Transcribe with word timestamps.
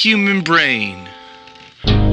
the 0.00 0.08
human 0.08 0.42
brain 0.42 1.08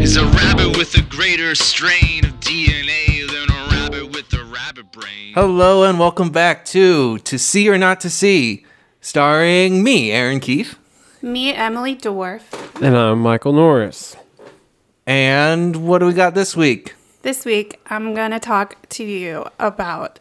is 0.01 0.17
a 0.17 0.25
rabbit 0.25 0.77
with 0.77 0.95
a 0.97 1.01
greater 1.03 1.55
strain 1.55 2.25
of 2.25 2.31
DNA 2.39 3.25
than 3.27 3.49
a 3.49 3.67
rabbit 3.71 4.11
with 4.13 4.33
a 4.33 4.43
rabbit 4.45 4.91
brain. 4.91 5.33
Hello 5.33 5.83
and 5.83 5.99
welcome 5.99 6.29
back 6.29 6.65
to 6.65 7.17
To 7.19 7.39
See 7.39 7.69
or 7.69 7.77
Not 7.77 8.01
to 8.01 8.09
See, 8.09 8.65
starring 8.99 9.83
me, 9.83 10.11
Aaron 10.11 10.39
Keith. 10.39 10.77
Me, 11.21 11.53
Emily 11.53 11.95
Dwarf. 11.95 12.41
And 12.81 12.97
I'm 12.97 13.21
Michael 13.21 13.53
Norris. 13.53 14.15
And 15.05 15.87
what 15.87 15.99
do 15.99 16.07
we 16.07 16.13
got 16.13 16.33
this 16.35 16.55
week? 16.57 16.95
This 17.21 17.45
week, 17.45 17.79
I'm 17.87 18.13
going 18.13 18.31
to 18.31 18.39
talk 18.39 18.89
to 18.89 19.03
you 19.03 19.45
about 19.59 20.19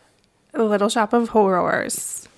Little 0.55 0.89
Shop 0.89 1.13
of 1.13 1.31
Horrors. 1.31 2.29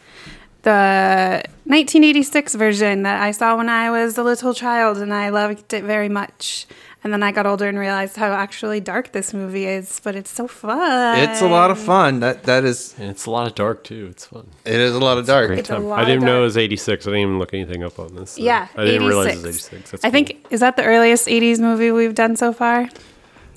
The 0.62 1.43
1986 1.65 2.55
version 2.57 3.03
that 3.05 3.23
I 3.23 3.30
saw 3.30 3.57
when 3.57 3.69
I 3.69 3.91
was 3.91 4.19
a 4.19 4.23
little 4.23 4.53
child, 4.53 4.98
and 4.98 5.15
I 5.15 5.29
loved 5.29 5.73
it 5.73 5.84
very 5.84 6.09
much. 6.09 6.67
And 7.05 7.12
then 7.12 7.23
I 7.23 7.31
got 7.31 7.47
older 7.47 7.69
and 7.69 7.79
realized 7.79 8.17
how 8.17 8.33
actually 8.33 8.81
dark 8.81 9.12
this 9.12 9.33
movie 9.33 9.67
is, 9.67 10.01
but 10.03 10.17
it's 10.17 10.31
so 10.31 10.48
fun. 10.48 11.19
It's 11.21 11.41
a 11.41 11.47
lot 11.48 11.71
of 11.71 11.79
fun. 11.79 12.19
That 12.21 12.43
that 12.43 12.65
is 12.65 12.95
And 12.98 13.09
it's 13.09 13.25
a 13.27 13.31
lot 13.31 13.47
of 13.47 13.55
dark 13.55 13.84
too. 13.84 14.09
It's 14.11 14.27
fun. 14.27 14.48
it 14.65 14.75
is 14.75 14.95
a 14.95 14.98
lot 14.98 15.17
of 15.17 15.25
dark. 15.25 15.47
Great 15.47 15.61
It's 15.61 15.71
a 15.71 15.75
time. 15.75 15.84
lot 15.84 16.01
I 16.01 16.05
didn't 16.05 16.19
of 16.19 16.25
know 16.25 16.39
it 16.39 16.41
dark. 16.41 16.45
was 16.47 16.57
86. 16.59 17.06
I 17.06 17.11
didn't 17.11 17.20
even 17.23 17.39
look 17.39 17.55
anything 17.55 17.84
up 17.84 18.01
on 18.01 18.17
this. 18.17 18.33
so 18.33 18.43
Yeah, 18.43 18.67
I 18.75 18.84
didn't 18.84 19.03
86. 19.05 19.09
realize 19.09 19.27
it 19.27 19.47
was 19.47 19.47
86. 19.47 19.91
That's 19.93 20.05
I 20.05 20.09
cool. 20.09 20.12
think, 20.12 20.47
is 20.51 20.59
that 20.61 20.77
the 20.77 20.84
earliest 20.84 21.29
80s 21.29 21.61
movie 21.61 21.92
we've 21.92 22.17
done 22.17 22.34
so 22.34 22.53
far? 22.53 22.89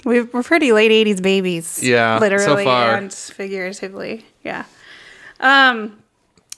We've, 0.06 0.32
we're 0.32 0.44
pretty 0.44 0.72
late 0.72 0.92
80s 0.92 1.22
babies. 1.22 1.82
Yeah, 1.84 2.20
so 2.20 2.22
Literally 2.22 2.64
far. 2.64 2.96
and 2.96 3.12
figuratively. 3.12 4.24
Yeah. 4.44 4.66
Um, 5.40 5.98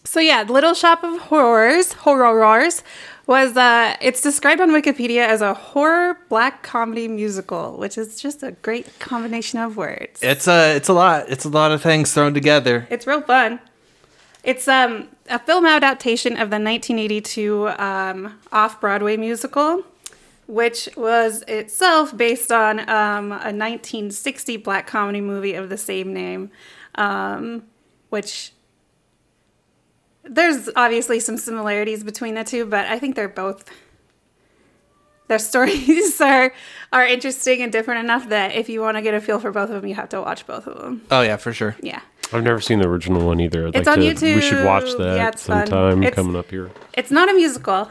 so 0.03 0.19
yeah, 0.19 0.43
Little 0.43 0.73
Shop 0.73 1.03
of 1.03 1.19
Horrors, 1.21 1.93
Horrors, 1.93 2.83
was, 3.25 3.55
uh, 3.55 3.95
it's 4.01 4.21
described 4.21 4.59
on 4.59 4.71
Wikipedia 4.71 5.25
as 5.25 5.41
a 5.41 5.53
horror 5.53 6.17
black 6.27 6.61
comedy 6.61 7.07
musical, 7.07 7.77
which 7.77 7.97
is 7.97 8.21
just 8.21 8.43
a 8.43 8.51
great 8.51 8.99
combination 8.99 9.59
of 9.59 9.77
words. 9.77 10.19
It's 10.21 10.47
a 10.47 10.75
it's 10.75 10.89
a 10.89 10.93
lot. 10.93 11.29
It's 11.29 11.45
a 11.45 11.49
lot 11.49 11.71
of 11.71 11.81
things 11.81 12.13
thrown 12.13 12.33
together. 12.33 12.85
It's 12.89 13.07
real 13.07 13.21
fun. 13.21 13.61
It's 14.43 14.67
um, 14.67 15.07
a 15.29 15.39
film 15.39 15.65
adaptation 15.65 16.33
of 16.33 16.49
the 16.49 16.59
1982 16.59 17.69
um, 17.69 18.37
off 18.51 18.81
Broadway 18.81 19.15
musical, 19.15 19.83
which 20.47 20.89
was 20.97 21.43
itself 21.47 22.15
based 22.15 22.51
on 22.51 22.81
um, 22.81 23.31
a 23.31 23.55
1960 23.55 24.57
black 24.57 24.85
comedy 24.85 25.21
movie 25.21 25.53
of 25.53 25.69
the 25.69 25.77
same 25.77 26.13
name, 26.13 26.51
um, 26.95 27.63
which 28.09 28.51
there's 30.23 30.69
obviously 30.75 31.19
some 31.19 31.37
similarities 31.37 32.03
between 32.03 32.35
the 32.35 32.43
two, 32.43 32.65
but 32.65 32.85
I 32.87 32.99
think 32.99 33.15
they're 33.15 33.27
both. 33.27 33.65
Their 35.27 35.39
stories 35.51 36.19
are 36.21 36.53
are 36.91 37.05
interesting 37.05 37.61
and 37.61 37.71
different 37.71 38.03
enough 38.03 38.29
that 38.29 38.53
if 38.53 38.69
you 38.69 38.81
want 38.81 38.97
to 38.97 39.01
get 39.01 39.13
a 39.13 39.21
feel 39.21 39.39
for 39.39 39.51
both 39.51 39.69
of 39.69 39.81
them, 39.81 39.87
you 39.87 39.95
have 39.95 40.09
to 40.09 40.21
watch 40.21 40.45
both 40.45 40.67
of 40.67 40.79
them. 40.81 41.01
Oh 41.11 41.21
yeah, 41.21 41.37
for 41.37 41.53
sure. 41.53 41.75
Yeah. 41.81 42.01
I've 42.31 42.43
never 42.43 42.59
seen 42.61 42.79
the 42.79 42.87
original 42.87 43.25
one 43.25 43.39
either. 43.39 43.67
I'd 43.67 43.75
It's 43.75 43.85
like 43.87 43.97
on 43.99 44.15
to, 44.15 44.35
We 44.35 44.41
should 44.41 44.65
watch 44.65 44.91
that 44.97 45.17
Yeah, 45.17 45.27
it's 45.29 45.45
fun. 45.45 45.67
sometime 45.67 46.01
It's- 46.03 46.15
coming 46.15 46.35
up 46.35 46.49
here. 46.49 46.71
It's 46.93 47.11
not 47.11 47.29
a 47.29 47.33
musical, 47.33 47.89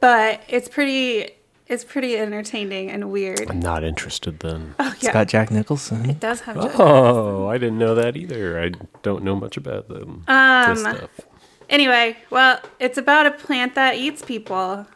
but 0.00 0.42
it's 0.48 0.68
pretty 0.68 1.30
it's 1.66 1.84
pretty 1.84 2.16
entertaining 2.18 2.90
and 2.90 3.10
weird. 3.12 3.48
I'm 3.48 3.60
not 3.60 3.84
interested 3.84 4.40
then. 4.40 4.74
Oh 4.80 4.90
It's 4.94 5.04
yeah. 5.04 5.12
got 5.12 5.28
Jack 5.28 5.50
Nicholson. 5.52 6.10
it 6.10 6.18
does 6.20 6.40
have 6.42 6.60
Jack- 6.60 6.78
Oh, 6.80 7.46
I 7.48 7.58
didn't 7.58 7.78
know 7.78 7.94
that 7.94 8.16
either. 8.16 8.60
I 8.60 8.72
don't 9.02 9.22
know 9.22 9.36
much 9.36 9.56
about 9.56 9.88
them. 9.88 10.24
Um, 10.26 10.70
this 10.74 10.80
stuff. 10.80 11.10
Anyway, 11.70 12.16
well, 12.28 12.60
it's 12.78 12.98
about 12.98 13.24
a 13.26 13.30
plant 13.30 13.74
that 13.76 13.94
eats 13.96 14.22
people. 14.22 14.86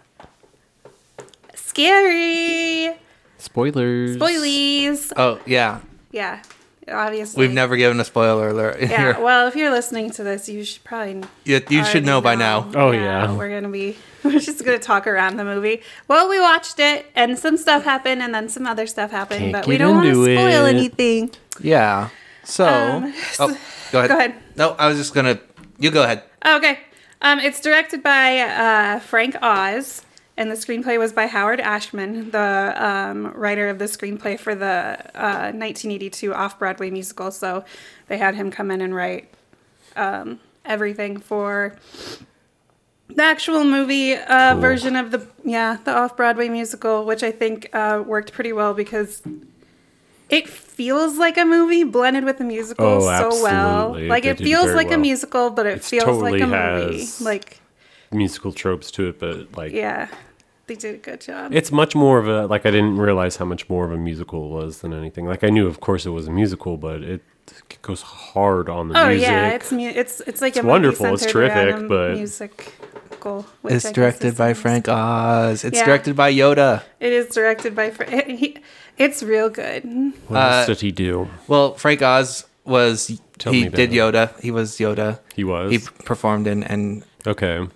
Scary. 1.55 2.97
Spoilers. 3.39 4.17
Spoilies. 4.17 5.13
Oh 5.17 5.41
yeah. 5.47 5.81
Yeah. 6.11 6.43
Obviously. 6.87 7.41
We've 7.47 7.55
never 7.55 7.77
given 7.79 7.99
a 7.99 8.05
spoiler 8.05 8.49
alert 8.51 8.79
Yeah, 8.79 8.87
here. 9.15 9.19
well, 9.25 9.47
if 9.49 9.57
you're 9.57 9.71
listening 9.71 10.11
to 10.13 10.23
this, 10.23 10.51
you 10.51 10.65
should 10.65 10.85
probably 10.85 11.23
You, 11.45 11.55
you 11.71 11.83
should 11.85 11.95
already 11.95 12.01
know 12.01 12.21
by 12.21 12.35
now. 12.35 12.71
Oh, 12.75 12.91
yeah. 12.91 13.33
We're 13.35 13.49
gonna 13.49 13.73
be 13.73 13.97
we're 14.25 14.39
just 14.39 14.63
gonna 14.65 14.79
talk 14.79 15.07
around 15.07 15.37
the 15.39 15.45
movie. 15.45 15.81
Well, 16.09 16.29
we 16.29 16.39
watched 16.41 16.79
it 16.81 17.07
and 17.15 17.39
some 17.39 17.57
stuff 17.57 17.85
happened 17.85 18.21
and 18.23 18.35
then 18.35 18.49
some 18.51 18.67
other 18.67 18.87
stuff 18.87 19.11
happened, 19.13 19.41
Can't 19.41 19.53
but 19.53 19.67
we 19.67 19.75
get 19.79 19.85
don't 19.85 19.95
want 19.95 20.05
to 20.13 20.25
into 20.25 20.35
spoil 20.37 20.67
it. 20.67 20.75
anything. 20.75 21.31
Yeah. 21.61 22.11
So, 22.43 22.67
Um, 22.67 23.15
oh, 23.41 23.59
go 23.91 23.99
ahead. 24.01 24.11
go 24.11 24.17
ahead. 24.19 24.35
No, 24.57 24.71
I 24.79 24.89
was 24.89 24.99
just 24.99 25.15
gonna. 25.15 25.39
You 25.85 25.91
go 25.91 26.03
ahead. 26.03 26.23
Oh, 26.43 26.57
okay. 26.57 26.79
Um, 27.21 27.39
it's 27.41 27.61
directed 27.61 28.03
by 28.03 28.39
uh, 28.39 29.01
Frank 29.01 29.37
Oz, 29.43 30.01
and 30.35 30.51
the 30.51 30.55
screenplay 30.55 30.99
was 30.99 31.13
by 31.13 31.27
Howard 31.27 31.61
Ashman, 31.61 32.31
the 32.31 32.73
um, 32.79 33.31
writer 33.35 33.69
of 33.69 33.79
the 33.79 33.85
screenplay 33.85 34.41
for 34.41 34.55
the 34.55 34.97
uh, 35.15 35.53
1982 35.53 36.33
off 36.33 36.59
Broadway 36.59 36.89
musical. 36.89 37.31
So 37.31 37.67
they 38.09 38.17
had 38.17 38.35
him 38.35 38.51
come 38.51 38.71
in 38.71 38.81
and 38.81 38.95
write 38.95 39.29
um, 39.95 40.41
everything 40.65 41.19
for 41.19 41.77
the 43.09 43.23
actual 43.23 43.63
movie 43.63 44.15
uh, 44.15 44.53
Cool. 44.53 44.63
version 44.63 44.97
of 44.97 45.11
the 45.11 45.27
yeah 45.45 45.77
the 45.85 45.95
off 45.95 46.17
Broadway 46.17 46.49
musical, 46.49 47.05
which 47.05 47.23
I 47.23 47.31
think 47.31 47.69
uh, 47.75 48.03
worked 48.07 48.33
pretty 48.33 48.55
well 48.55 48.73
because. 48.73 49.21
It 50.31 50.49
feels 50.49 51.19
like 51.19 51.37
a 51.37 51.45
movie 51.45 51.85
blended 51.85 52.25
with 52.25 52.41
a 52.41 52.45
musical 52.45 52.87
Oh, 52.87 53.31
so 53.31 53.43
well. 53.43 53.97
Like 54.09 54.25
They 54.25 54.31
it 54.31 54.39
feels 54.39 54.65
very 54.67 54.77
like 54.77 54.91
a 54.93 54.99
musical, 54.99 55.51
but 55.51 55.67
it 55.67 55.77
It's 55.79 55.89
feels 55.91 56.05
totally 56.05 56.41
like 56.41 56.43
a 56.43 56.47
movie. 56.47 57.07
Like 57.21 57.61
Musical 58.11 58.53
tropes 58.53 58.91
to 58.93 59.09
it, 59.09 59.19
but 59.19 59.57
like 59.57 59.73
yeah, 59.73 60.09
they 60.67 60.75
did 60.77 60.95
a 60.95 60.99
good 60.99 61.21
job. 61.21 61.53
It's 61.53 61.71
much 61.73 61.95
more 61.95 62.19
of 62.19 62.29
a 62.29 62.47
like 62.47 62.65
I 62.65 62.71
didn't 62.71 62.97
realize 62.99 63.37
how 63.37 63.45
much 63.45 63.69
more 63.69 63.85
of 63.85 63.93
a 63.93 63.97
musical 63.97 64.47
it 64.47 64.51
was 64.65 64.79
than 64.83 64.93
anything. 64.95 65.27
Like 65.27 65.43
I 65.45 65.51
knew, 65.51 65.67
of 65.67 65.81
course, 65.81 66.07
it 66.07 66.11
was 66.11 66.27
a 66.29 66.31
musical, 66.31 66.77
but 66.77 67.03
it 67.03 67.23
goes 67.83 68.03
hard 68.03 68.69
on 68.69 68.89
the 68.89 68.99
oh 68.99 69.09
music. 69.09 69.29
yeah, 69.29 69.49
it's 69.51 69.71
mu- 69.73 69.89
it's 69.95 70.21
it's 70.23 70.41
like 70.41 70.57
It's 70.57 70.65
a 70.65 70.67
wonderful, 70.69 71.13
it's 71.15 71.27
terrific, 71.27 71.89
but- 71.89 72.15
musical. 72.15 73.45
which 73.63 73.73
I 73.73 73.77
It's 73.77 73.91
directed 73.93 74.37
by. 74.37 74.55
Frank 74.55 74.89
Oz. 74.89 75.65
It's 75.65 75.79
Yeah. 75.79 75.85
directed 75.87 76.15
by 76.15 76.33
Yoda. 76.33 76.83
It 77.01 77.13
is 77.13 77.35
directed 77.35 77.75
by 77.75 77.91
Frank. 77.91 78.63
He, 78.97 79.05
it's 79.05 79.23
real 79.23 79.49
good. 79.51 79.85
what 80.29 80.37
uh, 80.39 80.41
else 80.41 80.67
did 80.67 80.81
he 80.81 80.93
do? 80.93 81.29
Well, 81.49 81.75
Frank 81.75 82.03
Oz 82.03 82.47
was 82.65 83.21
Tell 83.39 83.53
he 83.53 83.65
me 83.65 83.69
did 83.69 83.93
it. 83.93 83.97
Yoda. 83.97 84.41
He 84.41 84.51
was 84.51 84.79
Yoda. 84.79 85.19
He 85.35 85.45
was 85.45 85.71
He 85.73 85.79
performed 86.05 86.47
in 86.47 86.63
and 86.65 87.05
okay. 87.27 87.67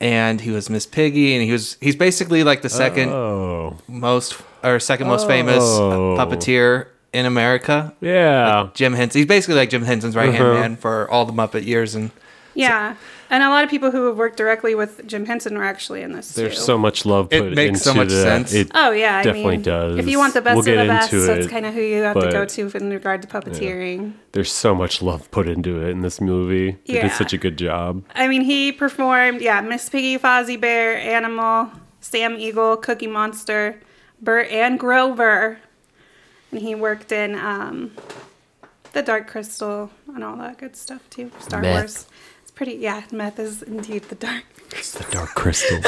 and 0.00 0.40
he 0.40 0.50
was 0.50 0.68
Miss 0.70 0.86
Piggy 0.86 1.34
and 1.34 1.44
he 1.44 1.52
was 1.52 1.76
he's 1.80 1.96
basically 1.96 2.42
like 2.44 2.62
the 2.62 2.68
second 2.70 3.10
Oh 3.10 3.76
most 3.88 4.40
or 4.64 4.80
second 4.80 5.08
most 5.08 5.26
famous 5.26 5.62
Oh. 5.62 6.16
puppeteer 6.18 6.86
in 7.12 7.26
America. 7.26 7.94
yeah, 8.00 8.68
Jim 8.74 8.94
Henson. 8.94 9.18
He's 9.20 9.26
basically 9.28 9.56
like 9.56 9.68
Jim 9.70 9.82
Henson's 9.84 10.16
right 10.16 10.32
hand 10.32 10.42
Uh-huh. 10.44 10.60
man 10.60 10.76
for 10.76 11.10
all 11.10 11.26
the 11.26 11.32
Muppet 11.32 11.64
years 11.66 11.94
and 11.94 12.10
Yeah, 12.54 12.96
and 13.30 13.42
a 13.42 13.48
lot 13.48 13.64
of 13.64 13.70
people 13.70 13.90
who 13.90 14.06
have 14.06 14.16
worked 14.18 14.36
directly 14.36 14.74
with 14.74 15.06
Jim 15.06 15.24
Henson 15.24 15.56
were 15.56 15.64
actually 15.64 16.02
in 16.02 16.12
this 16.12 16.32
there's 16.34 16.56
too. 16.56 16.60
so 16.62 16.76
much 16.76 17.06
love 17.06 17.30
put 17.30 17.36
into 17.38 17.46
It 17.46 17.50
put 17.50 17.56
makes 17.56 17.68
into 17.68 17.78
so 17.80 17.94
much 17.94 18.08
the, 18.08 18.22
sense. 18.22 18.52
It, 18.52 18.70
Oh 18.74 18.90
yeah, 18.90 19.16
I 19.18 19.22
definitely 19.22 19.52
mean, 19.52 19.62
does. 19.62 19.98
If 19.98 20.06
you 20.06 20.18
want 20.18 20.34
the 20.34 20.42
best 20.42 20.56
We'll 20.56 20.60
of 20.78 20.86
the 20.86 20.92
best, 20.92 21.12
into 21.12 21.24
that's 21.26 21.46
kind 21.46 21.64
of 21.64 21.72
who 21.72 21.80
you 21.80 22.02
have 22.02 22.18
to 22.20 22.30
go 22.30 22.44
to 22.44 22.70
in 22.76 22.90
regard 22.90 23.22
to 23.22 23.28
puppeteering. 23.28 24.12
There's 24.32 24.52
so 24.52 24.74
much 24.74 25.00
love 25.00 25.30
put 25.30 25.48
into 25.48 25.80
it 25.80 25.88
in 25.90 26.02
this 26.02 26.20
movie. 26.20 26.72
They 26.86 26.94
Yeah. 26.94 27.02
did 27.08 27.12
such 27.12 27.32
a 27.32 27.38
good 27.38 27.56
job. 27.56 28.04
I 28.14 28.28
mean, 28.28 28.42
he 28.42 28.70
performed, 28.72 29.40
yeah, 29.40 29.60
Miss 29.62 29.88
Piggy, 29.88 30.18
Fozzie 30.18 30.60
Bear, 30.60 30.96
Animal, 30.98 31.70
Sam 32.00 32.36
Eagle, 32.36 32.76
Cookie 32.76 33.06
Monster, 33.06 33.80
Bert, 34.20 34.48
and 34.50 34.78
Grover. 34.78 35.58
And 36.50 36.60
he 36.60 36.74
worked 36.74 37.12
in 37.12 37.34
um, 37.34 37.92
The 38.92 39.00
Dark 39.02 39.26
Crystal 39.26 39.90
and 40.14 40.22
all 40.22 40.36
that 40.36 40.58
good 40.58 40.76
stuff 40.76 41.08
too. 41.08 41.30
Star 41.40 41.62
Meth. 41.62 41.80
Wars. 41.80 42.06
It's 42.52 42.58
pretty, 42.58 42.74
yeah, 42.74 43.02
meth 43.10 43.38
is 43.38 43.62
indeed 43.62 44.02
the 44.04 44.14
dark. 44.14 44.44
It's 44.72 44.92
the 44.92 45.10
Dark 45.10 45.30
Crystal. 45.34 45.80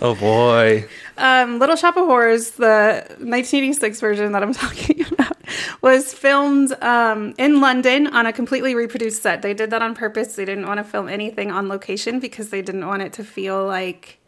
oh 0.00 0.14
boy. 0.14 0.86
Um, 1.18 1.58
Little 1.58 1.76
Shop 1.76 1.96
of 1.98 2.06
Horrors, 2.06 2.52
the 2.52 3.04
1986 3.18 4.00
version 4.00 4.32
that 4.32 4.42
I'm 4.42 4.54
talking 4.66 5.04
about, 5.12 5.36
was 5.82 6.14
filmed 6.14 6.72
um, 6.82 7.34
in 7.36 7.60
London 7.60 8.06
on 8.06 8.24
a 8.26 8.32
completely 8.32 8.74
reproduced 8.74 9.22
set. 9.22 9.42
They 9.42 9.52
did 9.52 9.68
that 9.70 9.82
on 9.82 9.94
purpose. 9.94 10.36
They 10.36 10.46
didn't 10.46 10.66
want 10.66 10.78
to 10.78 10.84
film 10.84 11.08
anything 11.08 11.50
on 11.50 11.68
location 11.68 12.20
because 12.20 12.48
they 12.48 12.62
didn't 12.62 12.86
want 12.86 13.02
it 13.02 13.12
to 13.14 13.24
feel 13.24 13.66
like 13.66 14.18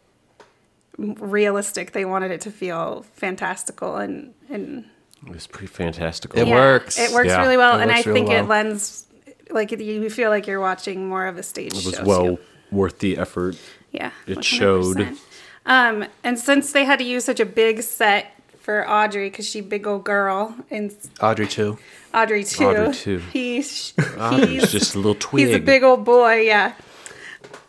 realistic. 0.97 1.93
They 1.93 2.05
wanted 2.05 2.29
it 2.31 2.41
to 2.41 2.51
feel 2.51 3.05
fantastical 3.13 3.95
and 3.97 4.33
and 4.49 4.85
it 5.25 5.31
was 5.33 5.47
pretty 5.47 5.67
fantastical. 5.67 6.37
It 6.39 6.47
yeah, 6.47 6.53
works. 6.55 6.99
It 6.99 7.11
works 7.11 7.29
Yeah. 7.29 7.41
really 7.41 7.57
well, 7.57 7.79
It 7.79 7.83
and 7.83 7.91
I 7.91 7.95
works 7.95 8.05
really 8.07 8.19
think 8.19 8.29
well. 8.29 8.43
it 8.43 8.47
lends 8.49 9.07
like 9.53 9.71
you 9.71 10.09
feel 10.09 10.29
like 10.29 10.47
you're 10.47 10.59
watching 10.59 11.07
more 11.07 11.25
of 11.27 11.37
a 11.37 11.43
stage 11.43 11.73
It 11.73 11.85
was 11.85 11.95
show. 11.95 12.03
well 12.03 12.25
too. 12.37 12.39
worth 12.71 12.99
the 12.99 13.17
effort. 13.17 13.57
Yeah. 13.91 14.11
It 14.27 14.43
showed. 14.43 14.97
100%. 14.97 15.17
Um, 15.65 16.05
and 16.23 16.37
since 16.37 16.71
they 16.73 16.83
had 16.83 16.99
to 16.99 17.05
use 17.05 17.23
such 17.25 17.39
a 17.39 17.45
big 17.45 17.81
set 17.83 18.31
for 18.59 18.89
Audrey, 18.89 19.29
because 19.29 19.47
she 19.47 19.61
big 19.61 19.85
old 19.87 20.03
girl, 20.03 20.55
and 20.71 20.93
Audrey 21.21 21.47
2. 21.47 21.77
Audrey 22.13 22.43
2. 22.43 22.65
Audrey 22.65 22.93
2. 22.93 23.17
He's 23.31 23.93
he's 24.31 24.71
just 24.71 24.95
a 24.95 24.97
little 24.97 25.15
twig. 25.15 25.47
he's 25.47 25.55
a 25.55 25.59
big 25.59 25.83
old 25.83 26.03
boy. 26.05 26.41
Yeah. 26.41 26.73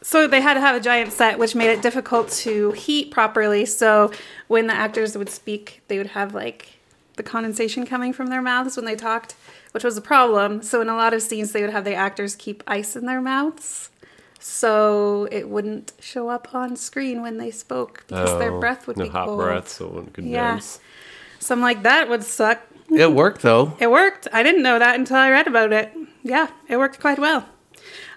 so 0.03 0.27
they 0.27 0.41
had 0.41 0.55
to 0.55 0.61
have 0.61 0.77
a 0.77 0.81
giant 0.81 1.13
set, 1.13 1.39
which 1.39 1.55
made 1.55 1.71
it 1.71 1.83
difficult 1.83 2.29
to 2.31 2.73
heat 2.73 3.11
properly. 3.11 3.65
So 3.67 4.11
when 4.49 4.67
the 4.67 4.75
actors 4.75 5.17
would 5.19 5.31
speak, 5.31 5.83
they 5.89 5.99
would 5.99 6.09
have 6.09 6.35
like 6.35 6.69
the 7.17 7.23
condensation 7.23 7.87
coming 7.87 8.13
from 8.13 8.27
their 8.29 8.43
mouths 8.43 8.77
when 8.77 8.85
they 8.87 8.97
talked, 8.97 9.35
which 9.75 9.82
was 9.85 9.97
a 9.97 10.00
problem. 10.00 10.62
So 10.62 10.81
in 10.81 10.88
a 10.88 10.94
lot 10.97 11.12
of 11.12 11.21
scenes, 11.21 11.50
they 11.53 11.61
would 11.61 11.71
have 11.71 11.85
the 11.85 11.94
actors 11.94 12.37
keep 12.37 12.62
ice 12.67 12.94
in 12.94 13.06
their 13.06 13.21
mouths. 13.21 13.91
So 14.38 15.26
it 15.32 15.49
wouldn't 15.49 15.93
show 16.00 16.29
up 16.29 16.55
on 16.55 16.76
screen 16.76 17.23
when 17.23 17.38
they 17.38 17.50
spoke 17.50 18.05
because 18.06 18.38
their 18.38 18.53
Oh, 18.53 18.61
breath 18.61 18.87
would 18.87 18.97
no 18.99 19.05
be 19.05 19.11
hot 19.11 19.26
cold. 19.26 19.41
breath, 19.41 19.69
so 19.69 19.87
it 19.87 19.93
wouldn't 19.93 20.15
condense. 20.15 20.79
Yeah. 20.82 21.38
So 21.41 21.55
I'm 21.55 21.61
like, 21.61 21.82
that 21.82 22.09
would 22.09 22.23
suck. 22.23 22.61
It 22.91 23.12
worked 23.12 23.41
though. 23.43 23.75
It 23.81 23.91
worked. 23.91 24.29
I 24.32 24.43
didn't 24.43 24.62
know 24.62 24.79
that 24.79 24.97
until 24.99 25.17
I 25.17 25.31
read 25.31 25.47
about 25.47 25.73
it. 25.73 25.93
Yeah, 26.23 26.49
it 26.69 26.76
worked 26.76 27.00
quite 27.00 27.19
well. 27.19 27.47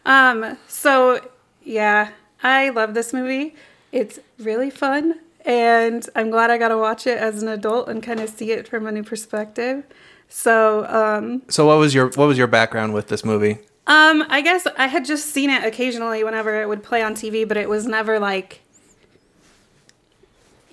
Um, 0.06 0.58
so 0.68 1.22
yeah, 1.64 2.12
I 2.44 2.70
love 2.70 2.94
this 2.94 3.14
movie. 3.14 3.56
It's 3.94 4.20
really 4.38 4.70
fun, 4.70 5.20
and 5.46 6.08
I'm 6.16 6.30
glad 6.30 6.52
I 6.52 6.58
got 6.58 6.70
to 6.70 6.78
watch 6.78 7.08
it 7.08 7.18
as 7.18 7.42
an 7.42 7.48
adult 7.48 7.88
and 7.88 8.04
kind 8.04 8.20
of 8.20 8.30
see 8.30 8.52
it 8.52 8.68
from 8.68 8.86
a 8.86 8.92
new 8.92 9.04
perspective. 9.04 9.84
So, 10.30 10.86
um, 10.88 11.42
So 11.50 11.66
what 11.66 11.78
was 11.78 11.94
your 11.94 12.10
what 12.12 12.28
was 12.28 12.38
your 12.38 12.48
background 12.48 12.94
with 12.94 13.08
this 13.08 13.24
movie? 13.26 13.60
um, 13.88 14.26
I 14.28 14.42
guess 14.42 14.68
I 14.78 14.88
had 14.88 15.06
just 15.06 15.28
seen 15.28 15.50
it 15.50 15.64
occasionally 15.64 16.22
whenever 16.24 16.62
it 16.62 16.68
would 16.68 16.84
play 16.84 17.02
on 17.02 17.16
TV, 17.16 17.48
but 17.48 17.56
it 17.56 17.70
was 17.70 17.88
never 17.88 18.20
like, 18.20 18.60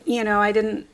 you 0.04 0.24
know, 0.24 0.40
I 0.40 0.52
didn't. 0.52 0.86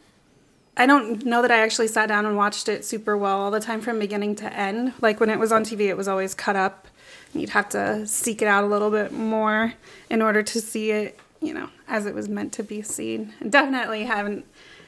I 0.76 0.86
don't 0.86 1.26
know 1.26 1.42
that 1.42 1.50
I 1.50 1.58
actually 1.58 1.88
sat 1.88 2.08
down 2.08 2.24
and 2.24 2.36
watched 2.36 2.68
it 2.68 2.84
super 2.84 3.16
well 3.16 3.38
all 3.40 3.50
the 3.50 3.60
time 3.60 3.80
from 3.80 3.98
beginning 3.98 4.34
to 4.36 4.52
end. 4.52 4.94
Like 5.00 5.20
when 5.20 5.28
it 5.28 5.38
was 5.38 5.52
on 5.52 5.62
TV, 5.64 5.88
it 5.88 5.96
was 5.96 6.08
always 6.08 6.34
cut 6.34 6.56
up. 6.56 6.86
And 7.32 7.40
you'd 7.42 7.50
have 7.50 7.68
to 7.70 8.06
seek 8.06 8.40
it 8.40 8.46
out 8.48 8.64
a 8.64 8.66
little 8.66 8.90
bit 8.90 9.12
more 9.12 9.74
in 10.08 10.22
order 10.22 10.42
to 10.42 10.60
see 10.60 10.90
it, 10.90 11.18
you 11.40 11.52
know, 11.52 11.68
as 11.86 12.06
it 12.06 12.14
was 12.14 12.28
meant 12.28 12.52
to 12.54 12.62
be 12.62 12.80
seen. 12.82 13.34
And 13.40 13.52
definitely 13.52 14.04
haven't, 14.04 14.46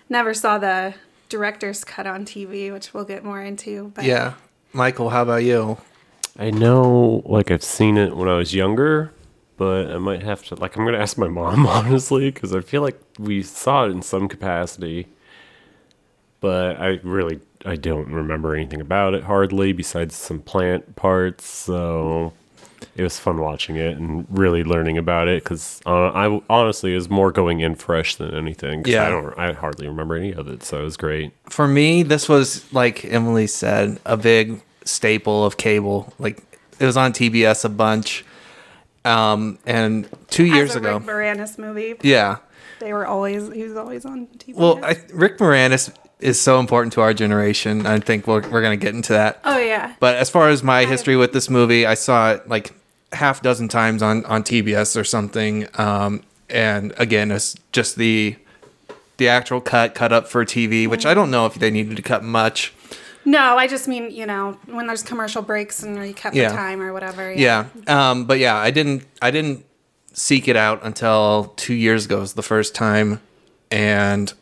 never 0.08 0.32
saw 0.32 0.56
the 0.56 0.94
director's 1.32 1.82
cut 1.82 2.06
on 2.06 2.24
TV, 2.24 2.70
which 2.70 2.92
we'll 2.92 3.04
get 3.04 3.24
more 3.24 3.42
into. 3.42 3.90
But 3.94 4.04
Yeah, 4.04 4.34
Michael, 4.72 5.08
how 5.08 5.22
about 5.22 5.42
you? 5.42 5.78
I 6.38 6.50
know, 6.50 7.22
like 7.24 7.50
I've 7.50 7.64
seen 7.64 7.96
it 7.96 8.14
when 8.14 8.28
I 8.28 8.36
was 8.36 8.54
younger, 8.54 9.12
but 9.56 9.90
I 9.90 9.96
might 9.98 10.22
have 10.22 10.44
to. 10.46 10.54
Like, 10.54 10.76
I'm 10.76 10.84
gonna 10.84 10.98
ask 10.98 11.16
my 11.16 11.28
mom 11.28 11.66
honestly, 11.78 12.30
because 12.30 12.54
I 12.54 12.60
feel 12.60 12.82
like 12.82 13.00
we 13.18 13.42
saw 13.42 13.86
it 13.86 13.90
in 13.90 14.02
some 14.02 14.28
capacity, 14.28 15.08
but 16.40 16.78
I 16.78 17.00
really 17.02 17.40
I 17.64 17.76
don't 17.76 18.08
remember 18.12 18.54
anything 18.54 18.82
about 18.82 19.14
it 19.14 19.24
hardly, 19.24 19.72
besides 19.72 20.14
some 20.14 20.40
plant 20.40 20.96
parts. 20.96 21.46
So 21.46 22.34
it 22.96 23.02
was 23.02 23.18
fun 23.18 23.40
watching 23.40 23.76
it 23.76 23.96
and 23.96 24.26
really 24.30 24.62
learning 24.64 24.98
about 24.98 25.28
it, 25.28 25.42
because 25.42 25.80
uh, 25.86 26.08
I 26.10 26.40
honestly 26.50 26.94
is 26.94 27.08
more 27.08 27.32
going 27.32 27.60
in 27.60 27.74
fresh 27.74 28.16
than 28.16 28.34
anything. 28.34 28.82
'cause 28.82 28.92
Yeah. 28.92 29.06
I 29.06 29.10
don't. 29.10 29.38
I 29.38 29.52
hardly 29.52 29.86
remember 29.88 30.14
any 30.16 30.32
of 30.32 30.46
it, 30.48 30.62
so 30.62 30.80
it 30.80 30.84
was 30.84 30.96
great. 30.96 31.32
For 31.48 31.66
me, 31.66 32.02
this 32.02 32.28
was 32.28 32.70
like 32.72 33.04
Emily 33.04 33.46
said, 33.46 33.98
a 34.04 34.16
big 34.16 34.62
staple 34.84 35.44
of 35.46 35.56
cable. 35.56 36.12
Like 36.18 36.42
it 36.78 36.84
was 36.86 36.96
on 36.96 37.12
TBS 37.12 37.64
a 37.64 37.68
bunch. 37.68 38.24
Um, 39.04 39.58
and 39.66 40.08
two 40.28 40.44
years 40.44 40.70
as 40.70 40.76
a 40.76 40.78
ago, 40.78 40.98
Rick 40.98 41.06
Moranis 41.06 41.58
movie, 41.58 41.94
yeah. 42.02 42.36
they 42.78 42.92
were 42.92 43.04
always 43.06 43.52
he 43.52 43.64
was 43.64 43.76
always 43.76 44.04
on 44.04 44.28
TV. 44.38 44.54
Well, 44.54 44.78
I, 44.84 44.96
Rick 45.12 45.38
Moranis 45.38 45.92
is 46.20 46.40
so 46.40 46.60
important 46.60 46.92
to 46.92 47.00
our 47.00 47.12
generation. 47.12 47.84
I 47.84 47.98
think 47.98 48.28
we're 48.28 48.48
we're 48.48 48.62
gonna 48.62 48.76
get 48.76 48.94
into 48.94 49.12
that. 49.12 49.40
oh 49.44 49.58
yeah, 49.58 49.94
But 49.98 50.16
as 50.18 50.30
far 50.30 50.50
as 50.50 50.62
my 50.62 50.84
history 50.84 51.16
with 51.16 51.32
this 51.32 51.50
movie, 51.50 51.84
I 51.84 51.94
saw 51.94 52.30
it 52.34 52.48
like 52.48 52.72
half 53.12 53.42
dozen 53.42 53.68
times 53.68 54.02
on 54.02 54.24
on 54.26 54.42
TBS 54.42 54.98
or 54.98 55.04
something. 55.04 55.66
Um, 55.78 56.22
and 56.48 56.92
again, 56.98 57.30
it's 57.30 57.54
just 57.72 57.96
the 57.96 58.36
the 59.18 59.28
actual 59.28 59.60
cut 59.60 59.94
cut 59.94 60.12
up 60.12 60.26
for 60.28 60.44
TV, 60.44 60.88
which 60.88 61.06
I 61.06 61.14
don't 61.14 61.30
know 61.30 61.46
if 61.46 61.54
they 61.54 61.70
needed 61.70 61.96
to 61.96 62.02
cut 62.02 62.22
much. 62.24 62.72
no, 63.24 63.56
I 63.56 63.68
just 63.68 63.86
mean 63.88 64.10
you 64.10 64.26
know 64.26 64.58
when 64.66 64.86
there's 64.86 65.02
commercial 65.02 65.42
breaks 65.42 65.82
and 65.82 65.96
recap 65.96 66.34
Yeah. 66.34 66.48
the 66.50 66.56
time 66.56 66.80
or 66.82 66.92
whatever. 66.92 67.32
Yeah. 67.32 67.66
Um, 67.86 68.24
but 68.24 68.38
yeah, 68.38 68.56
I 68.56 68.70
didn't 68.70 69.04
I 69.20 69.30
didn't 69.30 69.64
seek 70.12 70.48
it 70.48 70.56
out 70.56 70.80
until 70.82 71.52
two 71.56 71.72
years 71.74 72.04
ago 72.04 72.18
It 72.18 72.20
was 72.20 72.32
the 72.34 72.42
first 72.42 72.74
time, 72.74 73.20
and 73.70 74.32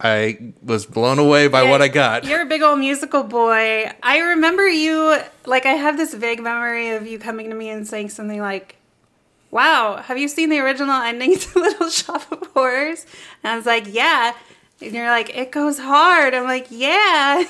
I 0.00 0.52
was 0.62 0.86
blown 0.86 1.18
away 1.18 1.46
by 1.48 1.62
what 1.62 1.80
I 1.80 1.88
got. 1.88 2.24
You're 2.24 2.42
a 2.42 2.46
big 2.46 2.62
old 2.62 2.78
musical 2.80 3.22
boy. 3.22 3.90
I 4.02 4.18
remember 4.18 4.68
you, 4.68 5.18
like, 5.46 5.66
I 5.66 5.72
have 5.74 5.96
this 5.96 6.12
vague 6.14 6.42
memory 6.42 6.90
of 6.90 7.06
you 7.06 7.18
coming 7.18 7.48
to 7.50 7.54
me 7.54 7.70
and 7.70 7.86
saying 7.86 8.10
something 8.10 8.40
like, 8.40 8.76
Wow, 9.50 10.02
have 10.02 10.18
you 10.18 10.26
seen 10.26 10.48
the 10.50 10.58
original 10.58 11.00
ending 11.00 11.38
to 11.38 11.58
Little 11.60 11.88
Shop 11.88 12.30
of 12.32 12.48
Horrors? 12.54 13.06
And 13.44 13.52
I 13.52 13.56
was 13.56 13.66
like, 13.66 13.86
Yeah. 13.88 14.34
And 14.82 14.92
you're 14.92 15.06
like, 15.08 15.30
It 15.36 15.52
goes 15.52 15.78
hard. 15.78 16.34
I'm 16.34 16.44
like, 16.44 16.66
Yeah. 16.70 17.38
Yeah. 17.38 17.40
it 17.44 17.48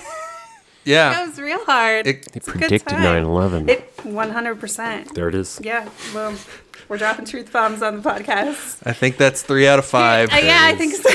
Yeah. 0.84 1.26
goes 1.26 1.38
real 1.40 1.64
hard. 1.64 2.06
It- 2.06 2.30
They 2.30 2.36
It's 2.38 2.48
a 2.48 2.52
good 2.52 2.60
predicted 2.60 2.88
time. 2.98 3.24
9/11. 3.24 3.70
It 3.70 3.96
100%. 4.04 5.14
there 5.14 5.28
it 5.30 5.34
is. 5.34 5.58
Yeah, 5.62 5.88
boom. 6.12 6.36
We're 6.88 6.98
dropping 6.98 7.24
truth 7.24 7.52
bombs 7.52 7.82
on 7.82 8.00
the 8.00 8.08
podcast. 8.08 8.86
I 8.86 8.92
think 8.92 9.16
that's 9.16 9.42
three 9.42 9.66
out 9.66 9.78
of 9.78 9.86
five. 9.86 10.32
Uh, 10.32 10.36
yeah, 10.36 10.60
I 10.62 10.74
think 10.74 10.94
so. 10.94 11.10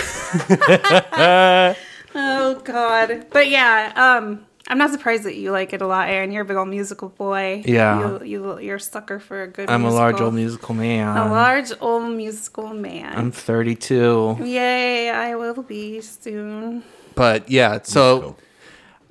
oh 2.15 2.59
God, 2.63 3.27
but 3.31 3.49
yeah, 3.49 3.93
um, 3.95 4.45
I'm 4.67 4.77
not 4.77 4.91
surprised 4.91 5.23
that 5.23 5.35
you 5.35 5.51
like 5.51 5.73
it 5.73 5.81
a 5.81 5.87
lot, 5.87 6.09
Aaron. 6.09 6.31
You're 6.31 6.43
a 6.43 6.45
big 6.45 6.57
old 6.57 6.69
musical 6.69 7.09
boy. 7.09 7.63
Yeah. 7.65 8.19
you, 8.19 8.25
you 8.25 8.59
you're 8.59 8.75
a 8.75 8.79
sucker 8.79 9.19
for 9.19 9.43
a 9.43 9.47
good. 9.47 9.69
I'm 9.69 9.85
a 9.85 9.91
large 9.91 10.21
old 10.21 10.33
musical 10.33 10.75
man. 10.75 11.17
A 11.17 11.29
large 11.29 11.71
old 11.81 12.15
musical 12.15 12.73
man. 12.73 13.17
I'm 13.17 13.31
32. 13.31 14.37
Yay! 14.41 15.09
I 15.09 15.35
will 15.35 15.63
be 15.63 16.01
soon. 16.01 16.83
But 17.15 17.49
yeah, 17.49 17.79
so 17.83 18.37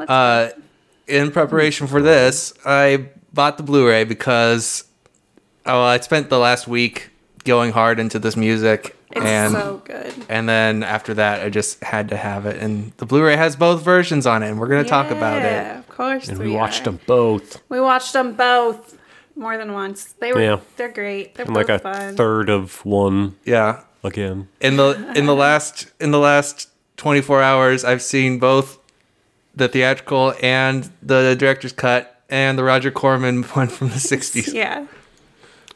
uh, 0.01 0.51
in 1.07 1.31
preparation 1.31 1.87
for 1.87 2.03
this, 2.03 2.55
I 2.65 3.09
bought 3.33 3.57
the 3.57 3.63
Blu-ray 3.63 4.05
because 4.05 4.85
oh, 5.69 5.83
I 5.83 6.01
spent 6.01 6.31
the 6.31 6.39
last 6.39 6.67
week 6.67 7.11
going 7.45 7.73
hard 7.73 7.99
into 8.01 8.19
this 8.19 8.37
music, 8.37 8.97
it's 9.13 9.25
and 9.25 9.53
so 9.53 9.81
good. 9.85 10.13
and 10.29 10.49
then 10.49 10.83
after 10.83 11.15
that, 11.15 11.41
I 11.43 11.49
just 11.51 11.83
had 11.83 12.09
to 12.11 12.17
have 12.17 12.45
it. 12.47 12.61
And 12.63 12.93
the 12.99 13.07
Blu-ray 13.07 13.37
has 13.37 13.57
both 13.57 13.83
versions 13.83 14.27
on 14.27 14.43
it, 14.43 14.49
and 14.51 14.59
we're 14.61 14.67
gonna 14.69 14.85
talk 14.85 15.11
about 15.11 15.39
it. 15.39 15.45
Yeah, 15.45 15.79
Of 15.79 15.89
course, 15.89 16.29
And 16.29 16.39
we 16.39 16.51
watched 16.51 16.83
are. 16.83 16.85
them 16.93 17.01
both. 17.07 17.63
We 17.69 17.81
watched 17.81 18.13
them 18.13 18.35
both 18.35 18.97
more 19.37 19.57
than 19.57 19.73
once. 19.73 20.15
They 20.21 20.33
were. 20.33 20.43
Yeah. 20.43 20.59
They're 20.77 20.89
great. 20.89 21.35
They're 21.37 21.47
And 21.47 21.55
both 21.55 21.69
like 21.69 21.81
a 21.81 21.83
fun. 21.83 22.17
third 22.17 22.49
of 22.51 22.85
one 22.85 23.37
Yeah, 23.45 23.81
again. 24.05 24.49
in 24.61 24.77
the 24.77 25.13
in 25.17 25.27
the 25.27 25.35
last 25.35 25.87
in 26.01 26.11
the 26.11 26.19
last 26.19 26.69
24 26.97 27.41
hours, 27.43 27.85
I've 27.85 28.03
seen 28.03 28.39
both 28.39 28.79
the 29.55 29.69
theatrical 29.69 30.35
and 30.43 30.91
the 31.03 31.35
director's 31.39 31.73
cut 31.73 32.21
and 32.29 32.59
the 32.59 32.65
Roger 32.65 32.91
Corman 32.91 33.43
one 33.55 33.69
from 33.69 33.89
the 33.89 33.95
60s. 33.97 34.53
Yeah. 34.53 34.87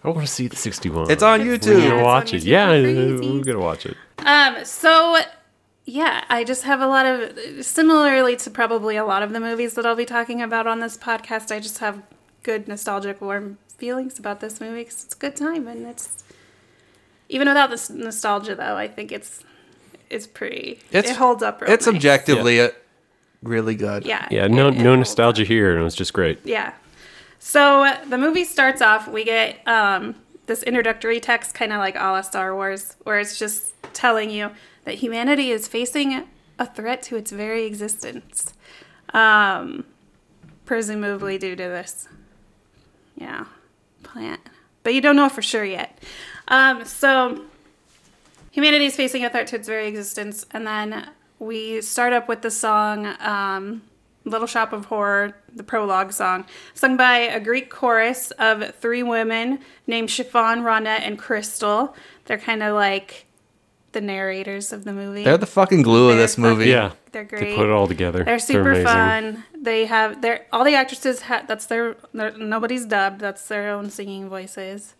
I 0.04 0.08
want 0.08 0.20
to 0.26 0.26
see 0.32 0.48
the 0.48 0.56
61. 0.56 1.10
It's 1.10 1.22
on 1.22 1.40
It's- 1.40 1.66
We're 1.66 1.74
YouTube. 1.76 1.88
Gonna 1.88 2.02
watch 2.02 2.34
it. 2.34 2.42
Yeah, 2.42 2.70
we're 2.72 3.44
gonna 3.44 3.60
watch 3.60 3.86
it. 3.86 3.96
Um, 4.18 4.64
so 4.64 5.18
yeah, 5.84 6.24
I 6.28 6.44
just 6.44 6.64
have 6.64 6.80
a 6.80 6.86
lot 6.86 7.06
of 7.06 7.64
similarly 7.64 8.36
to 8.36 8.50
probably 8.50 8.96
a 8.96 9.04
lot 9.04 9.22
of 9.22 9.32
the 9.32 9.40
movies 9.40 9.74
that 9.74 9.86
I'll 9.86 9.96
be 9.96 10.04
talking 10.04 10.42
about 10.42 10.66
on 10.66 10.80
this 10.80 10.96
podcast. 10.96 11.54
I 11.54 11.60
just 11.60 11.78
have 11.78 12.02
good 12.42 12.66
nostalgic, 12.68 13.20
warm 13.20 13.58
feelings 13.78 14.18
about 14.18 14.40
this 14.40 14.60
movie 14.60 14.80
because 14.82 15.04
it's 15.04 15.14
a 15.14 15.18
good 15.18 15.34
time 15.36 15.66
and 15.68 15.86
it's 15.86 16.22
even 17.28 17.48
without 17.48 17.70
this 17.70 17.88
nostalgia 17.90 18.54
though. 18.54 18.76
I 18.76 18.88
think 18.88 19.12
it's 19.12 19.44
it's 20.10 20.26
pretty. 20.26 20.80
It's- 20.90 21.10
it 21.12 21.16
holds 21.16 21.42
up. 21.42 21.60
Real 21.60 21.70
It's 21.70 21.86
nice. 21.86 21.94
objectively 21.94 22.60
uh, 22.60 22.70
really 23.42 23.74
good. 23.76 24.04
Yeah. 24.04 24.26
Yeah, 24.30 24.46
no 24.48 24.68
it- 24.68 24.74
it 24.76 24.82
no 24.82 24.94
nostalgia 24.96 25.44
here, 25.44 25.70
and 25.72 25.80
it 25.80 25.84
was 25.84 25.94
just 25.94 26.12
great. 26.12 26.40
yeah. 26.44 26.72
So 27.44 27.92
the 28.08 28.18
movie 28.18 28.44
starts 28.44 28.80
off. 28.80 29.08
We 29.08 29.24
get 29.24 29.66
um, 29.66 30.14
this 30.46 30.62
introductory 30.62 31.18
text, 31.18 31.54
kind 31.54 31.72
of 31.72 31.80
like 31.80 31.96
all 31.96 32.14
a 32.14 32.18
la 32.18 32.20
Star 32.20 32.54
Wars, 32.54 32.94
where 33.02 33.18
it's 33.18 33.36
just 33.36 33.74
telling 33.92 34.30
you 34.30 34.52
that 34.84 34.94
humanity 34.94 35.50
is 35.50 35.66
facing 35.66 36.28
a 36.60 36.66
threat 36.66 37.02
to 37.02 37.16
its 37.16 37.32
very 37.32 37.64
existence, 37.64 38.54
um, 39.12 39.84
presumably 40.66 41.36
due 41.36 41.56
to 41.56 41.64
this, 41.64 42.08
yeah, 43.16 43.46
plant. 44.04 44.40
But 44.84 44.94
you 44.94 45.00
don't 45.00 45.16
know 45.16 45.28
for 45.28 45.42
sure 45.42 45.64
yet. 45.64 45.98
Um, 46.46 46.84
so 46.84 47.42
humanity 48.52 48.86
is 48.86 48.94
facing 48.94 49.24
a 49.24 49.30
threat 49.30 49.48
to 49.48 49.56
its 49.56 49.66
very 49.66 49.88
existence, 49.88 50.46
and 50.52 50.64
then 50.64 51.08
we 51.40 51.80
start 51.82 52.12
up 52.12 52.28
with 52.28 52.42
the 52.42 52.52
song. 52.52 53.04
Um, 53.18 53.82
Little 54.24 54.46
Shop 54.46 54.72
of 54.72 54.84
Horror, 54.84 55.34
the 55.54 55.62
prologue 55.62 56.12
song, 56.12 56.44
sung 56.74 56.96
by 56.96 57.18
a 57.18 57.40
Greek 57.40 57.70
chorus 57.70 58.30
of 58.32 58.74
three 58.76 59.02
women 59.02 59.58
named 59.86 60.10
Chiffon, 60.10 60.62
Rhonda, 60.62 60.98
and 61.00 61.18
Crystal. 61.18 61.94
They're 62.26 62.38
kind 62.38 62.62
of 62.62 62.74
like 62.74 63.26
the 63.92 64.00
narrators 64.00 64.72
of 64.72 64.84
the 64.84 64.92
movie. 64.92 65.22
They're 65.24 65.36
the 65.36 65.46
fucking 65.46 65.82
glue 65.82 66.08
of 66.08 66.16
They're 66.16 66.24
this 66.24 66.38
movie. 66.38 66.64
fucking- 66.64 66.70
Yeah, 66.72 66.92
They're 67.12 67.24
great. 67.24 67.40
They 67.40 67.54
put 67.56 67.66
it 67.66 67.72
all 67.72 67.86
together. 67.86 68.24
They're 68.24 68.38
super 68.38 68.70
amazing. 68.70 68.86
fun. 68.86 69.44
They 69.54 69.84
have 69.84 70.22
their 70.22 70.46
all 70.52 70.64
the 70.64 70.74
actresses. 70.74 71.22
Ha- 71.22 71.44
that's 71.46 71.66
their, 71.66 71.96
their 72.14 72.30
nobody's 72.38 72.86
dubbed. 72.86 73.20
That's 73.20 73.46
their 73.48 73.68
own 73.70 73.90
singing 73.90 74.28
voices, 74.30 74.94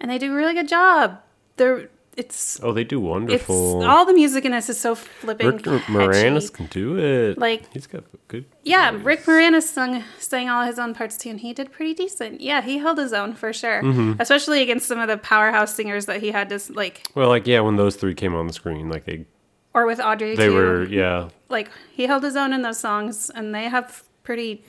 and 0.00 0.10
they 0.10 0.18
do 0.18 0.32
a 0.32 0.36
really 0.36 0.52
good 0.54 0.68
job. 0.68 1.20
They're 1.56 1.88
it's 2.16 2.60
Oh, 2.62 2.72
they 2.72 2.84
do 2.84 2.98
it's 2.98 3.04
wonderful. 3.08 3.82
all 3.84 4.04
the 4.06 4.12
music 4.14 4.44
in 4.44 4.52
this 4.52 4.68
is 4.68 4.78
so 4.80 4.94
flipping 4.94 5.48
Rick 5.48 5.64
catchy. 5.64 5.92
Moranis 5.92 6.52
can 6.52 6.66
do 6.66 6.96
it. 6.98 7.38
Like- 7.38 7.72
he's 7.72 7.86
got 7.86 8.04
good. 8.28 8.44
Yeah, 8.62 8.92
voice. 8.92 9.02
Rick 9.02 9.24
Moranis 9.24 9.62
sung 9.64 10.04
sang 10.18 10.48
all 10.48 10.64
his 10.64 10.78
own 10.78 10.94
parts 10.94 11.16
too, 11.16 11.30
and 11.30 11.40
he 11.40 11.52
did 11.52 11.72
pretty 11.72 11.92
decent. 11.94 12.40
Yeah, 12.40 12.62
he 12.62 12.78
held 12.78 12.98
his 12.98 13.12
own 13.12 13.34
for 13.34 13.52
sure, 13.52 13.82
Mm-hmm. 13.82 14.20
especially 14.20 14.62
against 14.62 14.86
some 14.86 14.98
of 15.00 15.08
the 15.08 15.16
powerhouse 15.18 15.74
singers 15.74 16.06
that 16.06 16.20
he 16.20 16.30
had 16.30 16.48
to 16.50 16.60
like, 16.72 17.06
Well, 17.14 17.28
like 17.28 17.46
yeah, 17.46 17.60
when 17.60 17.76
those 17.76 17.96
three 17.96 18.14
came 18.14 18.34
on 18.34 18.46
the 18.46 18.52
screen, 18.52 18.88
like 18.88 19.04
they 19.04 19.26
or 19.74 19.86
with 19.86 19.98
Audrey. 20.00 20.36
they 20.36 20.46
too. 20.46 20.54
were 20.54 20.84
yeah. 20.84 21.28
like 21.48 21.68
he 21.92 22.04
held 22.06 22.22
his 22.22 22.36
own 22.36 22.52
in 22.52 22.62
those 22.62 22.78
songs, 22.78 23.28
and 23.34 23.52
they 23.54 23.64
have 23.64 24.04
pretty 24.22 24.62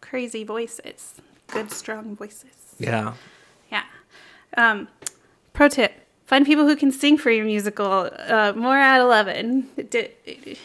crazy 0.00 0.44
voices, 0.44 1.14
good 1.48 1.70
strong 1.70 2.16
voices. 2.16 2.74
Yeah. 2.78 3.14
Yeah. 3.70 3.82
Um, 4.56 4.88
pro 5.60 5.68
tip: 5.68 5.92
find 6.26 6.46
people 6.46 6.66
who 6.66 6.74
can 6.74 6.90
sing 6.90 7.18
for 7.18 7.30
your 7.30 7.44
musical. 7.44 8.08
Uh, 8.28 8.52
more 8.56 8.78
at 8.78 8.98
eleven. 9.00 9.68
It 9.76 9.90
did- 9.90 10.12
it- 10.24 10.58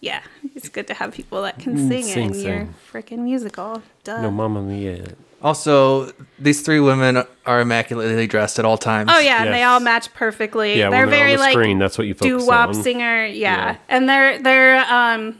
yeah, 0.00 0.22
it's 0.56 0.68
good 0.68 0.86
to 0.88 0.94
have 0.94 1.12
people 1.12 1.42
that 1.42 1.60
can 1.60 1.76
sing, 1.88 2.02
sing, 2.02 2.34
in 2.34 2.40
your 2.40 2.68
freaking 2.92 3.18
musical. 3.18 3.82
Duh. 4.02 4.22
No, 4.22 4.30
Mamma 4.32 4.60
Mia. 4.62 5.04
Also, 5.40 6.10
these 6.40 6.62
three 6.62 6.80
women 6.80 7.22
are 7.46 7.60
immaculately 7.60 8.26
dressed 8.26 8.58
at 8.58 8.64
all 8.64 8.78
times. 8.78 9.10
Oh 9.12 9.18
yeah, 9.20 9.44
and 9.44 9.52
they 9.54 9.62
all 9.62 9.80
match 9.80 10.12
perfectly. 10.14 10.76
Yeah, 10.78 10.90
they're 10.90 11.02
when 11.02 11.10
they're 11.10 11.18
very 11.18 11.32
on 11.32 11.36
the 11.38 11.42
like 11.44 11.52
screen, 11.52 11.78
that's 11.78 11.98
what 11.98 12.06
you 12.08 12.14
focus 12.14 12.42
doo 12.42 12.46
wop 12.48 12.68
on. 12.70 12.74
singer. 12.74 13.26
Yeah. 13.26 13.32
Yeah. 13.72 13.76
and 13.88 14.08
they're 14.08 14.38
they're 14.42 14.84
um 14.92 15.36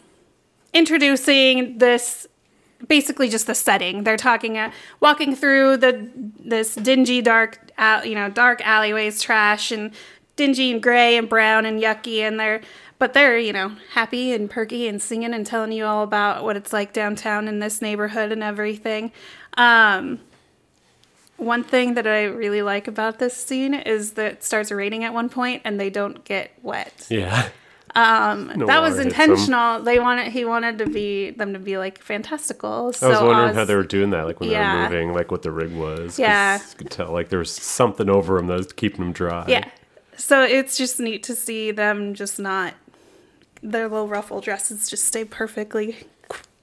introducing 0.72 1.78
this 1.78 2.26
basically 2.88 3.28
just 3.28 3.46
the 3.46 3.54
setting. 3.54 4.04
They're 4.04 4.16
talking 4.16 4.58
uh, 4.58 4.72
walking 5.00 5.34
through 5.34 5.78
the 5.78 6.08
this 6.38 6.74
dingy 6.74 7.22
dark 7.22 7.70
al- 7.78 8.04
you 8.04 8.14
know 8.14 8.28
dark 8.28 8.60
alleyways, 8.66 9.20
trash 9.20 9.72
and 9.72 9.92
dingy 10.36 10.72
and 10.72 10.82
gray 10.82 11.16
and 11.16 11.28
brown 11.28 11.66
and 11.66 11.80
yucky, 11.80 12.20
and 12.20 12.38
they're 12.38 12.60
but 12.98 13.14
they're 13.14 13.38
you 13.38 13.52
know 13.52 13.76
happy 13.92 14.32
and 14.32 14.50
perky 14.50 14.86
and 14.88 15.02
singing 15.02 15.34
and 15.34 15.46
telling 15.46 15.72
you 15.72 15.84
all 15.84 16.02
about 16.02 16.44
what 16.44 16.56
it's 16.56 16.72
like 16.72 16.92
downtown 16.92 17.48
in 17.48 17.58
this 17.58 17.82
neighborhood 17.82 18.32
and 18.32 18.42
everything. 18.42 19.12
Um, 19.56 20.20
one 21.36 21.64
thing 21.64 21.94
that 21.94 22.06
I 22.06 22.24
really 22.24 22.62
like 22.62 22.86
about 22.86 23.18
this 23.18 23.36
scene 23.36 23.74
is 23.74 24.12
that 24.12 24.32
it 24.32 24.44
starts 24.44 24.70
raining 24.70 25.02
at 25.04 25.12
one 25.12 25.28
point 25.28 25.62
and 25.64 25.78
they 25.78 25.90
don't 25.90 26.24
get 26.24 26.52
wet. 26.62 27.06
Yeah. 27.10 27.48
Um, 27.94 28.50
No 28.56 28.66
that 28.66 28.80
was 28.80 28.92
water 28.94 29.02
intentional. 29.08 29.82
They 29.82 29.98
wanted 29.98 30.32
he 30.32 30.44
wanted 30.44 30.78
to 30.78 30.86
be 30.86 31.30
them 31.30 31.52
to 31.52 31.58
be 31.58 31.76
like 31.78 32.02
fantastical. 32.02 32.92
So 32.92 33.06
I 33.06 33.10
was 33.10 33.20
wondering 33.20 33.50
Oz- 33.50 33.54
how 33.56 33.64
they 33.64 33.74
were 33.74 33.82
doing 33.82 34.10
that, 34.10 34.26
like 34.26 34.40
when 34.40 34.50
Yeah. 34.50 34.88
they 34.88 34.96
were 34.96 35.02
moving, 35.02 35.14
like 35.14 35.30
what 35.30 35.42
the 35.42 35.50
rig 35.50 35.72
was. 35.72 36.18
Yeah. 36.18 36.58
you 36.58 36.76
could 36.78 36.90
tell 36.90 37.12
like 37.12 37.28
there 37.28 37.38
was 37.38 37.50
something 37.50 38.08
over 38.08 38.36
them 38.36 38.46
that 38.46 38.56
was 38.56 38.72
keeping 38.72 39.00
them 39.00 39.12
dry. 39.12 39.44
Yeah. 39.46 39.64
So 40.16 40.42
it's 40.42 40.76
just 40.78 41.00
neat 41.00 41.22
to 41.24 41.34
see 41.34 41.70
them 41.70 42.14
just 42.14 42.38
not 42.38 42.74
their 43.62 43.88
little 43.88 44.08
ruffle 44.08 44.40
dresses 44.40 44.88
just 44.88 45.04
stay 45.04 45.24
perfectly 45.24 45.96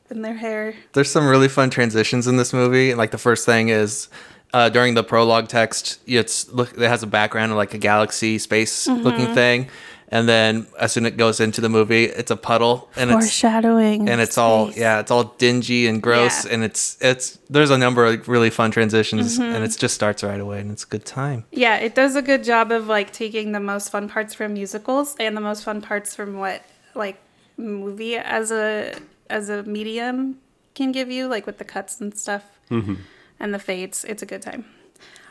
in 0.10 0.22
their 0.22 0.36
hair. 0.36 0.74
There's 0.94 1.10
some 1.12 1.28
really 1.28 1.48
fun 1.48 1.70
transitions 1.70 2.28
in 2.28 2.38
this 2.38 2.54
movie. 2.54 2.94
Like 2.96 3.12
the 3.12 3.18
first 3.18 3.46
thing 3.46 3.70
is 3.70 4.10
uh, 4.54 4.68
during 4.70 4.96
the 4.96 5.04
prologue 5.04 5.48
text, 5.48 6.00
it's 6.08 6.50
look 6.52 6.74
it 6.76 6.88
has 6.88 7.04
a 7.04 7.08
background 7.08 7.52
of 7.52 7.58
like 7.58 7.74
a 7.74 7.78
galaxy 7.78 8.38
space 8.40 8.88
Mm-hmm. 8.88 9.04
looking 9.04 9.34
thing, 9.36 9.68
and 10.12 10.28
then 10.28 10.66
as 10.80 10.92
soon 10.92 11.06
as 11.06 11.12
it 11.14 11.18
goes 11.18 11.40
into 11.40 11.62
the 11.62 11.70
movie, 11.70 12.06
it's 12.06 12.32
a 12.32 12.36
puddle 12.36 12.90
and 12.96 13.12
it's 13.12 13.20
Foreshadowing. 13.20 14.10
and 14.10 14.20
it's 14.22 14.38
all 14.38 14.72
yeah, 14.72 15.00
it's 15.00 15.12
all 15.12 15.26
dingy 15.38 15.88
and 15.88 16.02
gross, 16.02 16.46
Yeah. 16.46 16.54
and 16.54 16.64
it's 16.64 16.98
it's 17.02 17.38
there's 17.50 17.70
a 17.70 17.78
number 17.78 18.06
of 18.06 18.28
really 18.28 18.50
fun 18.50 18.72
transitions, 18.72 19.38
Mm-hmm. 19.40 19.56
and 19.56 19.64
it 19.64 19.76
just 19.78 19.94
starts 19.96 20.24
right 20.24 20.40
away, 20.40 20.60
and 20.62 20.72
it's 20.72 20.84
a 20.84 20.88
good 20.88 21.06
time. 21.06 21.46
Yeah, 21.52 21.78
it 21.78 21.94
does 21.96 22.16
a 22.16 22.22
good 22.22 22.44
job 22.44 22.72
of 22.72 22.88
like 22.88 23.12
taking 23.14 23.52
the 23.52 23.60
most 23.60 23.90
fun 23.92 24.10
parts 24.10 24.34
from 24.34 24.54
musicals 24.54 25.16
and 25.20 25.36
the 25.38 25.42
most 25.42 25.64
fun 25.64 25.82
parts 25.82 26.16
from 26.16 26.38
what 26.38 26.64
like 26.96 27.18
movie 27.58 28.16
as 28.18 28.52
a 28.52 28.96
as 29.30 29.50
a 29.50 29.64
medium 29.64 30.40
can 30.76 30.92
give 30.92 31.12
you, 31.12 31.28
like 31.28 31.46
with 31.46 31.58
the 31.60 31.66
cuts 31.66 32.00
and 32.02 32.18
stuff 32.18 32.44
and 32.72 33.54
the 33.54 33.60
fades. 33.60 34.04
It's 34.06 34.24
a 34.24 34.26
good 34.26 34.42
time. 34.42 34.66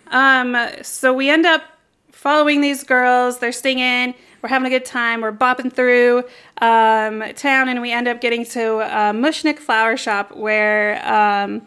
Um, 0.09 0.57
so 0.83 1.13
we 1.13 1.31
end 1.31 1.47
up 1.47 1.63
following 2.13 2.61
these 2.61 2.83
girls. 2.85 3.39
They're 3.39 3.53
singing. 3.53 4.15
We're 4.43 4.49
having 4.49 4.67
a 4.67 4.71
good 4.71 4.85
time. 4.85 5.21
We're 5.21 5.33
bopping 5.33 5.73
through 5.73 6.25
um, 6.61 7.23
town, 7.35 7.69
and 7.69 7.81
we 7.81 7.91
end 7.93 8.07
up 8.07 8.21
getting 8.21 8.45
to 8.47 8.77
uh, 8.79 9.13
Mushnik 9.13 9.59
Flower 9.59 9.97
Shop, 9.97 10.37
where 10.37 11.05
um, 11.07 11.63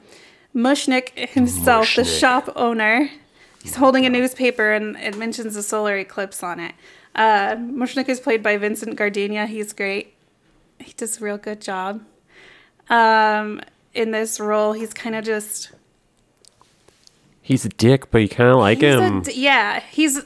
Mushnik 0.56 1.30
himself, 1.30 1.96
the 1.96 2.06
shop 2.06 2.50
owner, 2.56 3.10
he's 3.62 3.76
holding 3.76 4.06
a 4.06 4.10
newspaper, 4.10 4.72
and 4.72 4.96
it 4.98 5.18
mentions 5.18 5.56
a 5.56 5.64
solar 5.64 5.98
eclipse 5.98 6.44
on 6.44 6.60
it. 6.60 6.74
Uh, 7.14 7.56
Mushnik 7.56 8.08
is 8.08 8.20
played 8.22 8.42
by 8.42 8.56
Vincent 8.58 8.96
Gardenia. 8.96 9.48
He's 9.48 9.74
great. 9.74 10.14
He 10.80 10.94
does 10.94 11.22
a 11.22 11.26
real 11.26 11.38
good 11.38 11.60
job. 11.62 12.02
Um, 12.90 13.62
in 13.94 14.12
this 14.12 14.40
role, 14.40 14.74
he's 14.74 14.94
kind 14.94 15.16
of 15.16 15.26
just 15.26 15.72
He's 17.42 17.66
a 17.66 17.70
dick, 17.70 18.12
but 18.12 18.20
you 18.20 18.30
kind 18.30 18.50
of 18.50 18.58
like 18.60 18.80
He's 18.80 18.94
him. 18.96 19.22
d- 19.24 19.34
yeah, 19.36 19.82
he's. 19.92 20.22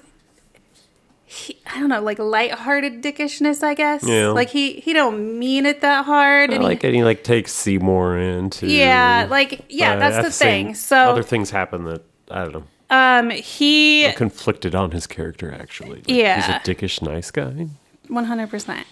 He, 1.35 1.57
I 1.65 1.79
don't 1.79 1.89
know, 1.89 2.01
like 2.01 2.17
lighthearted 2.17 3.01
dickishness, 3.03 3.61
I 3.61 3.73
guess. 3.73 4.07
Yeah. 4.07 4.27
Like 4.29 4.49
he 4.49 4.73
he 4.79 4.93
don't 4.93 5.37
mean 5.37 5.65
it 5.65 5.81
that 5.81 6.05
hard, 6.05 6.51
I 6.51 6.55
and 6.55 6.63
like 6.63 6.81
he, 6.83 6.87
it. 6.87 6.93
He 6.93 7.03
like 7.03 7.23
takes 7.25 7.51
Seymour 7.51 8.17
into. 8.17 8.67
yeah, 8.67 9.27
like 9.29 9.65
yeah, 9.67 9.97
that's 9.97 10.15
at 10.17 10.23
the 10.23 10.31
thing. 10.31 10.75
So 10.75 10.95
other 10.97 11.23
things 11.23 11.49
happen 11.51 11.83
that 11.85 12.03
I 12.31 12.43
don't 12.45 12.53
know. 12.53 12.63
um, 12.89 13.29
he 13.31 14.05
I'm 14.07 14.15
conflicted 14.15 14.75
on 14.75 14.91
his 14.91 15.07
character 15.07 15.51
actually. 15.53 15.97
Like, 15.97 16.03
Yeah. 16.09 16.35
he's 16.37 16.47
a 16.55 16.59
dickish 16.75 17.01
nice 17.01 17.31
guy. 17.31 17.67
One 18.07 18.23
hundred 18.25 18.49
percent. 18.49 18.87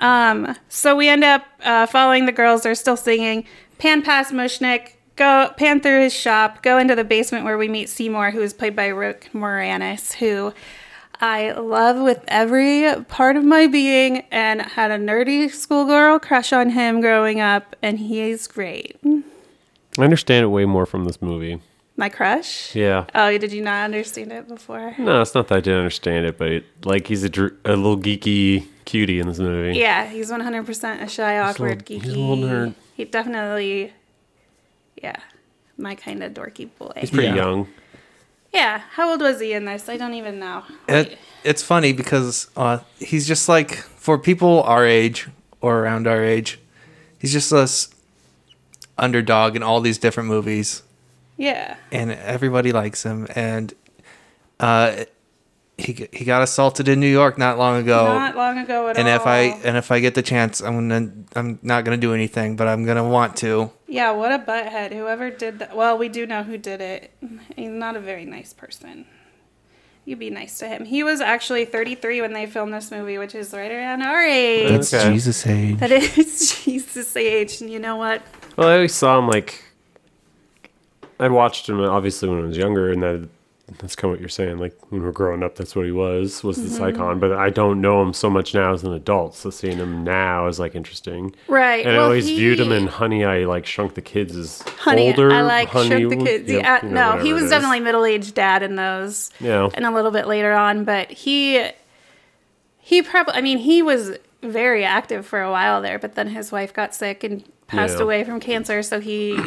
Um, 0.00 0.56
so 0.68 0.94
we 0.96 1.08
end 1.08 1.24
up 1.24 1.46
uh, 1.64 1.86
following 1.86 2.26
the 2.26 2.32
girls. 2.32 2.62
They're 2.62 2.74
still 2.74 2.96
singing. 2.96 3.44
Pan 3.78 4.02
past 4.02 4.32
Mushnik. 4.32 4.92
Go 5.16 5.50
pan 5.56 5.80
through 5.80 6.02
his 6.02 6.14
shop. 6.14 6.62
Go 6.62 6.78
into 6.78 6.94
the 6.94 7.04
basement 7.04 7.44
where 7.44 7.58
we 7.58 7.68
meet 7.68 7.88
Seymour, 7.90 8.30
who 8.30 8.40
is 8.40 8.54
played 8.54 8.74
by 8.74 8.86
Rick 8.86 9.28
Moranis, 9.34 10.14
who 10.14 10.54
I 11.20 11.52
love 11.52 11.98
with 12.00 12.24
every 12.28 12.86
part 13.04 13.36
of 13.36 13.44
my 13.44 13.66
being, 13.66 14.24
and 14.30 14.62
had 14.62 14.90
a 14.90 14.98
nerdy 14.98 15.50
schoolgirl 15.52 16.18
crush 16.20 16.52
on 16.52 16.70
him 16.70 17.00
growing 17.00 17.40
up, 17.40 17.76
and 17.82 17.98
he's 17.98 18.46
great. 18.46 18.96
I 19.04 20.02
understand 20.02 20.44
it 20.44 20.48
way 20.48 20.64
more 20.64 20.86
from 20.86 21.04
this 21.04 21.20
movie. 21.20 21.60
My 21.96 22.08
crush. 22.08 22.74
Yeah. 22.74 23.04
Oh, 23.14 23.36
did 23.36 23.52
you 23.52 23.60
not 23.62 23.84
understand 23.84 24.32
it 24.32 24.48
before? 24.48 24.94
No, 24.98 25.20
it's 25.20 25.34
not 25.34 25.48
that 25.48 25.56
I 25.56 25.60
didn't 25.60 25.80
understand 25.80 26.24
it, 26.24 26.38
but 26.38 26.48
it, 26.48 26.64
like 26.86 27.06
he's 27.08 27.22
a, 27.24 27.28
dr- 27.28 27.56
a 27.66 27.76
little 27.76 27.98
geeky 27.98 28.66
cutie 28.86 29.20
in 29.20 29.26
this 29.26 29.38
movie. 29.38 29.78
Yeah, 29.78 30.06
he's 30.08 30.30
100% 30.30 31.02
a 31.02 31.08
shy, 31.08 31.38
awkward, 31.38 31.82
little- 31.90 31.98
geeky. 31.98 32.02
he's 32.02 32.12
a 32.14 32.18
little 32.18 32.36
nerd. 32.48 32.74
He 32.96 33.04
definitely, 33.04 33.92
yeah, 35.02 35.16
my 35.76 35.94
kind 35.94 36.22
of 36.22 36.32
dorky 36.32 36.70
boy. 36.78 36.92
He's 36.96 37.10
pretty 37.10 37.26
Yeah. 37.28 37.34
young. 37.36 37.68
Yeah, 38.52 38.82
how 38.92 39.10
old 39.10 39.20
was 39.20 39.40
he 39.40 39.52
in 39.52 39.64
this? 39.64 39.88
I 39.88 39.96
don't 39.96 40.14
even 40.14 40.38
know. 40.38 40.64
It, 40.88 41.18
it's 41.44 41.62
funny 41.62 41.92
because 41.92 42.48
uh, 42.56 42.78
he's 42.98 43.26
just 43.26 43.48
like 43.48 43.74
for 43.74 44.18
people 44.18 44.62
our 44.62 44.84
age 44.84 45.28
or 45.60 45.80
around 45.80 46.06
our 46.06 46.22
age, 46.22 46.58
he's 47.18 47.32
just 47.32 47.50
this 47.50 47.88
underdog 48.98 49.56
in 49.56 49.62
all 49.62 49.80
these 49.80 49.98
different 49.98 50.28
movies, 50.28 50.82
yeah, 51.36 51.76
and 51.92 52.10
everybody 52.10 52.72
likes 52.72 53.02
him. 53.04 53.26
And 53.34 53.72
uh, 54.58 55.04
he 55.78 56.08
he 56.12 56.24
got 56.24 56.42
assaulted 56.42 56.88
in 56.88 57.00
New 57.00 57.10
York 57.10 57.38
not 57.38 57.58
long 57.58 57.80
ago. 57.80 58.04
not 58.06 58.36
long 58.36 58.58
ago 58.58 58.88
at 58.88 58.98
and 58.98 59.08
all. 59.08 59.16
if 59.16 59.26
I 59.26 59.38
and 59.64 59.76
if 59.76 59.90
I 59.90 60.00
get 60.00 60.14
the 60.14 60.22
chance, 60.22 60.60
I'm 60.60 60.88
gonna 60.88 61.10
I'm 61.34 61.58
not 61.62 61.84
gonna 61.84 61.96
do 61.96 62.14
anything, 62.14 62.56
but 62.56 62.68
I'm 62.68 62.84
gonna 62.84 63.08
want 63.08 63.36
to. 63.38 63.70
Yeah, 63.90 64.12
what 64.12 64.32
a 64.32 64.38
butthead. 64.38 64.92
Whoever 64.92 65.28
did 65.30 65.58
that. 65.58 65.76
Well, 65.76 65.98
we 65.98 66.08
do 66.08 66.26
know 66.26 66.42
who 66.42 66.56
did 66.56 66.80
it. 66.80 67.10
He's 67.56 67.68
not 67.70 67.96
a 67.96 68.00
very 68.00 68.24
nice 68.24 68.52
person. 68.52 69.04
You'd 70.06 70.18
be 70.18 70.30
nice 70.30 70.58
to 70.60 70.66
him. 70.68 70.86
He 70.86 71.02
was 71.02 71.20
actually 71.20 71.66
33 71.66 72.22
when 72.22 72.32
they 72.32 72.46
filmed 72.46 72.72
this 72.72 72.90
movie, 72.90 73.18
which 73.18 73.34
is 73.34 73.52
right 73.52 73.70
around 73.70 74.00
our 74.02 74.24
age. 74.24 74.68
That's- 74.68 74.94
Okay. 74.94 75.12
Jesus 75.12 75.46
age. 75.46 75.78
That 75.78 75.92
is 75.92 76.60
Jesus 76.64 77.14
age, 77.16 77.60
and 77.60 77.70
you 77.70 77.78
know 77.78 77.96
what? 77.96 78.22
Well, 78.56 78.68
I 78.68 78.74
always 78.74 78.94
saw 78.94 79.18
him 79.18 79.28
like. 79.28 79.62
I 81.18 81.28
watched 81.28 81.68
him 81.68 81.78
obviously 81.80 82.28
when 82.30 82.38
I 82.38 82.42
was 82.46 82.56
younger, 82.56 82.90
and 82.90 83.02
that 83.02 83.28
that's 83.78 83.94
kind 83.96 84.10
of 84.10 84.16
what 84.16 84.20
you're 84.20 84.28
saying. 84.28 84.58
Like 84.58 84.74
when 84.90 85.02
we 85.02 85.08
are 85.08 85.12
growing 85.12 85.42
up, 85.42 85.54
that's 85.56 85.74
what 85.76 85.84
he 85.84 85.92
was 85.92 86.42
was 86.42 86.62
this 86.62 86.74
Mm-hmm. 86.74 86.84
icon. 86.84 87.18
But 87.20 87.32
I 87.32 87.50
don't 87.50 87.80
know 87.80 88.02
him 88.02 88.12
so 88.12 88.28
much 88.30 88.52
now 88.54 88.72
as 88.72 88.82
an 88.84 88.92
adult, 88.92 89.34
so 89.34 89.50
seeing 89.50 89.76
him 89.78 90.04
now 90.04 90.46
is 90.48 90.58
like 90.58 90.74
interesting. 90.74 91.34
Right. 91.48 91.86
And 91.86 91.96
I 91.96 91.98
always 92.00 92.26
he- 92.26 92.36
viewed 92.36 92.60
him 92.60 92.72
in 92.72 92.86
Honey. 92.86 93.24
I 93.24 93.44
like 93.44 93.66
Shrunk 93.66 93.94
the 93.94 94.02
Kids 94.02 94.34
as 94.36 94.62
Honey, 94.78 95.08
older. 95.08 95.32
I 95.32 95.42
like 95.42 95.68
Honey, 95.68 95.88
Shrunk 95.88 96.10
the 96.10 96.24
Kids. 96.24 96.50
yep, 96.50 96.62
yeah, 96.62 96.84
you 96.84 96.92
know, 96.94 97.16
no, 97.16 97.22
he 97.24 97.32
was 97.32 97.48
definitely 97.50 97.80
middle 97.80 98.04
aged 98.04 98.34
dad 98.34 98.62
in 98.62 98.76
those, 98.76 99.30
Yeah. 99.40 99.68
and 99.74 99.84
a 99.86 99.90
little 99.92 100.10
bit 100.10 100.26
later 100.26 100.52
on. 100.52 100.84
But 100.84 101.10
he, 101.10 101.70
he 102.78 103.02
probably, 103.02 103.34
I 103.34 103.40
mean, 103.40 103.58
he 103.58 103.82
was 103.82 104.16
very 104.42 104.84
active 104.84 105.26
for 105.26 105.42
a 105.42 105.50
while 105.50 105.82
there, 105.82 105.98
but 105.98 106.14
then 106.14 106.28
his 106.28 106.50
wife 106.50 106.72
got 106.72 106.94
sick 106.94 107.22
and 107.22 107.44
passed 107.66 107.98
Yeah. 107.98 108.04
away 108.04 108.24
from 108.24 108.40
cancer, 108.40 108.82
so 108.82 109.00
he 109.00 109.38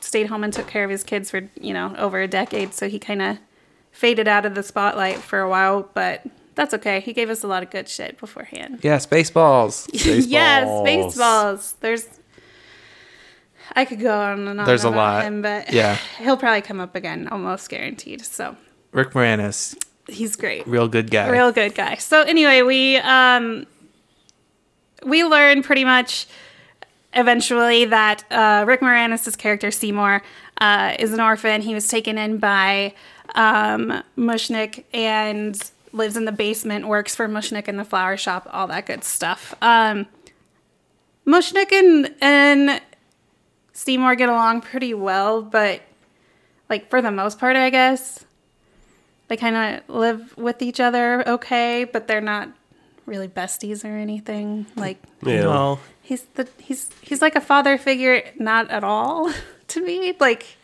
stayed 0.00 0.26
home 0.26 0.44
and 0.44 0.52
took 0.52 0.66
care 0.66 0.84
of 0.84 0.90
his 0.90 1.02
kids 1.02 1.30
for 1.30 1.48
you 1.60 1.72
know 1.72 1.94
over 1.98 2.20
a 2.20 2.28
decade. 2.28 2.72
So 2.74 2.88
he 2.88 2.98
kind 2.98 3.20
of 3.22 3.38
faded 3.94 4.26
out 4.28 4.44
of 4.44 4.54
the 4.54 4.62
spotlight 4.62 5.18
for 5.18 5.40
a 5.40 5.48
while, 5.48 5.88
but 5.94 6.22
that's 6.56 6.74
okay. 6.74 7.00
He 7.00 7.12
gave 7.12 7.30
us 7.30 7.42
a 7.42 7.46
lot 7.46 7.62
of 7.62 7.70
good 7.70 7.88
shit 7.88 8.18
beforehand. 8.18 8.80
Yeah, 8.82 8.98
baseballs. 9.08 9.88
yes, 9.92 10.66
Spaceballs. 10.66 11.14
Spaceballs. 11.14 11.74
There's. 11.80 12.08
I 13.74 13.84
could 13.86 14.00
go 14.00 14.18
on 14.20 14.46
and 14.48 14.60
on. 14.60 14.66
There's 14.66 14.84
a 14.84 14.88
about 14.88 14.96
lot. 14.98 15.24
him, 15.24 15.40
but 15.42 15.72
Yeah. 15.72 15.96
he'll 16.18 16.36
probably 16.36 16.60
come 16.60 16.80
up 16.80 16.94
again, 16.94 17.28
almost 17.28 17.68
guaranteed. 17.70 18.20
So 18.24 18.56
Rick 18.92 19.12
Moranis, 19.12 19.74
he's 20.08 20.36
great. 20.36 20.66
real 20.66 20.88
good 20.88 21.10
guy. 21.10 21.28
real 21.30 21.50
good 21.52 21.74
guy. 21.74 21.94
So 21.96 22.22
anyway, 22.22 22.62
we 22.62 22.96
um 22.98 23.66
we 25.04 25.24
learn 25.24 25.62
pretty 25.62 25.84
much 25.84 26.26
eventually 27.14 27.84
that 27.86 28.24
uh, 28.30 28.64
Rick 28.66 28.80
Moranis' 28.80 29.36
character 29.38 29.70
Seymour 29.70 30.22
uh, 30.60 30.96
is 30.98 31.12
an 31.12 31.20
orphan. 31.20 31.60
He 31.62 31.74
was 31.74 31.86
taken 31.88 32.18
in 32.18 32.38
by 32.38 32.94
um, 33.34 34.02
Mushnik 34.16 34.84
and 34.92 35.60
lives 35.92 36.16
in 36.16 36.24
the 36.24 36.32
basement, 36.32 36.88
works 36.88 37.14
for 37.14 37.28
Mushnik 37.28 37.68
in 37.68 37.76
the 37.76 37.84
flower 37.84 38.16
shop, 38.16 38.48
all 38.52 38.66
that 38.66 38.86
good 38.86 39.04
stuff. 39.04 39.54
Um, 39.62 40.06
Mushnik 41.26 41.72
and 41.72 42.14
and 42.20 42.80
Seymour 43.72 44.14
get 44.14 44.28
along 44.28 44.62
pretty 44.62 44.94
well, 44.94 45.42
but 45.42 45.82
like 46.68 46.88
for 46.90 47.00
the 47.00 47.10
most 47.10 47.38
part, 47.38 47.56
I 47.56 47.70
guess 47.70 48.24
they 49.28 49.36
kind 49.36 49.56
of 49.56 49.94
live 49.94 50.36
with 50.36 50.62
each 50.62 50.80
other 50.80 51.26
okay, 51.28 51.84
but 51.84 52.06
they're 52.06 52.20
not 52.20 52.50
really 53.06 53.28
besties 53.28 53.84
or 53.84 53.96
anything. 53.96 54.66
Like 54.76 54.98
Yeah. 55.22 55.42
No, 55.44 55.78
he's 56.02 56.24
the 56.34 56.48
he's 56.58 56.90
he's 57.00 57.22
like 57.22 57.36
a 57.36 57.40
father 57.40 57.78
figure, 57.78 58.22
not 58.38 58.70
at 58.70 58.84
all 58.84 59.32
to 59.68 59.84
me. 59.84 60.14
Like 60.20 60.56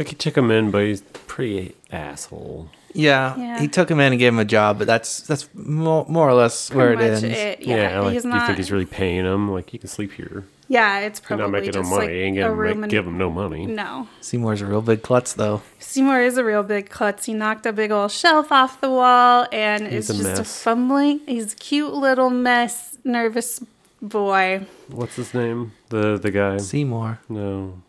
I 0.00 0.04
could 0.04 0.18
check 0.18 0.36
him 0.36 0.50
in, 0.50 0.70
but 0.70 0.82
he's 0.84 1.00
pretty 1.00 1.74
asshole. 1.92 2.68
yeah, 2.94 3.36
Yeah. 3.36 3.60
he 3.60 3.68
took 3.68 3.90
him 3.90 4.00
in 4.00 4.12
and 4.12 4.18
gave 4.18 4.32
him 4.32 4.38
a 4.38 4.44
job, 4.44 4.78
but 4.78 4.86
that's 4.86 5.20
that's 5.22 5.48
more, 5.54 6.04
more 6.08 6.28
or 6.28 6.34
less 6.34 6.70
where 6.72 6.92
it 6.92 7.00
ends. 7.00 7.22
it. 7.22 7.60
Yeah, 7.60 7.76
Yeah, 7.92 8.00
like, 8.00 8.12
he's 8.14 8.22
do 8.22 8.28
not. 8.30 8.40
you 8.40 8.46
think 8.46 8.56
he's 8.58 8.72
really 8.72 8.86
paying 8.86 9.24
him? 9.24 9.50
Like, 9.50 9.72
you 9.72 9.78
can 9.78 9.88
sleep 9.88 10.12
here. 10.12 10.44
yeah, 10.68 11.00
it's 11.00 11.20
You're 11.28 11.38
not 11.38 11.44
probably 11.44 11.60
making 11.60 11.74
him 11.76 11.82
just 11.82 11.90
money. 11.90 12.06
like 12.06 12.10
ain't 12.14 12.38
a 12.38 12.40
gonna 12.42 12.54
room 12.54 12.68
make, 12.80 12.82
and 12.84 12.90
give 12.90 13.06
him 13.06 13.16
no 13.18 13.30
money. 13.30 13.66
no. 13.66 14.06
Seymour's 14.20 14.60
a 14.62 14.66
real 14.66 14.82
big 14.82 15.02
klutz, 15.02 15.32
though. 15.32 15.62
Seymour 15.78 16.20
is 16.22 16.36
a 16.38 16.44
real 16.44 16.62
big 16.62 16.90
klutz. 16.90 17.24
He 17.26 17.32
knocked 17.34 17.64
a 17.66 17.72
big 17.72 17.90
old 17.90 18.10
shelf 18.12 18.52
off 18.52 18.80
the 18.80 18.90
wall 18.90 19.46
and 19.52 19.86
He's 19.86 20.10
is 20.10 20.20
a 20.20 20.22
just 20.22 20.40
a 20.40 20.44
fumbling. 20.44 21.20
He's 21.26 21.52
a 21.54 21.56
cute 21.56 21.92
little 21.94 22.28
mess, 22.30 22.98
nervous 23.04 23.60
boy. 24.02 24.66
What's 24.88 25.16
his 25.16 25.32
name? 25.34 25.72
The 25.88 26.18
the 26.18 26.30
guy? 26.30 26.58
Seymour. 26.58 27.18
No, 27.30 27.80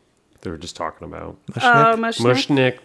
they 0.42 0.50
were 0.50 0.58
just 0.58 0.76
talking 0.76 1.08
about 1.08 1.38
Oh, 1.58 1.96
Mushnik. 1.98 2.22
Mushnik. 2.22 2.80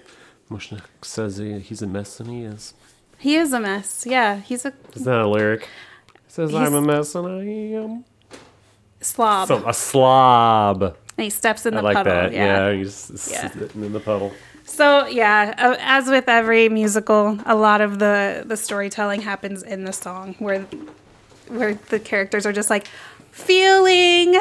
Mushnik. 0.50 0.80
Mushnik 0.80 0.82
says 1.02 1.36
he, 1.38 1.58
he's 1.60 1.82
a 1.82 1.86
mess, 1.86 2.20
and 2.20 2.28
he 2.30 2.42
is. 2.42 2.74
He 3.18 3.36
is 3.36 3.52
a 3.52 3.60
mess. 3.60 4.04
Yeah, 4.06 4.40
he's 4.40 4.64
a 4.64 4.72
Is 4.94 5.04
that 5.04 5.20
a 5.20 5.26
lyric? 5.26 5.62
He 6.12 6.18
says 6.28 6.50
He's- 6.50 6.66
I'm 6.68 6.74
a 6.74 6.82
mess, 6.82 7.14
and 7.14 7.26
I 7.26 7.44
am 7.82 8.04
slob. 9.00 9.48
so, 9.48 9.66
a 9.68 9.72
slob. 9.72 10.82
and 10.82 10.94
he 11.24 11.30
steps 11.30 11.64
in 11.66 11.74
I 11.74 11.76
the 11.78 11.82
like 11.82 11.94
puddle. 11.96 12.12
that. 12.12 12.32
Yeah. 12.32 12.70
Yeah, 12.70 12.76
he's 12.76 13.28
Yeah. 13.30 13.50
sitting 13.50 13.84
in 13.84 13.92
the 13.92 14.00
puddle. 14.00 14.32
So 14.66 15.06
yeah, 15.06 15.54
uh, 15.58 15.76
as 15.80 16.08
with 16.08 16.28
every 16.28 16.68
musical, 16.68 17.38
a 17.46 17.54
lot 17.54 17.80
of 17.80 17.98
the 17.98 18.44
the 18.46 18.56
storytelling 18.56 19.20
happens 19.22 19.62
in 19.62 19.84
the 19.84 19.92
song, 19.92 20.34
where 20.38 20.66
where 21.48 21.74
the 21.90 22.00
characters 22.00 22.46
are 22.46 22.52
just 22.52 22.70
like 22.70 22.86
feeling. 23.30 24.34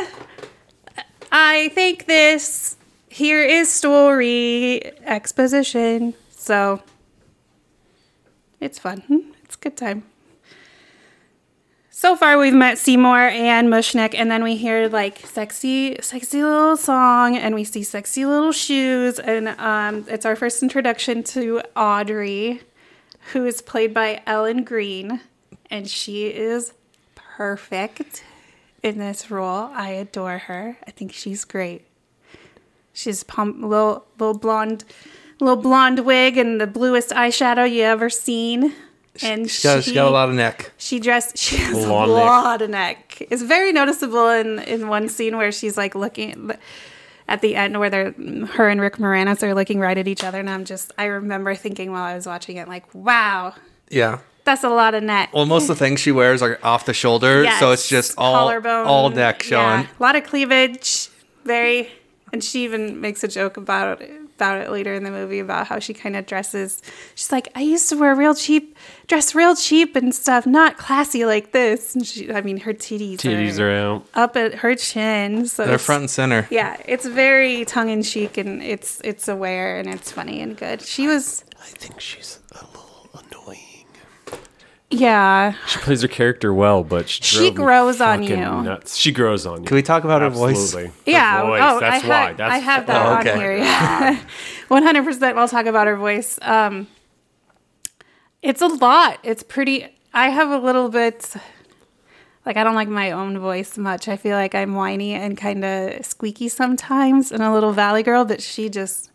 I 1.31 1.69
think 1.69 2.05
this. 2.05 2.77
Here 3.13 3.43
is 3.43 3.71
story 3.71 4.81
exposition. 5.05 6.15
So 6.31 6.81
it's 8.59 8.79
fun. 8.79 9.35
It's 9.43 9.55
good 9.55 9.77
time. 9.77 10.05
So 11.91 12.15
far, 12.15 12.39
we've 12.39 12.55
met 12.55 12.79
Seymour 12.79 13.19
and 13.19 13.69
Mushnick, 13.69 14.15
and 14.15 14.31
then 14.31 14.43
we 14.43 14.55
hear 14.55 14.89
like 14.89 15.19
sexy, 15.19 16.01
sexy 16.01 16.43
little 16.43 16.75
song, 16.75 17.37
and 17.37 17.53
we 17.53 17.63
see 17.63 17.83
sexy 17.83 18.25
little 18.25 18.51
shoes, 18.51 19.19
and 19.19 19.49
um, 19.59 20.07
it's 20.09 20.25
our 20.25 20.35
first 20.35 20.63
introduction 20.63 21.21
to 21.25 21.61
Audrey, 21.75 22.61
who 23.33 23.45
is 23.45 23.61
played 23.61 23.93
by 23.93 24.23
Ellen 24.25 24.63
Greene, 24.63 25.21
and 25.69 25.87
she 25.87 26.29
is 26.29 26.73
perfect 27.13 28.23
in 28.81 28.97
this 28.97 29.29
role. 29.29 29.69
I 29.71 29.89
adore 29.89 30.39
her. 30.39 30.79
I 30.87 30.89
think 30.89 31.13
she's 31.13 31.45
great. 31.45 31.85
She's 32.93 33.23
pump, 33.23 33.61
little 33.61 34.05
little 34.19 34.37
blonde, 34.37 34.83
little 35.39 35.61
blonde 35.61 35.99
wig 36.05 36.37
and 36.37 36.61
the 36.61 36.67
bluest 36.67 37.09
eyeshadow 37.09 37.69
you 37.71 37.83
ever 37.83 38.09
seen. 38.09 38.73
And 39.21 39.49
She's 39.49 39.63
got, 39.63 39.83
she's 39.83 39.93
got 39.93 40.07
a 40.07 40.09
lot 40.09 40.29
of 40.29 40.35
neck. 40.35 40.71
she 40.77 40.99
dressed. 40.99 41.37
She 41.43 41.57
has 41.57 41.77
a 41.77 41.87
neck. 41.87 41.89
lot 41.89 42.61
of 42.63 42.69
neck. 42.71 43.21
It's 43.29 43.43
very 43.43 43.71
noticeable 43.71 44.29
in 44.29 44.59
in 44.59 44.87
one 44.87 45.07
scene 45.09 45.37
where 45.37 45.51
she's 45.51 45.77
like 45.77 45.93
looking 45.93 46.51
at, 47.27 47.41
the 47.41 47.55
end 47.55 47.79
where 47.79 47.89
they're 47.91 48.11
her 48.53 48.69
and 48.69 48.81
Rick 48.81 48.97
Moranis 48.97 49.43
are 49.43 49.53
looking 49.53 49.79
right 49.79 49.97
at 49.97 50.07
each 50.07 50.23
other, 50.23 50.39
and 50.39 50.49
I'm 50.49 50.65
just 50.65 50.91
I 50.97 51.05
remember 51.05 51.53
thinking 51.55 51.91
while 51.91 52.03
I 52.03 52.15
was 52.15 52.25
watching 52.25 52.57
it 52.57 52.67
like, 52.67 52.85
wow, 52.95 53.53
Yeah. 53.89 54.19
that's 54.45 54.63
a 54.63 54.69
lot 54.69 54.93
of 54.95 55.03
neck. 55.03 55.29
Well, 55.31 55.45
most 55.45 55.63
of 55.69 55.77
the 55.79 55.85
things 55.85 55.99
she 55.99 56.11
wears 56.11 56.41
are 56.41 56.57
off 56.63 56.85
the 56.85 56.93
shoulder, 56.93 57.45
so 57.59 57.71
it's 57.71 57.87
just 57.87 58.15
all 58.17 58.33
collarbone, 58.33 58.87
all 58.87 59.09
neck 59.11 59.43
showing. 59.43 59.81
Yeah, 59.81 59.87
a 59.99 60.03
lot 60.03 60.15
of 60.15 60.23
cleavage. 60.25 61.09
Very, 61.45 61.89
and 62.33 62.43
she 62.43 62.63
even 62.63 62.99
makes 62.99 63.23
a 63.23 63.27
joke 63.27 63.55
about 63.55 64.01
it, 64.01 64.11
about 64.35 64.57
it 64.57 64.71
later 64.71 64.93
in 64.95 65.03
the 65.03 65.11
movie 65.11 65.37
about 65.39 65.67
how 65.67 65.77
she 65.77 65.93
kind 65.93 66.15
of 66.15 66.25
dresses. 66.25 66.81
She's 67.13 67.31
like, 67.31 67.47
I 67.55 67.61
used 67.61 67.87
to 67.89 67.95
wear 67.95 68.15
real 68.15 68.33
cheap, 68.33 68.75
dress 69.07 69.35
real 69.35 69.55
cheap 69.55 69.95
and 69.95 70.13
stuff, 70.13 70.47
not 70.47 70.77
classy 70.77 71.25
like 71.25 71.51
this. 71.51 71.93
And 71.95 72.05
she, 72.05 72.33
I 72.33 72.41
mean, 72.41 72.57
her 72.61 72.73
titties, 72.73 73.17
Titties 73.17 73.59
are, 73.59 73.69
are 73.69 73.75
out. 73.95 74.05
up 74.15 74.35
at 74.35 74.55
her 74.55 74.75
chin, 74.75 75.45
so 75.45 75.65
They're 75.65 75.77
front 75.77 76.01
and 76.01 76.09
center. 76.09 76.47
Yeah, 76.49 76.75
it's 76.87 77.05
very 77.05 77.63
tongue 77.65 77.89
in 77.89 78.01
cheek 78.01 78.37
and 78.37 78.61
it's 78.63 78.99
it's 79.03 79.27
aware 79.27 79.77
and 79.77 79.87
it's 79.87 80.11
funny 80.11 80.41
and 80.41 80.57
good. 80.57 80.81
She 80.81 81.07
was, 81.07 81.45
I 81.61 81.67
think 81.67 81.99
she's 82.01 82.17
a 82.17 82.17
little 82.17 82.33
annoying. 82.33 82.42
Yeah. 84.93 85.53
She 85.67 85.79
plays 85.79 86.01
her 86.01 86.07
character 86.07 86.53
well, 86.53 86.83
but 86.83 87.09
she, 87.09 87.21
She 87.23 87.51
grows 87.51 87.99
on 88.01 88.19
fucking 88.21 88.39
you. 88.39 88.61
Nuts. 88.63 88.95
She 88.95 89.11
grows 89.11 89.45
on 89.45 89.61
you. 89.61 89.65
Can 89.67 89.75
we 89.75 89.81
talk 89.81 90.03
about 90.03 90.21
her 90.21 90.29
voice? 90.29 90.57
Absolutely. 90.73 90.87
Her 91.05 91.11
Yeah. 91.11 91.41
voice, 91.43 91.61
Oh, 91.63 91.79
that's 91.79 92.03
I 92.05 92.07
why. 92.07 92.15
have, 92.27 92.37
That's 92.37 92.53
I 92.53 92.57
have 92.59 92.87
that 92.87 93.05
Oh, 93.05 93.13
on 93.13 93.19
okay. 93.27 93.37
here. 93.37 93.57
Yeah. 93.57 94.19
One 94.69 94.83
hundred 94.83 95.03
percent. 95.05 95.37
I'll 95.37 95.47
talk 95.47 95.65
about 95.65 95.87
her 95.87 95.95
voice. 95.97 96.39
Um, 96.41 96.87
it's 98.41 98.61
a 98.61 98.67
lot. 98.67 99.19
It's 99.23 99.43
pretty. 99.43 99.87
I 100.13 100.29
have 100.29 100.49
a 100.49 100.57
little 100.57 100.89
bit. 100.89 101.33
Like 102.45 102.57
I 102.57 102.63
don't 102.63 102.75
like 102.75 102.89
my 102.89 103.11
own 103.11 103.39
voice 103.39 103.77
much. 103.77 104.07
I 104.07 104.17
feel 104.17 104.35
like 104.35 104.53
I'm 104.53 104.73
whiny 104.75 105.13
and 105.13 105.37
kind 105.37 105.63
of 105.63 106.05
squeaky 106.05 106.49
sometimes, 106.49 107.31
and 107.31 107.41
a 107.41 107.53
little 107.53 107.71
valley 107.71 108.03
girl. 108.03 108.25
But 108.25 108.41
she 108.41 108.67
just 108.69 109.11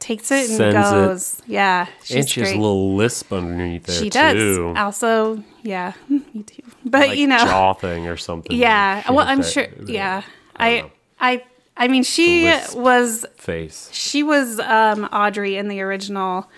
takes 0.00 0.30
it 0.30 0.48
and 0.48 0.56
Sends 0.56 0.76
it. 0.76 0.90
goes. 0.92 1.42
Yeah, 1.46 1.86
she's 2.04 2.16
and 2.16 2.28
she 2.28 2.40
has 2.40 2.50
a 2.52 2.56
little 2.56 2.94
lisp 2.94 3.32
underneath 3.32 3.84
there 3.84 3.96
She 3.96 4.10
does. 4.10 4.34
too. 4.34 4.72
Also, 4.76 5.42
yeah, 5.62 5.92
me 6.08 6.42
too. 6.44 6.62
But 6.84 7.08
like 7.08 7.18
you 7.18 7.26
know, 7.26 7.38
jaw 7.38 7.74
thing 7.74 8.06
or 8.06 8.16
something. 8.16 8.56
yeah. 8.56 9.10
Well, 9.10 9.26
I'm 9.26 9.38
that- 9.42 9.46
sure. 9.50 9.66
that 9.66 9.88
Yeah, 9.88 10.22
I 10.56 10.68
I. 10.68 10.90
I, 11.20 11.44
I 11.76 11.88
mean, 11.88 12.02
she 12.04 12.44
was 12.74 13.24
face. 13.36 13.88
she 13.92 14.22
was 14.22 14.58
um, 14.60 15.04
Audrey 15.12 15.56
in 15.56 15.68
the 15.68 15.80
original 15.80 16.48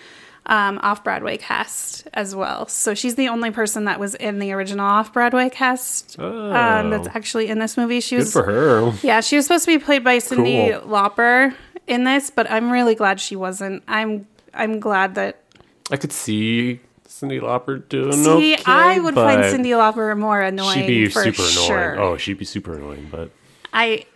um, 0.47 0.79
off 0.83 1.05
Broadway 1.05 1.37
cast 1.37 2.09
as 2.15 2.35
well. 2.35 2.67
So 2.69 2.95
she's 2.95 3.15
the 3.15 3.29
only 3.29 3.51
person 3.51 3.85
that 3.85 4.01
was 4.01 4.15
in 4.15 4.39
the 4.39 4.53
original 4.53 4.85
off 4.87 5.13
Broadway 5.13 5.49
cast 5.51 6.19
um, 6.19 6.91
that's 6.91 7.09
Oh. 7.09 7.13
actually 7.15 7.49
in 7.49 7.59
this 7.59 7.77
movie. 7.77 8.01
She 8.01 8.17
Good 8.17 8.23
was 8.25 8.33
for 8.33 8.45
her. 8.45 8.93
yeah, 9.03 9.21
she 9.21 9.37
was 9.37 9.45
supposed 9.47 9.65
to 9.67 9.79
be 9.79 9.83
played 9.83 10.03
by 10.05 10.19
Cyndi 10.19 10.79
Cool. 10.81 10.91
Lauper 10.91 11.55
in 11.91 12.05
this, 12.05 12.31
but 12.31 12.51
I'm 12.51 12.71
really 12.71 12.95
glad 12.95 13.21
she 13.21 13.37
wasn't. 13.37 13.83
I'm 13.89 14.27
I'm 14.55 14.81
glad 14.81 15.17
that 15.17 15.43
I 15.91 15.97
could 15.97 16.13
see 16.13 16.81
Cyndi 17.07 17.41
Lauper 17.41 17.87
doing 17.89 18.13
see 18.13 18.55
okay. 18.55 18.63
I 18.65 18.99
would 19.01 19.15
find 19.15 19.43
Cyndi 19.43 19.73
Lauper 19.73 20.17
more 20.17 20.41
annoying. 20.41 20.79
She'd 20.79 20.87
be 20.87 21.09
for 21.09 21.25
super 21.25 21.43
annoying. 21.43 21.67
sure. 21.67 22.01
Oh, 22.01 22.17
she'd 22.17 22.39
be 22.39 22.45
super 22.45 22.77
annoying. 22.77 23.09
But 23.11 23.31
I 23.73 24.07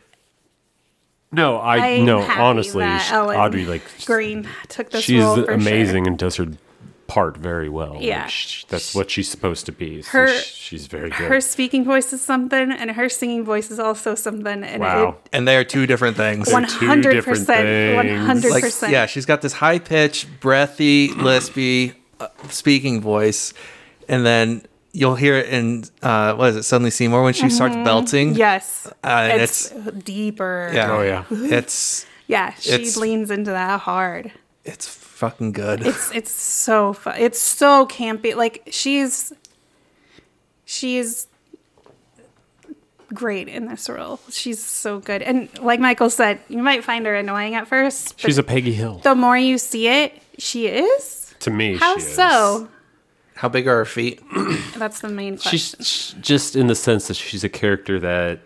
no, 1.33 1.59
I 1.59 1.97
I'm 1.97 2.05
no. 2.07 2.21
Honestly, 2.21 2.85
Audrey 2.85 3.67
like 3.67 3.83
Greene 4.07 4.49
took 4.69 4.91
this 4.91 5.05
she's 5.05 5.23
role 5.23 5.37
for 5.37 5.45
sure. 5.47 5.55
amazing 5.55 6.07
and 6.07 6.17
does 6.17 6.37
her 6.37 6.47
part 7.07 7.37
very 7.37 7.69
well. 7.69 7.95
Like, 7.95 8.03
Yeah. 8.03 8.27
sh- 8.27 8.65
that's 8.69 8.95
what 8.95 9.11
she's 9.11 9.29
supposed 9.31 9.67
to 9.67 9.73
be. 9.73 10.03
So 10.03 10.11
Her- 10.11 10.39
she's 10.43 10.87
very 10.87 11.11
good. 11.11 11.29
Her 11.29 11.41
speaking 11.41 11.85
voice 11.85 12.13
is 12.13 12.21
something, 12.23 12.73
and 12.73 12.91
her 12.93 13.09
singing 13.09 13.45
voice 13.45 13.71
is 13.71 13.79
also 13.79 14.15
something. 14.15 14.63
And 14.65 14.81
wow. 14.81 15.17
And 15.33 15.47
they 15.47 15.57
are 15.57 15.65
two 15.65 15.87
different 15.87 16.17
things. 16.17 16.49
it, 16.49 16.53
one 16.53 16.67
two 16.67 16.87
hundred 16.87 17.13
different 17.13 17.41
percent, 17.41 17.97
one 17.97 18.09
hundred 18.27 18.53
percent. 18.61 18.93
yeah, 18.93 19.07
she's 19.07 19.27
got 19.27 19.43
this 19.43 19.55
high 19.55 19.79
pitched, 19.79 20.41
breathy, 20.41 21.09
lispy 21.11 21.95
uh, 22.21 22.29
speaking 22.49 23.01
voice, 23.01 23.53
and 24.09 24.25
then 24.25 24.63
you'll 24.93 25.17
hear 25.17 25.37
it 25.37 25.49
in 25.49 25.85
uh, 26.03 26.35
what 26.35 26.51
is 26.51 26.57
it? 26.57 26.63
Suddenly 26.63 26.91
Seymour 26.91 27.23
when 27.23 27.35
she 27.35 27.51
starts 27.51 27.75
belting. 27.77 28.31
Mm-hmm. 28.31 28.39
Yes, 28.39 28.87
Uh, 29.03 29.29
and 29.33 29.43
it's, 29.43 29.71
deeper. 29.71 30.71
yeah, 30.73 30.91
Oh, 30.93 31.03
yeah. 31.03 31.25
it's 31.31 32.07
yeah. 32.29 32.55
She 32.55 32.71
It's- 32.71 32.97
leans 32.97 33.31
into 33.31 33.51
that 33.51 33.81
hard. 33.81 34.33
It's 34.65 34.87
fucking 35.29 35.53
good. 35.53 35.81
It's 35.87 36.11
it's 36.13 36.31
so 36.31 36.93
fun. 36.93 37.15
It's 37.19 37.41
so 37.41 37.87
campy. 37.87 38.35
Like 38.35 38.69
she's 38.71 39.33
she's 40.65 41.27
great 43.13 43.49
in 43.49 43.67
this 43.67 43.89
role. 43.89 44.19
She's 44.31 44.63
so 44.63 44.99
good. 44.99 45.23
And 45.23 45.49
like 45.61 45.81
Michael 45.81 46.11
said, 46.11 46.41
you 46.49 46.63
might 46.63 46.85
find 46.85 47.07
her 47.07 47.15
annoying 47.15 47.55
at 47.55 47.67
first. 47.69 48.19
She's 48.21 48.39
a 48.39 48.43
Peggy 48.43 48.73
Hill. 48.73 48.99
the 49.03 49.15
more 49.15 49.37
you 49.39 49.57
see 49.59 49.89
it, 49.89 50.21
she 50.39 50.67
is. 50.67 51.35
To 51.41 51.51
me, 51.51 51.77
How 51.77 51.97
she 51.97 52.03
is. 52.05 52.15
so? 52.15 52.69
How 53.37 53.49
big 53.49 53.67
are 53.69 53.77
her 53.79 53.85
feet? 53.85 54.21
That's 54.77 55.01
the 55.01 55.09
main 55.09 55.37
question. 55.39 55.51
She's 55.59 55.75
sh- 55.87 56.15
just 56.21 56.57
in 56.57 56.67
the 56.69 56.75
sense 56.75 57.09
that 57.09 57.15
she's 57.15 57.45
a 57.45 57.49
character 57.49 57.99
that, 58.01 58.41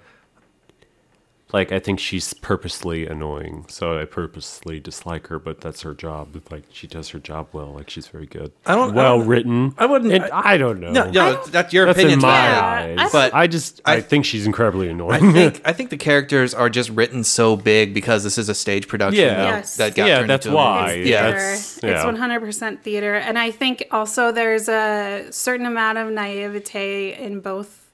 like, 1.53 1.73
I 1.73 1.79
think 1.79 1.99
she's 1.99 2.35
purposely 2.35 3.07
annoying. 3.07 3.65
So 3.69 3.99
I 3.99 4.05
purposely 4.05 4.81
dislike 4.81 5.29
her, 5.29 5.39
but 5.39 5.61
that's 5.63 5.81
her 5.83 5.95
job. 5.95 6.37
Like, 6.51 6.65
she 6.71 6.87
does 6.87 7.09
her 7.11 7.19
job 7.19 7.49
well. 7.53 7.73
Like, 7.73 7.89
she's 7.89 8.07
very 8.07 8.27
good. 8.27 8.53
I 8.67 8.75
don't- 8.75 8.91
I 8.93 8.95
Well 8.95 9.19
don't- 9.19 9.27
written. 9.29 9.75
I 9.79 9.87
wouldn't- 9.87 10.13
And 10.13 10.25
I, 10.25 10.59
don't 10.59 10.79
know. 10.79 10.93
No, 10.93 11.11
no, 11.11 11.43
that's 11.47 11.73
your 11.73 11.87
That's 11.87 11.99
opinion. 11.99 12.19
in 12.19 12.23
my 12.23 12.29
Yeah, 12.49 12.71
eyes. 12.71 12.99
I- 12.99 13.09
But 13.13 13.35
I 13.35 13.47
just, 13.47 13.81
I, 13.87 13.95
I- 13.95 14.01
think 14.03 14.27
she's 14.27 14.45
incredibly 14.47 14.89
annoying. 14.91 15.13
I 15.13 15.17
annoying. 15.19 15.33
think 15.53 15.63
I 15.65 15.73
think 15.73 15.89
the 15.91 15.97
characters 15.97 16.53
are 16.53 16.69
just 16.69 16.91
written 16.91 17.25
so 17.25 17.57
big 17.57 17.95
because 17.95 18.25
this 18.25 18.37
is 18.37 18.49
a 18.51 18.55
stage 18.55 18.87
production. 18.87 19.25
Yeah. 19.25 19.35
that- 19.37 19.49
Yes. 19.57 19.77
that 19.77 19.95
got 19.95 20.07
Yeah, 20.09 20.19
turned 20.19 20.31
that's 20.31 20.45
into 20.47 20.57
why. 20.57 20.91
It's 20.93 21.09
Yeah. 21.09 21.23
theater. 21.23 21.39
that's- 21.39 21.79
It's 21.83 22.05
100% 22.05 22.83
theater. 22.83 23.15
And 23.15 23.39
I 23.39 23.51
think 23.51 23.85
also 23.91 24.33
there's 24.33 24.69
a 24.69 25.27
certain 25.31 25.65
amount 25.67 25.97
of 25.97 26.11
naivete 26.11 27.15
in 27.15 27.41
both 27.41 27.88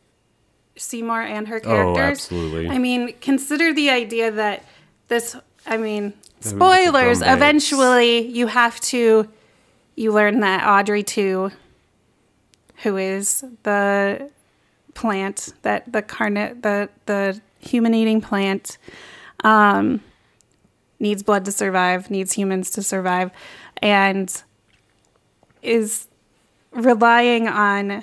Seymour 0.76 1.22
and 1.22 1.48
her 1.48 1.60
characters. 1.60 1.96
Oh, 1.96 2.36
absolutely. 2.36 2.68
I 2.68 2.78
mean, 2.78 3.14
consider 3.20 3.72
the 3.72 3.90
idea 3.90 4.30
that 4.30 4.64
this, 5.08 5.36
I 5.66 5.76
mean, 5.76 6.14
Having 6.42 6.58
like 6.58 6.80
a 6.80 6.84
spoilers, 6.84 7.18
drum 7.18 7.28
band. 7.28 7.38
eventually 7.38 8.26
you 8.28 8.46
have 8.48 8.80
to, 8.80 9.28
you 9.96 10.12
learn 10.12 10.40
that 10.40 10.66
Audrey 10.66 11.02
2, 11.02 11.50
who 12.82 12.96
is 12.96 13.44
the 13.62 14.30
plant, 14.94 15.54
that 15.62 15.90
the 15.92 16.02
carnate, 16.02 16.62
the, 16.62 16.88
the 17.06 17.40
human 17.60 17.94
eating 17.94 18.20
plant, 18.20 18.78
um, 19.42 20.00
needs 20.98 21.22
blood 21.22 21.44
to 21.44 21.52
survive, 21.52 22.10
needs 22.10 22.32
humans 22.32 22.70
to 22.70 22.82
survive, 22.82 23.30
and 23.78 24.42
is 25.62 26.08
relying 26.72 27.48
on 27.48 28.02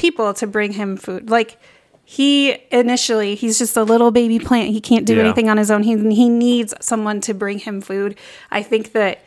people 0.00 0.32
to 0.34 0.46
bring 0.46 0.72
him 0.72 0.96
food. 0.96 1.30
Like 1.30 1.58
he 2.04 2.56
initially, 2.72 3.34
he's 3.36 3.58
just 3.58 3.76
a 3.76 3.84
little 3.84 4.10
baby 4.10 4.38
plant. 4.38 4.70
He 4.70 4.80
can't 4.80 5.06
do 5.06 5.14
Yeah. 5.16 5.22
anything 5.24 5.48
on 5.48 5.56
his 5.58 5.70
own. 5.70 5.82
He 5.84 5.96
he 6.14 6.28
needs 6.28 6.74
someone 6.80 7.20
to 7.22 7.34
bring 7.34 7.58
him 7.60 7.80
food. 7.80 8.16
I 8.50 8.62
think 8.62 8.92
that 8.92 9.20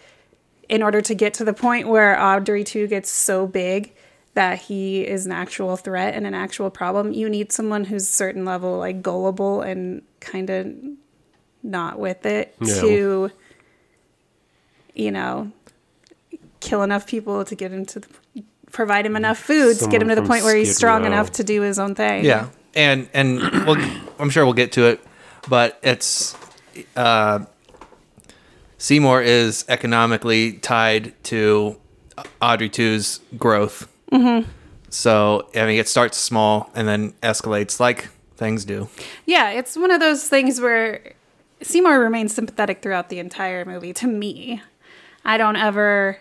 in 0.67 0.81
order 0.81 1.01
to 1.01 1.13
get 1.13 1.33
to 1.35 1.43
the 1.43 1.53
point 1.53 1.87
where 1.87 2.19
Audrey 2.19 2.63
2 2.63 2.87
gets 2.87 3.09
so 3.09 3.45
big 3.47 3.93
that 4.33 4.57
he 4.61 5.05
is 5.05 5.25
an 5.27 5.31
actual 5.31 5.77
threat 5.77 6.15
and 6.15 6.25
an 6.25 6.33
actual 6.33 6.69
problem, 6.71 7.13
you 7.13 7.29
need 7.29 7.51
someone 7.51 7.83
who's 7.85 8.07
certain 8.09 8.43
level 8.45 8.79
like 8.79 9.01
gullible 9.03 9.61
and 9.61 10.01
kind 10.19 10.49
of 10.49 10.67
not 11.61 11.99
with 11.99 12.25
it 12.25 12.55
Yeah. 12.59 12.81
to 12.81 13.31
you 14.95 15.11
know 15.11 15.51
kill 16.59 16.81
enough 16.83 17.05
people 17.07 17.43
to 17.45 17.55
get 17.55 17.71
him 17.71 17.85
to 17.85 17.99
the, 17.99 18.07
provide 18.73 19.05
him 19.05 19.15
enough 19.15 19.37
food 19.37 19.79
to 19.79 19.87
get 19.87 20.01
him 20.01 20.09
to 20.09 20.15
the 20.15 20.23
point 20.23 20.43
where 20.43 20.55
he's 20.55 20.69
Skid 20.69 20.77
strong 20.77 21.01
Row. 21.01 21.07
enough 21.07 21.31
to 21.33 21.43
do 21.45 21.61
his 21.61 21.79
own 21.79 21.95
thing. 21.95 22.25
Yeah, 22.25 22.49
and 22.75 23.07
and 23.13 23.39
we'll, 23.65 23.77
I'm 24.19 24.29
sure 24.29 24.43
we'll 24.43 24.53
get 24.53 24.73
to 24.73 24.87
it, 24.87 25.01
but 25.47 25.79
it's 25.81 26.35
uh, 26.97 27.45
Seymour 28.77 29.21
is 29.21 29.63
economically 29.69 30.53
tied 30.53 31.13
to 31.25 31.77
Audrey 32.41 32.69
2's 32.69 33.21
growth. 33.37 33.87
Mm-hmm. 34.11 34.49
So 34.89 35.47
I 35.55 35.65
mean, 35.65 35.79
it 35.79 35.87
starts 35.87 36.17
small 36.17 36.69
and 36.75 36.87
then 36.87 37.13
escalates 37.23 37.79
like 37.79 38.09
things 38.35 38.65
do. 38.65 38.89
Yeah, 39.25 39.51
it's 39.51 39.77
one 39.77 39.91
of 39.91 39.99
those 39.99 40.27
things 40.27 40.59
where 40.59 41.13
Seymour 41.61 41.99
remains 41.99 42.33
sympathetic 42.33 42.81
throughout 42.81 43.09
the 43.09 43.19
entire 43.19 43.63
movie 43.63 43.93
to 43.93 44.07
me. 44.07 44.61
I 45.23 45.37
don't 45.37 45.55
ever. 45.55 46.17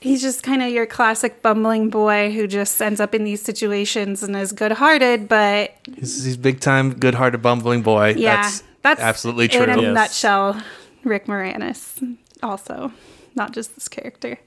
He's 0.00 0.22
just 0.22 0.42
kind 0.44 0.62
of 0.62 0.70
your 0.70 0.86
classic 0.86 1.42
bumbling 1.42 1.90
boy 1.90 2.30
who 2.32 2.46
just 2.46 2.80
ends 2.80 3.00
up 3.00 3.14
in 3.14 3.24
these 3.24 3.42
situations 3.42 4.22
and 4.22 4.36
is 4.36 4.52
good 4.52 4.72
hearted, 4.72 5.28
but 5.28 5.74
He's, 5.96 6.24
he's 6.24 6.36
big 6.36 6.60
time, 6.60 6.94
good 6.94 7.14
hearted, 7.16 7.42
bumbling 7.42 7.82
boy. 7.82 8.14
yeah, 8.16 8.42
that's, 8.42 8.62
that's 8.82 9.00
absolutely 9.00 9.48
true. 9.48 9.64
In 9.64 9.70
a 9.70 9.82
Yes. 9.82 9.94
nutshell, 9.94 10.62
Rick 11.02 11.26
Moranis, 11.26 12.16
also, 12.44 12.92
not 13.34 13.52
just 13.52 13.74
this 13.74 13.88
character. 13.88 14.38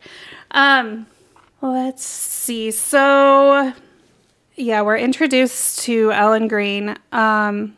Um, 0.52 1.06
let's 1.62 2.06
see. 2.06 2.72
So, 2.72 3.74
yeah, 4.56 4.82
we're 4.84 4.98
introduced 4.98 5.80
to 5.82 6.14
Ellen 6.14 6.48
Greene. 6.48 6.96
Um, 7.12 7.76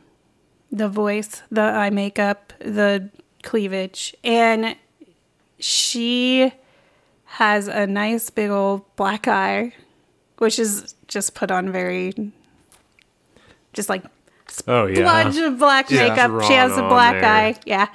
the 0.72 0.90
voice, 0.90 1.42
the 1.52 1.62
eye 1.62 1.90
makeup, 1.90 2.54
the 2.60 3.10
cleavage, 3.44 4.16
and 4.24 4.76
she 5.60 6.52
has 7.38 7.68
a 7.68 7.88
nice 7.88 8.30
big 8.30 8.52
old 8.52 8.84
black 8.96 9.28
eye, 9.28 9.74
which 10.38 10.60
is 10.60 10.94
just 11.08 11.34
put 11.34 11.50
on 11.50 11.72
very, 11.72 12.14
just 13.74 13.90
like 13.90 14.04
oh, 14.68 14.86
yeah. 14.86 15.02
splodge 15.02 15.48
of 15.48 15.58
black 15.58 15.90
Yeah. 15.90 16.10
makeup. 16.10 16.44
She 16.44 16.54
has 16.54 16.78
a 16.78 16.88
black 16.88 17.24
eye. 17.24 17.56
Yeah. 17.66 17.88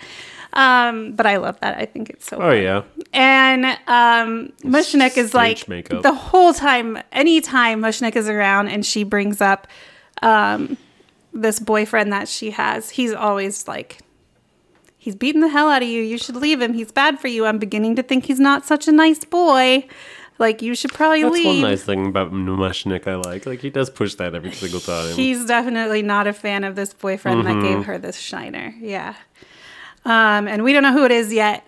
Um, 0.55 1.13
but 1.13 1.25
I 1.27 1.37
love 1.37 1.61
that. 1.61 1.79
I 1.79 1.85
think 1.85 2.11
it's 2.11 2.27
so. 2.27 2.39
Oh, 2.39 2.41
fun. 2.51 2.63
yeah. 2.63 2.83
And 3.13 3.65
um, 3.87 4.53
Mushnik 4.65 5.17
is 5.17 5.35
like 5.35 5.69
makeup. 5.69 6.03
the 6.03 6.15
whole 6.15 6.53
time, 6.53 6.99
anytime 7.13 7.81
Mushnik 7.81 8.17
is 8.17 8.29
around 8.29 8.67
and 8.69 8.85
she 8.85 9.05
brings 9.05 9.41
up 9.41 9.69
um, 10.21 10.77
this 11.33 11.61
boyfriend 11.61 12.13
that 12.13 12.27
she 12.29 12.51
has, 12.51 12.91
he's 12.91 13.13
always 13.13 13.69
like, 13.69 13.99
he's 15.09 15.17
beating 15.17 15.41
the 15.41 15.49
hell 15.49 15.71
out 15.71 15.81
of 15.83 15.89
you. 15.89 16.03
You 16.03 16.19
should 16.19 16.37
leave 16.37 16.61
him. 16.61 16.75
He's 16.75 16.93
bad 16.93 17.19
for 17.19 17.29
you. 17.29 17.47
I'm 17.47 17.57
beginning 17.59 17.97
to 17.97 18.03
think 18.03 18.27
he's 18.27 18.39
not 18.39 18.67
such 18.67 18.87
a 18.87 18.93
nice 18.93 19.25
boy. 19.25 19.87
Like, 20.39 20.61
you 20.61 20.75
should 20.75 20.93
probably 20.93 21.23
That's 21.23 21.33
leave. 21.33 21.47
one 21.47 21.61
nice 21.63 21.83
thing 21.83 22.07
about 22.07 22.31
Mushnik 22.31 23.07
I 23.09 23.15
like. 23.17 23.47
Like, 23.47 23.61
he 23.61 23.71
does 23.71 23.89
push 23.89 24.15
that 24.17 24.35
every 24.35 24.53
single 24.53 24.81
time. 24.81 25.15
He's 25.15 25.47
definitely 25.47 26.03
not 26.03 26.27
a 26.27 26.35
fan 26.35 26.63
of 26.63 26.77
this 26.77 26.93
boyfriend 26.93 27.47
that 27.47 27.57
Mm-hmm. 27.57 27.77
gave 27.79 27.87
her 27.87 27.97
this 27.97 28.19
shiner. 28.19 28.75
Yeah. 28.79 29.15
Um, 30.05 30.47
and 30.47 30.63
we 30.63 30.75
don't 30.75 30.83
know 30.83 30.93
who 30.93 31.05
it 31.07 31.11
is 31.11 31.33
yet, 31.33 31.67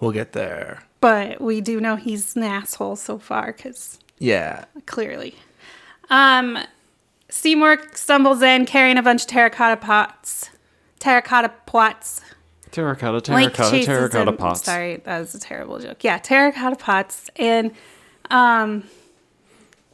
We'll 0.00 0.10
get 0.12 0.32
there. 0.32 0.82
but 1.02 1.40
we 1.42 1.60
do 1.60 1.80
know 1.80 1.96
he's 1.96 2.34
an 2.34 2.44
asshole 2.44 2.96
so 2.96 3.18
far 3.18 3.52
because 3.52 3.98
Yeah. 4.18 4.64
clearly. 4.86 5.34
Um, 6.08 6.58
Seymour 7.28 7.78
stumbles 7.94 8.42
in 8.42 8.64
carrying 8.64 8.96
a 8.96 9.02
bunch 9.02 9.22
of 9.22 9.28
terracotta 9.28 9.76
pots. 9.76 10.50
Terracotta 10.98 11.50
pots. 11.66 12.20
Terracotta, 12.74 13.20
terracotta, 13.20 13.70
chases 13.70 13.86
terracotta 13.86 14.30
him- 14.30 14.36
pots. 14.36 14.62
Sorry, 14.64 14.96
that 15.04 15.18
was 15.20 15.34
a 15.34 15.40
terrible 15.40 15.78
joke. 15.78 16.02
Yeah, 16.04 16.18
terracotta 16.18 16.76
pots. 16.76 17.30
And 17.36 17.70
um, 18.30 18.82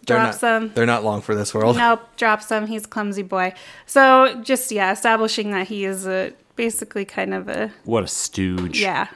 They're 0.06 0.16
drops 0.18 0.40
not, 0.42 0.60
them. 0.60 0.72
They're 0.74 0.86
not 0.86 1.04
long 1.04 1.20
for 1.20 1.34
this 1.34 1.54
world. 1.54 1.76
Nope, 1.76 2.00
drops 2.16 2.50
him. 2.50 2.66
He's 2.66 2.86
clumsy 2.86 3.22
boy. 3.22 3.54
So 3.86 4.40
just 4.42 4.72
yeah, 4.72 4.92
establishing 4.92 5.50
that 5.52 5.68
he 5.68 5.84
is 5.84 6.06
a 6.06 6.32
basically 6.56 7.04
kind 7.04 7.32
of 7.34 7.48
a 7.48 7.72
What 7.84 8.04
a 8.04 8.08
stooge. 8.08 8.80
yeah. 8.80 9.08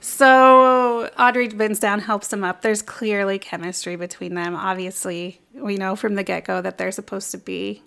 So 0.00 1.10
Audrey 1.18 1.48
bends 1.48 1.80
down, 1.80 2.00
helps 2.00 2.32
him 2.32 2.44
up. 2.44 2.62
There's 2.62 2.82
clearly 2.82 3.38
chemistry 3.38 3.96
between 3.96 4.34
them. 4.34 4.54
Obviously, 4.54 5.40
we 5.54 5.76
know 5.76 5.96
from 5.96 6.14
the 6.14 6.22
get 6.22 6.44
go 6.44 6.60
that 6.62 6.78
they're 6.78 6.92
supposed 6.92 7.30
to 7.32 7.38
be. 7.38 7.82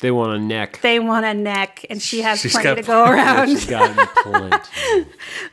They 0.00 0.10
want 0.10 0.32
a 0.34 0.38
neck. 0.38 0.80
They 0.82 0.98
want 1.00 1.24
a 1.24 1.32
neck, 1.32 1.86
and 1.88 2.02
she 2.02 2.20
has 2.22 2.40
She's 2.40 2.52
plenty 2.52 2.82
to 2.82 2.86
go 2.86 3.04
around. 3.04 3.48
She's 3.48 3.66
got 3.66 3.96
plenty. 4.16 4.56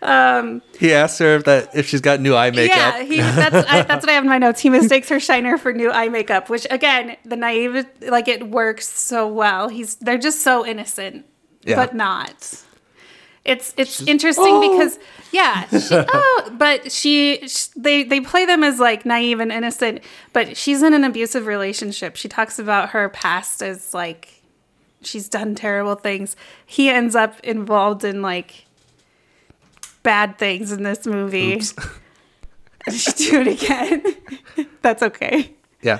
Um, 0.01 0.62
he 0.80 0.93
asks 0.93 1.19
her 1.19 1.36
if 1.36 1.43
that 1.45 1.75
if 1.75 1.88
she's 1.88 2.01
got 2.01 2.19
new 2.19 2.36
eye 2.36 2.51
makeup. 2.51 2.75
Yeah, 2.75 3.04
he, 3.04 3.17
that's 3.17 3.56
I, 3.69 3.84
that's 3.84 4.04
what 4.04 4.10
I 4.10 4.13
have 4.13 4.23
in 4.23 4.30
my 4.30 4.38
notes. 4.39 4.60
He 4.60 4.69
mistakes 4.69 5.10
her 5.10 5.19
shiner 5.19 5.58
for 5.58 5.71
new 5.73 5.91
eye 5.91 6.10
makeup, 6.10 6.49
which 6.49 6.65
again, 6.69 7.17
the 7.23 7.36
naive 7.36 7.86
like 8.01 8.27
it 8.27 8.47
works 8.49 8.88
so 8.88 9.27
well. 9.27 9.69
He's 9.69 9.95
they're 9.95 10.17
just 10.17 10.41
so 10.41 10.65
innocent, 10.65 11.25
Yeah. 11.63 11.75
but 11.75 11.95
not. 11.95 12.63
It's 13.43 13.73
it's 13.75 14.01
interesting 14.04 14.60
because 14.62 14.99
yeah, 15.32 15.65
she, 15.69 15.88
oh, 15.91 16.56
but 16.58 16.91
she, 16.91 17.47
sh 17.47 17.67
they 17.75 18.04
they 18.04 18.21
play 18.21 18.45
them 18.45 18.63
as 18.63 18.80
like 18.80 19.06
naive 19.06 19.39
and 19.39 19.51
innocent, 19.51 20.01
but 20.32 20.56
she's 20.56 20.84
in 20.84 20.93
an 20.93 21.04
abusive 21.04 21.47
relationship. 21.47 22.15
She 22.15 22.27
talks 22.27 22.60
about 22.60 22.89
her 22.89 23.10
past 23.10 23.63
as 23.63 23.93
like 23.93 24.41
she's 25.01 25.27
done 25.27 25.56
terrible 25.56 25.95
things. 25.95 26.36
He 26.65 26.89
ends 26.89 27.15
up 27.15 27.39
involved 27.41 28.04
in 28.04 28.21
like 28.21 28.65
bad 30.04 30.38
things 30.38 30.71
in 30.71 30.84
this 30.84 31.06
movie. 31.06 31.56
Oops. 31.56 31.73
She 32.91 33.12
do 33.12 33.41
it 33.41 33.62
again. 33.62 34.04
That's 34.82 35.04
okay. 35.04 35.54
Yeah. 35.84 35.99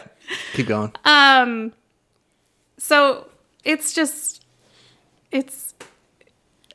Keep 0.54 0.66
going. 0.66 0.92
Um 1.06 1.74
so 2.80 3.30
it's 3.64 3.94
just 3.94 4.44
it's 5.32 5.76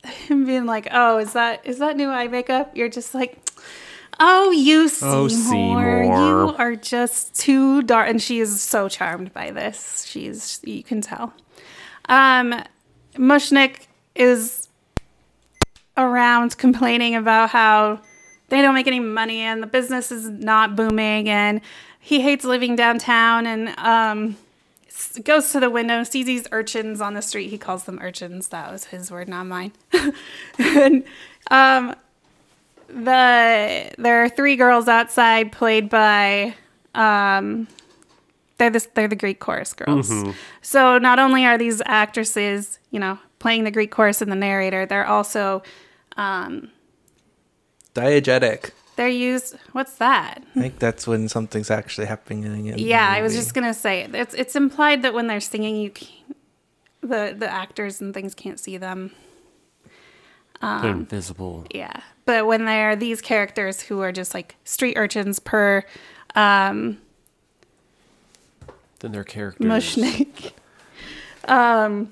him 0.27 0.45
being 0.45 0.65
like, 0.65 0.87
"Oh, 0.91 1.17
is 1.17 1.33
that 1.33 1.65
is 1.65 1.79
that 1.79 1.95
new 1.97 2.09
eye 2.09 2.27
makeup?" 2.27 2.75
You're 2.75 2.89
just 2.89 3.13
like, 3.13 3.37
"Oh, 4.19 4.51
you 4.51 4.87
Seymour, 4.87 5.19
Oh, 5.19 5.27
Seymour. 5.27 6.17
you 6.49 6.55
are 6.57 6.75
just 6.75 7.35
too 7.35 7.81
dark." 7.83 8.09
And 8.09 8.21
she 8.21 8.39
is 8.39 8.61
so 8.61 8.89
charmed 8.89 9.33
by 9.33 9.51
this. 9.51 10.05
She's 10.05 10.59
you 10.63 10.83
can 10.83 11.01
tell. 11.01 11.33
Um, 12.09 12.63
Mushnik 13.15 13.87
is 14.15 14.67
around 15.97 16.57
complaining 16.57 17.15
about 17.15 17.49
how 17.49 17.99
they 18.49 18.61
don't 18.61 18.75
make 18.75 18.87
any 18.87 18.99
money 18.99 19.39
and 19.41 19.61
the 19.61 19.67
business 19.67 20.11
is 20.11 20.29
not 20.29 20.75
booming 20.75 21.27
and 21.27 21.59
he 21.99 22.21
hates 22.21 22.45
living 22.45 22.75
downtown 22.75 23.45
and 23.47 23.69
um 23.79 24.37
goes 25.23 25.51
to 25.51 25.59
the 25.59 25.69
window 25.69 26.03
sees 26.03 26.25
these 26.25 26.47
urchins 26.51 27.01
on 27.01 27.13
the 27.13 27.21
street 27.21 27.49
he 27.49 27.57
calls 27.57 27.83
them 27.83 27.99
urchins 28.01 28.47
that 28.49 28.71
was 28.71 28.85
his 28.85 29.11
word 29.11 29.27
not 29.27 29.45
mine 29.45 29.71
and 30.59 31.03
um 31.51 31.95
the 32.87 33.91
there 33.97 34.23
are 34.23 34.29
three 34.29 34.55
girls 34.55 34.87
outside 34.87 35.51
played 35.51 35.89
by 35.89 36.55
um 36.95 37.67
they're 38.57 38.69
the, 38.71 38.87
they're 38.95 39.07
the 39.07 39.15
Greek 39.15 39.39
chorus 39.39 39.73
girls. 39.73 40.09
So 40.61 40.97
not 40.97 41.19
only 41.19 41.45
are 41.45 41.57
these 41.59 41.79
actresses, 41.85 42.79
you 42.89 42.99
know, 42.99 43.19
playing 43.39 43.65
the 43.65 43.71
Greek 43.71 43.91
chorus 43.91 44.21
and 44.21 44.31
the 44.31 44.35
narrator, 44.35 44.85
they're 44.85 45.05
also 45.05 45.61
Diegetic. 47.93 48.71
They're 48.97 49.07
used. 49.07 49.55
What's 49.71 49.93
that? 49.95 50.43
I 50.55 50.59
think 50.59 50.79
that's 50.79 51.07
when 51.07 51.29
something's 51.29 51.71
actually 51.71 52.07
happening 52.07 52.43
in 52.43 52.75
the 52.75 52.81
Yeah, 52.81 53.07
I 53.07 53.21
was 53.21 53.33
just 53.33 53.53
gonna 53.53 53.73
say 53.73 54.07
it's 54.13 54.33
it's 54.33 54.55
implied 54.55 55.03
that 55.03 55.13
when 55.13 55.27
they're 55.27 55.39
singing, 55.39 55.77
you 55.77 55.91
can't, 55.91 56.35
the 57.01 57.35
the 57.37 57.49
actors 57.49 58.01
and 58.01 58.13
things 58.13 58.35
can't 58.35 58.59
see 58.59 58.77
them. 58.77 59.11
They're 60.59 60.91
invisible. 60.91 61.65
Yeah, 61.73 62.01
but 62.25 62.47
when 62.47 62.65
they're 62.65 62.95
these 62.95 63.21
characters 63.21 63.79
who 63.81 64.01
are 64.01 64.11
just 64.11 64.33
like 64.33 64.55
street 64.63 64.97
urchins 64.97 65.39
per 65.39 65.83
um, 66.35 66.97
Then 68.99 69.11
their 69.11 69.23
characters. 69.23 69.65
Mushnik. 69.65 70.51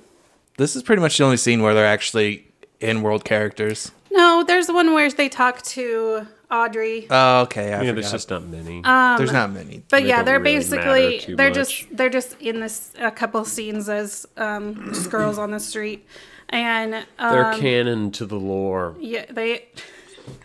This 0.58 0.78
is 0.78 0.84
pretty 0.84 1.02
much 1.02 1.18
the 1.18 1.26
only 1.26 1.36
scene 1.36 1.62
where 1.62 1.74
they're 1.74 1.86
actually 1.86 2.48
in 2.80 3.02
world 3.02 3.26
characters. 3.26 3.92
No, 4.10 4.44
there's 4.48 4.70
one 4.70 4.94
where 4.94 5.12
they 5.12 5.28
talk 5.28 5.62
to 5.64 6.26
Audrey. 6.64 7.08
Oh, 7.10 7.42
okay. 7.42 7.74
I 7.74 7.82
Yeah, 7.84 7.92
there's 7.92 8.12
just 8.12 8.30
not 8.30 8.44
many. 8.48 8.82
there's 8.82 9.32
not 9.34 9.52
many. 9.52 9.84
But 9.90 10.02
They 10.04 10.08
yeah, 10.10 10.24
they're 10.24 10.40
really 10.40 10.58
basically 10.60 11.36
they're 11.36 11.50
much. 11.50 11.56
just 11.56 11.98
they're 11.98 12.10
just 12.10 12.40
in 12.42 12.60
this 12.60 12.92
a 13.00 13.12
couple 13.12 13.44
scenes 13.46 13.90
as 13.90 14.26
um, 14.38 14.90
just 14.94 15.10
girls 15.12 15.38
on 15.38 15.52
the 15.52 15.60
street, 15.60 16.08
and 16.50 16.94
They're 17.20 17.46
um, 17.54 17.60
canon 17.60 18.12
to 18.12 18.26
the 18.26 18.40
lore. 18.40 18.96
yeah 19.00 19.26
they 19.30 19.66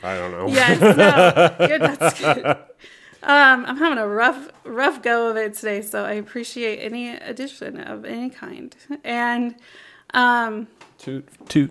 I 0.02 0.16
don't 0.16 0.32
know. 0.32 0.48
yes 0.48 0.80
no 0.80 1.66
good 1.66 1.80
that's 1.82 2.20
good. 2.20 2.56
Um, 3.22 3.66
I'm 3.66 3.76
having 3.76 3.98
a 3.98 4.08
rough 4.08 4.48
rough 4.64 5.02
go 5.02 5.28
of 5.28 5.36
it 5.36 5.52
today, 5.54 5.82
so 5.82 6.04
I 6.06 6.12
appreciate 6.12 6.78
any 6.78 7.08
addition 7.10 7.78
of 7.78 8.06
any 8.06 8.30
kind. 8.30 8.74
And 9.04 9.56
um, 10.14 10.68
Toot, 10.98 11.28
toot. 11.48 11.70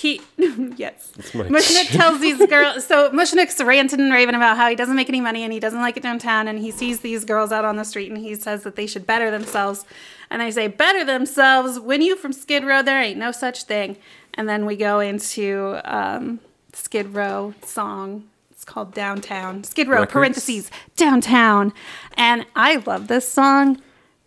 He 0.00 0.22
yes. 0.76 1.12
Mushnik 1.32 1.88
tells 1.88 2.20
these 2.20 2.38
girls 2.48 2.86
so 2.86 3.10
Mushnik's 3.10 3.62
ranting 3.62 4.00
and 4.00 4.10
raving 4.10 4.34
about 4.34 4.56
how 4.56 4.70
he 4.70 4.74
doesn't 4.74 4.96
make 4.96 5.10
any 5.10 5.20
money 5.20 5.44
and 5.44 5.52
he 5.52 5.60
doesn't 5.60 5.80
like 5.80 5.98
it 5.98 6.02
downtown 6.02 6.48
and 6.48 6.58
he 6.58 6.70
sees 6.70 7.00
these 7.00 7.26
girls 7.26 7.52
out 7.52 7.66
on 7.66 7.76
the 7.76 7.84
street 7.84 8.10
and 8.10 8.16
he 8.16 8.34
says 8.34 8.62
that 8.62 8.76
they 8.76 8.86
should 8.86 9.06
better 9.06 9.30
themselves. 9.30 9.84
And 10.30 10.40
they 10.40 10.50
say 10.52 10.68
better 10.68 11.04
themselves? 11.04 11.78
When 11.78 12.00
you 12.00 12.16
from 12.16 12.32
Skid 12.32 12.64
Row 12.64 12.82
there 12.82 13.02
ain't 13.02 13.18
no 13.18 13.30
such 13.30 13.64
thing. 13.64 13.98
And 14.32 14.48
then 14.48 14.64
we 14.64 14.74
go 14.74 15.00
into 15.00 15.80
um, 15.84 16.40
Skid 16.72 17.12
Row 17.14 17.52
song. 17.62 18.30
It's 18.50 18.64
called 18.64 18.94
Downtown. 18.94 19.64
Skid 19.64 19.86
Row 19.86 20.00
Records? 20.00 20.12
parentheses 20.12 20.70
Downtown. 20.96 21.74
And 22.14 22.46
I 22.56 22.76
love 22.76 23.08
this 23.08 23.28
song. 23.28 23.82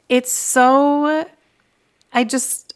It's 0.08 0.32
so 0.32 1.26
I 2.14 2.24
just 2.24 2.73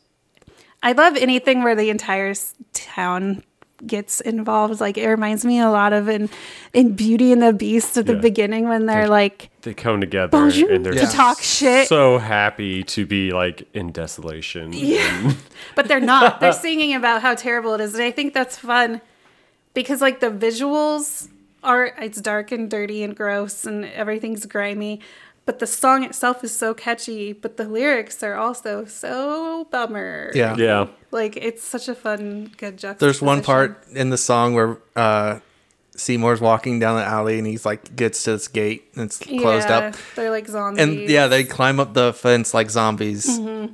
I 0.88 0.93
love 0.93 1.17
anything 1.17 1.63
where 1.63 1.76
the 1.76 1.89
entire 1.89 2.34
town 2.71 3.43
gets 3.86 4.21
involved. 4.21 4.80
Like 4.80 4.97
it 4.97 5.06
reminds 5.08 5.43
me 5.43 5.60
a 5.60 5.69
lot 5.69 5.91
of 5.91 6.08
in 6.08 6.30
in 6.71 6.93
Beauty 6.93 7.34
and 7.34 7.41
the 7.41 7.52
Beast 7.52 7.97
at 7.97 8.06
the 8.06 8.13
Yeah. 8.13 8.21
beginning 8.21 8.69
when 8.69 8.86
they're 8.86 9.10
like 9.10 9.50
They 9.63 9.73
come 9.73 10.00
together 10.00 10.30
bonjour 10.30 10.71
and 10.71 10.86
they're 10.86 10.93
to 10.93 11.06
talk 11.08 11.41
shit, 11.41 11.89
so 11.89 12.19
happy 12.19 12.84
to 12.95 13.06
be 13.06 13.32
like 13.34 13.67
in 13.73 13.91
desolation. 13.91 14.71
Yeah. 14.71 15.34
but 15.76 15.89
they're 15.89 16.00
not. 16.00 16.39
They're 16.39 16.54
singing 16.67 16.95
about 16.95 17.21
how 17.21 17.36
terrible 17.36 17.73
it 17.73 17.82
is, 17.82 17.93
and 17.93 18.04
I 18.04 18.12
think 18.12 18.34
that's 18.34 18.58
fun 18.58 19.02
because 19.73 20.00
like 20.02 20.21
the 20.21 20.32
visuals 20.32 21.28
are 21.63 21.88
it's 22.00 22.21
dark 22.21 22.54
and 22.54 22.71
dirty 22.71 23.04
and 23.04 23.13
gross 23.13 23.65
and 23.65 23.84
everything's 23.84 24.45
grimy. 24.45 25.02
But 25.47 25.60
the 25.60 25.65
song 25.65 26.03
itself 26.03 26.43
is 26.43 26.53
so 26.53 26.73
catchy, 26.73 27.31
but 27.31 27.55
the 27.55 27.63
lyrics 27.63 28.21
are 28.21 28.36
also 28.36 28.83
so 28.83 29.65
bummer. 29.71 30.29
Yeah. 30.36 30.57
Yeah. 30.57 30.88
Like 31.12 31.38
it's 31.38 31.63
such 31.63 31.88
a 31.88 31.95
fun, 31.95 32.51
good 32.57 32.77
juxtaposition. 32.77 32.97
There's 32.99 33.21
one 33.21 33.41
part 33.41 33.88
in 33.93 34.10
the 34.10 34.17
song 34.17 34.55
where 34.55 34.77
uh, 34.97 35.39
Seymour's 35.95 36.41
walking 36.41 36.79
down 36.79 36.97
the 36.97 37.05
alley 37.05 37.38
and 37.38 37.47
he's 37.47 37.65
like 37.65 37.95
gets 37.95 38.23
to 38.23 38.31
this 38.31 38.49
gate 38.49 38.89
and 38.93 39.05
it's 39.05 39.19
closed 39.19 39.69
yeah, 39.69 39.77
up. 39.77 39.95
They're 40.17 40.31
like 40.31 40.49
zombies. 40.49 40.83
And 40.83 41.10
yeah, 41.10 41.27
they 41.27 41.45
climb 41.45 41.79
up 41.79 41.93
the 41.93 42.12
fence 42.12 42.53
like 42.53 42.69
zombies. 42.69 43.25
Mm-hmm. 43.39 43.73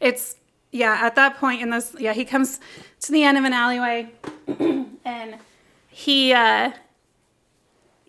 it's 0.00 0.36
yeah. 0.72 1.00
At 1.02 1.16
that 1.16 1.36
point 1.36 1.60
in 1.60 1.68
this, 1.68 1.94
yeah, 1.98 2.14
he 2.14 2.24
comes 2.24 2.60
to 3.02 3.12
the 3.12 3.24
end 3.24 3.36
of 3.36 3.44
an 3.44 3.52
alleyway, 3.52 4.10
and 5.04 5.36
he, 5.90 6.32
uh 6.32 6.72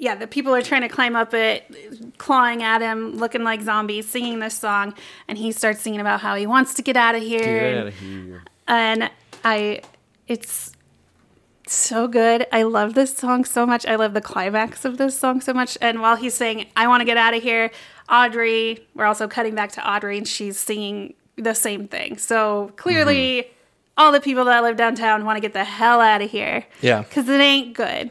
yeah, 0.02 0.16
the 0.16 0.26
people 0.26 0.56
are 0.56 0.64
trying 0.64 0.82
to 0.82 0.90
climb 0.90 1.16
up 1.16 1.32
it, 1.36 2.18
clawing 2.18 2.64
at 2.64 2.82
him, 2.82 3.18
looking 3.18 3.44
like 3.44 3.62
zombies, 3.62 4.10
singing 4.10 4.40
this 4.40 4.58
song, 4.58 4.96
and 5.28 5.38
he 5.38 5.52
starts 5.52 5.80
singing 5.80 6.02
about 6.02 6.22
how 6.22 6.34
he 6.36 6.48
wants 6.48 6.74
to 6.74 6.82
get 6.82 6.98
out 6.98 7.14
of 7.14 7.22
here. 7.22 7.40
Get 7.40 7.78
out 7.78 7.88
of 7.88 7.94
here. 8.00 8.44
and 8.68 9.12
I, 9.44 9.82
it's 10.28 10.72
so 11.68 12.08
good. 12.08 12.48
I 12.52 12.64
love 12.64 12.96
this 12.96 13.16
song 13.16 13.46
so 13.46 13.68
much. 13.68 13.86
I 13.86 13.96
love 13.96 14.16
the 14.16 14.22
climax 14.22 14.86
of 14.86 14.98
this 14.98 15.16
song 15.16 15.40
so 15.40 15.54
much. 15.54 15.78
And 15.82 16.02
while 16.02 16.16
he's 16.16 16.34
saying, 16.34 16.66
I 16.76 16.88
want 16.88 17.02
to 17.02 17.06
get 17.06 17.18
out 17.18 17.36
of 17.36 17.44
here, 17.44 17.70
Audrey, 18.10 18.88
we're 18.96 19.06
also 19.06 19.28
cutting 19.28 19.54
back 19.54 19.72
to 19.74 19.88
Audrey, 19.88 20.18
and 20.18 20.28
she's 20.28 20.58
singing 20.58 21.14
the 21.36 21.54
same 21.54 21.88
thing. 21.88 22.18
So 22.18 22.72
clearly, 22.76 23.52
all 23.98 24.12
the 24.12 24.20
people 24.20 24.46
that 24.46 24.64
live 24.64 24.78
downtown 24.78 25.26
want 25.26 25.38
to 25.38 25.42
get 25.42 25.54
the 25.54 25.64
hell 25.64 26.02
out 26.02 26.24
of 26.24 26.32
here. 26.32 26.66
Yeah. 26.82 27.04
Because 27.04 27.30
it 27.30 27.40
ain't 27.40 27.76
good. 27.76 28.10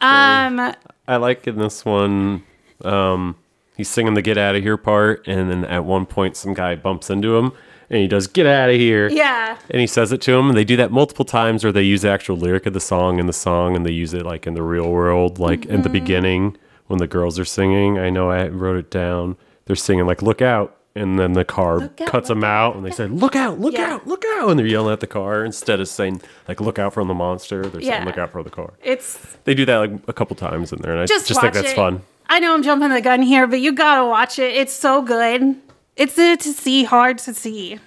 Um, 0.00 0.74
I 1.10 1.16
like 1.16 1.46
in 1.46 1.58
this 1.58 1.84
one, 1.84 2.44
um, 2.84 3.36
he's 3.76 3.88
singing 3.88 4.14
the 4.14 4.22
get 4.22 4.38
out 4.38 4.54
of 4.56 4.62
here 4.62 4.76
part, 4.76 5.26
and 5.26 5.50
then 5.50 5.64
at 5.64 5.84
one 5.84 6.06
point, 6.06 6.36
some 6.36 6.54
guy 6.54 6.74
bumps 6.76 7.10
into 7.10 7.36
him 7.36 7.52
and 7.92 7.98
he 7.98 8.06
does 8.06 8.28
get 8.28 8.46
out 8.46 8.70
of 8.70 8.76
here. 8.76 9.08
yeah. 9.08 9.58
And 9.68 9.80
he 9.80 9.86
says 9.88 10.12
it 10.12 10.20
to 10.22 10.32
him, 10.32 10.48
and 10.48 10.56
they 10.56 10.62
do 10.64 10.76
that 10.76 10.92
multiple 10.92 11.24
times, 11.24 11.64
or 11.64 11.72
they 11.72 11.82
use 11.82 12.02
the 12.02 12.10
actual 12.10 12.36
lyric 12.36 12.64
of 12.66 12.72
the 12.72 12.78
song 12.78 13.18
in 13.18 13.26
the 13.26 13.32
song, 13.32 13.74
and 13.74 13.84
they 13.84 13.90
use 13.90 14.14
it 14.14 14.24
like 14.24 14.46
in 14.46 14.54
the 14.54 14.62
real 14.62 14.88
world, 14.88 15.40
like 15.40 15.64
in 15.66 15.82
the 15.82 15.88
Mm-hmm. 15.88 15.92
beginning 15.92 16.56
when 16.86 16.98
the 17.00 17.08
girls 17.08 17.36
are 17.36 17.44
singing. 17.44 17.98
I 17.98 18.08
know 18.08 18.30
I 18.30 18.46
wrote 18.46 18.76
it 18.76 18.92
down. 18.92 19.36
They're 19.64 19.74
singing 19.74 20.06
like 20.06 20.22
"Look 20.22 20.40
out," 20.40 20.76
and 20.94 21.18
then 21.18 21.32
the 21.34 21.44
car 21.44 21.82
out, 21.82 21.96
cuts 22.06 22.28
them 22.28 22.40
look 22.40 22.46
out, 22.48 22.76
and 22.76 22.84
they 22.84 22.90
say 22.90 23.06
"Look 23.06 23.36
out, 23.36 23.60
look 23.60 23.74
Yeah. 23.74 23.94
out, 23.94 24.06
look 24.06 24.24
out," 24.38 24.48
and 24.50 24.58
they're 24.58 24.66
yelling 24.66 24.92
at 24.92 25.00
the 25.00 25.06
car 25.06 25.44
instead 25.44 25.80
of 25.80 25.88
saying 25.88 26.20
like 26.48 26.60
"Look 26.60 26.78
out 26.78 26.92
from 26.92 27.08
the 27.08 27.14
monster." 27.14 27.64
They're 27.66 27.80
Yeah. 27.80 27.94
saying 27.96 28.06
"Look 28.06 28.18
out 28.18 28.32
for 28.32 28.42
the 28.42 28.50
car." 28.50 28.72
It's 28.82 29.18
They 29.44 29.54
do 29.54 29.64
that 29.66 29.76
like 29.76 29.92
a 30.08 30.12
couple 30.12 30.36
times 30.36 30.72
in 30.72 30.80
there, 30.82 30.92
and 30.92 31.00
I 31.00 31.06
just, 31.06 31.26
just, 31.28 31.38
watch 31.42 31.52
think 31.52 31.54
that's 31.64 31.72
it. 31.72 31.76
fun. 31.76 32.02
I 32.28 32.38
know 32.40 32.54
I'm 32.54 32.62
jumping 32.62 32.90
the 32.90 33.00
gun 33.00 33.22
here, 33.22 33.46
but 33.46 33.60
you 33.60 33.72
gotta 33.72 34.04
watch 34.06 34.38
it. 34.38 34.54
It's 34.54 34.72
so 34.72 35.02
good. 35.02 35.56
It's 35.96 36.18
uh, 36.18 36.36
to 36.36 36.52
see, 36.52 36.84
hard 36.84 37.18
to 37.18 37.34
see. 37.34 37.78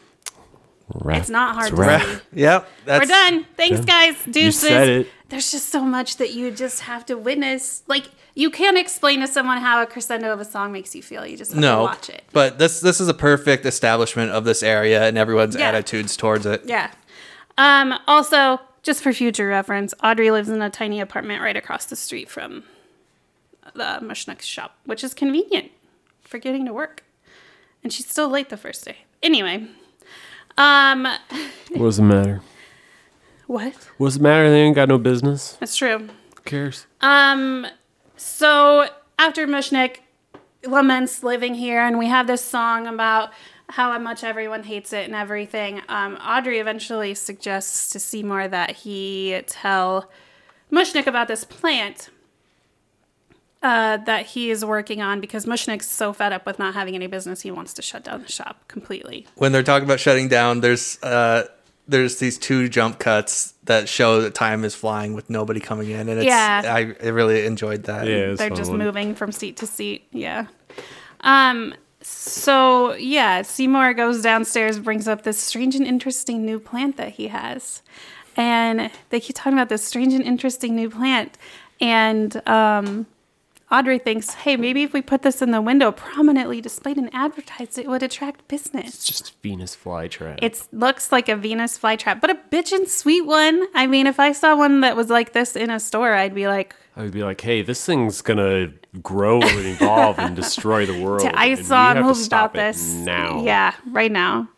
Rap. 0.95 1.19
It's 1.21 1.29
not 1.29 1.55
hard 1.55 1.67
It's 1.69 1.75
to 1.75 1.81
rap. 1.81 2.01
see. 2.01 2.19
Yep. 2.41 2.69
That's, 2.85 3.05
We're 3.05 3.09
done. 3.09 3.45
Thanks, 3.57 3.85
guys. 3.85 4.15
Deuces. 4.29 4.61
said 4.61 4.89
it. 4.89 5.07
There's 5.29 5.51
just 5.51 5.69
so 5.69 5.83
much 5.83 6.17
that 6.17 6.33
you 6.33 6.51
just 6.51 6.81
have 6.81 7.05
to 7.07 7.15
witness. 7.17 7.83
Like 7.87 8.05
you 8.35 8.49
can't 8.51 8.77
explain 8.77 9.19
to 9.21 9.27
someone 9.27 9.57
how 9.59 9.81
a 9.81 9.85
crescendo 9.85 10.31
of 10.31 10.39
a 10.39 10.45
song 10.45 10.71
makes 10.71 10.93
you 10.95 11.01
feel. 11.01 11.25
You 11.25 11.37
just 11.37 11.51
have 11.51 11.61
to 11.61 11.67
No, 11.67 11.83
watch 11.83 12.09
it. 12.09 12.23
but 12.31 12.59
this 12.59 12.79
this 12.81 13.01
is 13.01 13.07
a 13.07 13.13
perfect 13.13 13.65
establishment 13.65 14.31
of 14.31 14.45
this 14.45 14.61
area 14.61 15.03
and 15.07 15.17
everyone's 15.17 15.55
Yeah. 15.55 15.69
attitudes 15.69 16.15
towards 16.15 16.45
it. 16.45 16.61
Yeah. 16.65 16.91
Um, 17.57 17.93
also, 18.07 18.59
just 18.83 19.01
for 19.01 19.13
future 19.13 19.47
reference, 19.47 19.93
Audrey 20.03 20.29
lives 20.31 20.49
in 20.49 20.61
a 20.61 20.69
tiny 20.69 20.99
apartment 20.99 21.41
right 21.41 21.55
across 21.55 21.85
the 21.85 21.95
street 21.95 22.29
from 22.29 22.63
the 23.75 23.99
Mushnik's 24.01 24.45
shop, 24.45 24.75
which 24.85 25.03
is 25.03 25.13
convenient 25.13 25.71
for 26.21 26.37
getting 26.37 26.65
to 26.65 26.73
work. 26.73 27.03
And 27.83 27.91
she's 27.91 28.07
still 28.07 28.29
late 28.29 28.49
the 28.49 28.57
first 28.57 28.85
day. 28.85 28.97
Anyway, 29.21 29.67
um, 30.57 31.03
What 31.03 31.77
does 31.85 31.99
it 31.99 32.03
matter? 32.03 32.41
what? 33.47 33.73
What 33.97 34.07
does 34.07 34.15
it 34.17 34.21
matter? 34.21 34.49
They 34.49 34.61
ain't 34.61 34.75
got 34.75 34.87
no 34.89 34.97
business. 34.97 35.53
That's 35.59 35.75
true. 35.75 35.99
Who 35.99 36.41
cares? 36.45 36.87
Um, 37.01 37.67
so 38.15 38.87
after 39.19 39.45
Mushnik 39.47 39.97
laments 40.65 41.23
living 41.23 41.55
here, 41.55 41.81
and 41.81 41.97
we 41.99 42.07
have 42.07 42.27
this 42.27 42.43
song 42.43 42.87
about 42.87 43.31
how 43.69 43.97
much 43.99 44.23
everyone 44.23 44.63
hates 44.63 44.93
it 44.93 45.05
and 45.05 45.15
everything. 45.15 45.81
Um, 45.89 46.15
Audrey 46.17 46.59
eventually 46.59 47.13
suggests 47.15 47.89
to 47.91 47.99
Seymour 47.99 48.47
that 48.49 48.71
he 48.77 49.41
tell 49.47 50.09
Mushnik 50.71 51.07
about 51.07 51.27
this 51.27 51.43
plant 51.43 52.09
uh, 53.63 53.97
that 53.97 54.25
he 54.27 54.51
is 54.51 54.63
working 54.63 55.01
on 55.01 55.19
because 55.21 55.45
Mushnik's 55.45 55.89
so 55.89 56.13
fed 56.13 56.33
up 56.33 56.45
with 56.45 56.59
not 56.59 56.73
having 56.73 56.95
any 56.95 57.07
business, 57.07 57.41
he 57.41 57.49
wants 57.49 57.73
to 57.73 57.81
shut 57.81 58.03
down 58.03 58.21
the 58.21 58.31
shop 58.31 58.67
completely. 58.67 59.25
when 59.35 59.51
they're 59.53 59.63
talking 59.63 59.85
about 59.85 59.99
shutting 59.99 60.27
down, 60.27 60.59
there's 60.61 61.01
uh 61.01 61.47
there's 61.87 62.17
these 62.19 62.37
two 62.37 62.69
jump 62.69 62.97
cuts 62.99 63.53
that 63.65 63.89
show 63.89 64.21
that 64.21 64.33
time 64.33 64.63
is 64.63 64.73
flying 64.73 65.13
with 65.13 65.29
nobody 65.29 65.59
coming 65.59 65.89
in, 65.89 66.07
and 66.07 66.19
it's 66.19 66.25
Yeah. 66.25 66.61
I, 66.65 66.95
I 67.03 67.07
really 67.09 67.45
enjoyed 67.45 67.83
that. 67.83 68.05
Yeah, 68.07 68.13
it's 68.31 68.39
They're 68.39 68.49
just 68.49 68.69
fun. 68.71 68.77
moving 68.79 69.15
from 69.15 69.31
seat 69.33 69.57
to 69.57 69.67
seat. 69.67 70.07
Yeah. 70.11 70.47
Um. 71.21 71.73
So 72.01 72.93
yeah, 72.95 73.41
Seymour 73.43 73.93
goes 73.93 74.21
downstairs, 74.21 74.77
brings 74.79 75.07
up 75.07 75.23
this 75.23 75.37
strange 75.39 75.75
and 75.75 75.87
interesting 75.87 76.45
new 76.45 76.59
plant 76.59 76.97
that 76.97 77.11
he 77.13 77.27
has, 77.29 77.81
and 78.35 78.89
they 79.09 79.19
keep 79.21 79.35
talking 79.37 79.53
about 79.53 79.69
this 79.69 79.85
strange 79.85 80.13
and 80.13 80.23
interesting 80.23 80.75
new 80.75 80.89
plant, 80.89 81.37
and 81.79 82.45
um. 82.47 83.05
Audrey 83.73 83.97
thinks, 83.97 84.35
hey, 84.35 84.55
maybe 84.55 84.83
if 84.83 84.93
we 84.93 85.01
put 85.01 85.23
this 85.23 85.41
in 85.41 85.49
the 85.49 85.59
window 85.59 85.91
prominently 85.91 86.61
displayed 86.61 86.97
and 86.97 87.09
advertised, 87.11 87.79
it 87.79 87.87
would 87.87 88.03
attract 88.03 88.47
business. 88.47 88.93
It's 88.93 89.05
just 89.05 89.41
Venus 89.41 89.75
flytrap. 89.75 90.37
It 90.43 90.61
looks 90.71 91.11
like 91.11 91.27
a 91.27 91.35
Venus 91.35 91.75
flytrap, 91.79 92.21
but 92.21 92.29
a 92.29 92.35
bitchin' 92.51 92.87
sweet 92.87 93.25
one. 93.25 93.65
I 93.73 93.87
mean, 93.87 94.05
if 94.05 94.19
I 94.19 94.31
saw 94.31 94.55
one 94.55 94.81
that 94.81 94.95
was 94.95 95.09
like 95.09 95.33
this 95.33 95.55
in 95.55 95.71
a 95.71 95.79
store, 95.79 96.13
I'd 96.13 96.35
be 96.35 96.47
like, 96.47 96.75
I 96.95 97.01
would 97.01 97.13
be 97.13 97.23
like, 97.23 97.41
hey, 97.41 97.63
this 97.63 97.83
thing's 97.83 98.21
gonna 98.21 98.71
grow 99.01 99.41
and 99.41 99.65
evolve 99.81 100.19
and 100.19 100.35
destroy 100.35 100.85
the 100.85 101.01
world. 101.01 101.25
I 101.33 101.55
saw 101.55 101.93
a 101.93 101.95
movie 102.03 102.25
about 102.27 102.53
this. 102.53 102.93
now. 102.93 103.43
Yeah, 103.43 103.73
right 103.87 104.11
now. 104.11 104.49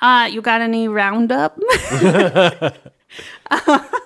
Uh, 0.00 0.30
you 0.32 0.40
got 0.40 0.62
any 0.62 0.88
Roundup? 0.88 1.58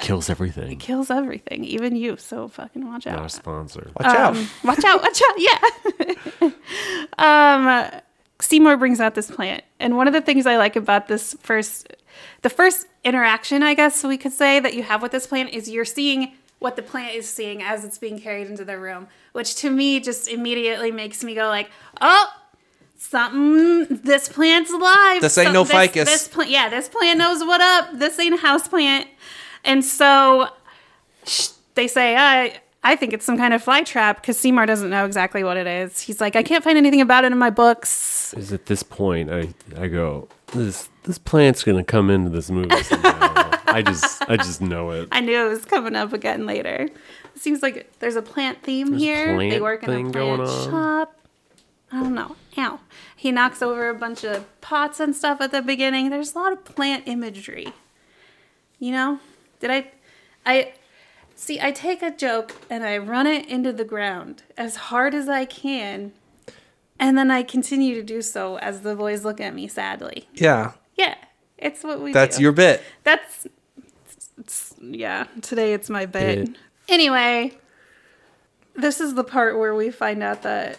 kills 0.00 0.30
everything. 0.30 0.72
It 0.72 0.80
Kills 0.80 1.10
everything, 1.10 1.64
even 1.64 1.96
you. 1.96 2.16
So 2.16 2.48
fucking 2.48 2.86
watch 2.86 3.06
out. 3.06 3.16
Not 3.16 3.26
a 3.26 3.28
sponsor. 3.28 3.90
Watch 3.98 4.06
out. 4.06 4.36
Watch 4.64 4.84
out! 4.84 5.02
Watch 5.02 5.22
out! 5.28 6.50
Yeah. 7.18 7.88
um, 7.94 8.00
Seymour 8.40 8.76
brings 8.76 9.00
out 9.00 9.14
this 9.14 9.30
plant, 9.30 9.62
and 9.80 9.96
one 9.96 10.06
of 10.06 10.12
the 10.12 10.20
things 10.20 10.46
I 10.46 10.56
like 10.56 10.76
about 10.76 11.08
this 11.08 11.34
first, 11.40 11.94
the 12.42 12.50
first 12.50 12.86
interaction, 13.04 13.62
I 13.62 13.74
guess 13.74 14.02
we 14.04 14.18
could 14.18 14.32
say 14.32 14.60
that 14.60 14.74
you 14.74 14.82
have 14.82 15.02
with 15.02 15.12
this 15.12 15.26
plant 15.26 15.50
is 15.50 15.68
you're 15.70 15.84
seeing 15.84 16.32
what 16.58 16.76
the 16.76 16.82
plant 16.82 17.14
is 17.14 17.28
seeing 17.28 17.62
as 17.62 17.84
it's 17.84 17.98
being 17.98 18.18
carried 18.18 18.48
into 18.48 18.64
the 18.64 18.78
room, 18.78 19.08
which 19.32 19.56
to 19.56 19.70
me 19.70 20.00
just 20.00 20.28
immediately 20.28 20.90
makes 20.90 21.22
me 21.22 21.34
go 21.34 21.48
like, 21.48 21.70
oh. 22.00 22.26
Something. 23.08 23.98
This 24.02 24.28
plant's 24.28 24.70
alive. 24.72 25.20
This 25.22 25.38
ain't 25.38 25.48
So- 25.48 25.52
no 25.52 25.64
this, 25.64 25.72
ficus. 25.72 26.04
This 26.08 26.28
plant, 26.28 26.50
yeah, 26.50 26.68
this 26.68 26.88
plant 26.88 27.18
knows 27.18 27.40
what 27.44 27.60
up. 27.60 27.90
This 27.94 28.18
ain't 28.18 28.34
a 28.34 28.38
house 28.38 28.66
plant, 28.68 29.06
and 29.64 29.84
so 29.84 30.48
sh- 31.24 31.48
they 31.74 31.86
say, 31.88 32.16
I 32.16 32.60
I 32.82 32.94
think 32.96 33.12
it's 33.12 33.24
some 33.24 33.36
kind 33.36 33.52
of 33.54 33.62
fly 33.62 33.82
trap 33.82 34.20
because 34.20 34.38
Seymour 34.38 34.66
doesn't 34.66 34.90
know 34.90 35.04
exactly 35.06 35.42
what 35.44 35.56
it 35.56 35.66
is. 35.66 36.00
He's 36.00 36.20
like, 36.20 36.36
I 36.36 36.42
can't 36.42 36.62
find 36.62 36.76
anything 36.78 37.00
about 37.00 37.24
it 37.24 37.32
in 37.32 37.38
my 37.38 37.50
books. 37.50 38.32
Is 38.34 38.52
at 38.52 38.66
this 38.66 38.82
point 38.82 39.30
I 39.30 39.54
I 39.80 39.86
go 39.88 40.28
this 40.52 40.88
this 41.04 41.18
plant's 41.18 41.62
gonna 41.64 41.84
come 41.84 42.10
into 42.10 42.30
this 42.30 42.50
movie 42.50 42.82
somehow. 42.82 43.12
I 43.68 43.82
just 43.82 44.22
I 44.28 44.36
just 44.36 44.60
know 44.60 44.90
it. 44.90 45.08
I 45.12 45.20
knew 45.20 45.46
it 45.46 45.48
was 45.48 45.64
coming 45.64 45.94
up 45.96 46.12
again 46.12 46.44
later. 46.46 46.88
It 47.34 47.40
seems 47.40 47.62
like 47.62 47.92
there's 48.00 48.16
a 48.16 48.22
plant 48.22 48.62
theme 48.62 48.90
There's 48.90 49.02
a 49.02 49.04
here. 49.04 49.38
they 49.38 49.48
plant 49.48 49.62
work 49.62 49.82
in 49.84 49.90
a 49.90 49.92
thing 49.92 50.12
plant 50.12 50.38
going 50.38 50.40
on. 50.48 50.70
shop. 50.70 51.16
I 51.92 52.00
don't 52.00 52.14
know. 52.14 52.34
Ow. 52.58 52.80
He 53.14 53.32
knocks 53.32 53.60
over 53.62 53.88
a 53.88 53.94
bunch 53.94 54.24
of 54.24 54.44
pots 54.60 54.98
and 55.00 55.14
stuff 55.14 55.40
at 55.40 55.50
the 55.50 55.62
beginning. 55.62 56.10
There's 56.10 56.34
a 56.34 56.38
lot 56.38 56.52
of 56.52 56.64
plant 56.64 57.04
imagery. 57.06 57.68
You 58.78 58.92
know? 58.92 59.20
Did 59.60 59.70
I 59.70 59.90
I 60.44 60.72
see 61.34 61.60
I 61.60 61.70
take 61.70 62.02
a 62.02 62.10
joke 62.10 62.52
and 62.70 62.84
I 62.84 62.98
run 62.98 63.26
it 63.26 63.46
into 63.48 63.72
the 63.72 63.84
ground 63.84 64.42
as 64.56 64.76
hard 64.76 65.14
as 65.14 65.28
I 65.28 65.44
can. 65.44 66.12
And 66.98 67.18
then 67.18 67.30
I 67.30 67.42
continue 67.42 67.94
to 67.94 68.02
do 68.02 68.22
so 68.22 68.56
as 68.58 68.80
the 68.80 68.94
boys 68.96 69.22
look 69.24 69.40
at 69.40 69.54
me 69.54 69.68
sadly. 69.68 70.28
Yeah, 70.34 70.72
Yeah. 70.96 71.14
It's 71.58 71.82
what 71.82 72.00
we 72.02 72.12
that's 72.12 72.36
do. 72.36 72.42
your 72.42 72.52
bit. 72.52 72.82
That's 73.02 73.46
it's, 74.38 74.74
yeah. 74.80 75.26
Today 75.40 75.72
it's 75.72 75.88
my 75.88 76.04
bit. 76.04 76.46
Bit. 76.46 76.56
Anyway, 76.88 77.52
this 78.74 79.00
is 79.00 79.14
the 79.14 79.24
part 79.24 79.58
where 79.58 79.74
we 79.74 79.90
find 79.90 80.22
out 80.22 80.42
that 80.42 80.78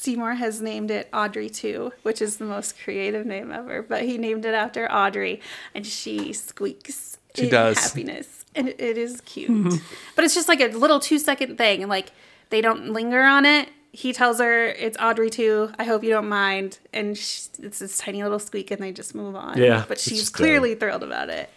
Seymour 0.00 0.32
has 0.34 0.62
named 0.62 0.90
it 0.90 1.10
Audrey 1.12 1.50
2, 1.50 1.92
which 2.04 2.22
is 2.22 2.38
the 2.38 2.46
most 2.46 2.80
creative 2.82 3.26
name 3.26 3.52
ever. 3.52 3.82
But 3.82 4.04
he 4.04 4.16
named 4.16 4.46
it 4.46 4.54
after 4.54 4.90
Audrey, 4.90 5.42
and 5.74 5.86
she 5.86 6.32
squeaks. 6.32 7.18
She 7.34 7.44
in 7.44 7.50
does. 7.50 7.78
happiness, 7.78 8.46
and 8.54 8.70
it, 8.70 8.80
it 8.80 8.96
is 8.96 9.20
cute. 9.20 9.80
but 10.16 10.24
it's 10.24 10.34
just 10.34 10.48
like 10.48 10.60
a 10.62 10.68
little 10.68 11.00
two 11.00 11.18
second 11.18 11.58
thing, 11.58 11.82
and 11.82 11.90
like 11.90 12.12
they 12.48 12.62
don't 12.62 12.94
linger 12.94 13.22
on 13.22 13.44
it. 13.44 13.68
He 13.92 14.14
tells 14.14 14.38
her 14.38 14.68
it's 14.68 14.96
Audrey 14.98 15.28
2. 15.28 15.72
I 15.78 15.84
hope 15.84 16.02
you 16.02 16.10
don't 16.10 16.30
mind, 16.30 16.78
and 16.94 17.18
sh 17.18 17.48
it's 17.58 17.80
this 17.80 17.98
tiny 17.98 18.22
little 18.22 18.38
squeak, 18.38 18.70
and 18.70 18.82
they 18.82 18.92
just 18.92 19.14
move 19.14 19.36
on. 19.36 19.58
Yeah, 19.58 19.84
but 19.86 20.00
she's 20.00 20.18
just 20.18 20.32
clearly 20.32 20.76
thrilled 20.76 21.02
about 21.02 21.28
it. 21.28 21.50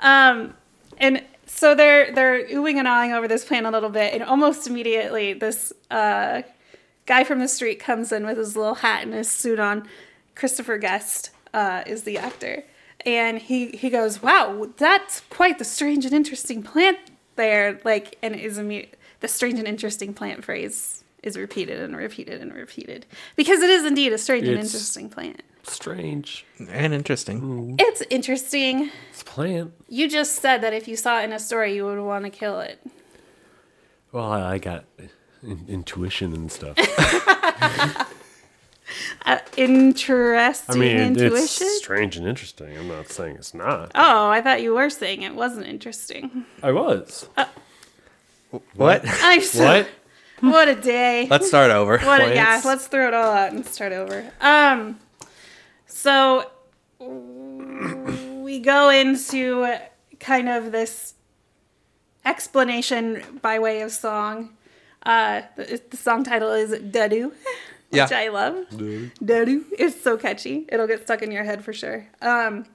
Um, 0.00 0.54
and 0.96 1.22
so 1.44 1.74
they're 1.74 2.12
they're 2.14 2.48
oohing 2.48 2.76
and 2.76 2.88
awing 2.88 3.12
over 3.12 3.28
this 3.28 3.44
plan 3.44 3.66
a 3.66 3.70
little 3.70 3.90
bit, 3.90 4.14
and 4.14 4.22
almost 4.22 4.66
immediately 4.66 5.34
this 5.34 5.70
uh, 5.90 6.42
guy 7.06 7.24
from 7.24 7.38
the 7.38 7.48
street 7.48 7.80
comes 7.80 8.12
in 8.12 8.26
with 8.26 8.38
his 8.38 8.56
little 8.56 8.76
hat 8.76 9.02
and 9.02 9.14
his 9.14 9.30
suit 9.30 9.58
on. 9.58 9.88
Christopher 10.34 10.78
Guest 10.78 11.30
uh, 11.52 11.84
is 11.86 12.02
the 12.02 12.18
actor, 12.18 12.64
and 13.06 13.38
he 13.38 13.68
he 13.68 13.88
goes, 13.90 14.22
"Wow, 14.22 14.70
that's 14.76 15.20
quite 15.30 15.58
the 15.58 15.64
strange 15.64 16.04
and 16.04 16.14
interesting 16.14 16.62
plant 16.62 16.98
there." 17.36 17.80
Like, 17.84 18.18
and 18.22 18.34
is 18.34 18.58
imme- 18.58 18.88
the 19.20 19.28
strange 19.28 19.58
and 19.58 19.68
interesting 19.68 20.12
plant 20.12 20.44
phrase 20.44 21.04
is 21.22 21.36
repeated 21.36 21.80
and 21.80 21.96
repeated 21.96 22.40
and 22.40 22.52
repeated 22.52 23.06
because 23.36 23.62
it 23.62 23.70
is 23.70 23.84
indeed 23.84 24.12
a 24.12 24.18
strange 24.18 24.46
and 24.46 24.58
interesting 24.58 25.08
plant. 25.08 25.42
Strange. 25.62 26.44
And 26.68 26.92
interesting. 26.92 27.76
It's 27.78 28.02
interesting. 28.10 28.90
It's 29.10 29.22
a 29.22 29.24
plant. 29.24 29.72
You 29.88 30.10
just 30.10 30.34
said 30.34 30.58
that 30.58 30.74
if 30.74 30.86
you 30.86 30.96
saw 30.96 31.20
it 31.20 31.24
in 31.24 31.32
a 31.32 31.38
story, 31.38 31.74
you 31.74 31.86
would 31.86 31.98
want 32.00 32.24
to 32.24 32.30
kill 32.30 32.60
it. 32.60 32.84
Well, 34.12 34.30
I, 34.30 34.54
I 34.54 34.58
got 34.58 34.84
in, 35.44 35.64
intuition 35.68 36.32
and 36.32 36.50
stuff. 36.50 36.76
Uh, 39.26 39.38
interesting 39.56 40.74
I 40.74 40.78
mean, 40.78 40.96
intuition. 40.98 41.36
it's 41.66 41.78
strange 41.78 42.18
and 42.18 42.28
interesting. 42.28 42.76
I'm 42.76 42.86
not 42.86 43.08
saying 43.08 43.36
it's 43.36 43.54
not. 43.54 43.90
oh, 43.94 44.28
I 44.28 44.42
thought 44.42 44.60
you 44.62 44.74
were 44.74 44.90
saying 44.90 45.22
it 45.22 45.34
wasn't 45.34 45.66
interesting. 45.66 46.44
I 46.62 46.70
was. 46.70 47.26
What? 48.74 49.02
I'm 49.22 49.40
so, 49.40 49.64
What? 49.64 49.88
What 50.40 50.68
a 50.68 50.74
day. 50.74 51.26
Let's 51.30 51.48
start 51.48 51.70
over. 51.70 51.98
What 51.98 52.20
a, 52.20 52.34
yeah, 52.34 52.44
plants? 52.44 52.66
let's 52.66 52.86
throw 52.86 53.08
it 53.08 53.14
all 53.14 53.32
out 53.32 53.52
and 53.52 53.64
start 53.64 53.92
over. 53.92 54.30
Um, 54.40 55.00
so 55.86 56.50
we 56.98 58.60
go 58.60 58.90
into 58.90 59.66
kind 60.20 60.48
of 60.48 60.72
this 60.72 61.14
explanation 62.24 63.22
by 63.40 63.58
way 63.58 63.80
of 63.80 63.92
song. 63.92 64.50
Uh, 65.06 65.42
the, 65.56 65.80
the 65.90 65.96
song 65.96 66.24
title 66.24 66.52
is 66.52 66.70
Da-Doo, 66.90 67.28
which 67.90 67.98
Yeah. 67.98 68.08
I 68.10 68.28
love. 68.28 68.66
Da-Doo. 68.70 69.64
It's 69.78 70.00
so 70.00 70.16
catchy. 70.16 70.66
It'll 70.70 70.86
get 70.86 71.02
stuck 71.02 71.22
in 71.22 71.30
your 71.30 71.44
head 71.44 71.64
for 71.64 71.72
sure. 71.72 72.06
Um, 72.22 72.66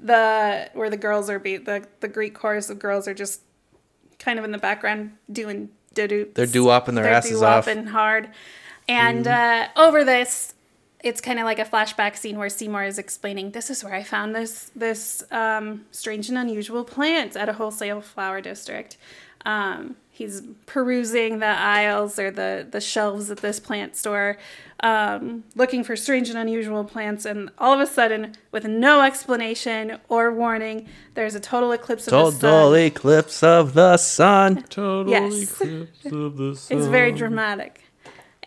the 0.00 0.68
where 0.72 0.90
the 0.90 0.96
girls 0.96 1.30
are 1.30 1.38
beat 1.38 1.64
the 1.64 1.86
the 2.00 2.08
Greek 2.08 2.34
chorus 2.34 2.68
of 2.70 2.78
girls 2.80 3.06
are 3.06 3.14
just 3.14 3.40
kind 4.18 4.36
of 4.38 4.44
in 4.44 4.50
the 4.50 4.58
background 4.58 5.12
doing 5.30 5.68
doo 5.94 6.28
They're 6.34 6.46
doo-wopping 6.46 6.94
their 6.96 7.08
asses 7.08 7.40
off. 7.42 7.66
doo-wopping 7.66 7.86
hard. 7.86 8.30
And 8.88 9.26
uh, 9.28 9.68
over 9.76 10.04
this, 10.04 10.54
it's 11.04 11.20
kind 11.20 11.38
of 11.38 11.44
like 11.44 11.60
a 11.60 11.64
flashback 11.64 12.16
scene 12.16 12.36
where 12.38 12.48
Seymour 12.48 12.82
is 12.84 12.98
explaining, 12.98 13.52
"This 13.52 13.70
is 13.70 13.84
where 13.84 13.94
I 13.94 14.02
found 14.02 14.34
this 14.34 14.70
this 14.74 15.22
um, 15.30 15.84
strange 15.92 16.28
and 16.28 16.36
unusual 16.38 16.82
plant 16.84 17.36
at 17.36 17.48
a 17.48 17.52
wholesale 17.52 18.00
flower 18.00 18.40
district." 18.40 18.96
Um, 19.44 19.96
he's 20.22 20.42
perusing 20.66 21.38
the 21.40 21.46
aisles 21.46 22.18
or 22.18 22.30
the 22.30 22.66
the 22.70 22.80
shelves 22.80 23.30
at 23.30 23.38
this 23.38 23.58
plant 23.60 23.96
store, 23.96 24.38
um, 24.80 25.44
looking 25.54 25.82
for 25.84 25.94
strange 25.96 26.28
and 26.30 26.38
unusual 26.38 26.84
plants, 26.84 27.24
and 27.24 27.50
all 27.58 27.72
of 27.74 27.80
a 27.80 27.86
sudden, 27.86 28.34
with 28.50 28.64
no 28.66 29.02
explanation 29.02 29.98
or 30.08 30.32
warning, 30.32 30.86
there's 31.14 31.34
a 31.34 31.40
total 31.40 31.72
eclipse 31.72 32.06
of 32.08 32.12
the 32.12 32.30
sun. 32.30 32.40
Total 32.40 32.74
eclipse 32.74 33.42
of 33.42 33.74
the 33.74 33.96
sun. 33.96 34.62
Total 34.68 35.10
Yes. 35.10 35.60
eclipse 35.60 36.04
of 36.06 36.36
the 36.36 36.54
sun. 36.56 36.78
It's 36.78 36.86
very 36.86 37.12
dramatic. 37.12 37.72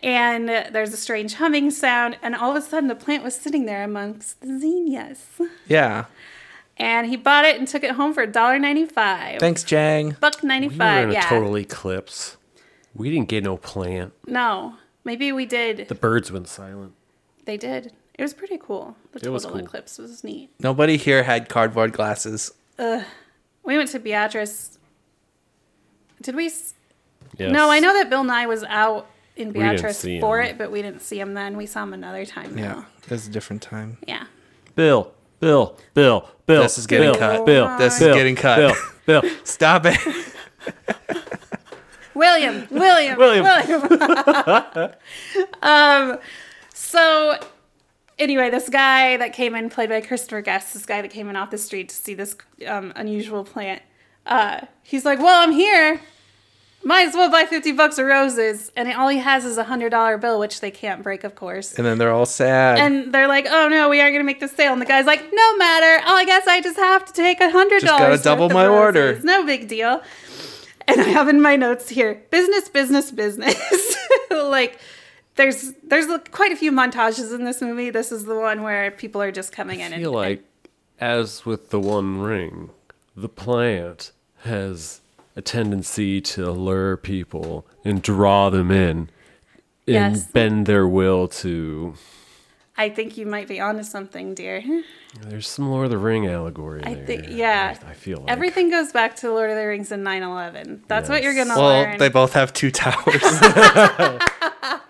And 0.02 0.48
there's 0.74 0.92
a 0.92 0.96
strange 0.98 1.34
humming 1.34 1.70
sound, 1.70 2.18
and 2.22 2.34
all 2.34 2.50
of 2.50 2.56
a 2.56 2.66
sudden 2.66 2.88
the 2.88 2.94
plant 2.94 3.24
was 3.24 3.34
sitting 3.34 3.64
there 3.64 3.82
amongst 3.82 4.40
the 4.42 4.58
zinnias. 4.60 5.20
Yeah. 5.66 6.04
And 6.78 7.06
he 7.06 7.16
bought 7.16 7.44
it 7.46 7.58
and 7.58 7.66
took 7.66 7.82
it 7.82 7.92
home 7.92 8.12
for 8.12 8.26
$1.95. 8.26 9.40
Thanks, 9.40 9.64
Jang. 9.64 10.16
Buck 10.20 10.42
ninety 10.44 10.68
five. 10.68 10.76
We 10.78 10.78
were 10.78 10.84
95, 10.84 11.04
in 11.04 11.10
a 11.10 11.12
yeah. 11.14 11.28
total 11.28 11.56
eclipse. 11.58 12.36
We 12.94 13.10
didn't 13.10 13.28
get 13.28 13.44
no 13.44 13.56
plant. 13.56 14.12
No, 14.26 14.74
maybe 15.04 15.32
we 15.32 15.46
did. 15.46 15.88
The 15.88 15.94
birds 15.94 16.30
went 16.30 16.48
silent. 16.48 16.92
They 17.46 17.56
did. 17.56 17.92
It 18.18 18.22
was 18.22 18.34
pretty 18.34 18.58
cool. 18.58 18.96
The 19.12 19.18
It 19.18 19.20
total 19.20 19.32
was 19.34 19.46
cool. 19.46 19.56
eclipse 19.58 19.98
was 19.98 20.22
neat. 20.24 20.50
Nobody 20.60 20.96
here 20.96 21.22
had 21.22 21.48
cardboard 21.48 21.92
glasses. 21.92 22.52
We 22.78 23.76
went 23.76 23.90
to 23.90 23.98
Beatrice. 23.98 24.78
Did 26.22 26.34
we? 26.36 26.46
s- 26.46 26.74
Yes. 27.38 27.52
No, 27.52 27.70
I 27.70 27.80
know 27.80 27.92
that 27.92 28.08
Bill 28.08 28.24
Nye 28.24 28.46
was 28.46 28.64
out 28.64 29.06
in 29.36 29.50
Beatrice 29.52 30.00
for 30.20 30.40
him. 30.40 30.46
it, 30.52 30.58
but 30.58 30.70
we 30.70 30.80
didn't 30.80 31.02
see 31.02 31.20
him 31.20 31.34
then. 31.34 31.56
We 31.58 31.66
saw 31.66 31.82
him 31.82 31.92
another 31.92 32.24
time. 32.24 32.56
Yeah, 32.56 32.74
though. 32.74 32.84
it 33.04 33.10
was 33.10 33.26
a 33.26 33.30
different 33.30 33.60
time. 33.60 33.98
Yeah. 34.08 34.24
Bill, 34.74 35.12
Bill, 35.40 35.76
Bill, 35.94 36.28
Bill. 36.46 36.62
This 36.62 36.78
is 36.78 36.86
getting 36.86 37.12
Bill, 37.12 37.18
cut. 37.18 37.46
Bill, 37.46 37.78
This 37.78 37.94
is 37.94 38.00
Bill, 38.00 38.14
getting 38.14 38.36
cut. 38.36 38.56
Bill, 39.06 39.22
Bill. 39.22 39.30
Stop 39.44 39.82
it. 39.86 39.98
William, 42.14 42.66
William, 42.70 43.18
William. 43.18 43.44
William. 43.44 44.92
um, 45.62 46.18
so 46.72 47.38
anyway, 48.18 48.48
this 48.50 48.68
guy 48.68 49.18
that 49.18 49.32
came 49.34 49.54
in, 49.54 49.68
played 49.68 49.90
by 49.90 50.00
Christopher 50.00 50.40
Guest, 50.40 50.72
this 50.72 50.86
guy 50.86 51.02
that 51.02 51.10
came 51.10 51.28
in 51.28 51.36
off 51.36 51.50
the 51.50 51.58
street 51.58 51.90
to 51.90 51.94
see 51.94 52.14
this 52.14 52.34
um, 52.66 52.92
unusual 52.96 53.44
plant, 53.44 53.82
uh, 54.24 54.62
he's 54.82 55.04
like, 55.04 55.18
"Well, 55.18 55.42
I'm 55.42 55.52
here. 55.52 56.00
Might 56.86 57.08
as 57.08 57.14
well 57.14 57.28
buy 57.28 57.46
fifty 57.46 57.72
bucks 57.72 57.98
of 57.98 58.06
roses." 58.06 58.70
And 58.76 58.92
all 58.92 59.08
he 59.08 59.18
has 59.18 59.44
is 59.44 59.58
a 59.58 59.64
hundred 59.64 59.90
dollar 59.90 60.18
bill, 60.18 60.38
which 60.38 60.60
they 60.60 60.70
can't 60.70 61.02
break, 61.02 61.24
of 61.24 61.34
course. 61.34 61.74
And 61.74 61.84
then 61.84 61.98
they're 61.98 62.12
all 62.12 62.26
sad. 62.26 62.78
And 62.78 63.12
they're 63.12 63.26
like, 63.26 63.46
"Oh 63.50 63.68
no, 63.68 63.88
we 63.88 64.00
aren't 64.00 64.12
going 64.12 64.20
to 64.20 64.26
make 64.26 64.38
the 64.38 64.46
sale." 64.46 64.72
And 64.72 64.80
the 64.80 64.86
guy's 64.86 65.04
like, 65.04 65.24
"No 65.32 65.56
matter. 65.56 66.04
Oh, 66.06 66.14
I 66.14 66.24
guess 66.24 66.46
I 66.46 66.60
just 66.60 66.76
have 66.78 67.04
to 67.06 67.12
take 67.12 67.40
a 67.40 67.50
hundred 67.50 67.80
Just 67.80 67.98
dollars. 67.98 68.22
gotta 68.22 68.22
double 68.22 68.50
my 68.50 68.68
order." 68.68 69.10
It's 69.10 69.24
no 69.24 69.44
big 69.44 69.66
deal." 69.66 70.00
And 70.86 71.00
I 71.00 71.04
have 71.08 71.28
in 71.28 71.42
my 71.42 71.56
notes 71.56 71.88
here, 71.88 72.22
business, 72.30 72.68
business, 72.68 73.10
business. 73.10 73.96
like, 74.30 74.78
there's 75.34 75.72
there's 75.82 76.06
quite 76.30 76.52
a 76.52 76.56
few 76.56 76.70
montages 76.70 77.34
in 77.34 77.42
this 77.42 77.60
movie. 77.60 77.90
This 77.90 78.12
is 78.12 78.26
the 78.26 78.36
one 78.38 78.62
where 78.62 78.92
people 78.92 79.20
are 79.20 79.32
just 79.32 79.50
coming 79.50 79.80
in 79.80 79.92
I 79.92 79.96
and 79.96 80.04
feel 80.04 80.12
like, 80.12 80.44
as 81.00 81.44
with 81.44 81.70
the 81.70 81.80
One 81.80 82.20
Ring, 82.20 82.70
the 83.16 83.28
plant 83.28 84.12
has 84.44 85.00
a 85.36 85.42
tendency 85.42 86.20
to 86.22 86.50
lure 86.50 86.96
people 86.96 87.66
and 87.84 88.02
draw 88.02 88.48
them 88.50 88.70
in 88.70 89.10
and 89.86 90.16
Yes. 90.16 90.24
bend 90.32 90.66
their 90.66 90.88
will 90.88 91.28
to. 91.28 91.94
I 92.78 92.88
think 92.90 93.16
you 93.16 93.24
might 93.24 93.46
be 93.48 93.58
onto 93.60 93.82
something, 93.84 94.34
dear. 94.34 94.62
There's 95.22 95.48
some 95.48 95.70
Lord 95.70 95.84
of 95.86 95.90
the 95.90 95.98
Ring 95.98 96.26
allegory 96.26 96.82
I 96.84 96.94
think, 96.94 97.26
yeah. 97.28 97.74
I, 97.86 97.90
I 97.90 97.94
feel 97.94 98.18
like 98.18 98.30
Everything 98.30 98.68
goes 98.70 98.92
back 98.92 99.16
to 99.16 99.30
Lord 99.30 99.48
of 99.50 99.56
the 99.56 99.66
Rings 99.66 99.92
and 99.92 100.04
9/11. 100.06 100.80
That's 100.88 101.08
what 101.08 101.22
you're 101.22 101.34
gonna 101.34 101.54
well, 101.56 101.68
learn. 101.84 101.98
they 101.98 102.08
both 102.10 102.32
have 102.34 102.52
two 102.52 102.70
towers. 102.70 103.22
no, 103.42 104.18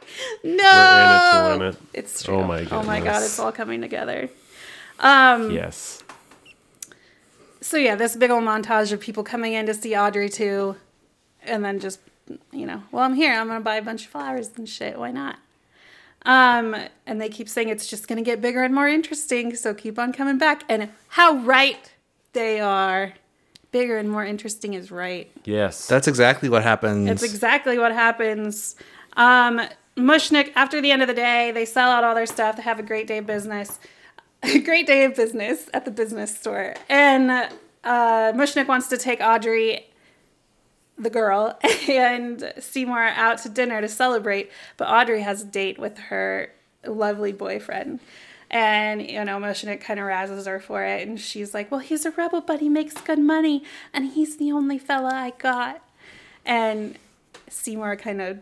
We're 0.45 1.03
in 1.03 1.11
it 1.11 1.33
to 1.33 1.59
win 1.59 1.63
it. 1.69 1.77
It's 1.95 2.23
true. 2.25 2.37
Oh 2.37 2.45
my 2.45 2.65
god! 2.65 2.73
Oh 2.73 2.83
my 2.83 3.01
god, 3.01 3.23
it's 3.23 3.39
all 3.39 3.53
coming 3.53 3.81
together. 3.81 4.31
Um, 4.99 5.51
Yes. 5.51 6.03
So 7.67 7.79
yeah, 7.79 7.97
this 7.97 8.15
big 8.15 8.31
old 8.31 8.45
montage 8.45 8.93
of 8.93 9.01
people 9.01 9.25
coming 9.25 9.53
in 9.53 9.67
to 9.67 9.75
see 9.75 9.97
Audrey 9.97 10.29
2, 10.29 10.77
and 11.43 11.65
then 11.65 11.81
just 11.81 11.99
you 12.53 12.65
know, 12.65 12.85
well, 12.93 13.03
I'm 13.03 13.15
here. 13.15 13.33
I'm 13.33 13.49
gonna 13.49 13.59
buy 13.59 13.75
a 13.75 13.83
bunch 13.83 14.05
of 14.05 14.11
flowers 14.13 14.53
and 14.55 14.69
shit. 14.69 14.97
Why 14.97 15.11
not? 15.11 15.41
Um, 16.25 16.77
and 17.09 17.21
they 17.21 17.29
keep 17.29 17.49
saying 17.49 17.69
it's 17.69 17.89
just 17.89 18.07
gonna 18.07 18.23
get 18.23 18.41
bigger 18.41 18.63
and 18.63 18.73
more 18.73 18.87
interesting. 18.87 19.57
So 19.57 19.75
keep 19.75 19.99
on 19.99 20.13
coming 20.13 20.39
back. 20.39 20.63
And 20.69 20.91
how 21.09 21.39
right 21.39 21.93
they 22.35 22.61
are. 22.61 23.15
Bigger 23.73 23.99
and 23.99 24.09
more 24.09 24.25
interesting 24.25 24.75
is 24.75 24.93
right. 24.93 25.29
Yes. 25.45 25.89
That's 25.89 26.07
exactly 26.07 26.49
what 26.49 26.63
happens. 26.63 27.11
It's 27.11 27.25
exactly 27.25 27.79
what 27.79 27.93
happens. 27.93 28.77
Um, 29.17 29.61
Mushnik, 29.97 30.53
after 30.55 30.81
the 30.81 30.93
end 30.93 31.03
of 31.03 31.09
the 31.09 31.15
day, 31.15 31.51
they 31.51 31.65
sell 31.65 31.91
out 31.91 32.05
all 32.05 32.15
their 32.15 32.27
stuff. 32.27 32.57
They 32.57 32.63
have 32.63 32.79
a 32.79 32.85
great 32.85 33.09
day 33.09 33.19
of 33.19 33.27
business. 33.27 33.81
A 34.47 34.59
great 34.61 34.87
day 34.87 35.05
of 35.05 35.17
business 35.17 35.69
at 35.75 35.85
the 35.85 35.91
business 35.91 36.37
store. 36.37 36.75
And 36.89 37.31
uh, 37.31 38.33
Mushnik 38.33 38.69
wants 38.69 38.89
to 38.89 38.97
take 38.97 39.21
Audrey, 39.21 39.87
the 40.97 41.11
girl, 41.11 41.59
and 41.89 42.53
Seymour 42.59 42.99
out 42.99 43.39
to 43.39 43.49
dinner 43.49 43.81
to 43.81 43.89
celebrate. 43.89 44.51
But 44.77 44.89
Audrey 44.89 45.23
has 45.23 45.43
a 45.43 45.47
date 45.47 45.79
with 45.79 45.99
her 45.99 46.53
lovely 46.87 47.33
boyfriend. 47.33 48.01
And, 48.49 49.03
you 49.03 49.25
know, 49.25 49.39
Mushnik 49.39 49.81
kind 49.81 49.99
of 49.99 50.07
razzes 50.07 50.47
her 50.47 50.61
for 50.61 50.85
it. 50.85 51.07
And 51.07 51.21
she's 51.21 51.53
like, 51.53 51.71
well, 51.71 51.81
he's 51.81 52.07
a 52.07 52.13
rebel, 52.13 52.41
but 52.41 52.61
he 52.61 52.69
makes 52.69 52.95
good 52.95 53.19
money. 53.19 53.65
And 53.93 54.13
he's 54.13 54.37
the 54.37 54.53
only 54.53 54.79
fella 54.79 55.11
I 55.13 55.31
got. 55.31 55.83
And 56.45 56.97
Seymour 57.49 57.97
kind 57.97 58.23
of 58.23 58.39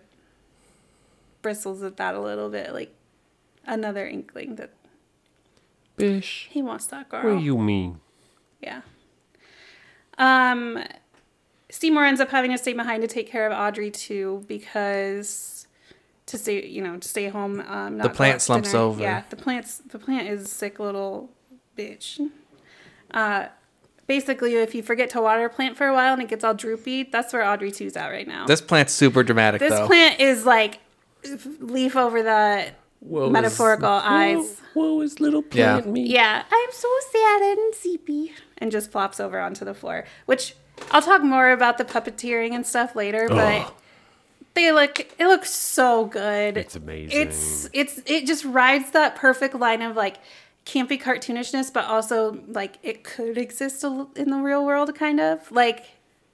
bristles 1.41 1.83
at 1.83 1.97
that 1.97 2.15
a 2.15 2.21
little 2.21 2.51
bit, 2.51 2.75
like 2.75 2.95
another 3.67 4.07
inkling 4.07 4.57
that 4.57 4.71
Bish. 5.97 6.49
he 6.51 6.63
wants 6.63 6.87
that 6.87 7.09
girl. 7.09 7.23
What 7.25 7.39
do 7.39 7.45
you 7.45 7.57
mean? 7.59 8.01
Yeah. 8.61 8.81
Um, 10.19 10.83
Seymour 11.71 12.05
ends 12.05 12.21
up 12.21 12.31
having 12.31 12.51
to 12.53 12.59
stay 12.59 12.73
behind 12.73 13.03
to 13.03 13.09
take 13.09 13.29
care 13.29 13.47
of 13.51 13.53
Audrey 13.53 13.91
2 13.91 14.45
because 14.47 15.67
to 16.27 16.39
stay, 16.39 16.67
you 16.67 16.83
know, 16.83 16.97
to 16.99 17.09
stay 17.09 17.29
home. 17.29 17.61
Um, 17.69 17.99
not 17.99 18.09
go 18.09 18.15
plant 18.15 18.41
slumps 18.43 18.71
dinner. 18.71 18.83
over. 18.85 19.01
Yeah, 19.03 19.23
the 19.29 19.37
plant's 19.37 19.79
the 19.79 19.99
plant 19.99 20.29
is 20.29 20.51
sick 20.51 20.79
little 20.79 21.31
bitch. 21.77 22.21
Uh, 23.13 23.47
basically, 24.07 24.55
if 24.55 24.75
you 24.75 24.83
forget 24.83 25.11
to 25.11 25.21
water 25.21 25.45
a 25.45 25.51
plant 25.51 25.77
for 25.77 25.87
a 25.87 25.93
while 25.93 26.13
and 26.15 26.23
it 26.23 26.29
gets 26.29 26.45
all 26.45 26.55
droopy, 26.55 27.05
that's 27.05 27.33
where 27.33 27.45
Audrey 27.45 27.71
two's 27.73 27.97
at 27.97 28.09
right 28.09 28.27
now. 28.27 28.47
this 28.47 28.61
plant's 28.61 28.93
super 28.93 29.23
dramatic, 29.23 29.61
This 29.61 29.71
though. 29.71 29.87
plant 29.87 30.21
is 30.21 30.47
like 30.47 30.79
leaf 31.61 31.97
over 31.97 32.23
the 32.23 32.69
Woe 33.05 33.27
is- 33.27 33.33
metaphorical 33.33 33.89
eyes. 33.89 34.61
Woe 34.75 35.01
is 35.03 35.21
little 35.21 35.45
Yeah. 35.53 35.75
plant 35.81 35.93
me. 35.93 36.03
Yeah, 36.03 36.43
I'm 36.51 36.71
so 36.73 36.89
sad 37.13 37.43
and 37.43 37.75
sleepy. 37.75 38.33
And 38.59 38.73
just 38.73 38.91
flops 38.91 39.21
over 39.21 39.39
onto 39.39 39.65
the 39.65 39.75
floor. 39.75 40.05
Which 40.27 40.57
I'll 40.91 41.03
talk 41.03 41.23
more 41.23 41.51
about 41.51 41.79
the 41.79 41.85
puppeteering 41.85 42.53
and 42.55 42.67
stuff 42.67 42.97
later, 42.97 43.29
but 43.29 43.73
they 44.55 44.73
look 44.73 45.01
it 45.01 45.27
looks 45.27 45.51
so 45.51 46.07
good. 46.07 46.57
It's 46.57 46.75
amazing. 46.77 47.21
It's 47.21 47.69
it's 47.73 48.01
it 48.07 48.27
just 48.27 48.45
rides 48.45 48.91
that 48.93 49.17
perfect 49.17 49.55
line 49.55 49.83
of 49.83 49.97
like 49.97 50.17
campy 50.67 51.01
cartoonishness, 51.01 51.73
but 51.73 51.85
also 51.85 52.41
like 52.49 52.79
it 52.83 53.05
could 53.05 53.37
exist 53.37 53.85
in 53.85 54.31
the 54.31 54.39
real 54.39 54.65
world, 54.65 54.95
kind 54.95 55.21
of 55.21 55.51
like 55.53 55.85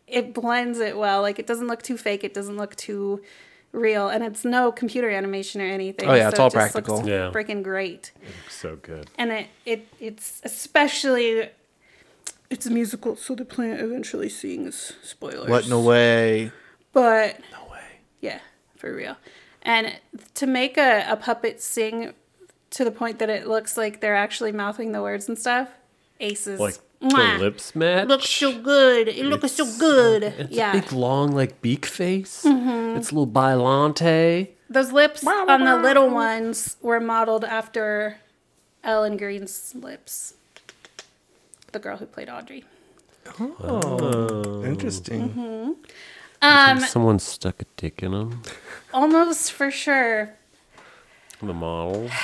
it 0.06 0.32
blends 0.32 0.78
it 0.78 0.96
well. 0.96 1.20
Like 1.22 1.38
it 1.38 1.46
doesn't 1.46 1.66
look 1.66 1.82
too 1.82 1.96
fake. 1.96 2.22
It 2.24 2.32
doesn't 2.32 2.56
look 2.56 2.76
too 2.76 3.20
real, 3.72 4.08
and 4.08 4.24
it's 4.24 4.44
no 4.44 4.72
computer 4.72 5.08
animation 5.10 5.60
or 5.60 5.64
anything. 5.66 6.08
Oh, 6.08 6.14
yeah, 6.14 6.28
it's 6.28 6.38
all 6.38 6.48
it 6.48 6.52
just 6.54 6.74
looks 6.74 6.88
practical. 6.88 7.08
Yeah. 7.08 7.30
freaking 7.32 7.62
great 7.62 8.12
so 8.48 8.76
good. 8.76 9.08
and 9.18 9.30
it, 9.32 9.46
it 9.64 9.88
it's 10.00 10.40
especially 10.44 11.48
it's 12.50 12.66
a 12.66 12.70
musical 12.70 13.14
so 13.16 13.34
the 13.34 13.44
plant 13.44 13.80
eventually 13.80 14.28
sings 14.28 14.92
spoilers 15.02 15.48
what 15.48 15.66
in 15.66 15.72
a 15.72 15.80
way? 15.80 16.50
but 16.92 17.38
No 17.52 17.70
way. 17.70 17.80
yeah 18.20 18.40
for 18.76 18.92
real 18.94 19.16
and 19.62 19.98
to 20.34 20.46
make 20.46 20.76
a, 20.76 21.04
a 21.08 21.16
puppet 21.16 21.60
sing 21.62 22.12
to 22.70 22.84
the 22.84 22.90
point 22.90 23.18
that 23.20 23.30
it 23.30 23.46
looks 23.46 23.76
like 23.76 24.00
they're 24.00 24.16
actually 24.16 24.52
mouthing 24.52 24.92
the 24.92 25.00
words 25.02 25.28
and 25.28 25.38
stuff 25.38 25.68
aces 26.18 26.58
Like 26.58 26.74
Mwah. 26.74 26.80
The 27.00 27.36
lips 27.40 27.74
match. 27.74 28.08
looks 28.08 28.28
so 28.28 28.60
good 28.60 29.08
it 29.08 29.24
looks 29.24 29.52
so 29.52 29.64
good 29.78 30.22
It's 30.22 30.50
yeah 30.52 30.72
Mm-hmm. 30.72 30.78
a 30.78 30.80
big 30.82 30.92
long 30.92 31.32
like 31.32 31.62
beak 31.62 31.86
face. 31.86 32.44
It's 32.44 33.10
a 33.10 33.14
little 33.14 33.26
bilante. 33.26 34.48
those 34.68 34.92
lips 34.92 35.26
on 35.26 35.64
the 35.64 35.76
little 35.76 36.10
ones 36.10 36.76
were 36.82 37.00
modeled 37.00 37.44
after 37.44 38.18
Ellen 38.84 39.16
Greene's 39.16 39.72
lips 39.74 40.34
the 41.72 41.78
girl 41.78 41.96
who 41.96 42.04
played 42.06 42.28
audrey 42.28 42.64
Oh, 43.38 44.62
interesting. 44.64 45.30
Mm-hmm. 45.30 45.72
um 46.42 46.80
Someone 46.80 47.18
stuck 47.18 47.62
a 47.62 47.66
dick 47.76 48.02
in 48.02 48.12
them. 48.12 48.42
almost 48.92 49.52
for 49.52 49.70
sure 49.70 50.36
The 51.40 51.54
model. 51.54 52.10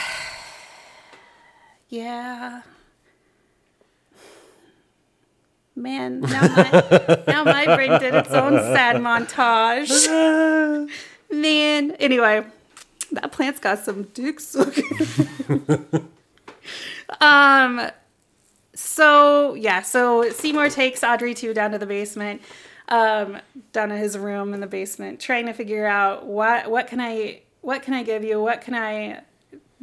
Yeah. 1.88 2.62
Man, 5.78 6.20
now 6.20 6.40
my, 6.40 7.22
now 7.26 7.44
my 7.44 7.76
brain 7.76 8.00
did 8.00 8.14
its 8.14 8.30
own 8.30 8.54
sad 8.54 8.96
montage. 8.96 10.88
Man. 11.30 11.90
Anyway, 11.92 12.46
that 13.12 13.30
plant's 13.30 13.60
got 13.60 13.80
some 13.80 14.04
dicks. 14.04 14.56
um 17.20 17.90
so 18.74 19.54
yeah, 19.54 19.82
so 19.82 20.30
Seymour 20.30 20.70
takes 20.70 21.04
Audrey 21.04 21.34
2 21.34 21.52
down 21.52 21.72
to 21.72 21.78
the 21.78 21.86
basement, 21.86 22.40
um, 22.88 23.38
down 23.72 23.90
to 23.90 23.96
his 23.96 24.16
room 24.16 24.54
in 24.54 24.60
the 24.60 24.66
basement, 24.66 25.20
trying 25.20 25.46
to 25.46 25.52
figure 25.52 25.86
out 25.86 26.26
what 26.26 26.70
what 26.70 26.86
can 26.86 27.00
I 27.00 27.42
what 27.60 27.82
can 27.82 27.94
I 27.94 28.02
give 28.02 28.24
you? 28.24 28.40
What 28.40 28.62
can 28.62 28.74
I 28.74 29.20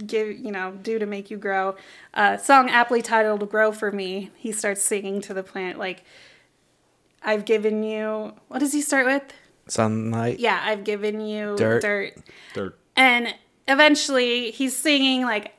give 0.07 0.27
you 0.39 0.51
know 0.51 0.71
do 0.81 0.97
to 0.97 1.05
make 1.05 1.29
you 1.29 1.37
grow 1.37 1.75
uh 2.15 2.35
song 2.37 2.67
aptly 2.69 3.01
titled 3.01 3.47
grow 3.49 3.71
for 3.71 3.91
me 3.91 4.31
he 4.35 4.51
starts 4.51 4.81
singing 4.81 5.21
to 5.21 5.33
the 5.35 5.43
plant 5.43 5.77
like 5.77 6.03
i've 7.21 7.45
given 7.45 7.83
you 7.83 8.33
what 8.47 8.59
does 8.59 8.73
he 8.73 8.81
start 8.81 9.05
with 9.05 9.21
Sunlight. 9.67 10.39
yeah 10.39 10.61
i've 10.65 10.83
given 10.83 11.21
you 11.21 11.55
Dirt. 11.57 11.81
dirt 11.83 12.13
They're 12.55 12.73
and 12.95 13.33
eventually 13.67 14.51
he's 14.51 14.75
singing 14.75 15.21
like 15.23 15.53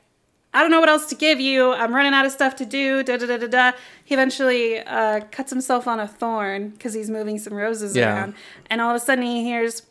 I 0.53 0.61
don't 0.61 0.71
know 0.71 0.79
what 0.79 0.87
else 0.87 1.07
to 1.07 1.15
give 1.15 1.41
you. 1.41 1.73
I'm 1.73 1.93
running 1.93 2.13
out 2.13 2.25
of 2.25 2.31
stuff 2.31 2.55
to 2.55 2.65
do. 2.65 3.03
Da 3.03 3.17
da 3.17 3.25
da 3.27 3.35
da 3.39 3.47
da. 3.47 3.71
He 4.05 4.13
eventually 4.13 4.79
uh, 4.79 5.19
cuts 5.29 5.49
himself 5.51 5.85
on 5.85 5.99
a 5.99 6.07
thorn 6.07 6.69
because 6.69 6.93
he's 6.93 7.09
moving 7.09 7.37
some 7.39 7.51
roses 7.53 7.93
Yeah. 7.93 8.15
around, 8.15 8.35
and 8.69 8.79
all 8.79 8.91
of 8.91 8.95
a 8.95 8.99
sudden 9.03 9.25
he 9.25 9.43
hears 9.43 9.81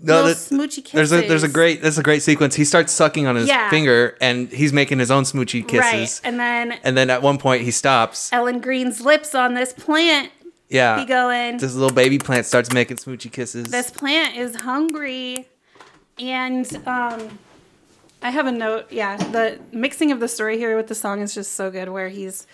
No, 0.00 0.26
that- 0.28 0.36
smoochy 0.36 0.90
there's 0.92 1.12
a 1.12 1.26
there's 1.26 1.42
a 1.42 1.48
great 1.48 1.82
there's 1.82 1.98
a 1.98 2.02
great 2.02 2.22
sequence. 2.22 2.54
He 2.54 2.64
starts 2.64 2.92
sucking 2.92 3.26
on 3.26 3.34
his 3.36 3.48
Yeah. 3.48 3.68
finger 3.68 4.16
and 4.20 4.48
he's 4.48 4.72
making 4.72 4.98
his 5.00 5.10
own 5.10 5.24
smoochy 5.24 5.66
kisses. 5.66 5.80
right, 5.82 6.20
and 6.24 6.38
then 6.38 6.72
And 6.84 6.96
then 6.96 7.10
at 7.10 7.20
one 7.22 7.38
point 7.38 7.62
he 7.62 7.70
stops. 7.72 8.32
Ellen 8.32 8.60
Greene's 8.60 9.00
lips 9.00 9.34
on 9.34 9.54
this 9.54 9.72
plant 9.72 10.30
Yeah. 10.68 10.96
be 10.96 11.04
going. 11.04 11.56
This 11.58 11.74
little 11.74 11.94
baby 11.94 12.18
plant 12.18 12.46
starts 12.46 12.72
making 12.72 12.98
smoochy 12.98 13.32
kisses. 13.32 13.70
this 13.70 13.90
plant 13.90 14.36
is 14.36 14.54
hungry 14.56 15.48
and 16.18 16.80
um 16.86 17.38
i 18.22 18.30
have 18.30 18.46
a 18.46 18.52
note 18.52 18.86
yeah 18.90 19.16
the 19.16 19.58
mixing 19.70 20.10
of 20.10 20.18
the 20.20 20.26
story 20.26 20.58
here 20.58 20.76
with 20.76 20.88
the 20.88 20.94
song 20.94 21.20
is 21.20 21.32
just 21.32 21.52
so 21.52 21.70
good 21.70 21.88
where 21.88 22.08
he's 22.08 22.46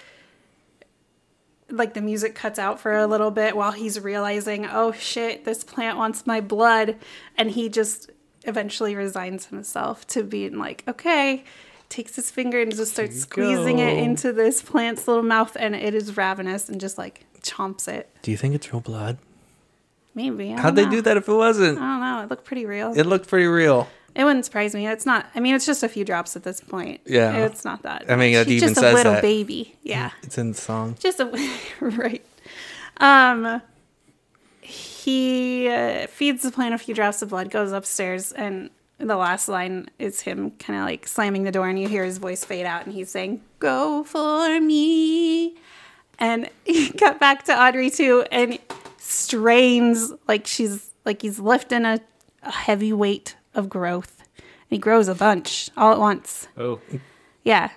like 1.71 1.95
the 1.95 2.01
music 2.03 2.35
cuts 2.35 2.59
out 2.59 2.79
for 2.79 2.97
a 2.97 3.07
little 3.07 3.31
bit 3.31 3.57
while 3.57 3.73
he's 3.73 3.99
realizing 4.01 4.67
oh 4.67 4.93
shit 4.93 5.45
this 5.45 5.65
plant 5.65 5.97
wants 5.97 6.27
my 6.27 6.41
blood 6.41 6.97
and 7.37 7.51
he 7.53 7.69
just 7.69 8.11
eventually 8.45 8.95
resigns 8.95 9.47
himself 9.47 10.07
to 10.07 10.23
being 10.23 10.59
like 10.59 10.85
okay 10.87 11.43
takes 11.89 12.17
his 12.17 12.31
finger 12.31 12.61
and 12.61 12.75
just 12.75 12.93
starts 12.93 13.21
squeezing 13.21 13.79
it 13.79 13.97
into 13.99 14.33
this 14.33 14.61
plant's 14.61 15.07
little 15.09 15.23
mouth 15.23 15.57
and 15.59 15.75
it 15.75 15.95
is 15.95 16.17
ravenous 16.17 16.69
and 16.69 16.81
just 16.81 16.99
like 16.99 17.25
chomps 17.43 17.89
it 17.89 18.11
Do 18.23 18.31
you 18.31 18.37
think 18.37 18.55
it's 18.55 18.73
real 18.73 18.81
blood? 18.81 19.17
maybe 20.15 20.51
How'd 20.51 20.62
don't 20.62 20.75
they 20.77 20.85
know. 20.85 20.91
do 20.91 21.01
that 21.03 21.17
if 21.17 21.29
it 21.29 21.33
wasn't? 21.35 21.79
i 21.79 21.81
don't 21.81 22.01
know 22.01 22.23
it 22.23 22.29
looked 22.31 22.45
pretty 22.45 22.67
real 22.67 22.93
It 22.97 23.05
looked 23.07 23.29
pretty 23.29 23.47
real. 23.47 23.89
It 24.15 24.25
wouldn't 24.25 24.45
surprise 24.45 24.75
me. 24.75 24.87
It's 24.87 25.05
not. 25.07 25.27
I 25.35 25.41
mean, 25.41 25.55
it's 25.55 25.67
just 25.67 25.83
a 25.83 25.89
few 25.89 26.05
drops 26.05 26.37
at 26.37 26.45
this 26.45 26.61
point. 26.61 27.01
Yeah. 27.05 27.37
it's 27.47 27.65
not 27.65 27.83
that. 27.83 28.05
I 28.09 28.15
mean, 28.17 28.35
it 28.35 28.47
even 28.49 28.69
just 28.69 28.81
says 28.81 28.93
a 28.93 28.97
little 28.97 29.12
that. 29.15 29.23
baby. 29.23 29.75
Yeah, 29.83 30.11
It's 30.23 30.39
in 30.39 30.53
the 30.53 30.57
song. 30.59 30.97
just 31.01 31.19
a 31.21 31.27
right. 31.81 32.25
Um, 32.99 33.61
he 34.61 35.69
uh, 35.69 36.07
feeds 36.07 36.43
the 36.43 36.51
plant 36.51 36.75
a 36.75 36.79
few 36.79 36.95
drops 36.95 37.23
of 37.23 37.31
blood, 37.31 37.51
goes 37.51 37.73
upstairs, 37.73 38.33
and 38.33 38.71
the 38.99 39.17
last 39.17 39.49
line 39.49 39.89
is 39.99 40.21
him 40.21 40.53
kind 40.53 40.79
of 40.79 40.87
like 40.87 41.07
slamming 41.09 41.43
the 41.43 41.51
door, 41.53 41.69
and 41.69 41.79
you 41.81 41.89
hear 41.89 42.05
his 42.05 42.19
voice 42.19 42.45
fade 42.45 42.67
out, 42.67 42.85
and 42.87 42.95
he's 42.95 43.11
saying, 43.11 43.43
"Go 43.59 44.05
for 44.05 44.61
me." 44.61 45.57
And 46.19 46.49
he 46.65 46.91
cut 46.93 47.19
back 47.19 47.45
to 47.47 47.53
Audrey 47.61 47.91
2, 47.91 48.27
and 48.31 48.59
strains 48.99 50.12
like 50.29 50.47
she's 50.47 50.91
like 51.05 51.21
he's 51.23 51.39
lifting 51.39 51.85
a, 51.85 51.99
a 52.43 52.51
heavy 52.53 52.93
weight 52.93 53.37
of 53.55 53.69
growth. 53.69 54.23
And 54.39 54.45
he 54.71 54.79
grows 54.79 55.09
a 55.09 55.15
bunch 55.15 55.71
all 55.77 55.93
at 55.93 55.99
once. 55.99 56.49
Oh, 56.57 56.81
Yeah. 57.43 57.71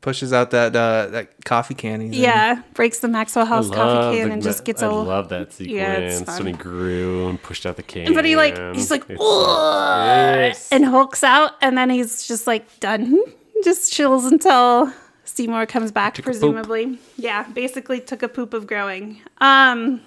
Pushes 0.00 0.32
out 0.32 0.50
that 0.50 0.74
uh, 0.74 1.06
that 1.12 1.44
coffee 1.44 1.74
can. 1.74 2.00
he's 2.00 2.10
in. 2.10 2.20
Yeah. 2.20 2.62
Breaks 2.74 2.98
the 2.98 3.06
Maxwell 3.06 3.46
House 3.46 3.70
coffee 3.70 4.16
can 4.18 4.28
the- 4.28 4.34
and 4.34 4.42
just 4.42 4.64
gets 4.64 4.82
I 4.82 4.88
all 4.88 5.04
love 5.04 5.28
that 5.28 5.52
sequence 5.52 5.72
Yeah, 5.78 5.92
it's 5.98 6.38
when 6.38 6.48
he 6.48 6.52
grew 6.54 7.28
and 7.28 7.40
pushed 7.40 7.64
out 7.66 7.76
the 7.76 7.84
can. 7.84 8.12
But 8.12 8.24
he 8.24 8.34
like 8.34 8.56
he's 8.74 8.90
like 8.90 9.04
yes. 9.08 10.68
and 10.72 10.84
hulks 10.84 11.22
out 11.22 11.52
and 11.60 11.76
then 11.78 11.90
he's 11.90 12.26
just 12.26 12.46
like 12.46 12.64
done. 12.80 13.18
Just 13.64 13.90
chills 13.90 14.26
until 14.26 14.92
Seymour 15.24 15.64
comes 15.64 15.90
back, 15.90 16.12
Took 16.14 16.26
a 16.26 16.28
poop. 16.28 16.40
presumably. 16.40 16.98
Yeah, 17.16 17.44
basically 17.54 18.00
took 18.00 18.22
a 18.22 18.28
poop 18.28 18.52
of 18.52 18.66
growing. 18.66 19.20
Um 19.38 20.02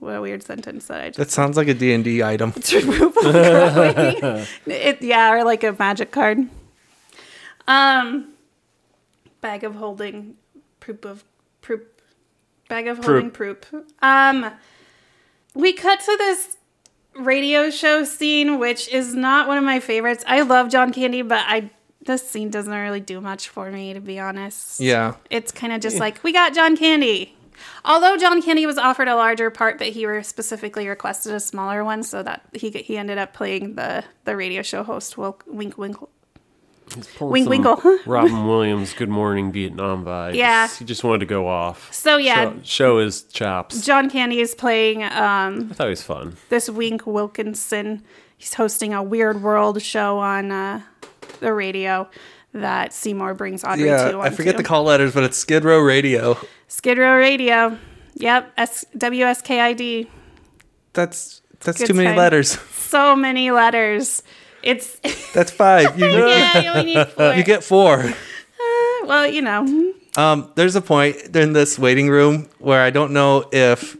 what 0.00 0.12
a 0.16 0.20
weird 0.20 0.42
sentence 0.42 0.86
that 0.86 1.00
I 1.00 1.08
just 1.08 1.18
That 1.18 1.30
sounds 1.30 1.56
like 1.56 1.68
a 1.68 1.74
D&D 1.74 2.22
item. 2.22 2.52
to 2.68 2.80
poop 2.80 3.16
of 3.16 3.22
growing. 3.22 4.46
it, 4.66 5.02
yeah, 5.02 5.32
or 5.32 5.44
like 5.44 5.64
a 5.64 5.74
magic 5.78 6.10
card. 6.10 6.48
Um 7.66 8.32
bag 9.40 9.62
of 9.64 9.74
holding 9.76 10.36
poop 10.80 11.04
of 11.04 11.24
poop 11.62 12.00
bag 12.68 12.86
of 12.88 13.04
holding 13.04 13.30
poop. 13.30 13.66
Um 14.02 14.50
we 15.54 15.72
cut 15.72 16.00
to 16.00 16.16
this 16.18 16.56
radio 17.14 17.68
show 17.70 18.04
scene 18.04 18.58
which 18.58 18.88
is 18.88 19.14
not 19.14 19.48
one 19.48 19.58
of 19.58 19.64
my 19.64 19.80
favorites. 19.80 20.24
I 20.26 20.42
love 20.42 20.70
John 20.70 20.92
Candy, 20.92 21.22
but 21.22 21.44
I 21.46 21.70
this 22.02 22.28
scene 22.28 22.48
doesn't 22.48 22.72
really 22.72 23.00
do 23.00 23.20
much 23.20 23.48
for 23.48 23.70
me 23.70 23.92
to 23.92 24.00
be 24.00 24.18
honest. 24.18 24.80
Yeah. 24.80 25.16
It's 25.30 25.52
kind 25.52 25.72
of 25.72 25.80
just 25.80 25.98
like 25.98 26.22
we 26.24 26.32
got 26.32 26.54
John 26.54 26.76
Candy. 26.76 27.36
Although 27.84 28.16
John 28.16 28.42
Candy 28.42 28.66
was 28.66 28.78
offered 28.78 29.08
a 29.08 29.14
larger 29.16 29.50
part, 29.50 29.78
but 29.78 29.88
he 29.88 30.22
specifically 30.22 30.88
requested 30.88 31.32
a 31.32 31.40
smaller 31.40 31.84
one, 31.84 32.02
so 32.02 32.22
that 32.22 32.42
he 32.52 32.70
he 32.70 32.96
ended 32.96 33.18
up 33.18 33.32
playing 33.32 33.74
the 33.74 34.04
the 34.24 34.36
radio 34.36 34.62
show 34.62 34.82
host 34.82 35.16
Wil- 35.18 35.40
Wink 35.46 35.78
Winkle. 35.78 36.10
Wink, 37.20 37.48
winkle. 37.50 37.80
Robin 38.06 38.46
Williams, 38.46 38.94
Good 38.94 39.10
Morning 39.10 39.52
Vietnam 39.52 40.06
vibes. 40.06 40.34
Yeah. 40.34 40.68
He 40.68 40.86
just 40.86 41.04
wanted 41.04 41.18
to 41.18 41.26
go 41.26 41.46
off. 41.46 41.92
So 41.92 42.16
yeah, 42.16 42.44
Show, 42.44 42.60
show 42.62 42.98
his 43.00 43.24
chops. 43.24 43.84
John 43.84 44.08
Candy 44.08 44.40
is 44.40 44.54
playing 44.54 45.02
um, 45.02 45.68
I 45.70 45.74
thought 45.74 45.84
he 45.84 45.90
was 45.90 46.02
fun. 46.02 46.36
this 46.48 46.70
Wink 46.70 47.06
Wilkinson. 47.06 48.02
He's 48.38 48.54
hosting 48.54 48.94
a 48.94 49.02
Weird 49.02 49.42
World 49.42 49.82
show 49.82 50.18
on 50.18 50.50
uh, 50.50 50.80
the 51.40 51.52
radio 51.52 52.08
that 52.52 52.92
Seymour 52.92 53.34
brings 53.34 53.64
Audrey 53.64 53.86
Yeah, 53.86 54.12
to. 54.12 54.20
I 54.20 54.30
forget 54.30 54.56
the 54.56 54.62
call 54.62 54.84
letters, 54.84 55.14
but 55.14 55.24
it's 55.24 55.36
Skid 55.36 55.64
Row 55.64 55.78
Radio. 55.80 56.38
Skid 56.68 56.98
Row 56.98 57.16
Radio. 57.16 57.78
Yep, 58.14 58.52
S 58.56 58.84
W 58.96 59.24
S 59.24 59.42
K 59.42 59.60
I 59.60 59.72
D. 59.72 60.10
That's 60.92 61.42
that's 61.60 61.78
Good 61.78 61.88
too 61.88 61.94
many 61.94 62.16
letters. 62.16 62.58
So 62.72 63.14
many 63.14 63.50
letters. 63.50 64.22
It's 64.62 64.98
That's 65.32 65.50
five. 65.50 65.98
You, 65.98 66.06
yeah, 66.28 66.58
you 66.58 66.70
only 66.70 66.94
need 66.94 67.08
four. 67.08 67.34
you 67.34 67.44
get 67.44 67.62
four. 67.62 68.12
well, 69.04 69.26
you 69.26 69.42
know. 69.42 69.94
Um, 70.16 70.50
there's 70.56 70.74
a 70.74 70.80
point 70.80 71.36
in 71.36 71.52
this 71.52 71.78
waiting 71.78 72.08
room 72.08 72.48
where 72.58 72.82
I 72.82 72.90
don't 72.90 73.12
know 73.12 73.48
if 73.52 73.96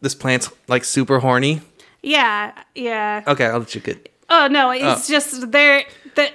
this 0.00 0.14
plant's 0.14 0.50
like 0.66 0.84
super 0.84 1.20
horny. 1.20 1.62
Yeah, 2.02 2.52
yeah. 2.74 3.22
Okay, 3.26 3.46
I'll 3.46 3.60
let 3.60 3.74
you 3.74 3.80
get. 3.80 4.12
Oh 4.28 4.46
no, 4.50 4.70
it's 4.70 5.08
just 5.08 5.50
there. 5.50 5.84
The 6.14 6.30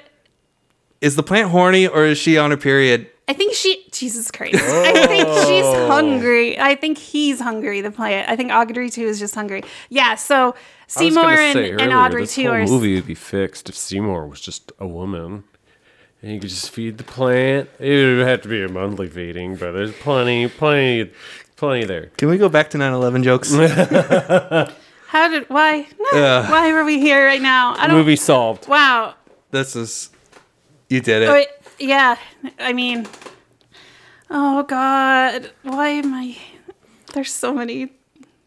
Is 1.03 1.17
the 1.17 1.23
plant 1.23 1.49
horny 1.49 1.85
or 1.85 2.05
is 2.05 2.17
she 2.17 2.37
on 2.37 2.51
her 2.51 2.55
period? 2.55 3.09
I 3.27 3.33
think 3.33 3.53
she. 3.55 3.85
Jesus 3.91 4.31
Christ! 4.31 4.55
I 4.55 5.05
think 5.07 5.27
she's 5.27 5.65
oh. 5.65 5.87
hungry. 5.87 6.57
I 6.57 6.75
think 6.75 6.97
he's 6.97 7.41
hungry. 7.41 7.81
The 7.81 7.91
plant. 7.91 8.29
I 8.29 8.37
think 8.37 8.53
Audrey 8.53 8.89
2 8.89 9.01
is 9.01 9.19
just 9.19 9.35
hungry. 9.35 9.65
Yeah. 9.89 10.15
So 10.15 10.55
Seymour 10.87 11.29
and, 11.29 11.53
say 11.53 11.71
and 11.71 11.91
Audrey 11.91 12.21
this 12.21 12.35
too 12.35 12.43
whole 12.43 12.53
are. 12.53 12.65
movie 12.65 12.95
would 12.95 13.05
be 13.05 13.15
fixed 13.15 13.67
if 13.67 13.75
Seymour 13.75 14.27
was 14.27 14.39
just 14.39 14.71
a 14.79 14.87
woman. 14.87 15.43
And 16.21 16.31
you 16.31 16.39
could 16.39 16.49
just 16.49 16.69
feed 16.69 16.97
the 16.97 17.03
plant. 17.03 17.69
It 17.79 18.17
would 18.17 18.25
have 18.25 18.41
to 18.43 18.47
be 18.47 18.63
a 18.63 18.69
monthly 18.69 19.09
feeding, 19.09 19.57
but 19.57 19.73
there's 19.73 19.91
plenty, 19.91 20.47
plenty, 20.47 21.11
plenty 21.57 21.83
there. 21.83 22.11
Can 22.15 22.29
we 22.29 22.37
go 22.37 22.47
back 22.47 22.69
to 22.69 22.77
9/11 22.77 23.23
jokes? 23.25 23.53
How 25.07 25.27
did? 25.27 25.49
Why? 25.49 25.85
Ugh. 26.13 26.49
Why 26.49 26.71
are 26.71 26.85
we 26.85 27.01
here 27.01 27.25
right 27.25 27.41
now? 27.41 27.75
I 27.77 27.87
don't. 27.87 27.97
Movie 27.97 28.15
solved. 28.15 28.69
Wow. 28.69 29.15
this 29.51 29.75
is 29.75 30.09
you 30.93 31.01
did 31.01 31.23
it. 31.23 31.29
Wait, 31.29 31.47
yeah. 31.79 32.15
I 32.59 32.73
mean. 32.73 33.07
Oh 34.29 34.63
God. 34.63 35.51
Why 35.63 35.89
am 35.89 36.13
I? 36.13 36.37
There's 37.13 37.31
so 37.31 37.53
many. 37.53 37.91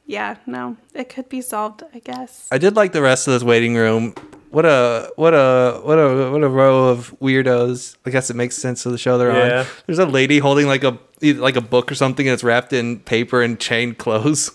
Yeah. 0.07 0.36
No. 0.47 0.76
It 0.94 1.09
could 1.09 1.28
be 1.28 1.40
solved. 1.40 1.82
I 1.94 1.99
guess. 1.99 2.49
I 2.51 2.59
did 2.59 2.76
like 2.76 2.92
the 2.92 3.03
rest 3.03 3.26
of 3.28 3.34
this 3.34 3.42
waiting 3.42 3.74
room. 3.74 4.14
What 4.51 4.64
a 4.64 5.11
what 5.16 5.34
a 5.34 5.80
what 5.84 5.99
a 5.99 6.30
what 6.30 6.42
a 6.42 6.49
row 6.49 6.88
of 6.88 7.14
weirdos. 7.20 7.97
I 8.07 8.11
guess 8.11 8.30
it 8.30 8.36
makes 8.36 8.57
sense 8.57 8.82
to 8.84 8.90
the 8.90 8.99
show 8.99 9.18
they're 9.18 9.32
Yeah. 9.32 9.61
on. 9.61 9.66
There's 9.86 9.99
a 9.99 10.07
lady 10.07 10.38
holding 10.38 10.66
like 10.66 10.84
a 10.84 10.99
like 11.20 11.57
a 11.57 11.61
book 11.61 11.90
or 11.90 11.94
something 11.94 12.26
and 12.26 12.32
it's 12.34 12.44
wrapped 12.44 12.72
in 12.72 13.01
paper 13.01 13.42
and 13.42 13.59
chain 13.59 13.94
clothes. 13.94 14.51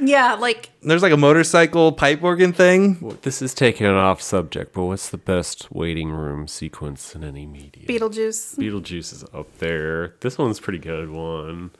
Yeah. 0.00 0.34
Like. 0.34 0.70
There's 0.82 1.02
like 1.02 1.12
a 1.12 1.16
motorcycle 1.16 1.92
pipe 1.92 2.22
organ 2.22 2.52
thing. 2.52 2.98
Well, 3.00 3.16
This 3.22 3.42
is 3.42 3.54
taking 3.54 3.86
it 3.86 3.92
off 3.94 4.20
subject, 4.22 4.72
but 4.74 4.84
what's 4.84 5.08
the 5.10 5.18
best 5.18 5.72
waiting 5.72 6.10
room 6.10 6.48
sequence 6.48 7.14
in 7.14 7.22
any 7.24 7.46
media? 7.46 7.86
Beetlejuice. 7.86 8.56
Beetlejuice 8.56 9.12
is 9.12 9.24
up 9.34 9.58
there. 9.58 10.14
This 10.20 10.38
one's 10.38 10.60
pretty 10.60 10.78
good 10.80 11.10
one. 11.10 11.70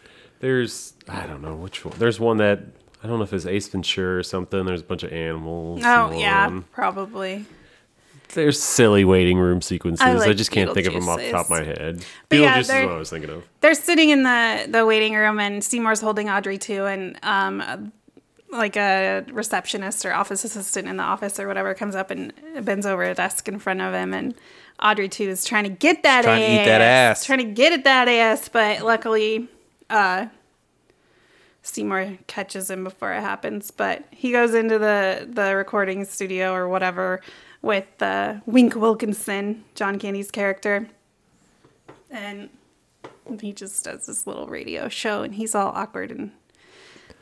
There's 0.40 0.94
I 1.08 1.26
don't 1.26 1.42
know 1.42 1.54
which 1.54 1.84
one. 1.84 1.94
There's 1.98 2.18
one 2.18 2.38
that 2.38 2.60
I 3.02 3.06
don't 3.08 3.18
know 3.18 3.24
if 3.24 3.32
it's 3.32 3.46
Ace 3.46 3.68
Ventura 3.68 4.18
or 4.18 4.22
something. 4.22 4.64
There's 4.64 4.80
a 4.80 4.84
bunch 4.84 5.02
of 5.02 5.12
animals. 5.12 5.82
Oh 5.84 6.12
yeah, 6.18 6.46
one. 6.46 6.62
probably. 6.72 7.44
There's 8.34 8.58
silly 8.62 9.04
waiting 9.04 9.36
room 9.38 9.60
sequences. 9.60 10.00
I, 10.04 10.14
like 10.14 10.36
just 10.38 10.50
can't 10.50 10.72
think 10.72 10.86
of 10.86 10.94
them 10.94 11.06
off 11.08 11.18
the 11.18 11.30
top 11.30 11.46
of 11.46 11.50
my 11.50 11.64
head. 11.64 12.02
But 12.30 12.38
yeah, 12.38 12.54
Beetlejuice 12.56 12.60
is 12.60 12.68
they're- 12.68 12.86
what 12.86 12.94
I 12.94 12.98
was 12.98 13.10
thinking 13.10 13.30
of. 13.30 13.44
They're 13.60 13.74
sitting 13.74 14.08
in 14.10 14.22
the 14.22 14.66
the 14.68 14.86
waiting 14.86 15.14
room, 15.14 15.38
and 15.38 15.62
Seymour's 15.62 16.00
holding 16.00 16.30
Audrey 16.30 16.56
2, 16.58 16.86
and 16.86 17.18
um, 17.22 17.92
like 18.52 18.76
a 18.76 19.24
receptionist 19.32 20.04
or 20.04 20.12
office 20.12 20.44
assistant 20.44 20.86
in 20.86 20.98
the 20.98 21.02
office 21.02 21.40
or 21.40 21.48
whatever 21.48 21.72
comes 21.74 21.94
up 21.96 22.10
and 22.10 22.32
bends 22.62 22.84
over 22.86 23.02
a 23.02 23.14
desk 23.14 23.48
in 23.48 23.58
front 23.58 23.80
of 23.80 23.94
him, 23.94 24.12
and 24.12 24.34
Audrey 24.82 25.08
2 25.08 25.24
is 25.24 25.44
trying 25.44 25.64
to 25.64 25.70
get 25.70 26.02
that 26.02 26.24
Trying 26.24 26.42
ass, 26.42 26.48
to 26.48 26.52
eat 26.62 26.64
that 26.66 26.80
ass. 26.80 27.24
trying 27.24 27.38
to 27.38 27.44
get 27.44 27.72
at 27.72 27.84
that 27.84 28.08
ass, 28.08 28.48
but 28.48 28.82
luckily, 28.82 29.48
uh, 29.90 30.26
Seymour 31.62 32.18
catches 32.26 32.70
him 32.70 32.84
before 32.84 33.12
it 33.12 33.20
happens, 33.20 33.70
but 33.70 34.04
he 34.10 34.32
goes 34.32 34.52
into 34.54 34.78
the 34.78 35.26
the 35.30 35.54
recording 35.56 36.04
studio 36.04 36.52
or 36.52 36.68
whatever 36.68 37.20
with 37.62 38.02
uh, 38.02 38.40
Wink 38.46 38.74
Wilkinson, 38.74 39.64
John 39.76 39.98
Candy's 39.98 40.30
character, 40.32 40.88
and 42.10 42.50
he 43.40 43.52
just 43.52 43.84
does 43.84 44.06
this 44.06 44.26
little 44.26 44.46
radio 44.48 44.88
show, 44.88 45.22
and 45.22 45.36
he's 45.36 45.54
all 45.54 45.68
awkward 45.68 46.10
and 46.10 46.32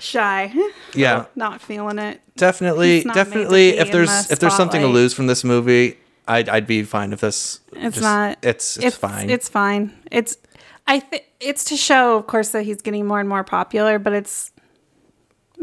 shy. 0.00 0.52
Yeah. 0.94 1.26
not 1.36 1.60
feeling 1.60 1.98
it. 1.98 2.20
Definitely, 2.36 2.96
He's 2.96 3.04
not 3.04 3.16
made 3.16 3.24
to 3.24 3.30
definitely. 3.30 3.68
If 3.78 3.92
there's 3.92 4.26
the 4.26 4.32
if 4.32 4.38
there's 4.38 4.56
something 4.56 4.80
to 4.80 4.86
lose 4.86 5.12
from 5.14 5.26
this 5.26 5.44
movie, 5.44 5.98
I'd 6.26 6.48
I'd 6.48 6.66
be 6.66 6.82
fine 6.82 7.12
if 7.12 7.20
this. 7.20 7.60
It's 7.72 7.96
just- 7.96 8.00
not. 8.02 8.38
It's 8.42 8.76
it's, 8.78 8.96
fine. 8.96 9.30
It's 9.30 9.48
fine. 9.48 9.92
It's. 10.10 10.36
I 10.86 10.98
think 11.00 11.24
it's 11.38 11.64
to 11.64 11.76
show, 11.76 12.16
of 12.16 12.26
course, 12.26 12.50
that 12.50 12.62
he's 12.64 12.82
getting 12.82 13.06
more 13.06 13.20
and 13.20 13.28
more 13.28 13.44
popular, 13.44 13.98
but 13.98 14.12
it's. 14.12 14.50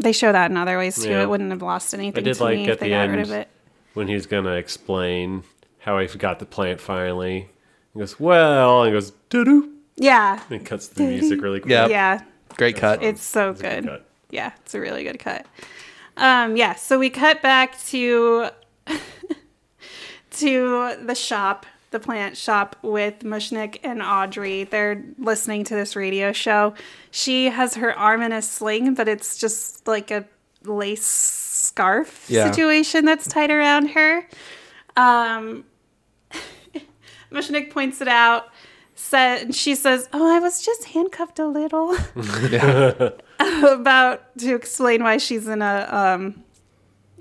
They 0.00 0.12
show 0.12 0.30
that 0.30 0.50
in 0.50 0.56
other 0.56 0.78
ways 0.78 1.02
too. 1.02 1.10
Yeah. 1.10 1.22
It 1.22 1.28
wouldn't 1.28 1.50
have 1.50 1.60
lost 1.62 1.92
anything 1.92 2.22
I 2.22 2.24
did 2.24 2.36
to 2.36 2.44
like 2.44 2.56
me 2.56 2.64
at 2.64 2.70
if 2.70 2.78
they 2.80 2.86
the 2.88 2.94
got 2.94 3.00
rid 3.08 3.18
end 3.18 3.20
of 3.22 3.30
it. 3.32 3.48
when 3.94 4.06
he's 4.08 4.26
gonna 4.26 4.52
explain 4.54 5.42
how 5.80 5.98
he 5.98 6.06
got 6.18 6.38
the 6.38 6.46
plant 6.46 6.80
finally. 6.80 7.48
He 7.94 7.98
goes, 7.98 8.20
"Well," 8.20 8.82
and 8.84 8.92
he 8.92 8.96
goes, 8.96 9.10
"Doo 9.28 9.44
doo," 9.44 9.72
Yeah. 9.96 10.40
and 10.50 10.64
cuts 10.64 10.86
the 10.88 11.02
music 11.02 11.42
really 11.42 11.58
quick. 11.60 11.70
Yep. 11.70 11.90
Yeah. 11.90 12.20
Great 12.56 12.76
cut. 12.76 13.02
It's 13.02 13.22
so 13.22 13.50
It's 13.50 13.60
good 13.60 13.82
good. 13.84 13.90
cut. 13.90 14.07
Yeah, 14.30 14.52
it's 14.60 14.74
a 14.74 14.80
really 14.80 15.04
good 15.04 15.18
cut. 15.18 15.46
Um, 16.16 16.56
yeah, 16.56 16.74
so 16.74 16.98
we 16.98 17.10
cut 17.10 17.40
back 17.42 17.78
to 17.86 18.50
to 20.32 20.96
the 21.04 21.14
shop, 21.14 21.66
the 21.90 22.00
plant 22.00 22.36
shop 22.36 22.76
with 22.82 23.20
Mushnik 23.20 23.78
and 23.82 24.02
Audrey. 24.02 24.64
They're 24.64 25.02
listening 25.18 25.64
to 25.64 25.74
this 25.74 25.96
radio 25.96 26.32
show. 26.32 26.74
She 27.10 27.46
has 27.46 27.74
her 27.74 27.96
arm 27.96 28.22
in 28.22 28.32
a 28.32 28.42
sling, 28.42 28.94
but 28.94 29.08
it's 29.08 29.38
just 29.38 29.86
like 29.88 30.10
a 30.10 30.24
lace 30.64 31.04
scarf 31.06 32.26
Yeah. 32.28 32.50
situation 32.50 33.04
that's 33.04 33.26
tied 33.28 33.50
around 33.50 33.90
her. 33.90 34.26
Um, 34.96 35.64
Mushnik 37.32 37.70
points 37.70 38.00
it 38.00 38.08
out. 38.08 38.48
Said 38.94 39.54
she 39.54 39.76
says, 39.76 40.08
"Oh, 40.12 40.34
I 40.34 40.40
was 40.40 40.64
just 40.64 40.86
handcuffed 40.86 41.38
a 41.38 41.46
little." 41.46 41.96
about 43.64 44.36
to 44.38 44.54
explain 44.54 45.02
why 45.02 45.16
she's 45.16 45.46
in 45.46 45.62
a 45.62 45.88
um 45.90 46.42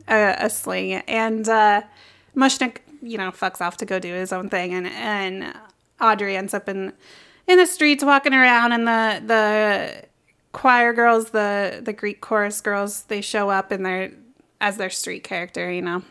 a, 0.08 0.36
a 0.40 0.50
sling 0.50 0.94
and 0.94 1.48
uh 1.48 1.82
Mushnik, 2.36 2.78
you 3.02 3.18
know, 3.18 3.32
fucks 3.32 3.62
off 3.62 3.78
to 3.78 3.86
go 3.86 4.00
do 4.00 4.14
his 4.14 4.32
own 4.32 4.50
thing 4.50 4.74
and 4.74 4.88
and 4.88 5.54
Audrey 6.00 6.36
ends 6.36 6.54
up 6.54 6.70
in 6.70 6.94
in 7.48 7.58
the 7.58 7.66
streets 7.66 8.04
walking 8.04 8.34
around 8.34 8.74
and 8.74 8.88
the 8.88 9.22
the 9.26 10.08
choir 10.52 10.94
girls, 10.94 11.30
the 11.30 11.82
the 11.84 11.94
Greek 11.94 12.22
chorus 12.22 12.62
girls, 12.62 13.04
they 13.04 13.22
show 13.22 13.50
up 13.50 13.72
and 13.72 13.86
they're 13.86 14.12
as 14.60 14.78
their 14.78 14.90
street 14.90 15.24
character, 15.24 15.72
you 15.72 15.82
know. 15.82 16.04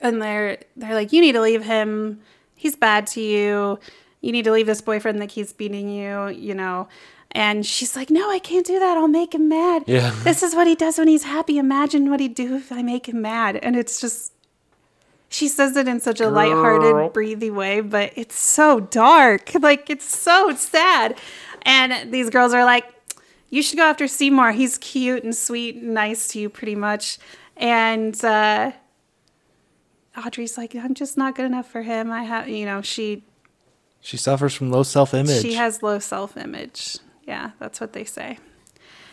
And 0.00 0.20
they're 0.22 0.58
they're 0.76 0.94
like, 0.94 1.12
You 1.12 1.20
need 1.20 1.32
to 1.32 1.40
leave 1.40 1.64
him. 1.64 2.20
He's 2.54 2.76
bad 2.76 3.06
to 3.08 3.20
you. 3.20 3.78
You 4.20 4.32
need 4.32 4.44
to 4.44 4.52
leave 4.52 4.66
this 4.66 4.80
boyfriend 4.80 5.20
that 5.22 5.28
keeps 5.28 5.52
beating 5.52 5.88
you, 5.88 6.28
you 6.28 6.54
know. 6.54 6.88
And 7.32 7.64
she's 7.66 7.94
like, 7.94 8.10
No, 8.10 8.30
I 8.30 8.38
can't 8.38 8.66
do 8.66 8.78
that. 8.78 8.96
I'll 8.96 9.08
make 9.08 9.34
him 9.34 9.48
mad. 9.48 9.84
Yeah. 9.86 10.14
This 10.24 10.42
is 10.42 10.54
what 10.54 10.66
he 10.66 10.74
does 10.74 10.98
when 10.98 11.08
he's 11.08 11.24
happy. 11.24 11.58
Imagine 11.58 12.10
what 12.10 12.20
he'd 12.20 12.34
do 12.34 12.56
if 12.56 12.72
I 12.72 12.82
make 12.82 13.08
him 13.08 13.20
mad. 13.22 13.56
And 13.56 13.76
it's 13.76 14.00
just 14.00 14.32
she 15.28 15.46
says 15.46 15.76
it 15.76 15.86
in 15.86 16.00
such 16.00 16.20
a 16.20 16.24
Girl. 16.24 16.32
lighthearted, 16.32 17.12
breathy 17.12 17.50
way, 17.50 17.82
but 17.82 18.12
it's 18.16 18.34
so 18.36 18.80
dark. 18.80 19.50
Like 19.60 19.90
it's 19.90 20.06
so 20.06 20.54
sad. 20.54 21.18
And 21.62 22.12
these 22.12 22.30
girls 22.30 22.54
are 22.54 22.64
like, 22.64 22.84
you 23.50 23.62
should 23.62 23.76
go 23.76 23.84
after 23.84 24.06
Seymour. 24.08 24.52
He's 24.52 24.78
cute 24.78 25.24
and 25.24 25.34
sweet 25.36 25.76
and 25.76 25.92
nice 25.94 26.28
to 26.28 26.38
you, 26.38 26.48
pretty 26.48 26.74
much. 26.74 27.18
And 27.56 28.22
uh, 28.24 28.72
Audrey's 30.16 30.56
like, 30.56 30.74
I'm 30.74 30.94
just 30.94 31.16
not 31.18 31.34
good 31.34 31.44
enough 31.46 31.68
for 31.68 31.82
him. 31.82 32.10
I 32.10 32.22
have, 32.22 32.48
you 32.48 32.64
know, 32.64 32.80
she 32.82 33.24
she 34.00 34.16
suffers 34.16 34.54
from 34.54 34.70
low 34.70 34.82
self 34.82 35.12
image. 35.12 35.42
she 35.42 35.54
has 35.54 35.82
low 35.82 35.98
self 35.98 36.36
image. 36.36 36.98
Yeah, 37.28 37.50
that's 37.60 37.78
what 37.80 37.92
they 37.92 38.04
say. 38.04 38.38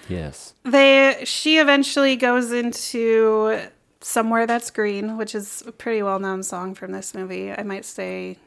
Yes. 0.10 0.54
They 0.64 1.22
she 1.26 1.58
eventually 1.60 2.16
goes 2.16 2.52
into 2.52 3.60
somewhere 4.02 4.48
that's 4.48 4.72
green, 4.72 5.18
which 5.18 5.36
is 5.36 5.62
a 5.68 5.72
pretty 5.72 6.02
well 6.02 6.20
known 6.20 6.42
song 6.42 6.74
from 6.76 6.92
this 6.94 7.14
movie. 7.14 7.52
I 7.52 7.64
might 7.64 7.84
say 7.86 8.38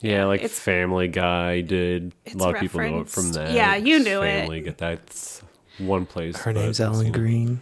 Yeah, 0.00 0.24
like 0.24 0.40
It's- 0.42 0.58
Family 0.58 1.08
Guy 1.08 1.60
did. 1.60 2.12
A 2.32 2.36
lot 2.36 2.54
of 2.54 2.60
people 2.60 2.80
know 2.80 3.00
it 3.00 3.08
from 3.08 3.32
that. 3.32 3.52
Yeah, 3.52 3.76
you 3.76 3.98
knew 3.98 4.22
it. 4.22 4.40
Family 4.40 4.60
Guy. 4.62 4.74
That's 4.76 5.42
one 5.78 6.06
place. 6.06 6.36
her 6.42 6.52
name's 6.52 6.80
Ellen 6.80 7.04
seen. 7.04 7.12
Greene. 7.12 7.60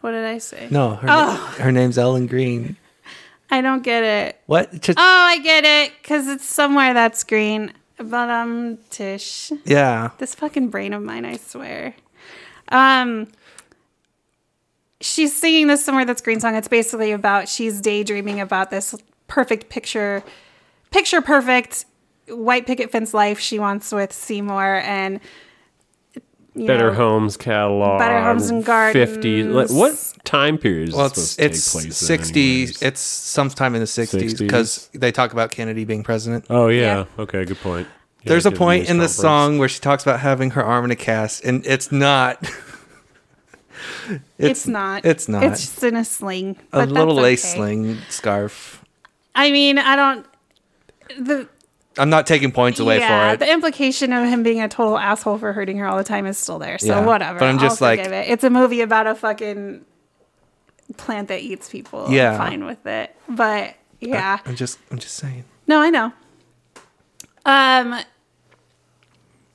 what 0.00 0.12
did 0.12 0.24
I 0.24 0.38
say? 0.38 0.66
No, 0.70 0.96
her, 0.96 1.08
Oh. 1.10 1.54
her 1.60 1.70
name's 1.72 1.96
Ellen 1.98 2.26
Greene. 2.26 2.76
I 3.50 3.60
don't 3.60 3.82
get 3.84 4.02
it. 4.02 4.40
What? 4.46 4.72
Just, 4.80 4.98
Oh, 4.98 5.02
I 5.02 5.38
get 5.40 5.64
it, 5.64 5.92
because 6.02 6.26
it's 6.26 6.44
somewhere 6.46 6.94
that's 6.94 7.22
green. 7.22 7.72
But 8.02 8.30
um, 8.30 8.78
Tish, 8.90 9.52
yeah. 9.64 10.10
this 10.18 10.34
fucking 10.34 10.68
brain 10.68 10.92
of 10.92 11.02
mine, 11.02 11.24
I 11.24 11.36
swear. 11.36 11.94
Um, 12.68 13.28
she's 15.00 15.36
singing 15.36 15.66
this 15.66 15.84
somewhere 15.84 16.04
that's 16.04 16.22
green 16.22 16.40
song. 16.40 16.54
It's 16.54 16.68
basically 16.68 17.12
about 17.12 17.48
she's 17.48 17.80
daydreaming 17.80 18.40
about 18.40 18.70
this 18.70 18.94
perfect 19.28 19.68
picture, 19.68 20.22
picture 20.90 21.20
perfect 21.20 21.84
white 22.28 22.66
picket 22.66 22.90
fence 22.90 23.12
life 23.12 23.38
she 23.38 23.58
wants 23.58 23.92
with 23.92 24.12
Seymour 24.12 24.82
and. 24.84 25.20
You 26.54 26.66
Better 26.66 26.90
know, 26.90 26.96
Homes 26.96 27.36
catalog. 27.36 27.98
Better 27.98 28.22
Homes 28.22 28.50
and 28.50 28.64
Gardens. 28.64 29.10
50. 29.10 29.44
Like, 29.44 29.70
what 29.70 30.14
time 30.24 30.58
period 30.58 30.90
is 30.90 30.94
Well, 30.94 31.06
it's 31.06 31.20
supposed 31.20 31.38
to 31.38 31.44
it's 31.46 31.64
take 31.64 31.72
place 31.72 31.84
in 31.84 31.92
sixty. 31.92 32.52
anyways? 32.52 32.82
It's 32.82 33.00
sometime 33.00 33.74
in 33.74 33.80
the 33.80 33.86
sixties 33.86 34.34
because 34.34 34.88
they 34.92 35.10
talk 35.12 35.32
about 35.32 35.50
Kennedy 35.50 35.84
being 35.84 36.02
president. 36.02 36.44
Oh, 36.50 36.68
yeah. 36.68 37.06
Okay, 37.18 37.44
good 37.44 37.58
point. 37.58 37.88
Yeah, 38.22 38.30
There's 38.30 38.46
a 38.46 38.52
point 38.52 38.88
in 38.88 38.98
the 38.98 39.08
song 39.08 39.58
where 39.58 39.68
she 39.68 39.80
talks 39.80 40.02
about 40.02 40.20
having 40.20 40.50
her 40.50 40.62
arm 40.62 40.84
in 40.84 40.90
a 40.90 40.96
cast, 40.96 41.44
and 41.44 41.66
it's 41.66 41.90
not. 41.90 42.46
It's, 44.38 44.66
not. 44.68 45.04
It's 45.04 45.28
not. 45.28 45.42
It's 45.42 45.60
just 45.62 45.82
in 45.82 45.96
a 45.96 46.04
sling. 46.04 46.56
a 46.72 46.86
little 46.86 47.16
that's 47.16 47.22
lace 47.22 47.44
okay. 47.44 47.56
sling 47.56 47.98
scarf. 48.08 48.84
I 49.34 49.50
mean, 49.50 49.78
I 49.78 49.96
don't. 49.96 50.26
The 51.18 51.48
I'm 51.98 52.08
not 52.10 52.26
taking 52.26 52.52
points 52.52 52.80
away 52.80 52.98
yeah, 52.98 53.30
for 53.30 53.34
it. 53.34 53.38
the 53.40 53.52
implication 53.52 54.12
of 54.12 54.26
him 54.28 54.42
being 54.42 54.60
a 54.62 54.68
total 54.68 54.98
asshole 54.98 55.38
for 55.38 55.52
hurting 55.52 55.76
her 55.78 55.86
all 55.86 55.96
the 55.98 56.04
time 56.04 56.26
is 56.26 56.38
still 56.38 56.58
there. 56.58 56.78
So 56.78 56.86
Yeah, 56.86 57.04
whatever. 57.04 57.38
but 57.38 57.46
I'm 57.48 57.58
just 57.58 57.82
I'll 57.82 57.88
like- 57.88 58.00
it. 58.00 58.12
It's 58.12 58.44
a 58.44 58.50
movie 58.50 58.80
about 58.80 59.06
a 59.06 59.14
fucking 59.14 59.84
plant 60.96 61.28
that 61.28 61.40
eats 61.40 61.68
people. 61.68 62.06
I'm 62.06 62.12
Yeah. 62.12 62.36
fine 62.38 62.64
with 62.64 62.84
it. 62.86 63.14
But 63.28 63.74
yeah, 64.00 64.38
I'm 64.46 64.56
just, 64.56 64.78
I'm 64.90 64.98
just 64.98 65.14
saying. 65.16 65.44
no, 65.66 65.80
I 65.80 65.90
know. 65.90 66.12
Um, 67.44 68.00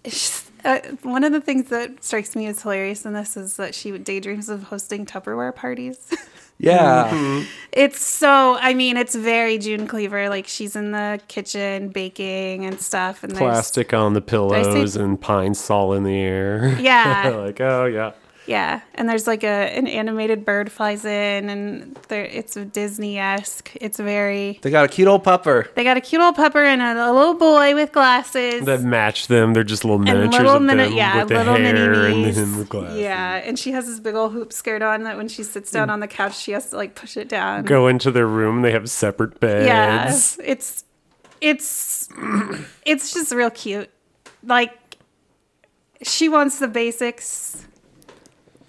it's- 0.04 0.47
uh, 0.66 0.80
one 1.04 1.24
of 1.24 1.32
the 1.32 1.42
things 1.42 1.70
that 1.70 2.04
strikes 2.04 2.36
me 2.36 2.48
as 2.48 2.62
hilarious 2.62 3.06
in 3.06 3.14
this 3.14 3.38
is 3.38 3.58
that 3.58 3.74
she 3.76 3.98
daydreams 3.98 4.50
of 4.50 4.64
hosting 4.64 5.06
Tupperware 5.06 5.56
parties. 5.56 6.00
Yeah, 6.60 7.44
It's 7.72 8.02
so, 8.02 8.56
I 8.60 8.74
mean, 8.74 8.98
it's 8.98 9.14
very 9.14 9.60
June 9.60 9.86
Cleaver. 9.86 10.28
Like 10.28 10.48
she's 10.48 10.76
in 10.76 10.90
the 10.92 11.22
kitchen 11.28 11.90
baking 11.90 12.66
and 12.66 12.82
stuff, 12.82 13.24
and 13.24 13.36
Plastic 13.36 13.94
on 13.94 14.14
the 14.14 14.20
I 14.20 14.24
say- 14.24 14.26
pillows 14.32 14.96
and 14.96 15.22
pine 15.22 15.54
sol 15.54 15.94
in 15.94 16.02
the 16.04 16.16
air. 16.18 16.76
Yeah. 16.80 17.28
like, 17.36 17.62
oh, 17.62 17.86
yeah. 17.86 18.14
Yeah, 18.48 18.82
and 18.96 19.10
there's 19.10 19.28
like 19.28 19.44
a 19.44 19.48
an 19.78 19.88
animated 19.88 20.46
bird 20.46 20.72
flies 20.72 21.04
in, 21.04 21.50
and 21.50 21.96
there 22.08 22.24
it's 22.24 22.56
Disney 22.56 23.20
esque. 23.20 23.72
It's 23.76 24.00
very. 24.00 24.60
they 24.62 24.72
got 24.72 24.86
a 24.86 24.88
cute 24.88 25.08
old 25.08 25.24
pupper. 25.24 25.74
They 25.76 25.84
got 25.84 25.98
a 25.98 26.02
cute 26.02 26.22
old 26.22 26.36
pupper 26.36 26.64
and 26.66 26.82
a, 26.82 27.12
a 27.12 27.14
little 27.14 27.34
boy 27.34 27.76
with 27.76 27.92
glasses. 27.92 28.66
That 28.66 28.82
match 28.82 29.28
them. 29.28 29.54
They're 29.54 29.66
just 29.66 29.84
little 29.84 29.98
and 29.98 30.06
miniatures 30.06 30.40
little 30.40 30.56
of 30.56 30.62
mini- 30.62 30.84
them 30.86 30.94
yeah, 30.94 31.20
with 31.20 31.28
the 31.28 31.38
little 31.38 31.56
hair 31.56 32.06
and, 32.06 32.22
mini-me's. 32.22 32.38
and 32.38 32.56
the 32.56 32.64
glasses. 32.64 33.00
Yeah, 33.00 33.36
and 33.36 33.60
she 33.60 33.72
has 33.74 33.86
this 33.86 34.00
big 34.00 34.16
old 34.16 34.32
hoop 34.32 34.54
skirt 34.54 34.82
on 34.82 35.04
that 35.04 35.18
when 35.18 35.28
she 35.28 35.44
sits 35.44 35.70
down 35.70 35.90
on 35.90 36.00
the 36.00 36.08
couch, 36.08 36.38
she 36.38 36.54
has 36.54 36.70
to 36.70 36.78
like 36.78 36.96
push 36.96 37.18
it 37.18 37.28
down. 37.28 37.66
Go 37.66 37.88
into 37.88 38.12
their 38.12 38.28
room. 38.28 38.62
They 38.62 38.72
have 38.72 38.90
separate 38.90 39.40
beds. 39.42 39.68
Yeah, 39.68 40.08
it's 40.40 40.86
it's 41.42 42.10
it's 42.86 43.14
just 43.14 43.34
real 43.34 43.50
cute. 43.50 43.90
Like 44.44 44.98
she 46.04 46.30
wants 46.30 46.60
the 46.60 46.68
basics. 46.68 47.66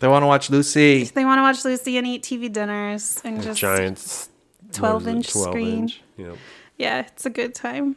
They 0.01 0.09
want 0.09 0.23
to 0.23 0.27
watch 0.27 0.49
Lucy. 0.51 1.05
They 1.05 1.25
want 1.25 1.39
to 1.39 1.43
watch 1.43 1.65
Lucy 1.65 1.99
and 1.99 2.07
eat 2.07 2.23
TV 2.23 2.53
dinners 2.53 3.21
and 3.25 3.43
just 3.43 3.59
Giants. 3.61 4.29
12 4.73 5.09
inch 5.09 5.31
screen. 5.31 5.91
Yeah. 6.17 6.33
Yeah, 6.77 7.01
it's 7.01 7.27
a 7.27 7.31
good 7.31 7.55
time. 7.55 7.97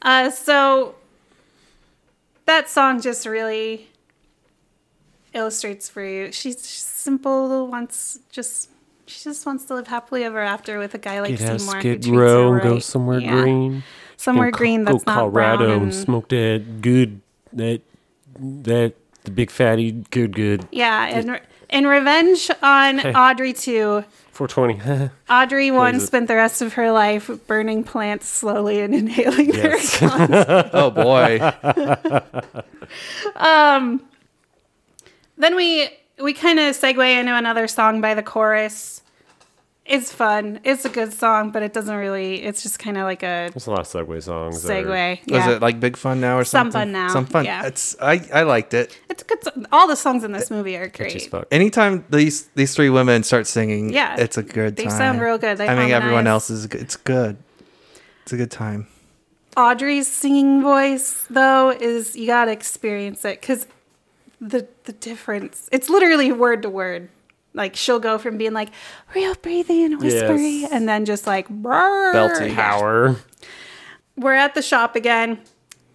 Uh, 0.00 0.30
so 0.30 0.94
that 2.46 2.68
song 2.70 3.00
just 3.02 3.26
really 3.26 3.88
illustrates 5.34 5.88
for 5.88 6.04
you. 6.04 6.32
She's 6.32 6.58
simple, 6.60 7.66
wants 7.66 8.18
just 8.30 8.70
she 9.06 9.22
just 9.24 9.44
wants 9.44 9.64
to 9.66 9.74
live 9.74 9.88
happily 9.88 10.24
ever 10.24 10.40
after 10.40 10.78
with 10.78 10.94
a 10.94 10.98
guy 10.98 11.20
like 11.20 11.36
Get 11.36 11.42
out 11.48 11.54
of 11.56 11.60
Seymour. 11.60 11.74
who 11.74 11.80
Skid 11.80 12.06
Row 12.06 12.52
and 12.54 12.62
go 12.62 12.78
somewhere 12.78 13.18
Yeah. 13.20 13.42
green. 13.42 13.82
Somewhere 14.16 14.50
Go- 14.50 14.56
green 14.58 14.84
that's 14.84 15.04
go 15.04 15.12
not 15.12 15.18
Colorado 15.18 15.58
brown. 15.66 15.70
and 15.72 15.82
And, 15.82 15.94
smoke 15.94 16.28
that 16.30 16.80
good 16.80 17.20
that 17.52 17.82
that 18.40 18.94
The 19.24 19.30
big 19.30 19.50
fatty, 19.50 19.92
good, 20.10 20.34
good. 20.34 20.66
Yeah, 20.70 21.06
and 21.06 21.40
in 21.70 21.86
revenge 21.86 22.50
on 22.62 23.00
Audrey 23.16 23.52
2. 23.54 24.04
420. 24.32 25.10
Audrey 25.30 25.70
one 25.70 25.96
it? 25.96 26.00
spent 26.00 26.28
the 26.28 26.34
rest 26.34 26.60
of 26.60 26.74
her 26.74 26.90
life 26.90 27.30
burning 27.46 27.84
plants 27.84 28.26
slowly 28.28 28.80
and 28.80 28.94
inhaling 28.94 29.46
Yes. 29.52 29.56
their 29.56 29.74
exhaust. 29.76 30.70
Oh 30.74 30.90
boy. 30.90 31.40
um, 33.36 34.02
then 35.38 35.56
we 35.56 35.88
we 36.22 36.32
kind 36.32 36.58
of 36.58 36.76
segue 36.76 37.18
into 37.20 37.34
another 37.34 37.66
song 37.68 38.00
by 38.00 38.14
the 38.14 38.22
chorus. 38.22 39.02
It's 39.86 40.10
fun. 40.10 40.60
It's 40.64 40.86
a 40.86 40.88
good 40.88 41.12
song, 41.12 41.50
but 41.50 41.62
it 41.62 41.74
doesn't 41.74 41.94
really. 41.94 42.42
It's 42.42 42.62
just 42.62 42.78
kind 42.78 42.96
of 42.96 43.04
like 43.04 43.22
a 43.22 43.50
There's 43.52 43.66
a 43.66 43.70
lot 43.70 43.80
of 43.80 43.86
Segway 43.86 44.22
songs. 44.22 44.62
that 44.62 44.72
are- 44.78 44.82
segue. 44.82 45.30
Was 45.30 45.46
it 45.46 45.60
like 45.60 45.78
Big 45.78 45.98
Fun 45.98 46.20
now 46.22 46.38
or 46.38 46.44
something? 46.44 46.72
Some 46.72 46.80
something? 46.80 46.92
Fun 46.94 47.06
Now, 47.06 47.12
Some 47.12 47.26
fun. 47.26 47.44
yeah. 47.44 47.66
It's 47.66 47.94
I 48.00 48.26
I 48.32 48.42
liked 48.44 48.72
it. 48.72 48.98
It's 49.10 49.22
a 49.22 49.26
good. 49.26 49.44
Song. 49.44 49.66
All 49.70 49.86
the 49.86 49.96
songs 49.96 50.24
in 50.24 50.32
this 50.32 50.50
movie 50.50 50.74
are 50.76 50.88
Catchy 50.88 51.18
great. 51.18 51.30
fuck. 51.30 51.46
Anytime 51.50 52.04
these 52.08 52.46
these 52.54 52.74
three 52.74 52.88
women 52.88 53.22
start 53.24 53.46
singing, 53.46 53.90
Yeah. 53.92 54.16
it's 54.18 54.38
a 54.38 54.42
good 54.42 54.76
They 54.76 54.84
time. 54.84 54.92
sound 54.96 55.20
real 55.20 55.36
good. 55.36 55.58
They 55.58 55.68
I 55.68 55.74
mean, 55.74 55.90
everyone 55.90 56.26
else 56.26 56.48
is 56.48 56.66
good. 56.66 56.80
It's 56.80 56.96
good. 56.96 57.36
It's 58.22 58.32
a 58.32 58.36
good 58.38 58.50
time. 58.50 58.86
Audrey's 59.54 60.08
singing 60.08 60.62
voice 60.62 61.26
though 61.28 61.70
is 61.70 62.16
you 62.16 62.26
gotta 62.26 62.52
experience 62.52 63.22
it 63.26 63.40
because 63.42 63.66
the 64.40 64.66
the 64.84 64.92
difference. 64.94 65.68
It's 65.70 65.90
literally 65.90 66.32
word 66.32 66.62
to 66.62 66.70
word. 66.70 67.10
Like 67.54 67.76
she'll 67.76 68.00
go 68.00 68.18
from 68.18 68.36
being 68.36 68.52
like 68.52 68.70
real 69.14 69.34
breathy 69.36 69.84
and 69.84 70.00
whispery, 70.00 70.60
Yes. 70.60 70.72
and 70.72 70.88
then 70.88 71.04
just 71.04 71.26
like. 71.26 71.48
Belty. 71.48 72.54
Power. 72.54 73.16
We're 74.16 74.34
at 74.34 74.54
the 74.54 74.62
shop 74.62 74.96
again. 74.96 75.40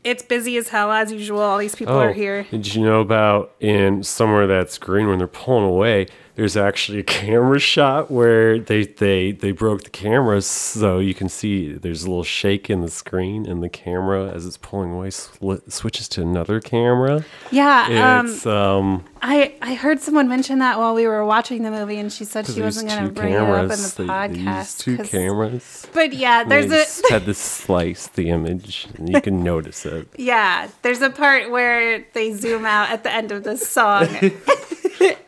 It's 0.03 0.23
busy 0.23 0.55
as 0.55 0.69
hell 0.69 0.91
as 0.91 1.11
usual. 1.11 1.41
All 1.41 1.57
these 1.57 1.75
people 1.75 1.95
are 1.95 2.11
oh, 2.11 2.13
here. 2.13 2.45
Oh, 2.47 2.51
Did 2.51 2.73
you 2.73 2.83
know 2.83 3.01
about 3.01 3.53
in 3.59 4.01
somewhere 4.03 4.47
that's 4.47 4.77
green 4.77 5.07
when 5.07 5.17
they're 5.17 5.27
pulling 5.27 5.65
away? 5.65 6.07
There's 6.39 6.55
actually 6.55 6.99
a 6.99 7.03
camera 7.21 7.59
shot 7.59 8.09
where 8.09 8.59
they 8.59 8.85
they 8.85 9.33
they 9.33 9.51
broke 9.51 9.83
the 9.83 9.89
cameras 9.89 10.45
so 10.45 10.99
you 10.99 11.13
can 11.13 11.27
see 11.27 11.73
there's 11.73 12.03
a 12.03 12.07
little 12.07 12.23
shake 12.23 12.69
in 12.69 12.79
the 12.79 12.89
screen 12.89 13.45
and 13.45 13.61
the 13.61 13.67
camera 13.67 14.31
as 14.31 14.45
it's 14.45 14.55
pulling 14.55 14.93
away 14.93 15.09
sli- 15.09 15.69
switches 15.69 16.07
to 16.09 16.21
another 16.21 16.61
camera. 16.61 17.25
Yeah, 17.51 18.19
um, 18.19 18.27
It's 18.27 18.45
um 18.45 19.03
I 19.21 19.53
I 19.61 19.73
heard 19.73 19.99
someone 19.99 20.29
mention 20.29 20.59
that 20.59 20.79
while 20.79 20.93
we 20.95 21.05
were 21.05 21.25
watching 21.25 21.63
the 21.63 21.71
movie, 21.71 21.97
and 21.99 22.09
she 22.11 22.23
said 22.23 22.47
she 22.47 22.61
wasn't 22.61 22.87
going 22.87 23.03
to 23.05 23.11
bring 23.11 23.33
it 23.33 23.37
up 23.41 23.63
in 23.63 23.67
the 23.69 23.93
They- 23.97 24.05
podcast. 24.05 24.79
two 24.79 24.97
cameras. 24.99 25.87
But 25.93 26.13
yeah, 26.13 26.45
there's 26.45 26.71
a 26.71 26.85
had 27.13 27.25
to 27.25 27.33
slice 27.33 28.07
the 28.07 28.29
image 28.29 28.87
and 28.97 29.09
you 29.11 29.19
can 29.21 29.43
notice 29.43 29.85
it. 29.85 30.07
Yeah, 30.17 30.69
there's 30.83 31.01
a 31.01 31.09
part 31.09 31.51
where 31.51 32.05
they 32.13 32.31
zoom 32.33 32.63
out 32.65 32.89
at 32.91 33.03
the 33.03 33.11
end 33.11 33.33
of 33.33 33.43
the 33.43 33.57
song. 33.57 34.07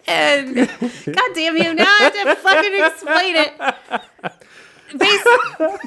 And 0.08 0.56
god 1.06 1.30
damn 1.36 1.58
you, 1.58 1.74
now 1.74 1.86
I 1.86 2.12
have 2.12 2.14
to 2.14 2.36
fucking 2.36 2.86
explain 2.86 3.36
it. 3.38 4.02
Bas- 4.94 5.24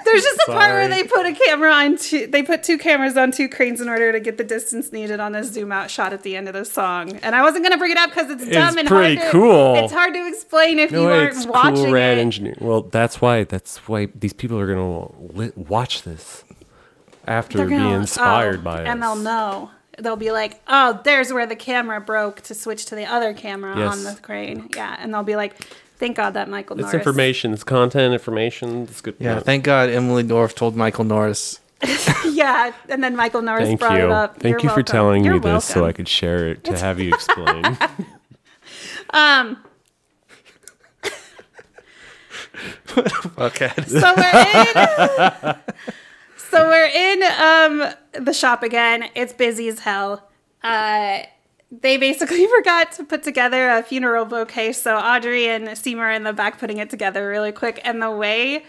there's 0.06 0.22
just 0.22 0.40
a 0.48 0.52
part 0.52 0.70
where 0.72 0.88
they 0.88 1.02
put 1.04 1.26
a 1.26 1.34
camera 1.34 1.70
on 1.70 1.98
two 1.98 2.26
they 2.26 2.42
put 2.42 2.62
two 2.62 2.78
cameras 2.78 3.18
on 3.18 3.32
two 3.32 3.50
cranes 3.50 3.82
in 3.82 3.88
order 3.90 4.12
to 4.12 4.18
get 4.18 4.38
the 4.38 4.44
distance 4.44 4.92
needed 4.92 5.20
on 5.20 5.34
a 5.34 5.44
zoom 5.44 5.72
out 5.72 5.90
shot 5.90 6.14
at 6.14 6.22
the 6.22 6.34
end 6.36 6.48
of 6.48 6.54
the 6.54 6.64
song. 6.64 7.12
And 7.16 7.34
I 7.34 7.42
wasn't 7.42 7.64
gonna 7.64 7.76
bring 7.76 7.90
it 7.92 7.98
up 7.98 8.08
because 8.08 8.30
it's 8.30 8.48
dumb 8.48 8.68
It's 8.70 8.76
and 8.78 8.88
pretty 8.88 9.16
hard 9.16 9.26
to, 9.26 9.38
cool. 9.38 9.74
It's 9.76 9.92
hard 9.92 10.14
to 10.14 10.26
explain 10.26 10.78
if 10.78 10.90
you 10.90 11.02
aren't 11.04 11.36
it's 11.36 11.44
watching 11.44 11.74
cool 11.84 11.92
rad 11.92 12.16
it. 12.16 12.22
engineer. 12.22 12.56
Well, 12.58 12.80
that's 12.80 13.20
why 13.20 13.44
that's 13.44 13.76
why 13.88 14.06
these 14.14 14.32
people 14.32 14.58
are 14.58 14.66
gonna 14.66 15.52
watch 15.54 16.02
this 16.04 16.42
after 17.26 17.58
They're 17.58 17.66
being 17.68 17.80
gonna- 17.80 17.96
inspired 17.98 18.60
oh, 18.60 18.62
by 18.62 18.80
it. 18.82 18.86
and 18.86 19.02
they'll 19.02 19.16
know. 19.16 19.70
They'll 19.98 20.16
be 20.16 20.30
like, 20.32 20.60
"Oh, 20.66 21.00
there's 21.04 21.32
where 21.32 21.46
the 21.46 21.56
camera 21.56 22.00
broke 22.00 22.40
to 22.42 22.54
switch 22.54 22.86
to 22.86 22.94
the 22.94 23.06
other 23.06 23.32
camera 23.34 23.76
Yes. 23.78 23.92
on 23.92 24.04
the 24.04 24.20
crane." 24.20 24.68
Yeah, 24.74 24.96
and 24.98 25.12
they'll 25.14 25.22
be 25.22 25.36
like, 25.36 25.54
"Thank 25.98 26.16
God 26.16 26.34
that 26.34 26.48
Michael 26.48 26.76
It's 26.76 26.82
Norris." 26.82 26.94
information. 26.94 27.52
It's 27.52 27.64
content 27.64 28.12
information. 28.12 28.82
It's 28.84 29.00
good. 29.00 29.14
Yeah, 29.18 29.40
thank 29.40 29.64
God 29.64 29.88
Emily 29.90 30.24
Dorff 30.24 30.54
told 30.54 30.74
Michael 30.76 31.04
Norris. 31.04 31.60
yeah, 32.24 32.72
and 32.88 33.04
then 33.04 33.14
Michael 33.14 33.42
Norris 33.42 33.66
Thank 33.68 33.80
brought 33.80 33.98
you. 33.98 34.06
it 34.06 34.10
up. 34.10 34.38
Thank 34.40 34.62
You're 34.62 34.70
you 34.70 34.74
for 34.74 34.82
telling 34.82 35.24
You're 35.24 35.34
me 35.34 35.40
this 35.40 35.66
so 35.66 35.80
I 35.80 35.82
welcome. 35.82 35.96
could 35.96 36.08
share 36.08 36.48
it 36.48 36.64
to 36.64 36.78
have 36.78 36.98
you 36.98 37.12
explain. 37.14 37.76
um. 39.10 39.58
Okay. 43.38 43.70
So 43.88 44.14
we're 44.16 44.46
in. 44.46 45.56
so 46.36 46.68
we're 46.68 46.86
in 46.86 47.22
um 47.24 47.92
the 48.18 48.32
shop 48.32 48.62
again. 48.62 49.04
It's 49.14 49.32
busy 49.32 49.68
as 49.68 49.80
hell. 49.80 50.28
Uh, 50.62 51.20
they 51.70 51.96
basically 51.96 52.46
forgot 52.58 52.92
to 52.92 53.04
put 53.04 53.22
together 53.22 53.68
a 53.70 53.82
funeral 53.82 54.24
bouquet, 54.24 54.72
so 54.72 54.96
Audrey 54.96 55.48
and 55.48 55.76
Seymour 55.76 56.06
are 56.06 56.12
in 56.12 56.22
the 56.24 56.32
back 56.32 56.58
putting 56.58 56.78
it 56.78 56.90
together 56.90 57.28
really 57.28 57.52
quick. 57.52 57.80
And 57.84 58.00
the 58.00 58.10
way 58.10 58.64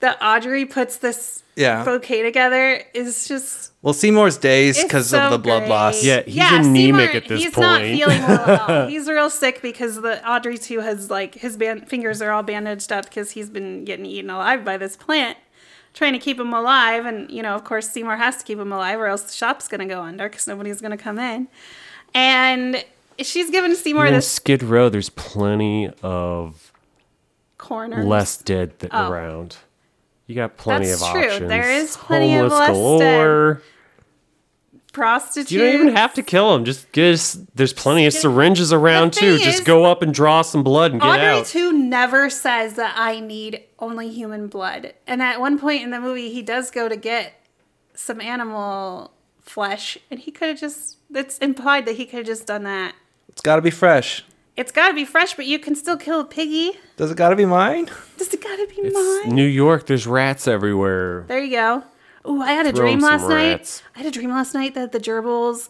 that 0.00 0.18
Audrey 0.22 0.66
puts 0.66 0.98
this 0.98 1.42
Yeah. 1.56 1.82
bouquet 1.84 2.22
together 2.22 2.82
is 2.92 3.26
just 3.28 3.72
Well, 3.82 3.94
Seymour's 3.94 4.36
days 4.36 4.82
because 4.82 5.08
so 5.10 5.20
of 5.20 5.30
the 5.30 5.38
blood 5.38 5.60
great. 5.60 5.70
loss. 5.70 6.02
Yeah, 6.04 6.22
he's 6.22 6.66
anemic 6.66 7.14
at 7.14 7.28
this 7.28 7.44
point. 7.50 7.82
he's 7.84 8.00
not 8.00 8.08
feeling 8.16 8.22
well 8.22 8.50
at 8.50 8.60
all. 8.82 8.86
He's 8.88 9.08
real 9.08 9.30
sick 9.30 9.62
because 9.62 10.00
the 10.02 10.28
Audrey 10.28 10.58
2 10.58 10.80
has 10.80 11.08
like 11.10 11.34
his 11.36 11.56
band, 11.56 11.88
fingers 11.88 12.20
are 12.20 12.30
all 12.32 12.42
bandaged 12.42 12.90
up 12.92 13.04
because 13.06 13.30
he's 13.30 13.48
been 13.48 13.84
getting 13.84 14.04
eaten 14.04 14.28
alive 14.28 14.64
by 14.64 14.76
this 14.76 14.96
plant, 14.96 15.38
trying 15.96 16.12
to 16.12 16.20
keep 16.20 16.38
him 16.38 16.52
alive. 16.54 17.04
And 17.06 17.28
you 17.30 17.42
know, 17.42 17.56
of 17.56 17.64
course, 17.64 17.88
Seymour 17.90 18.16
has 18.16 18.36
to 18.36 18.44
keep 18.44 18.58
him 18.60 18.72
alive, 18.72 19.00
or 19.00 19.06
else 19.08 19.22
the 19.22 19.32
shop's 19.32 19.66
gonna 19.66 19.86
go 19.86 20.02
under 20.02 20.28
because 20.28 20.46
nobody's 20.46 20.80
gonna 20.80 20.96
come 20.96 21.18
in. 21.18 21.48
And 22.14 22.84
she's 23.18 23.50
giving 23.50 23.74
Seymour 23.74 24.06
in 24.06 24.14
this 24.14 24.30
Skid 24.30 24.62
Row, 24.62 24.88
there's 24.88 25.10
plenty 25.10 25.90
of 26.02 26.70
corner. 27.58 28.04
less 28.04 28.36
dead 28.36 28.78
th- 28.78 28.92
Oh. 28.94 29.10
around. 29.10 29.56
You 30.26 30.34
got 30.34 30.56
plenty 30.56 30.86
That's 30.86 31.02
of 31.02 31.10
true. 31.12 31.24
options. 31.24 31.48
There 31.48 31.70
is 31.70 31.96
plenty 31.96 32.34
of 32.36 32.50
Homeless 32.50 32.58
less 32.58 32.70
galore. 32.70 33.62
Prostitutes. 34.96 35.52
You 35.52 35.60
don't 35.60 35.74
even 35.74 35.94
have 35.94 36.14
to 36.14 36.22
kill 36.22 36.52
them. 36.52 36.64
Just 36.64 36.90
just 36.92 37.54
there's 37.54 37.74
plenty 37.74 38.06
of 38.06 38.14
syringes 38.14 38.72
around 38.72 39.12
too. 39.12 39.36
thing 39.36 39.44
Just 39.44 39.66
go 39.66 39.84
up 39.84 40.00
and 40.00 40.12
draw 40.12 40.40
some 40.40 40.62
blood 40.62 40.92
and 40.92 41.00
get 41.00 41.06
Audrey 41.06 41.26
out. 41.26 41.46
too 41.46 41.70
never 41.72 42.30
says 42.30 42.74
that 42.74 42.94
I 42.96 43.20
need 43.20 43.62
only 43.78 44.08
human 44.08 44.48
blood. 44.48 44.94
And 45.06 45.22
at 45.22 45.38
one 45.38 45.58
point 45.58 45.82
in 45.82 45.90
the 45.90 46.00
movie, 46.00 46.32
he 46.32 46.40
does 46.40 46.70
go 46.70 46.88
to 46.88 46.96
get 46.96 47.34
some 47.94 48.22
animal 48.22 49.12
flesh, 49.42 49.98
and 50.10 50.18
he 50.18 50.30
could 50.30 50.48
have 50.48 50.58
just. 50.58 50.96
It's 51.14 51.38
implied 51.38 51.84
that 51.86 51.96
he 51.96 52.06
could 52.06 52.20
have 52.20 52.26
just 52.26 52.46
done 52.46 52.64
that. 52.64 52.94
It's 53.28 53.42
got 53.42 53.56
to 53.56 53.62
be 53.62 53.70
fresh. 53.70 54.24
It's 54.56 54.72
got 54.72 54.88
to 54.88 54.94
be 54.94 55.04
fresh, 55.04 55.34
but 55.34 55.44
you 55.44 55.58
can 55.58 55.74
still 55.74 55.98
kill 55.98 56.20
a 56.20 56.24
piggy. 56.24 56.78
Does 56.96 57.10
it 57.10 57.18
got 57.18 57.28
to 57.28 57.36
be 57.36 57.44
mine? 57.44 57.90
Does 58.16 58.32
it 58.32 58.42
got 58.42 58.56
to 58.56 58.66
be 58.66 58.80
It's 58.80 58.94
mine? 59.26 59.34
New 59.34 59.44
York. 59.44 59.86
There's 59.86 60.06
rats 60.06 60.48
everywhere. 60.48 61.26
There 61.28 61.38
you 61.38 61.50
go. 61.50 61.84
Ooh, 62.28 62.42
I 62.42 62.52
had 62.52 62.66
a 62.66 62.72
Throw 62.72 62.84
dream 62.86 62.94
'em 62.96 63.00
some 63.00 63.10
last 63.10 63.28
night. 63.28 63.82
I 63.94 63.98
had 63.98 64.06
a 64.08 64.10
dream 64.10 64.30
last 64.30 64.54
night 64.54 64.74
that 64.74 64.92
the 64.92 65.00
gerbils 65.00 65.68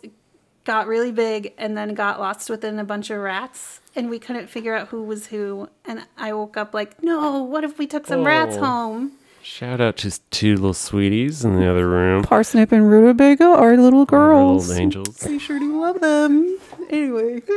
got 0.65 0.87
really 0.87 1.13
big 1.13 1.53
and 1.59 1.77
then 1.77 1.95
got 1.95 2.19
lost 2.19 2.51
within 2.51 2.79
a 2.79 2.85
bunch 2.85 3.11
of 3.11 3.19
rats, 3.21 3.81
and 3.95 4.11
we 4.11 4.19
couldn't 4.19 4.49
figure 4.49 4.75
out 4.75 4.89
who 4.89 5.03
was 5.03 5.27
who. 5.27 5.69
And 5.85 6.05
I 6.19 6.33
woke 6.33 6.57
up 6.57 6.75
like, 6.75 7.03
no, 7.03 7.43
what 7.43 7.63
if 7.65 7.79
we 7.79 7.87
took 7.87 8.07
some 8.07 8.25
rats 8.25 8.57
Oh. 8.57 8.65
home? 8.65 9.13
Shout 9.43 9.81
out 9.81 9.97
to 9.99 10.11
two 10.31 10.55
little 10.57 10.75
sweeties 10.75 11.45
in 11.45 11.55
the 11.55 11.71
other 11.71 11.89
room. 11.89 12.25
Parsnip 12.25 12.73
and 12.73 12.91
rutabaga 12.91 13.45
are 13.45 13.77
little 13.77 14.05
Our 14.11 14.35
Little 14.35 14.73
angels. 14.73 15.23
We 15.25 15.39
sure 15.39 15.61
do 15.61 15.81
love 15.81 16.01
them. 16.01 16.59
Anyway. 16.91 17.43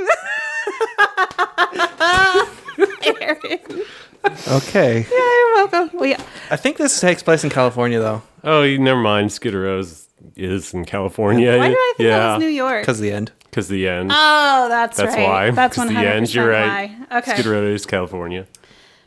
Aaron. 4.23 4.37
Okay. 4.49 5.05
You're 5.11 5.53
welcome. 5.55 5.89
Well, 5.97 6.05
yeah. 6.07 6.21
I 6.51 6.55
think 6.55 6.77
this 6.77 6.99
takes 6.99 7.23
place 7.23 7.43
in 7.43 7.49
California 7.49 7.99
though, 7.99 8.21
Oh, 8.43 8.63
you 8.63 8.79
never 8.79 8.99
mind. 8.99 9.31
Skid 9.31 9.53
Row 9.53 9.79
is, 9.79 10.07
is 10.35 10.73
in 10.73 10.85
California. 10.85 11.57
Why 11.57 11.67
did 11.69 11.77
I 11.77 11.93
think 11.97 12.07
yeah, 12.07 12.17
that 12.19 12.33
was 12.37 12.43
New 12.43 12.49
York? 12.49 12.81
because 12.81 12.99
the 12.99 13.11
end. 13.11 13.31
because 13.45 13.67
the 13.67 13.87
end. 13.87 14.11
Oh, 14.13 14.67
that's, 14.69 14.97
That's 14.97 15.15
right. 15.15 15.27
why. 15.27 15.51
That's 15.51 15.75
'Cause 15.75 15.89
100% 15.89 15.93
the 16.01 16.07
end. 16.09 16.33
You're 16.33 16.49
right. 16.49 16.91
why. 17.09 17.17
Okay. 17.19 17.33
Skid 17.33 17.45
Row 17.45 17.63
is 17.67 17.85
California. 17.85 18.47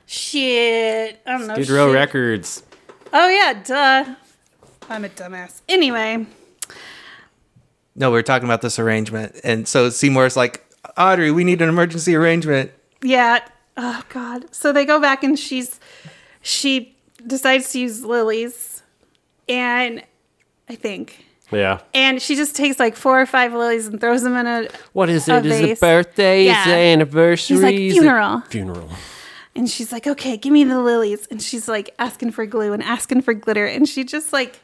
Shit. 0.06 1.20
I 1.26 1.38
don't 1.38 1.46
know. 1.46 1.54
Skid 1.54 1.70
Row 1.70 1.88
shit. 1.88 1.94
Records. 1.94 2.62
Oh, 3.12 3.28
yeah. 3.28 3.62
Duh. 3.64 4.14
I'm 4.90 5.04
a 5.04 5.08
dumbass. 5.08 5.62
Anyway. 5.68 6.26
No, 7.94 8.10
we 8.10 8.14
were 8.14 8.22
talking 8.22 8.46
about 8.48 8.62
this 8.62 8.78
arrangement, 8.78 9.38
and 9.44 9.68
so 9.68 9.90
Seymour's 9.90 10.34
like, 10.36 10.64
Audrey, 10.96 11.30
we 11.30 11.44
need 11.44 11.60
an 11.60 11.68
emergency 11.68 12.14
arrangement. 12.14 12.70
Yeah. 13.02 13.40
Oh, 13.84 14.02
God. 14.10 14.54
So 14.54 14.72
they 14.72 14.84
go 14.84 15.00
back 15.00 15.24
and 15.24 15.36
she's, 15.38 15.80
she 16.40 16.94
decides 17.26 17.72
to 17.72 17.80
use 17.80 18.04
lilies. 18.04 18.82
And 19.48 20.04
I 20.68 20.76
think. 20.76 21.24
Yeah. 21.50 21.80
And 21.92 22.22
she 22.22 22.36
just 22.36 22.54
takes 22.54 22.78
like 22.78 22.94
four 22.96 23.20
or 23.20 23.26
five 23.26 23.52
lilies 23.52 23.86
and 23.88 24.00
throws 24.00 24.22
them 24.22 24.36
in 24.36 24.46
a. 24.46 24.68
What 24.92 25.08
is 25.10 25.28
it? 25.28 25.44
A? 25.44 25.48
Is 25.48 25.60
it 25.60 25.80
birthday? 25.80 26.42
Is 26.42 26.46
Yeah. 26.46 26.68
it 26.68 26.92
anniversary? 26.92 27.56
He's 27.56 27.62
like, 27.64 27.74
Is 27.74 27.92
funeral. 27.94 28.40
Funeral. 28.42 28.88
And 29.54 29.68
she's 29.68 29.92
like, 29.92 30.06
okay, 30.06 30.36
give 30.38 30.52
me 30.52 30.64
the 30.64 30.80
lilies. 30.80 31.26
And 31.26 31.42
she's 31.42 31.68
like 31.68 31.90
asking 31.98 32.30
for 32.30 32.46
glue 32.46 32.72
and 32.72 32.82
asking 32.82 33.20
for 33.22 33.34
glitter. 33.34 33.66
And 33.66 33.86
she 33.88 34.04
just 34.04 34.32
like 34.32 34.60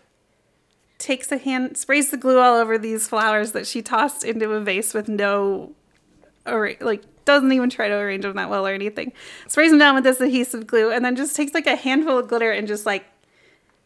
takes 0.98 1.30
a 1.30 1.36
hand, 1.38 1.76
sprays 1.76 2.10
the 2.10 2.16
glue 2.16 2.38
all 2.38 2.54
over 2.56 2.78
these 2.78 3.06
flowers 3.08 3.52
that 3.52 3.66
she 3.66 3.82
tossed 3.82 4.24
into 4.24 4.50
a 4.52 4.60
vase 4.60 4.94
with 4.94 5.08
no, 5.08 5.72
or 6.46 6.72
like 6.80 7.02
doesn't 7.28 7.52
even 7.52 7.70
try 7.70 7.86
to 7.86 7.94
arrange 7.94 8.22
them 8.24 8.34
that 8.34 8.50
well 8.50 8.66
or 8.66 8.72
anything. 8.72 9.12
Sprays 9.46 9.70
them 9.70 9.78
down 9.78 9.94
with 9.94 10.02
this 10.02 10.20
adhesive 10.20 10.66
glue, 10.66 10.90
and 10.90 11.04
then 11.04 11.14
just 11.14 11.36
takes 11.36 11.54
like 11.54 11.66
a 11.68 11.76
handful 11.76 12.18
of 12.18 12.26
glitter 12.26 12.50
and 12.50 12.66
just 12.66 12.84
like 12.86 13.04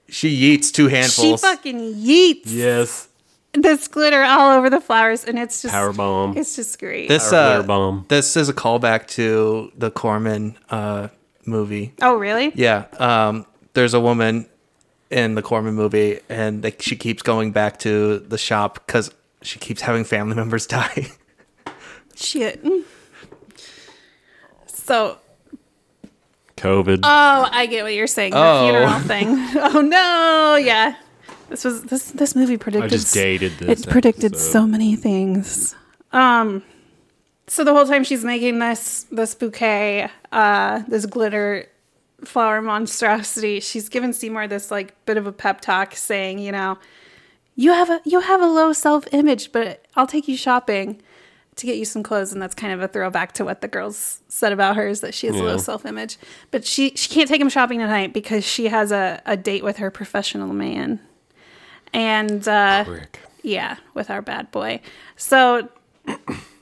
She 0.08 0.30
yeets 0.56 0.72
two 0.72 0.88
handfuls. 0.88 1.40
she 1.40 1.46
fucking 1.46 1.78
yeets 1.96 2.42
Yes. 2.46 3.08
this 3.52 3.86
glitter 3.88 4.22
all 4.22 4.56
over 4.56 4.70
the 4.70 4.80
flowers, 4.80 5.24
and 5.24 5.38
it's 5.38 5.60
just 5.60 5.72
Power 5.74 5.92
bomb. 5.92 6.36
It's 6.38 6.56
just 6.56 6.78
great. 6.78 7.08
this 7.08 7.28
Power 7.30 7.38
uh, 7.40 7.52
glitter 7.56 7.66
bomb. 7.68 8.04
this 8.08 8.36
is 8.36 8.48
a 8.48 8.54
callback 8.54 9.06
to 9.08 9.70
the 9.76 9.90
Corman 9.90 10.56
uh, 10.70 11.08
movie. 11.44 11.92
oh 12.00 12.14
really? 12.16 12.52
Yeah. 12.54 12.86
Um, 12.98 13.44
there's 13.74 13.92
a 13.94 14.00
woman 14.00 14.46
in 15.10 15.34
the 15.34 15.42
Corman 15.42 15.74
movie, 15.74 16.20
and 16.30 16.62
they, 16.62 16.74
she 16.78 16.96
keeps 16.96 17.22
going 17.22 17.52
back 17.52 17.78
to 17.80 18.18
the 18.20 18.38
shop 18.38 18.86
because 18.86 19.10
she 19.42 19.58
keeps 19.58 19.82
having 19.82 20.04
family 20.04 20.34
members 20.42 20.66
die. 20.66 21.08
Shit. 22.14 22.64
So 24.84 25.18
COVID. 26.56 27.00
Oh, 27.02 27.48
I 27.50 27.66
get 27.66 27.82
what 27.84 27.94
you're 27.94 28.06
saying. 28.06 28.32
The 28.32 28.38
Oh. 28.38 28.68
funeral 28.68 28.98
thing. 29.00 29.28
Oh 29.74 29.80
no, 29.80 30.56
yeah. 30.56 30.96
This 31.48 31.64
was 31.64 31.82
this 31.84 32.10
this 32.12 32.34
movie 32.34 32.56
predicted. 32.56 32.90
I 32.92 32.96
just 32.96 33.12
dated 33.14 33.52
this 33.58 33.82
It 33.82 33.88
predicted 33.90 34.36
so 34.36 34.66
many 34.66 34.96
things. 34.96 35.74
Um, 36.12 36.62
so 37.46 37.64
the 37.64 37.72
whole 37.74 37.86
time 37.86 38.04
she's 38.04 38.24
making 38.24 38.58
this 38.58 39.06
this 39.10 39.34
bouquet, 39.34 40.08
uh, 40.30 40.82
this 40.88 41.06
glitter 41.06 41.66
flower 42.24 42.62
monstrosity, 42.62 43.60
she's 43.60 43.88
giving 43.88 44.12
Seymour 44.12 44.46
this 44.46 44.70
like 44.70 44.94
bit 45.04 45.16
of 45.16 45.26
a 45.26 45.32
pep 45.32 45.60
talk, 45.60 45.94
saying, 45.94 46.38
you 46.38 46.52
know, 46.52 46.78
you 47.56 47.72
have 47.72 47.90
a 47.90 48.00
you 48.04 48.20
have 48.20 48.40
a 48.40 48.46
low 48.46 48.72
self 48.72 49.06
image, 49.12 49.52
but 49.52 49.84
I'll 49.96 50.06
take 50.06 50.28
you 50.28 50.36
shopping 50.36 51.02
to 51.56 51.66
get 51.66 51.76
you 51.76 51.84
some 51.84 52.02
clothes, 52.02 52.32
and 52.32 52.40
that's 52.40 52.54
kind 52.54 52.72
of 52.72 52.80
a 52.80 52.88
throwback 52.88 53.32
to 53.32 53.44
what 53.44 53.60
the 53.60 53.68
girls 53.68 54.20
said 54.28 54.52
about 54.52 54.76
her 54.76 54.88
is 54.88 55.00
that 55.02 55.14
she 55.14 55.26
has 55.26 55.36
a 55.36 55.42
low 55.42 55.58
self 55.58 55.84
image. 55.84 56.18
But 56.50 56.64
she 56.64 56.90
she 56.96 57.08
can't 57.08 57.28
take 57.28 57.40
him 57.40 57.48
shopping 57.48 57.78
tonight 57.78 58.12
because 58.12 58.44
she 58.44 58.68
has 58.68 58.90
a, 58.92 59.20
a 59.26 59.36
date 59.36 59.62
with 59.62 59.76
her 59.76 59.90
professional 59.90 60.52
man. 60.52 61.00
And 61.92 62.46
uh 62.48 62.84
yeah, 63.42 63.76
with 63.94 64.10
our 64.10 64.22
bad 64.22 64.50
boy. 64.50 64.80
So 65.16 65.68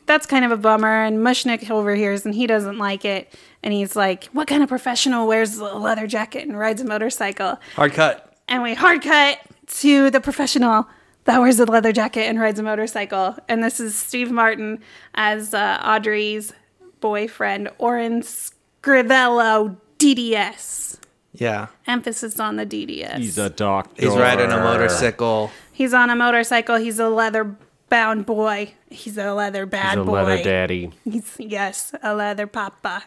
that's 0.07 0.27
kind 0.27 0.45
of 0.45 0.51
a 0.51 0.57
bummer. 0.57 1.05
And 1.05 1.19
Mushnik 1.19 1.71
overhears 1.71 2.25
and 2.25 2.35
he 2.35 2.47
doesn't 2.47 2.79
like 2.79 3.05
it. 3.05 3.33
And 3.63 3.73
he's 3.73 3.95
like, 3.95 4.25
What 4.33 4.49
kind 4.49 4.63
of 4.63 4.69
professional 4.69 5.29
wears 5.29 5.57
a 5.59 5.65
leather 5.65 6.07
jacket 6.07 6.49
and 6.49 6.59
rides 6.59 6.81
a 6.81 6.85
motorcycle? 6.85 7.61
Hard 7.77 7.93
cut. 7.93 8.35
And 8.49 8.63
we 8.65 8.75
hard 8.75 9.03
cut 9.03 9.39
to 9.79 10.11
the 10.11 10.21
professional 10.21 10.89
that 11.31 11.39
wears 11.39 11.61
a 11.61 11.65
leather 11.65 11.93
jacket 11.93 12.23
and 12.23 12.41
rides 12.41 12.59
a 12.59 12.63
motorcycle. 12.63 13.37
And 13.49 13.63
this 13.63 13.79
is 13.79 13.95
Steve 13.95 14.33
Martin 14.33 14.81
as 15.15 15.55
uh, 15.55 15.81
Audrey's 15.85 16.53
boyfriend, 16.99 17.71
Orin 17.79 18.23
Scrivello 18.23 19.77
DDS. 19.99 20.99
Yeah. 21.33 21.69
Emphasis 21.87 22.41
on 22.41 22.57
the 22.57 22.67
DDS. 22.67 23.19
He's 23.19 23.39
a 23.39 23.49
doctor. 23.49 24.03
He's 24.03 24.17
riding 24.17 24.51
a 24.51 24.57
motorcycle. 24.57 25.53
He's 25.71 25.95
on 25.95 26.11
a 26.11 26.17
motorcycle. 26.17 26.77
He's 26.79 26.99
a 26.99 27.09
leather 27.09 27.55
bound 27.89 28.27
boy. 28.27 28.75
He's 28.89 29.17
a 29.17 29.33
leather 29.33 29.67
bad 29.67 29.95
boy. 29.95 30.01
He's 30.01 30.03
a 30.03 30.11
boy. 30.11 30.23
leather 30.25 30.43
daddy. 30.43 30.91
He's 31.05 31.37
yes, 31.39 31.95
a 32.03 32.13
leather 32.13 32.49
papa. 32.49 33.05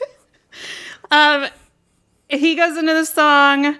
um, 1.12 1.46
he 2.28 2.56
goes 2.56 2.76
into 2.76 2.92
the 2.92 3.04
song. 3.04 3.76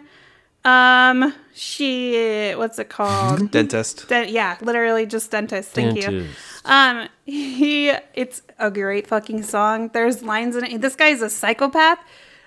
Um, 0.65 1.35
she 1.61 2.53
what's 2.57 2.79
it 2.79 2.89
called? 2.89 3.51
Dentist. 3.53 4.09
De- 4.09 4.31
yeah, 4.31 4.57
literally 4.63 5.05
just 5.05 5.31
dentist. 5.31 5.71
Thank 5.71 6.03
you. 6.03 6.29
Um, 6.65 7.09
he 7.27 7.93
it's 8.15 8.43
a 8.59 8.71
great 8.71 9.07
fucking 9.07 9.43
song. 9.43 9.91
There's 9.93 10.23
lines 10.23 10.57
in 10.57 10.65
it. 10.65 10.81
This 10.81 10.97
guy's 10.97 11.21
a 11.21 11.29
psychopath. 11.29 11.99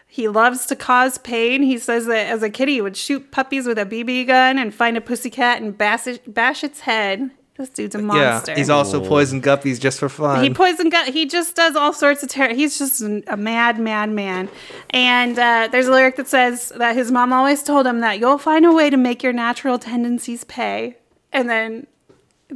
He 0.08 0.28
loves 0.28 0.66
to 0.68 0.76
cause 0.76 1.18
pain. 1.20 1.62
He 1.64 1.78
says 1.78 2.06
that 2.08 2.28
as 2.28 2.44
a 2.44 2.50
kid 2.50 2.70
he 2.70 2.82
would 2.82 2.98
shoot 2.98 3.32
puppies 3.32 3.68
with 3.68 3.78
a 3.78 3.86
BB 3.86 4.28
gun 4.28 4.58
and 4.58 4.74
find 4.74 4.98
a 4.98 5.02
pussycat 5.02 5.62
and 5.62 5.78
bash, 5.78 6.08
it, 6.08 6.34
bash 6.34 6.64
its 6.64 6.82
head. 6.82 7.32
This 7.58 7.70
dude's 7.70 7.94
a 7.94 8.00
monster. 8.00 8.52
Yeah. 8.52 8.58
He's 8.58 8.70
also 8.72 9.00
poison 9.06 9.40
guppies 9.42 9.80
just 9.80 10.00
for 10.00 10.10
fun. 10.10 10.44
He 10.44 10.50
poison 10.50 10.90
gun. 10.90 11.12
He 11.14 11.28
just 11.28 11.56
does 11.56 11.76
all 11.76 11.94
sorts 11.94 12.24
of 12.24 12.30
terror. 12.30 12.52
He's 12.54 12.80
just 12.80 13.00
an- 13.02 13.24
a 13.28 13.38
mad, 13.38 13.78
mad 13.80 14.10
man. 14.10 14.50
And 14.90 15.38
uh, 15.38 15.70
there's 15.72 15.86
a 15.88 15.92
lyric 15.92 16.16
that 16.16 16.28
says 16.28 16.72
that 16.78 16.96
his 16.96 17.12
mom 17.12 17.32
always 17.32 17.62
told 17.62 17.86
him 17.86 18.00
that 18.00 18.20
you'll 18.20 18.40
find 18.40 18.66
a 18.66 18.74
way 18.74 18.90
to 18.90 18.98
make 18.98 19.22
your 19.22 19.34
natural 19.34 19.78
tendencies 19.78 20.44
pay, 20.46 20.98
and 21.32 21.48
then 21.48 21.86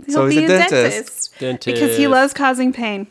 he'll 0.08 0.16
So 0.16 0.26
he's 0.28 0.39
be 0.39 0.41
a 0.45 0.56
a, 0.56 0.68
dentist. 0.70 1.38
dentist. 1.39 1.66
because 1.66 1.95
he 1.98 2.08
loves 2.08 2.34
causing 2.34 2.74
pain. 2.74 3.06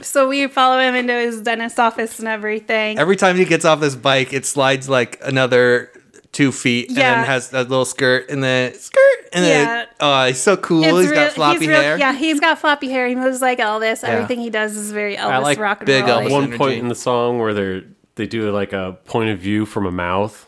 So 0.00 0.28
we 0.28 0.46
follow 0.46 0.78
him 0.80 0.94
into 0.94 1.12
his 1.12 1.40
dentist 1.42 1.78
office 1.78 2.18
and 2.18 2.28
everything. 2.28 2.98
Every 2.98 3.16
time 3.16 3.36
he 3.36 3.44
gets 3.44 3.64
off 3.66 3.80
this 3.80 3.94
bike, 3.94 4.32
it 4.32 4.44
slides 4.46 4.88
like 4.88 5.18
another 5.22 5.90
two 6.36 6.52
feet 6.52 6.88
and 6.90 6.98
Yeah. 6.98 7.14
then 7.16 7.24
has 7.24 7.52
a 7.54 7.62
little 7.62 7.86
skirt 7.86 8.28
and 8.28 8.44
then 8.44 8.74
skirt 8.74 9.00
and 9.32 9.42
then 9.44 9.66
Yeah. 9.66 9.84
oh 10.00 10.26
he's 10.26 10.40
so 10.40 10.56
cool. 10.58 10.84
It's 10.84 10.92
he's 10.98 11.10
real- 11.10 11.14
got 11.24 11.32
floppy 11.32 11.58
he's 11.60 11.68
real- 11.68 11.80
hair. 11.80 11.98
Yeah, 11.98 12.12
he's 12.12 12.40
got 12.40 12.58
floppy 12.58 12.90
hair. 12.90 13.08
He 13.08 13.14
moves 13.14 13.40
like 13.40 13.58
Elvis. 13.58 14.02
Yeah. 14.02 14.10
Everything 14.10 14.40
he 14.40 14.50
does 14.50 14.76
is 14.76 14.92
very 14.92 15.16
Elvis 15.16 15.30
I 15.30 15.38
like 15.38 15.58
rock 15.58 15.78
and 15.80 15.86
big 15.86 16.04
roll. 16.06 16.20
Elvis. 16.20 16.30
One 16.30 16.42
energy. 16.44 16.58
point 16.58 16.78
in 16.80 16.88
the 16.88 16.94
song 16.94 17.38
where 17.38 17.54
they're 17.54 17.82
they 18.16 18.26
do 18.26 18.50
like 18.50 18.72
a 18.74 18.98
point 19.06 19.30
of 19.30 19.38
view 19.38 19.66
from 19.66 19.86
a 19.86 19.90
mouth. 19.90 20.45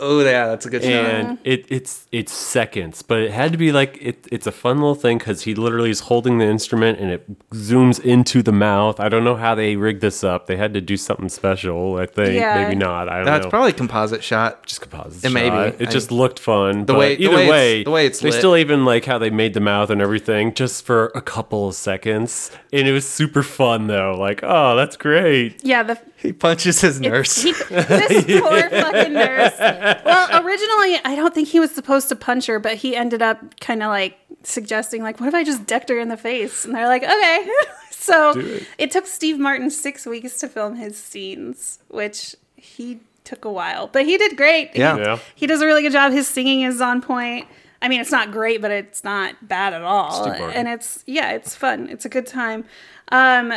Oh 0.00 0.20
yeah, 0.20 0.46
that's 0.48 0.66
a 0.66 0.70
good 0.70 0.82
shot. 0.82 0.90
and 0.92 1.38
it, 1.44 1.66
it's 1.68 2.06
it's 2.10 2.32
seconds, 2.32 3.02
but 3.02 3.18
it 3.20 3.30
had 3.30 3.52
to 3.52 3.58
be 3.58 3.70
like 3.70 3.98
it, 4.00 4.26
it's 4.32 4.46
a 4.46 4.52
fun 4.52 4.78
little 4.78 4.94
thing 4.94 5.18
because 5.18 5.42
he 5.42 5.54
literally 5.54 5.90
is 5.90 6.00
holding 6.00 6.38
the 6.38 6.46
instrument 6.46 6.98
and 6.98 7.10
it 7.10 7.50
zooms 7.50 8.00
into 8.04 8.42
the 8.42 8.52
mouth. 8.52 8.98
I 8.98 9.08
don't 9.08 9.24
know 9.24 9.36
how 9.36 9.54
they 9.54 9.76
rigged 9.76 10.00
this 10.00 10.24
up. 10.24 10.46
They 10.46 10.56
had 10.56 10.72
to 10.74 10.80
do 10.80 10.96
something 10.96 11.28
special. 11.28 11.96
I 11.98 12.06
think 12.06 12.34
Yeah. 12.34 12.62
maybe 12.64 12.76
not. 12.76 13.08
I 13.08 13.16
don't 13.16 13.26
know. 13.26 13.30
That's 13.32 13.44
know. 13.44 13.50
probably 13.50 13.70
a 13.70 13.74
composite 13.74 14.24
shot. 14.24 14.64
just 14.66 14.80
composite. 14.80 15.24
It 15.24 15.30
may 15.30 15.44
be. 15.50 15.56
shot. 15.56 15.80
It 15.80 15.88
I- 15.88 15.90
just 15.90 16.10
looked 16.10 16.38
fun. 16.38 16.86
The 16.86 16.92
but 16.94 16.98
way- 16.98 17.16
the 17.16 17.24
either 17.24 17.36
way 17.36 17.42
it's- 17.44 17.50
way, 17.50 17.84
the 17.84 17.90
way 17.90 18.06
it's 18.06 18.20
they 18.20 18.30
lit. 18.30 18.38
still 18.38 18.56
even 18.56 18.84
like 18.84 19.04
how 19.04 19.18
they 19.18 19.30
made 19.30 19.54
the 19.54 19.60
mouth 19.60 19.90
and 19.90 20.00
everything 20.00 20.54
just 20.54 20.84
for 20.86 21.12
a 21.14 21.20
couple 21.20 21.68
of 21.68 21.74
seconds, 21.74 22.50
and 22.72 22.88
it 22.88 22.92
was 22.92 23.06
super 23.06 23.42
fun 23.42 23.86
though. 23.86 24.16
Like, 24.18 24.40
oh, 24.42 24.76
that's 24.76 24.96
great. 24.96 25.60
Yeah, 25.62 25.82
the 25.82 25.98
He 26.20 26.32
punches 26.34 26.82
his 26.82 27.00
nurse. 27.00 27.42
He, 27.42 27.52
this 27.52 28.40
poor 28.40 28.68
fucking 28.68 29.12
nurse. 29.14 29.54
Well, 29.58 30.44
originally, 30.46 30.98
I 31.04 31.14
don't 31.16 31.34
think 31.34 31.48
he 31.48 31.58
was 31.58 31.70
supposed 31.70 32.10
to 32.10 32.16
punch 32.16 32.44
her, 32.46 32.58
but 32.58 32.74
he 32.74 32.94
ended 32.94 33.22
up 33.22 33.58
kind 33.60 33.82
of 33.82 33.88
like 33.88 34.18
suggesting, 34.42 35.02
like, 35.02 35.18
what 35.18 35.28
if 35.28 35.34
I 35.34 35.44
just 35.44 35.66
decked 35.66 35.88
her 35.88 35.98
in 35.98 36.08
the 36.08 36.18
face? 36.18 36.64
And 36.66 36.74
they're 36.74 36.88
like, 36.88 37.02
okay. 37.04 37.48
so 37.90 38.38
it. 38.38 38.66
it. 38.76 38.90
took 38.90 39.06
Steve 39.06 39.38
Martin 39.38 39.70
six 39.70 40.04
weeks 40.04 40.38
to 40.40 40.48
film 40.48 40.76
his 40.76 40.96
scenes, 40.98 41.78
which 41.88 42.36
he 42.54 43.00
took 43.24 43.46
a 43.46 43.50
while, 43.50 43.86
but 43.86 44.04
he 44.04 44.18
did 44.18 44.36
great. 44.36 44.70
Yeah. 44.74 44.96
He, 44.96 45.02
Yeah. 45.02 45.18
he 45.34 45.46
does 45.46 45.62
a 45.62 45.66
really 45.66 45.82
good 45.82 45.92
job. 45.92 46.12
His 46.12 46.28
singing 46.28 46.62
is 46.62 46.82
on 46.82 47.00
point. 47.00 47.48
I 47.80 47.88
mean, 47.88 48.00
it's 48.02 48.12
not 48.12 48.30
great, 48.30 48.60
but 48.60 48.70
it's 48.70 49.04
not 49.04 49.48
bad 49.48 49.72
at 49.72 49.80
all. 49.82 50.22
Steve 50.24 50.50
And 50.52 50.68
it's 50.68 51.02
yeah, 51.06 51.32
it's 51.32 51.54
fun. 51.54 51.88
It's 51.88 52.04
a 52.04 52.10
good 52.10 52.26
time. 52.26 52.66
Um, 53.10 53.54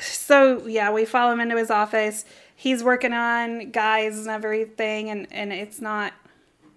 so 0.00 0.66
yeah, 0.66 0.90
we 0.92 1.04
follow 1.04 1.32
him 1.32 1.40
into 1.40 1.56
his 1.56 1.70
office. 1.70 2.24
He's 2.54 2.82
working 2.82 3.12
on 3.12 3.70
guys 3.70 4.18
and 4.18 4.28
everything, 4.28 5.10
and 5.10 5.26
and 5.30 5.52
it's 5.52 5.80
not. 5.80 6.12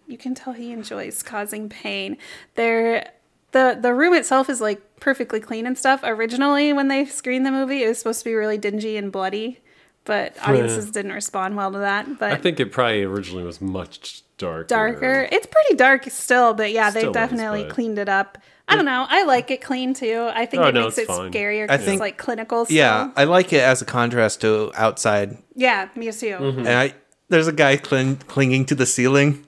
You 0.08 0.18
can 0.18 0.36
tell 0.36 0.54
he 0.54 0.72
enjoys 0.72 1.24
causing 1.24 1.70
pain. 1.70 2.18
There, 2.56 3.10
the 3.52 3.78
the 3.80 3.94
room 3.94 4.14
itself 4.14 4.50
is 4.50 4.62
like 4.62 4.82
perfectly 5.00 5.40
clean 5.40 5.66
and 5.66 5.78
stuff. 5.78 6.02
Originally, 6.04 6.74
when 6.74 6.88
they 6.88 7.06
screened 7.06 7.46
the 7.46 7.52
movie, 7.52 7.84
it 7.84 7.88
was 7.88 7.98
supposed 8.00 8.20
to 8.20 8.26
be 8.26 8.34
really 8.34 8.58
dingy 8.58 8.98
and 8.98 9.12
bloody, 9.12 9.60
but 10.06 10.36
audiences 10.48 10.92
didn't 10.92 11.14
respond 11.14 11.56
well 11.56 11.72
to 11.72 11.80
that. 11.80 12.20
But 12.20 12.32
I 12.32 12.36
think 12.36 12.60
it 12.60 12.72
probably 12.72 13.04
originally 13.04 13.44
was 13.44 13.62
much 13.62 14.24
darker. 14.42 14.66
darker. 14.68 15.28
It's 15.32 15.48
pretty 15.48 15.76
dark 15.76 16.04
still, 16.10 16.54
but 16.54 16.72
yeah, 16.72 16.90
they 16.90 17.00
Still 17.02 17.12
is, 17.12 17.14
definitely 17.16 17.64
but- 17.64 17.74
cleaned 17.74 17.98
it 18.00 18.10
up. 18.10 18.38
I 18.68 18.76
don't 18.78 18.86
know. 18.86 19.06
I 19.10 19.24
like 19.26 19.52
it 19.52 19.62
clean 19.62 19.94
too. 19.94 20.30
I 20.34 20.46
think 20.46 20.64
Oh, 20.64 20.68
it 20.68 20.74
no, 20.76 20.84
makes 20.86 20.98
it 20.98 21.08
fine. 21.08 21.30
scarier 21.32 21.64
I 21.64 21.68
because 21.76 21.86
think- 21.86 21.96
it's 21.96 22.00
like 22.00 22.18
clinical. 22.18 22.64
Still. 22.66 22.78
yeah, 22.78 23.12
I 23.18 23.26
like 23.26 23.52
it 23.52 23.60
as 23.62 23.82
a 23.82 23.86
contrast 23.86 24.40
to 24.42 24.72
outside. 24.76 25.38
Yeah, 25.56 25.90
me 25.96 26.10
too. 26.12 26.28
Mm-hmm. 26.38 26.60
And 26.60 26.70
I 26.70 26.94
there's 27.28 27.48
a 27.48 27.52
guy 27.54 27.76
cling, 27.78 28.18
clinging 28.28 28.66
to 28.68 28.76
the 28.76 28.86
ceiling. 28.86 29.46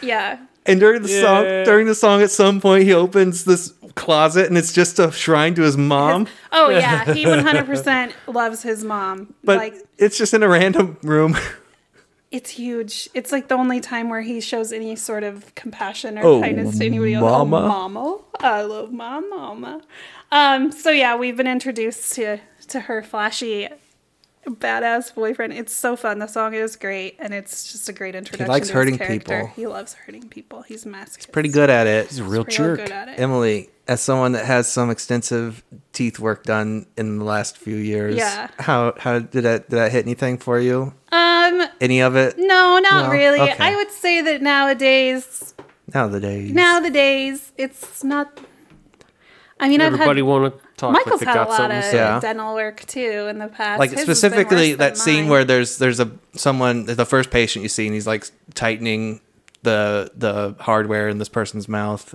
Yeah. 0.00 0.38
And 0.66 0.80
during 0.80 1.02
the 1.02 1.08
song, 1.08 1.44
during 1.64 1.86
the 1.86 1.94
song, 1.94 2.22
at 2.22 2.30
some 2.30 2.60
point, 2.60 2.84
he 2.84 2.92
opens 2.94 3.44
this 3.44 3.72
closet, 3.96 4.46
and 4.48 4.56
it's 4.56 4.72
just 4.72 4.98
a 4.98 5.10
shrine 5.12 5.54
to 5.56 5.62
his 5.62 5.76
mom. 5.76 6.26
Oh 6.52 6.68
yeah, 6.70 7.12
he 7.12 7.24
100% 7.24 8.12
loves 8.28 8.62
his 8.62 8.82
mom. 8.84 9.34
But 9.44 9.58
like 9.58 9.74
it's 9.98 10.16
just 10.16 10.32
in 10.34 10.42
a 10.42 10.48
random 10.48 10.98
room. 11.02 11.36
it's 12.34 12.50
huge. 12.50 13.08
It's 13.14 13.30
like 13.32 13.46
the 13.48 13.54
only 13.54 13.80
time 13.80 14.10
where 14.10 14.20
he 14.22 14.40
shows 14.40 14.72
any 14.72 14.96
sort 14.96 15.22
of 15.22 15.54
compassion 15.54 16.18
or 16.18 16.24
Oh, 16.24 16.40
kindness 16.40 16.78
to 16.78 16.84
anybody 16.86 17.14
else. 17.14 17.22
mama. 17.22 17.56
Oh, 17.58 17.68
mama. 17.68 18.18
I 18.40 18.62
love 18.62 18.92
my 18.92 19.20
mama. 19.20 19.80
Um, 20.32 20.72
so 20.72 20.90
yeah, 20.90 21.14
we've 21.16 21.36
been 21.36 21.46
introduced 21.46 22.12
to 22.14 22.38
to 22.68 22.80
her 22.80 23.02
flashy 23.02 23.68
badass 24.50 25.14
boyfriend. 25.14 25.52
It's 25.52 25.72
so 25.72 25.96
fun. 25.96 26.18
The 26.18 26.26
song 26.26 26.54
is 26.54 26.76
great, 26.76 27.16
and 27.18 27.32
it's 27.34 27.72
just 27.72 27.88
a 27.88 27.92
great 27.92 28.14
introduction. 28.14 28.46
He 28.46 28.50
likes 28.50 28.68
to 28.68 28.72
his 28.72 28.74
hurting 28.74 28.98
character. 28.98 29.18
people. 29.40 29.46
He 29.56 29.66
loves 29.66 29.94
hurting 29.94 30.28
people. 30.28 30.62
He's 30.62 30.84
masochist. 30.84 31.16
He's 31.16 31.26
pretty 31.26 31.48
good 31.48 31.70
at 31.70 31.86
it. 31.86 32.08
He's 32.08 32.18
a 32.18 32.24
real 32.24 32.32
Real 32.32 32.44
jerk. 32.44 32.78
good 32.80 32.90
at 32.90 33.08
it. 33.08 33.18
Emily, 33.18 33.70
as 33.88 34.00
someone 34.00 34.32
that 34.32 34.44
has 34.46 34.70
some 34.70 34.90
extensive 34.90 35.62
teeth 35.92 36.18
work 36.18 36.42
done 36.44 36.86
in 36.96 37.18
the 37.18 37.24
last 37.24 37.56
few 37.58 37.76
years, 37.76 38.16
Yeah. 38.16 38.48
how 38.58 38.94
how 38.98 39.18
did 39.18 39.42
that 39.44 39.68
did 39.68 39.76
that 39.76 39.92
hit 39.92 40.04
anything 40.06 40.38
for 40.38 40.58
you? 40.58 40.94
Um, 41.12 41.62
Any 41.80 42.00
of 42.00 42.16
it? 42.16 42.34
no, 42.38 42.78
not 42.82 43.06
No? 43.06 43.10
really. 43.10 43.40
Okay. 43.40 43.56
I 43.58 43.76
would 43.76 43.90
say 43.90 44.20
that 44.22 44.40
nowadays, 44.42 45.54
Nowadays, 45.92 46.50
nowadays, 46.52 47.52
it's 47.58 48.02
not. 48.02 48.40
I 49.60 49.68
mean, 49.68 49.80
I've 49.80 49.92
Everybody 49.94 50.20
had 50.20 50.26
want 50.26 50.58
to 50.58 50.63
talk 50.76 50.92
Michael's 50.92 51.20
like 51.22 51.26
they 51.34 51.38
had 51.38 51.46
a 51.46 51.50
lot 51.50 51.70
of 51.70 51.84
to. 51.90 51.96
Yeah. 51.96 52.20
dental 52.20 52.54
work 52.54 52.84
too 52.86 53.26
in 53.30 53.38
the 53.38 53.48
past. 53.48 53.78
like 53.78 53.90
His 53.92 54.02
specifically 54.02 54.74
that 54.74 54.96
scene 54.96 55.22
mine. 55.24 55.28
where 55.30 55.44
there's 55.44 55.78
there's 55.78 56.00
a 56.00 56.10
someone 56.34 56.84
the 56.86 57.06
first 57.06 57.30
patient 57.30 57.62
you 57.62 57.68
see 57.68 57.86
and 57.86 57.94
he's 57.94 58.06
like 58.06 58.26
tightening 58.54 59.20
the 59.62 60.10
the 60.16 60.54
hardware 60.60 61.08
in 61.08 61.18
this 61.18 61.28
person's 61.28 61.68
mouth. 61.68 62.14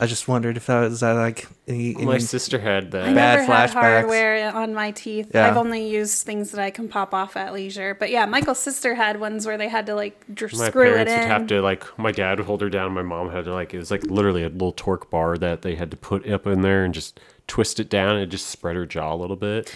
I 0.00 0.06
just 0.06 0.28
wondered 0.28 0.56
if 0.56 0.66
that 0.66 0.88
was 0.90 1.00
that 1.00 1.14
like 1.14 1.48
any, 1.66 1.92
My 1.94 2.18
sister 2.18 2.60
had 2.60 2.84
I 2.86 2.90
that. 2.90 3.14
Bad 3.16 3.38
never 3.40 3.42
had 3.52 3.70
flashbacks. 3.70 3.72
hardware 3.72 4.54
on 4.54 4.72
my 4.72 4.92
teeth. 4.92 5.32
Yeah. 5.34 5.48
I've 5.48 5.56
only 5.56 5.88
used 5.88 6.24
things 6.24 6.52
that 6.52 6.60
I 6.62 6.70
can 6.70 6.88
pop 6.88 7.12
off 7.12 7.36
at 7.36 7.52
leisure. 7.52 7.96
But 7.98 8.10
yeah, 8.10 8.24
Michael's 8.24 8.60
sister 8.60 8.94
had 8.94 9.18
ones 9.18 9.44
where 9.44 9.58
they 9.58 9.66
had 9.68 9.86
to 9.86 9.96
like 9.96 10.24
dr- 10.32 10.56
My 10.56 10.68
screw 10.68 10.82
it 10.84 10.90
parents 11.06 11.12
in. 11.12 11.18
would 11.18 11.26
have 11.28 11.46
to 11.48 11.60
like 11.62 11.98
my 11.98 12.12
dad 12.12 12.38
would 12.38 12.46
hold 12.46 12.60
her 12.60 12.70
down. 12.70 12.92
My 12.92 13.02
mom 13.02 13.30
had 13.32 13.46
to 13.46 13.52
like 13.52 13.74
it 13.74 13.78
was 13.78 13.90
like 13.90 14.04
literally 14.04 14.44
a 14.44 14.48
little 14.50 14.70
torque 14.70 15.10
bar 15.10 15.36
that 15.36 15.62
they 15.62 15.74
had 15.74 15.90
to 15.90 15.96
put 15.96 16.28
up 16.30 16.46
in 16.46 16.62
there 16.62 16.84
and 16.84 16.94
just 16.94 17.18
twist 17.48 17.80
it 17.80 17.90
down 17.90 18.16
and 18.16 18.30
just 18.30 18.46
spread 18.46 18.76
her 18.76 18.86
jaw 18.86 19.12
a 19.12 19.16
little 19.16 19.36
bit. 19.36 19.74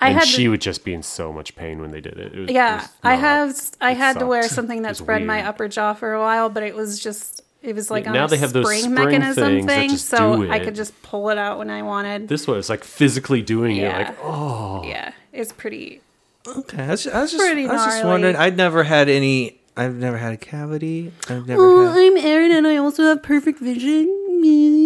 I 0.00 0.08
and 0.10 0.18
had 0.18 0.28
she 0.28 0.44
to- 0.44 0.50
would 0.50 0.60
just 0.60 0.84
be 0.84 0.94
in 0.94 1.02
so 1.02 1.32
much 1.32 1.56
pain 1.56 1.80
when 1.80 1.90
they 1.90 2.00
did 2.00 2.18
it. 2.18 2.34
it 2.34 2.38
was, 2.38 2.50
it 2.50 2.54
yeah, 2.54 2.82
was 2.82 2.88
I 3.02 3.12
not- 3.16 3.20
have. 3.20 3.60
I 3.80 3.90
it 3.92 3.96
had 3.96 4.18
to 4.18 4.26
wear 4.26 4.42
something 4.48 4.82
that 4.82 4.90
was 4.90 4.98
spread 4.98 5.24
my 5.24 5.46
upper 5.46 5.66
jaw 5.66 5.94
for 5.94 6.12
a 6.12 6.20
while, 6.20 6.48
but 6.48 6.62
it 6.62 6.74
was 6.76 7.00
just. 7.00 7.40
It 7.62 7.74
was 7.74 7.90
like 7.90 8.04
Yeah, 8.04 8.10
on 8.10 8.14
now 8.14 8.24
a 8.26 8.28
they 8.28 8.36
have 8.36 8.52
those 8.52 8.66
spring, 8.66 8.80
spring 8.80 8.94
mechanism 8.94 9.44
things 9.46 9.66
that 9.66 9.74
thing, 9.74 9.90
just 9.90 10.08
so 10.10 10.36
do 10.36 10.52
I 10.52 10.58
could 10.58 10.74
just 10.74 11.00
pull 11.02 11.30
it 11.30 11.38
out 11.38 11.56
when 11.56 11.70
I 11.70 11.80
wanted. 11.80 12.28
This 12.28 12.46
was 12.46 12.68
like 12.68 12.84
physically 12.84 13.40
doing 13.40 13.76
yeah, 13.76 14.00
it. 14.00 14.08
Like 14.08 14.18
oh, 14.22 14.82
yeah, 14.84 15.12
it's 15.32 15.50
pretty. 15.50 16.02
Okay, 16.46 16.82
I 16.82 16.90
was, 16.90 17.06
I 17.06 17.22
was 17.22 17.32
just 17.32 17.42
Pretty 17.42 17.66
I 17.66 17.72
was 17.72 17.84
just 17.86 18.04
wondering. 18.04 18.36
I'd 18.36 18.54
never 18.58 18.84
had 18.84 19.08
any. 19.08 19.60
I've 19.78 19.94
never 19.94 20.18
had 20.18 20.34
a 20.34 20.36
cavity. 20.36 21.10
I've 21.30 21.46
never 21.48 21.62
oh, 21.62 21.86
had. 21.86 21.96
I'm 21.96 22.18
Erin, 22.18 22.52
and 22.52 22.66
I 22.66 22.76
also 22.76 23.02
have 23.04 23.22
perfect 23.22 23.60
vision. 23.60 24.08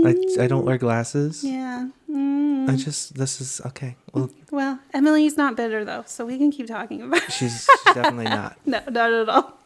I, 0.07 0.45
I 0.45 0.47
don't 0.47 0.65
wear 0.65 0.79
glasses. 0.79 1.43
Yeah. 1.43 1.89
Mm. 2.11 2.71
I 2.71 2.77
just 2.77 3.15
this 3.17 3.41
is 3.41 3.61
okay. 3.67 3.97
Well, 4.15 4.31
Well, 4.51 4.79
Emily's 4.95 5.37
not 5.37 5.57
bitter 5.57 5.85
though, 5.85 6.05
so 6.07 6.25
we 6.25 6.39
can 6.39 6.51
keep 6.51 6.67
talking 6.67 7.03
about. 7.03 7.23
It. 7.23 7.33
she's, 7.33 7.67
she's 7.85 7.95
definitely 7.95 8.25
not. 8.31 8.57
No, 8.65 8.81
not 8.91 9.13
at 9.13 9.29
all. 9.29 9.59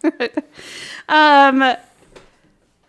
um, 1.09 1.77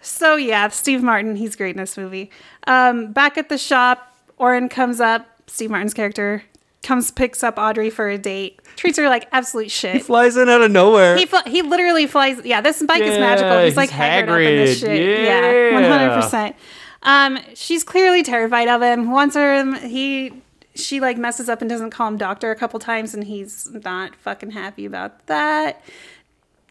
so 0.01 0.35
yeah, 0.35 0.67
Steve 0.69 1.03
Martin, 1.03 1.35
he's 1.35 1.55
great 1.55 1.75
in 1.75 1.77
this 1.81 1.97
movie. 1.97 2.31
Um, 2.67 3.11
back 3.11 3.37
at 3.37 3.49
the 3.49 3.57
shop, 3.57 4.15
Orin 4.37 4.69
comes 4.69 4.99
up. 4.99 5.27
Steve 5.47 5.69
Martin's 5.69 5.93
character 5.93 6.43
comes, 6.81 7.11
picks 7.11 7.43
up 7.43 7.57
Audrey 7.57 7.89
for 7.89 8.09
a 8.09 8.17
date, 8.17 8.59
treats 8.75 8.97
her 8.97 9.07
like 9.07 9.27
absolute 9.31 9.69
shit. 9.71 9.93
He 9.93 9.99
flies 9.99 10.35
in 10.35 10.49
out 10.49 10.61
of 10.61 10.71
nowhere. 10.71 11.15
He, 11.15 11.25
fl- 11.25 11.47
he 11.47 11.61
literally 11.61 12.07
flies. 12.07 12.43
Yeah, 12.43 12.59
this 12.61 12.81
bike 12.83 13.03
is 13.03 13.17
magical. 13.19 13.57
He's 13.59 13.67
he's 13.69 13.77
like 13.77 13.89
Hagrid, 13.91 14.23
up 14.23 14.39
in 14.51 14.55
this 14.65 14.79
shit. 14.79 14.99
Yeah, 15.25 15.51
Yeah. 15.51 15.73
one 15.73 15.83
hundred 15.83 16.21
percent. 16.21 16.55
Um, 17.03 17.39
she's 17.53 17.83
clearly 17.83 18.23
terrified 18.23 18.67
of 18.67 18.81
him. 18.81 19.11
Wants 19.11 19.35
her. 19.35 19.77
He. 19.79 20.41
She 20.75 20.99
like 20.99 21.19
messes 21.19 21.49
up 21.49 21.61
and 21.61 21.69
doesn't 21.69 21.91
call 21.91 22.07
him 22.07 22.17
doctor 22.17 22.49
a 22.49 22.55
couple 22.55 22.79
times, 22.79 23.13
and 23.13 23.25
he's 23.25 23.69
not 23.71 24.15
fucking 24.15 24.51
happy 24.51 24.85
about 24.85 25.27
that. 25.27 25.83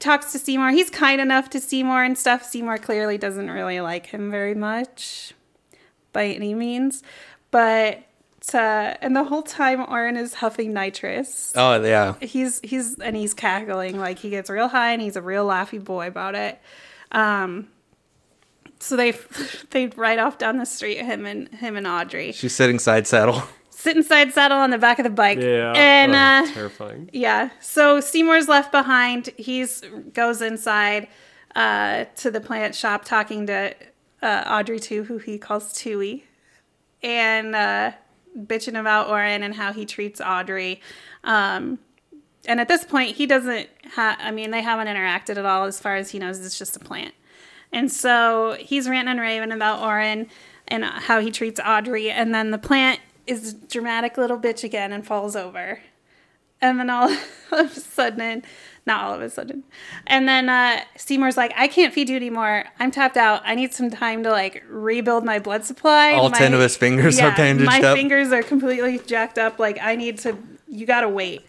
Talks 0.01 0.33
to 0.33 0.41
Seymour. 0.41 0.71
He's 0.71 0.91
kind 0.91 1.21
enough 1.21 1.49
to 1.51 1.61
Seymour 1.61 2.03
and 2.03 2.19
stuff. 2.19 2.43
Seymour 2.43 2.79
clearly 2.79 3.17
doesn't 3.17 3.49
really 3.49 3.81
like 3.81 4.07
him 4.07 4.29
very 4.29 4.57
much, 4.57 5.35
by 6.13 6.27
any 6.27 6.53
means. 6.53 7.05
But 7.53 8.03
uh, 8.53 8.95
and 9.01 9.15
the 9.15 9.25
whole 9.25 9.43
time, 9.43 9.81
Orin 9.89 10.17
is 10.17 10.35
huffing 10.35 10.73
nitrous 10.73 11.53
oh 11.55 11.83
yeah. 11.83 12.15
he's 12.21 12.61
he's 12.65 12.99
and 12.99 13.17
he's 13.17 13.35
cackling 13.35 13.99
like 13.99 14.19
he 14.19 14.31
gets 14.31 14.51
real 14.51 14.69
high 14.69 14.93
and 14.93 15.01
he's 15.01 15.17
a 15.17 15.23
real 15.23 15.47
laughy 15.47 15.83
boy 15.83 16.09
about 16.09 16.35
it 16.35 16.61
um 17.13 17.69
so 18.83 18.97
they 18.97 19.13
they 19.71 19.87
ride 19.89 20.19
off 20.19 20.39
down 20.39 20.59
the 20.59 20.67
street 20.67 20.99
him 20.99 21.25
and 21.27 21.49
him 21.49 21.77
and 21.77 21.87
audrey 21.87 22.33
She's 22.33 22.55
sitting 22.55 22.79
side 22.79 23.07
saddle. 23.07 23.43
sit 23.71 23.97
inside 23.97 24.33
saddle 24.33 24.59
on 24.59 24.71
the 24.71 24.79
back 24.79 24.99
of 24.99 25.05
the 25.05 25.11
bike 25.11 25.39
yeah, 25.41 25.73
and 25.75 26.13
oh, 26.13 26.17
uh 26.51 26.55
terrifying. 26.55 27.11
yeah 27.13 27.51
so 27.61 28.01
seymour's 28.01 28.49
left 28.49 28.71
behind 28.73 29.31
he's 29.37 29.83
goes 30.13 30.43
inside 30.43 31.09
uh 31.57 32.05
to 32.17 32.31
the 32.31 32.41
plant 32.41 32.75
shop 32.75 33.05
talking 33.05 33.47
to 33.47 33.75
uh, 34.23 34.45
Audrey 34.47 34.79
2 34.79 35.05
who 35.05 35.19
he 35.19 35.37
calls 35.39 35.73
Twoey 35.75 36.23
and 37.03 37.55
uh 37.57 37.93
bitching 38.39 38.79
about 38.79 39.09
Orin 39.09 39.43
and 39.43 39.55
how 39.55 39.73
he 39.73 39.85
treats 39.85 40.21
Audrey. 40.21 40.81
Um, 41.25 41.79
and 42.47 42.61
at 42.61 42.69
this 42.69 42.85
point, 42.85 43.17
he 43.17 43.27
doesn't 43.27 43.69
have, 43.95 44.17
I 44.21 44.31
mean, 44.31 44.51
they 44.51 44.63
haven't 44.63 44.89
interacted 44.89 45.37
at 45.37 45.45
all 45.45 45.65
as 45.65 45.79
far 45.79 45.97
as 45.97 46.11
he 46.11 46.19
knows. 46.19 46.45
It's 46.45 46.59
just 46.59 46.77
a 46.77 46.81
plant. 46.81 47.15
And 47.73 47.91
so 47.91 48.57
he's 48.61 48.89
ranting 48.89 49.13
and 49.13 49.21
raving 49.21 49.53
about 49.53 49.81
Orin 49.83 50.29
and 50.69 50.85
how 50.85 51.21
he 51.21 51.31
treats 51.31 51.59
Audrey. 51.65 52.11
And 52.11 52.35
then 52.35 52.51
the 52.51 52.59
plant 52.59 53.01
is 53.27 53.53
a 53.55 53.57
dramatic 53.67 54.17
little 54.19 54.39
bitch 54.39 54.63
again 54.65 54.93
and 54.93 55.07
falls 55.07 55.35
over. 55.37 55.81
And 56.61 56.79
then 56.79 56.91
all 56.91 57.09
of 57.53 57.53
a 57.53 57.69
sudden, 57.69 58.43
not 58.87 59.05
all 59.05 59.15
of 59.15 59.21
a 59.21 59.31
sudden, 59.31 59.65
and 60.07 60.29
then 60.29 60.49
uh, 60.49 60.81
Seymour's 60.97 61.37
like, 61.37 61.53
I 61.57 61.67
can't 61.69 61.93
feed 61.95 62.09
you 62.09 62.17
anymore. 62.17 62.65
I'm 62.79 62.91
tapped 62.91 63.17
out. 63.17 63.43
I 63.45 63.55
need 63.55 63.73
some 63.75 63.91
time 63.91 64.23
to 64.25 64.31
like 64.31 64.63
rebuild 64.69 65.25
my 65.25 65.39
blood 65.39 65.65
supply. 65.65 66.13
All 66.15 66.31
My- 66.31 66.39
10 66.39 66.55
of 66.55 66.61
his 66.61 66.77
fingers 66.77 67.19
are 67.21 67.35
bandaged 67.35 67.67
my 67.67 67.81
up. 67.83 67.97
fingers 67.97 68.31
are 68.33 68.43
completely 68.43 68.99
jacked 69.01 69.39
up. 69.39 69.59
Like 69.59 69.79
I 69.81 69.97
need 69.97 70.19
to. 70.19 70.37
You 70.69 70.87
gotta 70.87 71.09
wait. 71.09 71.49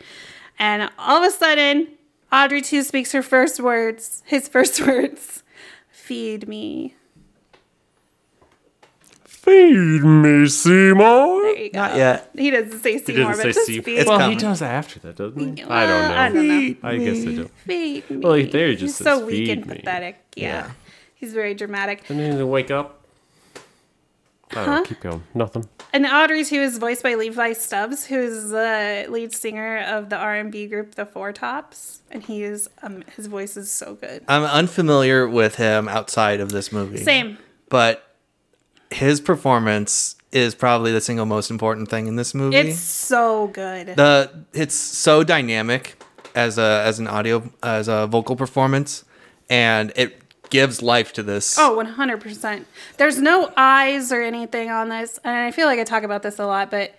And 0.59 0.89
all 0.97 1.23
of 1.23 1.27
a 1.27 1.31
sudden, 1.35 1.89
Audrey 2.31 2.61
2 2.61 2.81
speaks 2.83 3.11
her 3.11 3.21
first 3.23 3.59
words. 3.59 4.23
His 4.25 4.47
first 4.55 4.81
words: 4.81 5.42
"Feed 6.03 6.47
me." 6.47 6.95
Feed 9.25 10.03
me, 10.03 10.47
Seymour. 10.47 11.41
There 11.43 11.57
you 11.57 11.69
go. 11.71 11.79
Not 11.79 11.95
yet. 11.97 12.29
He 12.35 12.49
doesn't 12.49 12.79
say 12.79 12.93
He 12.93 12.99
Seymour, 12.99 13.31
doesn't 13.31 13.45
but 13.47 13.53
just 13.53 13.65
Seymour. 13.67 13.83
feed 13.83 13.97
It's 13.99 14.07
Well, 14.07 14.17
me. 14.17 14.23
coming. 14.23 14.37
he 14.37 14.41
does 14.41 14.61
after 14.61 14.99
that, 15.01 15.15
doesn't 15.17 15.57
he? 15.57 15.63
Well, 15.65 15.71
I 15.73 15.85
don't 15.85 16.09
know. 16.09 16.17
I 16.17 16.29
don't 16.29 16.47
know. 16.47 16.89
I 16.89 16.97
guess 16.97 17.21
I 17.21 17.35
do. 17.35 17.49
Feed 17.65 18.09
me. 18.09 18.17
Well, 18.17 18.33
he- 18.35 18.43
there 18.45 18.67
he 18.67 18.71
He's 18.73 18.79
just 18.81 18.97
so 18.99 19.17
says, 19.19 19.23
weak 19.25 19.49
and 19.49 19.65
me." 19.67 19.75
pathetic. 19.75 20.19
Yeah. 20.35 20.47
Yeah. 20.47 20.71
He's 21.15 21.33
very 21.33 21.53
dramatic. 21.53 22.03
And 22.09 22.19
then 22.19 22.37
to 22.37 22.45
wake 22.45 22.71
up. 22.71 23.02
I 24.55 24.65
don't. 24.65 24.87
Keep 24.87 25.01
going. 25.01 25.23
Nothing. 25.33 25.67
And 25.91 26.05
Audrey 26.05 26.43
2 26.43 26.55
is 26.55 26.77
voiced 26.77 27.03
by 27.03 27.15
Levi 27.15 27.53
Stubbs, 27.53 28.05
who's 28.05 28.49
the 28.49 29.05
lead 29.09 29.33
singer 29.33 29.79
of 29.79 30.09
the 30.09 30.17
R 30.17 30.35
and 30.35 30.51
B 30.51 30.67
group 30.67 30.95
The 30.95 31.05
Four 31.05 31.31
Tops, 31.33 32.01
and 32.11 32.23
he 32.23 32.43
is 32.43 32.69
um, 32.81 33.03
his 33.15 33.27
voice 33.27 33.57
is 33.57 33.71
so 33.71 33.95
good. 33.95 34.23
I'm 34.27 34.43
unfamiliar 34.43 35.27
with 35.27 35.55
him 35.55 35.87
outside 35.87 36.39
of 36.39 36.49
this 36.51 36.71
movie. 36.71 36.97
Same. 36.97 37.37
But 37.69 38.15
his 38.91 39.21
performance 39.21 40.15
is 40.31 40.55
probably 40.55 40.91
the 40.91 41.01
single 41.01 41.25
most 41.25 41.51
important 41.51 41.89
thing 41.89 42.07
in 42.07 42.15
this 42.15 42.33
movie. 42.33 42.57
It's 42.57 42.79
so 42.79 43.47
good. 43.47 43.87
the 43.95 44.45
it's 44.53 44.75
so 44.75 45.23
dynamic 45.23 46.01
as 46.35 46.57
a 46.57 46.83
as 46.85 46.99
an 46.99 47.07
audio 47.07 47.51
as 47.61 47.87
a 47.87 48.07
vocal 48.07 48.35
performance 48.35 49.05
and 49.49 49.91
it 49.95 50.22
gives 50.53 50.81
life 50.81 51.11
to 51.13 51.23
this. 51.23 51.57
Oh, 51.59 51.75
100%. 51.75 52.63
There's 52.97 53.19
no 53.19 53.51
eyes 53.57 54.11
or 54.11 54.21
anything 54.21 54.69
on 54.71 54.87
this. 54.89 55.19
And 55.23 55.35
I 55.35 55.51
feel 55.51 55.67
like 55.67 55.79
I 55.79 55.83
talk 55.83 56.03
about 56.03 56.23
this 56.23 56.39
a 56.39 56.45
lot, 56.45 56.71
but 56.71 56.95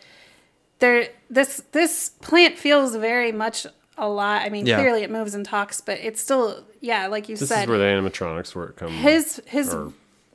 there 0.80 1.08
this 1.30 1.62
this 1.72 2.10
plant 2.20 2.58
feels 2.58 2.96
very 2.96 3.32
much 3.32 3.66
a 3.96 4.08
lot. 4.08 4.42
I 4.42 4.48
mean, 4.50 4.66
Yeah. 4.66 4.78
clearly 4.80 5.02
it 5.02 5.10
moves 5.10 5.34
and 5.34 5.46
talks, 5.46 5.80
but 5.80 5.98
it's 6.00 6.20
still 6.20 6.64
yeah, 6.80 7.06
like 7.06 7.28
you 7.28 7.36
This 7.36 7.48
said. 7.48 7.62
is 7.62 7.68
where 7.68 7.78
the 7.78 7.84
animatronics 7.84 8.54
work 8.54 8.76
come. 8.76 8.90
his 8.90 9.40
his 9.46 9.70
the 9.70 9.92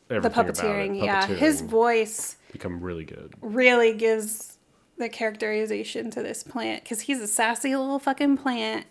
everything 0.09 0.31
about 0.33 0.47
it, 0.49 0.55
puppeteering, 0.55 1.03
yeah. 1.03 1.27
His 1.27 1.61
voice 1.61 2.37
become 2.51 2.81
really 2.81 3.03
good. 3.05 3.33
really 3.41 3.93
gives 3.93 4.57
the 4.97 5.09
characterization 5.09 6.09
to 6.11 6.23
this 6.23 6.41
plant 6.43 6.83
cuz 6.85 7.01
he's 7.01 7.21
a 7.21 7.27
sassy 7.27 7.75
little 7.75 7.99
fucking 7.99 8.37
plant. 8.37 8.85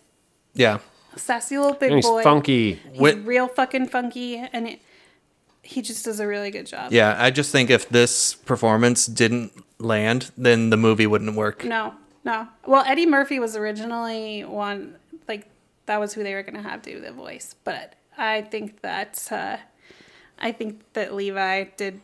Yeah. 0.54 0.78
Sassy 1.16 1.56
little 1.58 1.74
big 1.74 1.90
And 1.90 1.98
he's 1.98 2.06
boy. 2.06 2.22
funky. 2.22 2.74
He's 2.74 3.00
Wit- 3.00 3.24
real 3.24 3.48
fucking 3.48 3.88
funky 3.88 4.36
and 4.36 4.68
it, 4.68 4.80
he 5.62 5.82
just 5.82 6.04
does 6.04 6.20
a 6.20 6.26
really 6.26 6.50
good 6.50 6.66
job. 6.66 6.92
Yeah, 6.92 7.16
I 7.18 7.30
just 7.30 7.50
think 7.52 7.70
if 7.70 7.88
this 7.88 8.34
performance 8.34 9.06
didn't 9.06 9.52
land, 9.78 10.30
then 10.36 10.70
the 10.70 10.76
movie 10.76 11.06
wouldn't 11.06 11.34
work. 11.34 11.64
No, 11.64 11.94
no. 12.24 12.48
Well, 12.66 12.84
Eddie 12.86 13.06
Murphy 13.06 13.38
was 13.38 13.56
originally 13.56 14.44
one 14.44 14.96
like 15.26 15.46
that 15.86 15.98
was 16.00 16.12
who 16.14 16.22
they 16.22 16.34
were 16.34 16.42
gonna 16.42 16.62
have 16.62 16.82
do 16.82 17.00
the 17.00 17.12
voice, 17.12 17.54
but 17.64 17.94
I 18.16 18.42
think 18.42 18.80
that 18.82 19.26
uh, 19.30 19.56
I 20.38 20.52
think 20.52 20.80
that 20.92 21.14
Levi 21.14 21.64
did 21.76 22.00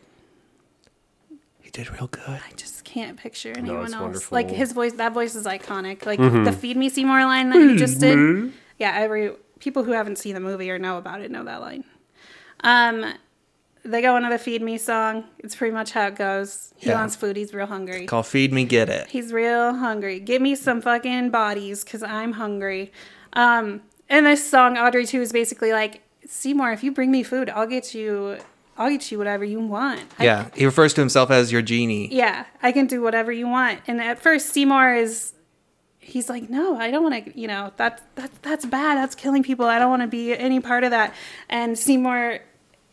He 1.61 1.69
did 1.71 1.91
real 1.91 2.07
good. 2.07 2.27
I 2.47 2.51
just 2.55 2.83
can't 2.83 3.17
picture 3.17 3.53
anyone 3.55 3.85
it's 3.85 3.93
else. 3.93 4.01
wonderful. 4.01 4.35
Like 4.35 4.49
his 4.49 4.71
voice, 4.73 4.93
that 4.93 5.13
voice 5.13 5.35
is 5.35 5.45
iconic. 5.45 6.05
Like 6.05 6.19
the 6.19 6.51
"Feed 6.51 6.77
Me 6.77 6.89
Seymour" 6.89 7.23
line 7.25 7.49
that 7.49 7.61
he 7.61 7.75
just 7.77 7.99
did. 7.99 8.51
Yeah, 8.77 8.93
every 8.95 9.31
people 9.59 9.83
who 9.83 9.91
haven't 9.93 10.17
seen 10.17 10.33
the 10.33 10.39
movie 10.39 10.69
or 10.69 10.77
know 10.79 10.97
about 10.97 11.21
it 11.21 11.31
know 11.31 11.43
that 11.43 11.61
line. 11.61 11.83
Um, 12.61 13.13
they 13.83 14.01
go 14.01 14.17
into 14.17 14.29
the 14.29 14.37
"Feed 14.39 14.61
Me" 14.61 14.77
song. 14.77 15.25
It's 15.39 15.55
pretty 15.55 15.73
much 15.73 15.91
how 15.91 16.07
it 16.07 16.15
goes. 16.15 16.73
He 16.77 16.89
Yeah. 16.89 16.95
wants 16.95 17.15
food. 17.15 17.35
He's 17.37 17.53
real 17.53 17.67
hungry. 17.67 18.05
Call 18.07 18.23
Feed 18.23 18.51
Me, 18.51 18.63
Get 18.65 18.89
It. 18.89 19.07
He's 19.07 19.31
real 19.31 19.75
hungry. 19.75 20.19
Give 20.19 20.41
me 20.41 20.55
some 20.55 20.81
fucking 20.81 21.29
bodies 21.29 21.83
because 21.83 22.01
I'm 22.01 22.33
hungry. 22.33 22.91
Um, 23.33 23.81
and 24.09 24.25
this 24.25 24.47
song, 24.49 24.77
Audrey 24.77 25.05
2, 25.05 25.21
is 25.21 25.31
basically 25.31 25.71
like, 25.71 26.01
Seymour, 26.27 26.71
if 26.71 26.83
you 26.83 26.91
bring 26.91 27.11
me 27.11 27.21
food, 27.21 27.49
I'll 27.51 27.67
get 27.67 27.93
you, 27.93 28.37
I'll 28.77 28.89
get 28.89 29.11
you 29.11 29.19
whatever 29.19 29.45
you 29.45 29.59
want. 29.59 30.01
I- 30.17 30.23
Yeah, 30.25 30.45
he 30.55 30.65
refers 30.65 30.93
to 30.95 31.01
himself 31.01 31.29
as 31.29 31.51
your 31.51 31.61
genie. 31.61 32.09
yeah, 32.11 32.45
I 32.63 32.71
can 32.71 32.87
do 32.87 33.01
whatever 33.03 33.31
you 33.31 33.47
want. 33.47 33.81
And 33.87 34.01
at 34.01 34.19
first, 34.19 34.49
Seymour 34.49 34.95
is, 34.95 35.33
he's 36.05 36.29
like, 36.29 36.49
no, 36.49 36.77
I 36.77 36.91
don't 36.91 37.03
want 37.03 37.25
to, 37.25 37.39
you 37.39 37.47
know, 37.47 37.73
that's, 37.77 38.01
that's, 38.13 38.37
that's 38.43 38.65
bad. 38.65 38.95
That's 38.95 39.15
killing 39.15 39.41
people. 39.41 39.65
I 39.65 39.79
don't 39.79 39.89
want 39.89 40.03
to 40.03 40.07
be 40.07 40.37
any 40.37 40.59
part 40.59 40.83
of 40.83 40.91
that. 40.91 41.15
And 41.49 41.77
Seymour, 41.77 42.39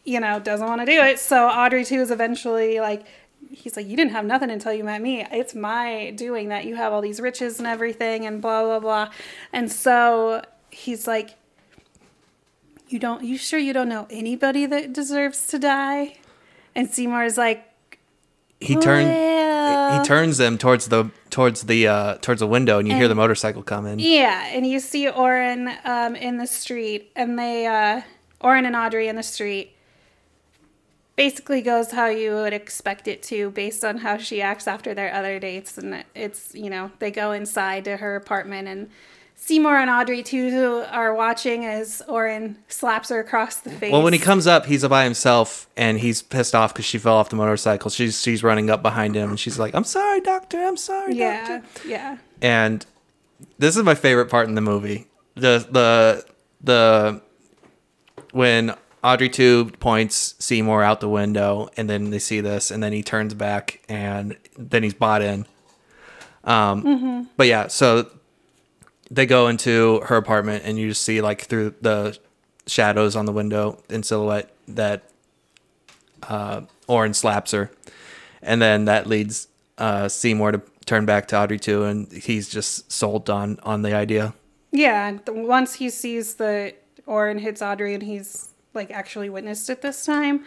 you 0.05 0.19
know, 0.19 0.41
doesn't 0.41 0.67
want 0.67 0.81
to 0.81 0.87
do 0.87 0.99
it. 0.99 1.19
So 1.19 1.47
Audrey 1.47 1.85
2 1.85 2.01
is 2.01 2.11
eventually 2.11 2.81
like, 2.81 3.05
he's 3.51 3.77
like, 3.77 3.87
you 3.87 3.97
didn't 3.97 4.13
have 4.13 4.25
nothing 4.25 4.51
until 4.51 4.73
you 4.73 4.83
met 4.83 5.03
me. 5.03 5.27
It's 5.31 5.55
my 5.55 6.13
doing 6.17 6.49
that 6.49 6.65
you 6.65 6.75
have 6.77 6.95
all 6.95 7.03
these 7.03 7.21
riches 7.21 7.59
and 7.59 7.67
everything 7.67 8.25
and 8.25 8.41
blah, 8.41 8.63
blah, 8.65 8.81
blah. 8.81 9.11
And 9.53 9.71
so 9.71 10.43
he's 10.71 11.07
like, 11.07 11.37
you 12.89 12.99
don't, 12.99 13.23
you 13.23 13.37
sure 13.37 13.59
you 13.59 13.75
don't 13.75 13.91
know 13.91 14.07
anybody 14.11 14.65
that 14.65 14.95
deserves 14.95 15.47
to 15.49 15.59
die? 15.59 16.17
And 16.75 16.89
Seymour 16.89 17.25
is 17.25 17.37
like, 17.37 17.72
He 18.63 18.77
turns 18.77 19.33
he 19.93 20.05
turns 20.05 20.39
them 20.39 20.59
towards 20.59 20.89
the 20.89 21.11
towards 21.31 21.63
the 21.63 21.87
uh 21.87 22.15
towards 22.17 22.41
the 22.41 22.47
window 22.47 22.79
and 22.79 22.89
you 22.89 22.95
hear 22.95 23.09
the 23.09 23.15
motorcycle 23.15 23.63
coming. 23.63 23.99
Yeah, 23.99 24.47
and 24.47 24.67
you 24.67 24.81
see 24.81 25.09
Orin 25.09 25.71
um, 25.85 26.17
in 26.17 26.39
the 26.39 26.47
street, 26.47 27.11
and 27.17 27.39
they, 27.39 27.67
uh, 27.67 28.03
Orin 28.41 28.67
and 28.67 28.77
Audrey 28.77 29.09
in 29.09 29.17
the 29.17 29.23
street, 29.23 29.77
basically 31.17 31.63
goes 31.63 31.93
how 31.93 32.07
you 32.07 32.33
would 32.33 32.53
expect 32.53 33.07
it 33.09 33.23
to, 33.25 33.51
based 33.51 33.85
on 33.85 33.99
how 33.99 34.17
she 34.17 34.41
acts 34.43 34.67
after 34.67 34.95
their 34.95 35.13
other 35.13 35.39
dates. 35.39 35.79
And 35.79 36.05
it's, 36.15 36.55
you 36.55 36.71
know, 36.71 36.91
they 36.99 37.11
go 37.11 37.33
inside 37.33 37.85
to 37.85 37.99
her 37.99 38.17
apartment, 38.17 38.69
and 38.69 38.91
Seymour 39.45 39.77
and 39.77 39.91
Audrey, 39.91 40.23
too, 40.23 40.85
are 40.89 41.13
watching 41.13 41.65
as 41.65 42.01
Orin 42.07 42.57
slaps 42.69 43.09
her 43.09 43.19
across 43.19 43.57
the 43.57 43.71
face. 43.71 43.91
Well, 43.91 44.05
when 44.05 44.13
he 44.13 44.21
comes 44.21 44.47
up, 44.47 44.67
he's 44.67 44.87
by 44.87 45.03
himself 45.03 45.69
and 45.77 45.99
he's 45.99 46.23
pissed 46.23 46.55
off 46.55 46.73
because 46.73 46.85
she 46.85 46.97
fell 46.97 47.17
off 47.17 47.29
the 47.29 47.35
motorcycle. 47.35 47.91
She's 47.91 48.23
she's 48.23 48.45
running 48.45 48.71
up 48.71 48.83
behind 48.83 49.17
him 49.17 49.31
and 49.31 49.41
she's 49.41 49.59
like, 49.59 49.75
"I'm 49.75 49.83
sorry, 49.83 50.21
doctor. 50.21 50.63
I'm 50.63 50.77
sorry, 50.77 51.17
Yeah, 51.17 51.59
doctor." 51.59 51.89
yeah. 51.89 52.19
And 52.41 52.87
this 53.59 53.77
is 53.77 53.83
my 53.83 53.97
favorite 53.97 54.31
part 54.31 54.47
in 54.47 54.55
the 54.55 54.61
movie. 54.61 55.09
The 55.35 55.67
the 55.69 56.25
the 56.63 57.21
when 58.31 58.77
Audrey 59.03 59.29
2 59.29 59.73
points 59.81 60.37
Seymour 60.39 60.85
out 60.85 61.01
the 61.01 61.09
window, 61.09 61.69
and 61.77 61.91
then 61.91 62.11
they 62.11 62.21
see 62.21 62.41
this, 62.41 62.71
and 62.71 62.81
then 62.81 62.93
he 62.93 63.03
turns 63.03 63.35
back, 63.35 63.81
and 63.89 64.37
then 64.57 64.85
he's 64.85 64.95
bought 64.95 65.21
in. 65.21 65.47
Um, 66.45 67.29
but 67.37 67.49
yeah, 67.49 67.67
so 67.67 68.09
they 69.13 69.27
go 69.27 69.47
into 69.49 70.01
her 70.07 70.17
apartment, 70.17 70.65
and 70.65 70.79
you 70.79 70.89
just 70.89 71.03
see 71.03 71.21
like 71.21 71.43
through 71.43 71.75
the 71.81 72.19
shadows 72.67 73.15
on 73.15 73.27
the 73.27 73.33
window 73.33 73.79
in 73.91 74.03
silhouette 74.03 74.51
that 74.69 75.03
uh, 76.23 76.63
Orin 76.89 77.15
slaps 77.15 77.51
her, 77.53 77.71
and 78.41 78.61
then 78.63 78.87
that 78.87 79.07
leads 79.07 79.49
uh, 79.79 80.09
Seymour 80.09 80.53
to 80.53 80.63
turn 80.87 81.05
back 81.05 81.29
to 81.29 81.39
Audrey 81.39 81.59
2, 81.59 81.85
and 81.85 82.13
he's 82.13 82.49
just 82.49 82.91
sold 82.91 83.29
on 83.29 83.61
on 83.63 83.83
the 83.83 83.95
idea. 83.95 84.35
Yeah, 84.71 85.19
once 85.29 85.75
he 85.75 85.91
sees 85.91 86.37
the 86.37 86.75
Orin 87.07 87.39
hits 87.39 87.61
Audrey 87.61 87.95
and 87.95 88.03
he's 88.03 88.49
like 88.75 88.91
actually 88.91 89.29
witnessed 89.29 89.69
it 89.69 89.83
this 89.83 90.07
time 90.07 90.45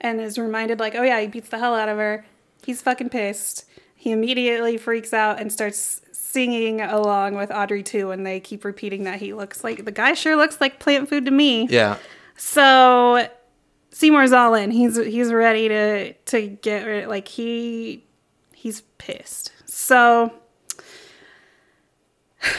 and 0.00 0.20
is 0.20 0.38
reminded 0.38 0.80
like, 0.80 0.94
oh 0.94 1.02
yeah, 1.02 1.20
he 1.20 1.26
beats 1.26 1.48
the 1.50 1.58
hell 1.58 1.74
out 1.74 1.88
of 1.88 1.98
her. 1.98 2.24
He's 2.64 2.80
fucking 2.80 3.10
pissed. 3.10 3.64
He 3.94 4.12
immediately 4.12 4.78
freaks 4.78 5.12
out 5.12 5.40
and 5.40 5.52
starts 5.52 6.00
singing 6.30 6.82
along 6.82 7.34
with 7.36 7.50
Audrey 7.50 7.82
2 7.82 8.10
and 8.10 8.26
they 8.26 8.38
keep 8.38 8.64
repeating 8.64 9.04
that 9.04 9.18
he 9.18 9.32
looks 9.32 9.64
like 9.64 9.84
the 9.84 9.92
guy 9.92 10.12
sure 10.12 10.36
looks 10.36 10.60
like 10.60 10.78
plant 10.78 11.08
food 11.08 11.24
to 11.24 11.30
me. 11.30 11.66
Yeah, 11.68 11.96
So 12.36 13.28
Seymour's 13.90 14.32
all 14.32 14.54
in. 14.54 14.70
He's 14.70 14.96
he's 14.96 15.32
ready 15.32 15.68
to 15.68 16.12
to 16.12 16.46
get 16.48 16.86
rid 16.86 17.08
like 17.08 17.28
he 17.28 18.04
he's 18.52 18.82
pissed. 18.98 19.52
So 19.64 20.32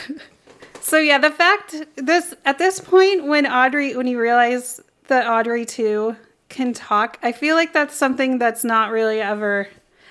So 0.80 0.98
yeah, 0.98 1.18
the 1.18 1.30
fact 1.30 1.76
this 1.94 2.34
at 2.44 2.58
this 2.58 2.80
point 2.80 3.26
when 3.26 3.46
Audrey 3.46 3.94
when 3.94 4.08
you 4.08 4.20
realize 4.20 4.80
that 5.06 5.28
Audrey 5.28 5.64
2 5.64 6.16
can 6.48 6.72
talk, 6.72 7.18
I 7.22 7.30
feel 7.30 7.54
like 7.54 7.72
that's 7.72 7.94
something 7.94 8.38
that's 8.38 8.64
not 8.64 8.90
really 8.90 9.20
ever 9.20 9.68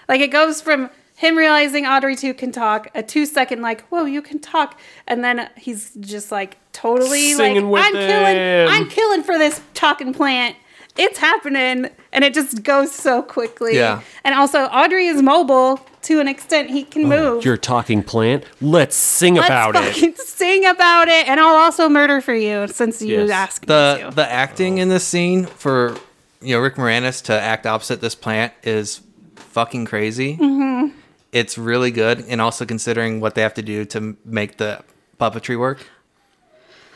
like 0.07 0.21
it 0.21 0.31
goes 0.31 0.61
from 0.61 0.89
him 1.19 1.37
realizing 1.37 1.85
Audrey 1.85 2.15
2 2.15 2.33
can 2.33 2.53
talk, 2.53 2.87
a 2.95 3.03
two 3.03 3.25
second 3.25 3.61
like, 3.61 3.81
whoa, 3.89 4.05
you 4.05 4.21
can 4.21 4.39
talk, 4.39 4.79
and 5.05 5.21
then 5.21 5.49
he's 5.57 5.91
just 5.99 6.31
like 6.31 6.55
totally 6.71 7.33
Singing 7.33 7.69
with 7.69 7.81
like 7.81 7.93
I'm 7.93 7.99
killing. 8.07 8.67
I'm 8.69 8.89
killing 8.89 9.23
for 9.23 9.37
this 9.37 9.59
talking 9.73 10.13
plant. 10.13 10.55
It's 10.97 11.17
happening 11.19 11.89
and 12.13 12.23
it 12.23 12.33
just 12.33 12.63
goes 12.63 12.91
so 12.93 13.21
quickly. 13.21 13.75
Yeah. 13.75 14.01
And 14.23 14.33
also 14.33 14.59
Audrey 14.65 15.07
is 15.07 15.21
mobile 15.21 15.79
to 16.03 16.21
an 16.21 16.29
extent 16.29 16.69
he 16.69 16.83
can 16.83 17.03
move. 17.07 17.43
You're 17.43 17.57
talking 17.57 18.01
plant. 18.01 18.45
Let's 18.61 18.95
sing 18.95 19.35
Let's 19.35 19.47
about 19.47 19.75
it. 19.75 19.93
fucking 19.93 20.15
sing 20.25 20.65
about 20.65 21.09
it, 21.09 21.27
and 21.27 21.39
I'll 21.41 21.55
also 21.55 21.89
murder 21.89 22.21
for 22.21 22.33
you 22.33 22.67
since 22.69 23.01
you 23.01 23.19
Yes. 23.25 23.29
asked 23.29 23.63
me 23.63 23.67
the 23.67 24.05
to. 24.09 24.15
the 24.15 24.31
acting 24.31 24.77
in 24.77 24.87
this 24.87 25.03
scene 25.05 25.45
for 25.45 25.97
you 26.41 26.55
know 26.55 26.61
Rick 26.61 26.75
Moranis 26.75 27.21
to 27.25 27.33
act 27.33 27.65
opposite 27.65 27.99
this 27.99 28.15
plant 28.15 28.53
is 28.63 29.01
fucking 29.35 29.83
crazy. 29.85 30.37
Mm-hmm. 30.37 30.95
It's 31.31 31.57
really 31.57 31.91
good, 31.91 32.25
and 32.27 32.41
also 32.41 32.65
considering 32.65 33.19
what 33.19 33.35
they 33.35 33.41
have 33.41 33.53
to 33.55 33.61
do 33.61 33.85
to 33.85 34.17
make 34.25 34.57
the 34.57 34.83
puppetry 35.19 35.59
work. 35.59 35.85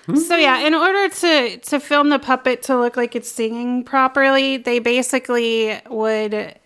Hmm. 0.06 0.16
So 0.18 0.36
yeah, 0.36 0.60
in 0.66 0.74
order 0.74 1.08
to 1.08 1.58
to 1.58 1.80
film 1.80 2.10
the 2.10 2.20
puppet 2.20 2.62
to 2.64 2.78
look 2.78 2.98
like 2.98 3.16
it's 3.16 3.30
singing 3.30 3.84
properly, 3.84 4.58
they 4.58 4.80
basically 4.80 5.80
would 5.90 6.60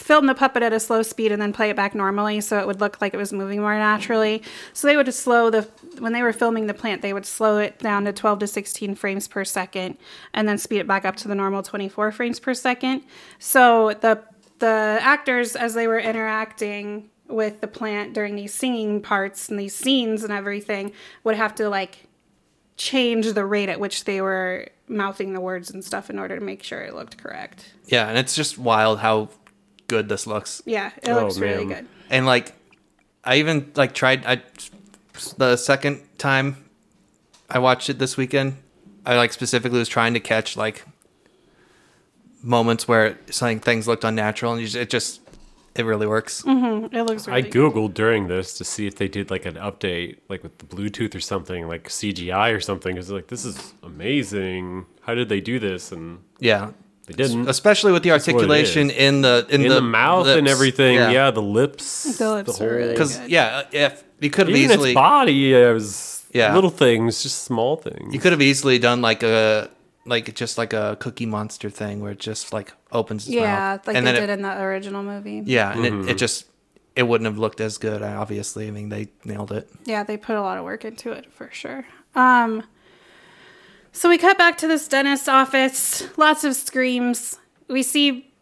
film 0.00 0.26
the 0.26 0.34
puppet 0.34 0.62
at 0.62 0.72
a 0.72 0.80
slow 0.80 1.02
speed 1.02 1.30
and 1.30 1.42
then 1.42 1.52
play 1.52 1.68
it 1.68 1.76
back 1.76 1.94
normally 1.94 2.40
so 2.40 2.58
it 2.58 2.66
would 2.66 2.80
look 2.80 3.02
like 3.02 3.12
it 3.12 3.18
was 3.18 3.32
moving 3.32 3.60
more 3.60 3.74
naturally. 3.74 4.42
So 4.72 4.88
they 4.88 4.96
would 4.96 5.06
just 5.06 5.20
slow 5.20 5.50
the 5.50 5.68
when 5.98 6.12
they 6.14 6.22
were 6.22 6.32
filming 6.32 6.66
the 6.66 6.74
plant, 6.74 7.02
they 7.02 7.12
would 7.12 7.26
slow 7.26 7.58
it 7.58 7.78
down 7.78 8.06
to 8.06 8.12
12 8.12 8.40
to 8.40 8.46
16 8.46 8.94
frames 8.94 9.28
per 9.28 9.44
second 9.44 9.98
and 10.32 10.48
then 10.48 10.56
speed 10.58 10.78
it 10.78 10.86
back 10.86 11.04
up 11.04 11.16
to 11.16 11.28
the 11.28 11.34
normal 11.34 11.62
24 11.62 12.12
frames 12.12 12.40
per 12.40 12.54
second. 12.54 13.02
So 13.38 13.92
the 14.00 14.22
the 14.58 14.98
actors 15.00 15.54
as 15.54 15.74
they 15.74 15.86
were 15.86 15.98
interacting 15.98 17.09
with 17.30 17.60
the 17.60 17.68
plant 17.68 18.12
during 18.12 18.36
these 18.36 18.52
singing 18.54 19.00
parts 19.00 19.48
and 19.48 19.58
these 19.58 19.74
scenes 19.74 20.22
and 20.22 20.32
everything 20.32 20.92
would 21.24 21.36
have 21.36 21.54
to 21.56 21.68
like 21.68 22.06
change 22.76 23.32
the 23.32 23.44
rate 23.44 23.68
at 23.68 23.78
which 23.78 24.04
they 24.04 24.20
were 24.20 24.68
mouthing 24.88 25.32
the 25.32 25.40
words 25.40 25.70
and 25.70 25.84
stuff 25.84 26.10
in 26.10 26.18
order 26.18 26.38
to 26.38 26.44
make 26.44 26.62
sure 26.62 26.80
it 26.80 26.94
looked 26.94 27.18
correct. 27.18 27.72
Yeah, 27.86 28.08
and 28.08 28.16
it's 28.18 28.34
just 28.34 28.58
wild 28.58 28.98
how 29.00 29.28
good 29.86 30.08
this 30.08 30.26
looks. 30.26 30.62
Yeah, 30.64 30.90
it 31.02 31.10
Oh, 31.10 31.24
looks 31.24 31.38
really 31.38 31.66
good. 31.66 31.86
And 32.08 32.26
like, 32.26 32.52
I 33.24 33.36
even 33.36 33.70
like 33.76 33.94
tried. 33.94 34.24
I 34.24 34.42
the 35.36 35.56
second 35.56 36.00
time 36.16 36.64
I 37.50 37.58
watched 37.58 37.90
it 37.90 37.98
this 37.98 38.16
weekend, 38.16 38.56
I 39.04 39.16
like 39.16 39.32
specifically 39.32 39.78
was 39.78 39.88
trying 39.88 40.14
to 40.14 40.20
catch 40.20 40.56
like 40.56 40.84
moments 42.42 42.88
where 42.88 43.18
something 43.30 43.60
things 43.60 43.86
looked 43.86 44.04
unnatural, 44.04 44.52
and 44.52 44.60
you 44.60 44.66
just, 44.66 44.76
it 44.76 44.90
just 44.90 45.20
it 45.80 45.84
really 45.84 46.06
works. 46.06 46.44
It 46.46 47.02
looks 47.08 47.26
I 47.26 47.36
really 47.36 47.50
good. 47.50 47.72
googled 47.72 47.94
during 47.94 48.28
this 48.28 48.56
to 48.58 48.64
see 48.64 48.86
if 48.86 48.94
they 48.96 49.08
did 49.08 49.30
like 49.30 49.44
an 49.46 49.56
update, 49.56 50.18
like 50.28 50.42
with 50.42 50.56
the 50.58 50.66
Bluetooth 50.66 51.14
or 51.14 51.20
something, 51.20 51.66
like 51.66 51.88
CGI 51.88 52.54
or 52.54 52.60
something. 52.60 52.94
Because 52.94 53.10
like 53.10 53.26
this 53.28 53.44
is 53.44 53.74
amazing. 53.82 54.86
How 55.02 55.14
did 55.14 55.28
they 55.28 55.40
do 55.40 55.58
this? 55.58 55.92
And 55.92 56.18
Yeah, 56.38 56.70
they 57.06 57.14
didn't. 57.14 57.48
especially 57.48 57.92
with 57.92 58.02
the 58.02 58.12
articulation 58.12 58.90
in 58.90 59.22
the 59.22 59.46
in, 59.50 59.62
in 59.62 59.68
the, 59.68 59.80
mouth 59.80 60.26
and 60.26 60.46
everything. 60.48 60.96
Yeah, 60.96 61.30
the 61.30 61.42
lips. 61.42 62.18
The 62.18 62.30
lips 62.34 62.60
are 62.60 62.64
whole- 62.68 62.76
really 62.78 62.92
because 62.92 63.16
good. 63.18 63.30
yeah, 63.30 63.62
if 63.72 64.04
you 64.20 64.30
could 64.30 64.48
have 64.48 64.56
Even 64.56 64.70
easily 64.72 64.90
its 64.90 64.94
body 64.94 65.54
uh, 65.56 65.72
was 65.72 66.26
Yeah. 66.32 66.54
little 66.54 66.70
things, 66.70 67.22
just 67.22 67.44
small 67.44 67.76
things. 67.76 68.12
you 68.14 68.20
could 68.20 68.32
have 68.32 68.42
easily 68.42 68.78
done 68.78 69.00
like 69.02 69.22
a 69.22 69.68
like 70.06 70.34
just 70.34 70.56
like 70.58 70.72
a 70.72 70.96
Cookie 71.00 71.26
Monster 71.26 71.70
thing 71.70 72.00
where 72.00 72.12
it 72.12 72.18
just 72.18 72.52
like 72.52 72.72
opens 72.92 73.26
its 73.26 73.34
Yeah, 73.34 73.42
mouth. 73.76 73.86
like 73.86 73.96
and 73.96 74.06
they 74.06 74.12
did 74.12 74.30
it, 74.30 74.30
in 74.30 74.42
the 74.42 74.60
original 74.60 75.02
movie. 75.02 75.42
yeah, 75.44 75.72
and 75.72 75.84
Mm-hmm. 75.84 76.08
it, 76.08 76.12
it 76.12 76.18
just 76.18 76.46
it 76.96 77.04
wouldn't 77.04 77.26
have 77.26 77.38
looked 77.38 77.60
as 77.60 77.78
good. 77.78 78.02
Obviously, 78.02 78.66
I 78.68 78.70
mean 78.70 78.88
they 78.88 79.08
nailed 79.24 79.52
it. 79.52 79.68
Yeah, 79.84 80.02
they 80.02 80.16
put 80.16 80.36
a 80.36 80.42
lot 80.42 80.58
of 80.58 80.64
work 80.64 80.84
into 80.84 81.12
it 81.12 81.32
for 81.32 81.48
sure. 81.52 81.86
Um 82.14 82.64
so 83.92 84.08
we 84.08 84.18
cut 84.18 84.38
back 84.38 84.56
to 84.58 84.68
this 84.68 84.86
dentist's 84.88 85.28
office. 85.28 86.06
Lots 86.16 86.44
of 86.44 86.54
screams. 86.54 87.38
We 87.68 87.82
see 87.82 88.32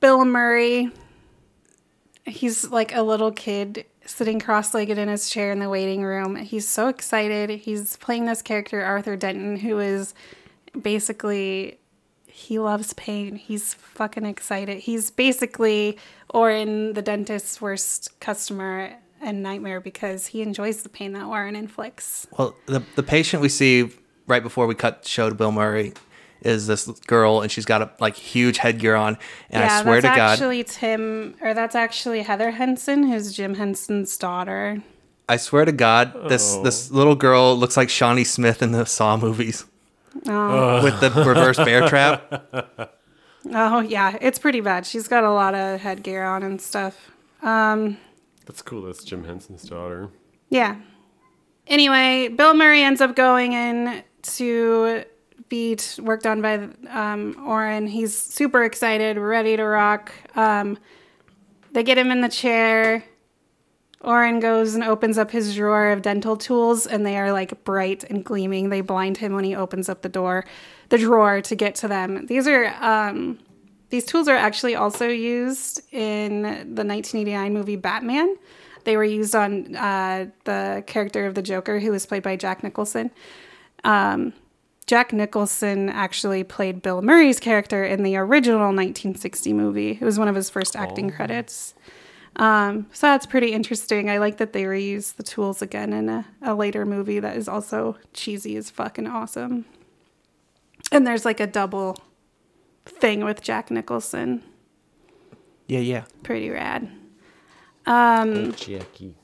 Bill 0.00 0.24
Murray 0.24 0.90
he's 2.24 2.70
like 2.70 2.94
a 2.94 3.02
little 3.02 3.32
kid 3.32 3.84
sitting 4.06 4.38
cross-legged 4.38 4.96
in 4.98 5.08
his 5.08 5.28
chair 5.30 5.50
in 5.52 5.58
the 5.58 5.68
waiting 5.68 6.02
room. 6.04 6.36
He's 6.36 6.68
so 6.68 6.88
excited. 6.88 7.50
He's 7.50 7.96
playing 7.96 8.26
this 8.26 8.42
character 8.42 8.82
Arthur 8.82 9.16
Denton 9.16 9.56
who 9.56 9.78
is 9.78 10.14
basically 10.80 11.78
he 12.26 12.58
loves 12.58 12.94
pain. 12.94 13.36
He's 13.36 13.74
fucking 13.74 14.24
excited. 14.24 14.78
He's 14.78 15.10
basically 15.10 15.98
or 16.30 16.50
in 16.50 16.94
the 16.94 17.02
dentist's 17.02 17.60
worst 17.60 18.18
customer 18.20 18.94
and 19.20 19.42
nightmare 19.42 19.80
because 19.80 20.26
he 20.28 20.42
enjoys 20.42 20.82
the 20.82 20.88
pain 20.88 21.12
that 21.12 21.24
Orin 21.24 21.54
inflicts. 21.54 22.26
Well, 22.38 22.56
the 22.66 22.82
the 22.96 23.02
patient 23.02 23.42
we 23.42 23.48
see 23.48 23.90
right 24.26 24.42
before 24.42 24.66
we 24.66 24.74
cut 24.74 25.06
show 25.06 25.28
to 25.28 25.34
Bill 25.34 25.52
Murray 25.52 25.92
is 26.40 26.66
this 26.66 26.86
girl, 27.06 27.40
and 27.40 27.52
she's 27.52 27.64
got 27.64 27.82
a 27.82 27.90
like 28.00 28.16
huge 28.16 28.58
headgear 28.58 28.96
on, 28.96 29.16
and 29.50 29.62
I 29.62 29.82
swear 29.82 29.96
to 29.96 30.02
that's 30.02 30.16
God, 30.16 30.32
actually 30.32 30.64
Tim, 30.64 31.36
or 31.40 31.54
that's 31.54 31.76
actually 31.76 32.22
Heather 32.22 32.50
Henson, 32.50 33.04
who's 33.04 33.32
Jim 33.32 33.54
Henson's 33.54 34.16
daughter. 34.16 34.82
I 35.28 35.36
swear 35.36 35.64
to 35.64 35.72
God, 35.72 36.28
this 36.28 36.56
Oh. 36.56 36.62
this 36.64 36.90
little 36.90 37.14
girl 37.14 37.56
looks 37.56 37.76
like 37.76 37.88
Shawnee 37.90 38.24
Smith 38.24 38.60
in 38.62 38.72
the 38.72 38.86
Saw 38.86 39.16
movies 39.16 39.64
Oh, 40.26 40.82
with 40.82 41.00
the 41.00 41.10
reverse 41.10 41.56
bear 41.56 41.88
trap. 41.88 42.44
oh 43.52 43.80
yeah, 43.80 44.16
it's 44.20 44.38
pretty 44.38 44.60
bad. 44.60 44.86
She's 44.86 45.08
got 45.08 45.24
a 45.24 45.30
lot 45.30 45.54
of 45.54 45.80
headgear 45.80 46.22
on 46.24 46.42
and 46.42 46.60
stuff. 46.60 47.10
Um, 47.42 47.96
That's 48.46 48.62
cool. 48.62 48.82
That's 48.82 49.04
Jim 49.04 49.24
Henson's 49.24 49.62
daughter. 49.64 50.10
Yeah. 50.50 50.76
Anyway, 51.66 52.28
Bill 52.28 52.54
Murray 52.54 52.82
ends 52.82 53.00
up 53.00 53.16
going 53.16 53.52
in 53.52 54.02
to 54.22 55.04
be 55.48 55.76
t- 55.76 56.02
worked 56.02 56.26
on 56.26 56.42
by 56.42 56.68
um, 56.90 57.36
Orin. 57.46 57.86
He's 57.86 58.16
super 58.16 58.64
excited, 58.64 59.16
ready 59.16 59.56
to 59.56 59.64
rock. 59.64 60.12
Um, 60.36 60.78
they 61.72 61.82
get 61.82 61.98
him 61.98 62.10
in 62.10 62.20
the 62.20 62.28
chair. 62.28 63.04
Orin 64.02 64.40
goes 64.40 64.74
and 64.74 64.82
opens 64.82 65.18
up 65.18 65.30
his 65.30 65.54
drawer 65.54 65.90
of 65.90 66.02
dental 66.02 66.36
tools, 66.36 66.86
and 66.86 67.06
they 67.06 67.16
are 67.16 67.32
like 67.32 67.64
bright 67.64 68.04
and 68.04 68.24
gleaming. 68.24 68.68
They 68.68 68.80
blind 68.80 69.16
him 69.16 69.32
when 69.34 69.44
he 69.44 69.54
opens 69.54 69.88
up 69.88 70.02
the 70.02 70.08
door, 70.08 70.44
the 70.88 70.98
drawer 70.98 71.40
to 71.42 71.54
get 71.54 71.74
to 71.76 71.88
them. 71.88 72.26
These 72.26 72.46
are 72.48 72.66
um, 72.80 73.38
these 73.90 74.04
tools 74.04 74.26
are 74.26 74.36
actually 74.36 74.74
also 74.74 75.06
used 75.08 75.82
in 75.92 76.42
the 76.42 76.84
1989 76.84 77.52
movie 77.52 77.76
Batman. 77.76 78.36
They 78.84 78.96
were 78.96 79.04
used 79.04 79.34
on 79.34 79.76
uh, 79.76 80.26
the 80.44 80.82
character 80.86 81.26
of 81.26 81.34
the 81.34 81.42
Joker, 81.42 81.78
who 81.78 81.90
was 81.90 82.06
played 82.06 82.22
by 82.22 82.36
Jack 82.36 82.62
Nicholson. 82.62 83.10
Um, 83.84 84.32
Jack 84.86 85.12
Nicholson 85.12 85.88
actually 85.88 86.42
played 86.42 86.82
Bill 86.82 87.02
Murray's 87.02 87.38
character 87.38 87.84
in 87.84 88.02
the 88.02 88.16
original 88.16 88.58
1960 88.58 89.52
movie. 89.52 89.98
It 90.00 90.04
was 90.04 90.18
one 90.18 90.28
of 90.28 90.34
his 90.34 90.50
first 90.50 90.74
acting 90.74 91.10
credits. 91.10 91.74
Um, 92.36 92.86
so 92.92 93.08
that's 93.08 93.26
pretty 93.26 93.52
interesting. 93.52 94.08
I 94.08 94.18
like 94.18 94.38
that 94.38 94.52
they 94.52 94.62
reuse 94.62 95.16
the 95.16 95.22
tools 95.22 95.60
again 95.60 95.92
in 95.92 96.08
a, 96.08 96.26
a 96.40 96.54
later 96.54 96.86
movie 96.86 97.20
that 97.20 97.36
is 97.36 97.48
also 97.48 97.96
cheesy 98.14 98.56
as 98.56 98.70
fucking 98.70 99.06
awesome. 99.06 99.66
And 100.90 101.06
there's 101.06 101.24
like 101.24 101.40
a 101.40 101.46
double 101.46 101.96
thing 102.86 103.24
with 103.24 103.42
Jack 103.42 103.70
Nicholson. 103.70 104.42
Yeah, 105.68 105.80
yeah. 105.80 106.04
Pretty 106.22 106.50
rad. 106.50 106.90
Oh, 107.86 108.50
Jackie. 108.52 109.14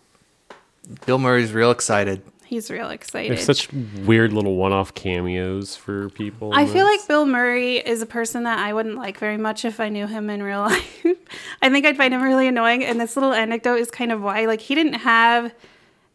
Bill 1.06 1.18
Murray's 1.18 1.52
real 1.52 1.70
excited. 1.70 2.22
He's 2.48 2.70
real 2.70 2.88
excited. 2.88 3.30
There's 3.30 3.44
such 3.44 3.70
weird 4.06 4.32
little 4.32 4.56
one-off 4.56 4.94
cameos 4.94 5.76
for 5.76 6.08
people. 6.08 6.54
I 6.54 6.64
feel 6.64 6.86
this. 6.86 7.00
like 7.00 7.06
Bill 7.06 7.26
Murray 7.26 7.76
is 7.76 8.00
a 8.00 8.06
person 8.06 8.44
that 8.44 8.58
I 8.58 8.72
wouldn't 8.72 8.96
like 8.96 9.18
very 9.18 9.36
much 9.36 9.66
if 9.66 9.80
I 9.80 9.90
knew 9.90 10.06
him 10.06 10.30
in 10.30 10.42
real 10.42 10.60
life. 10.62 11.04
I 11.60 11.68
think 11.68 11.84
I'd 11.84 11.98
find 11.98 12.14
him 12.14 12.22
really 12.22 12.48
annoying. 12.48 12.86
And 12.86 12.98
this 12.98 13.16
little 13.16 13.34
anecdote 13.34 13.80
is 13.80 13.90
kind 13.90 14.10
of 14.10 14.22
why. 14.22 14.46
Like, 14.46 14.62
he 14.62 14.74
didn't 14.74 14.94
have 14.94 15.54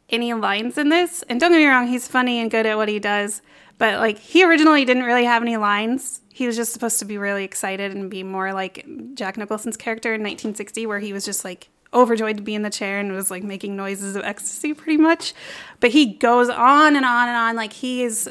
any 0.10 0.34
lines 0.34 0.80
in 0.80 0.90
this. 0.90 1.22
And 1.30 1.40
don't 1.40 1.52
get 1.52 1.60
me 1.60 1.68
wrong, 1.68 1.86
he's 1.86 2.08
funny 2.08 2.40
and 2.40 2.50
good 2.50 2.66
at 2.66 2.78
what 2.78 2.90
he 2.90 2.98
does. 2.98 3.44
But, 3.78 4.00
like, 4.00 4.18
he 4.18 4.44
originally 4.44 4.86
didn't 4.86 5.04
really 5.04 5.26
have 5.26 5.44
any 5.44 5.58
lines. 5.58 6.22
He 6.30 6.48
was 6.48 6.56
just 6.56 6.74
supposed 6.74 6.98
to 6.98 7.06
be 7.06 7.20
really 7.20 7.44
excited 7.44 7.94
and 7.94 8.10
be 8.10 8.24
more 8.24 8.54
like 8.54 8.84
Jack 9.14 9.38
Nicholson's 9.38 9.78
character 9.78 10.16
in 10.16 10.22
1960, 10.22 10.88
where 10.88 10.98
he 10.98 11.14
was 11.14 11.26
just 11.26 11.46
like 11.46 11.70
overjoyed 11.94 12.38
to 12.38 12.44
be 12.44 12.56
in 12.56 12.62
the 12.62 12.70
chair 12.70 13.00
and 13.00 13.14
was 13.14 13.30
like 13.32 13.44
making 13.44 13.76
noises 13.76 14.16
of 14.16 14.24
ecstasy 14.24 14.74
pretty 14.74 14.98
much. 14.98 15.34
But 15.80 15.92
he 15.92 16.06
goes 16.14 16.50
on 16.50 16.96
and 16.96 17.06
on 17.06 17.28
and 17.28 17.38
on. 17.38 17.56
Like, 17.56 17.74
he 17.74 18.04
is 18.04 18.30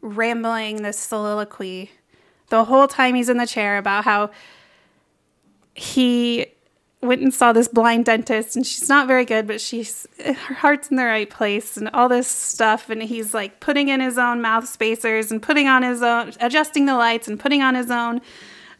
rambling 0.00 0.82
this 0.82 0.98
soliloquy 0.98 1.90
the 2.48 2.64
whole 2.64 2.86
time 2.86 3.14
he's 3.14 3.28
in 3.28 3.38
the 3.38 3.46
chair 3.46 3.78
about 3.78 4.04
how 4.04 4.30
he 5.74 6.46
went 7.00 7.20
and 7.20 7.34
saw 7.34 7.52
this 7.52 7.68
blind 7.68 8.04
dentist 8.04 8.56
and 8.56 8.66
she's 8.66 8.88
not 8.88 9.06
very 9.06 9.24
good 9.24 9.46
but 9.46 9.60
she's 9.60 10.06
her 10.24 10.54
heart's 10.54 10.88
in 10.88 10.96
the 10.96 11.04
right 11.04 11.28
place 11.28 11.76
and 11.76 11.88
all 11.90 12.08
this 12.08 12.28
stuff 12.28 12.88
and 12.88 13.02
he's 13.02 13.34
like 13.34 13.60
putting 13.60 13.88
in 13.88 14.00
his 14.00 14.16
own 14.16 14.40
mouth 14.40 14.66
spacers 14.66 15.30
and 15.30 15.42
putting 15.42 15.66
on 15.66 15.82
his 15.82 16.02
own 16.02 16.32
adjusting 16.40 16.86
the 16.86 16.94
lights 16.94 17.28
and 17.28 17.38
putting 17.38 17.60
on 17.60 17.74
his 17.74 17.90
own 17.90 18.20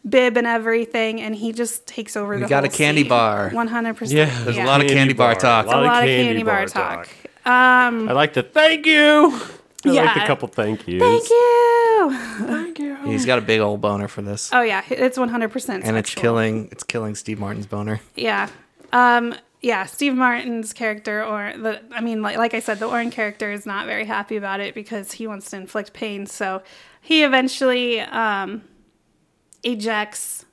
bib 0.08 0.36
and 0.36 0.46
everything 0.46 1.20
and 1.20 1.34
he 1.34 1.52
just 1.52 1.86
takes 1.86 2.16
over 2.16 2.38
the 2.38 2.46
got 2.46 2.64
a 2.64 2.68
candy 2.68 3.02
scene. 3.02 3.08
bar. 3.08 3.50
100% 3.52 4.12
Yeah, 4.12 4.26
There's 4.44 4.56
a 4.58 4.64
lot 4.64 4.80
of 4.82 4.88
candy 4.88 5.14
bar 5.14 5.34
talk. 5.34 5.66
A 5.66 5.68
lot, 5.68 5.82
a 5.82 5.86
lot 5.86 6.02
of 6.02 6.08
candy, 6.08 6.42
bar, 6.42 6.66
talk. 6.66 7.06
talk. 7.06 7.08
I 7.46 7.88
like 8.12 8.34
the 8.34 8.42
thank 8.42 8.86
you. 8.86 9.30
I 9.32 9.88
like 9.88 9.94
Yeah. 9.94 10.14
the 10.14 10.26
couple 10.26 10.48
thank 10.48 10.86
yous. 10.88 11.02
thank 11.02 11.28
you 11.30 12.10
Thank 12.46 12.78
you. 12.78 12.96
He's 13.06 13.24
got 13.26 13.38
a 13.38 13.42
big 13.42 13.60
old 13.60 13.80
boner 13.80 14.08
for 14.08 14.20
this, 14.22 14.50
oh 14.52 14.62
yeah 14.62 14.82
it's 14.90 15.16
100% 15.18 15.80
and 15.84 15.96
it's 15.96 16.14
killing. 16.14 16.68
It's 16.72 16.82
killing 16.82 17.14
Steve 17.14 17.38
Martin's 17.38 17.66
boner. 17.66 18.00
Yeah. 18.14 18.48
Um, 18.92 19.34
yeah, 19.62 19.86
Steve 19.86 20.14
Martin's 20.14 20.74
character, 20.74 21.24
or 21.24 21.54
the, 21.56 21.80
I 21.90 22.02
mean, 22.02 22.20
like, 22.20 22.36
like 22.36 22.52
I 22.52 22.60
said, 22.60 22.78
the 22.78 22.86
Orin 22.86 23.10
character 23.10 23.50
is 23.50 23.64
not 23.64 23.86
very 23.86 24.04
happy 24.04 24.36
about 24.36 24.60
it 24.60 24.74
because 24.74 25.12
he 25.12 25.26
wants 25.26 25.48
to 25.50 25.56
inflict 25.56 25.94
pain. 25.94 26.26
So 26.26 26.62
he 27.00 27.24
eventually 27.24 28.00
um, 28.00 28.62
ejects. 29.64 30.44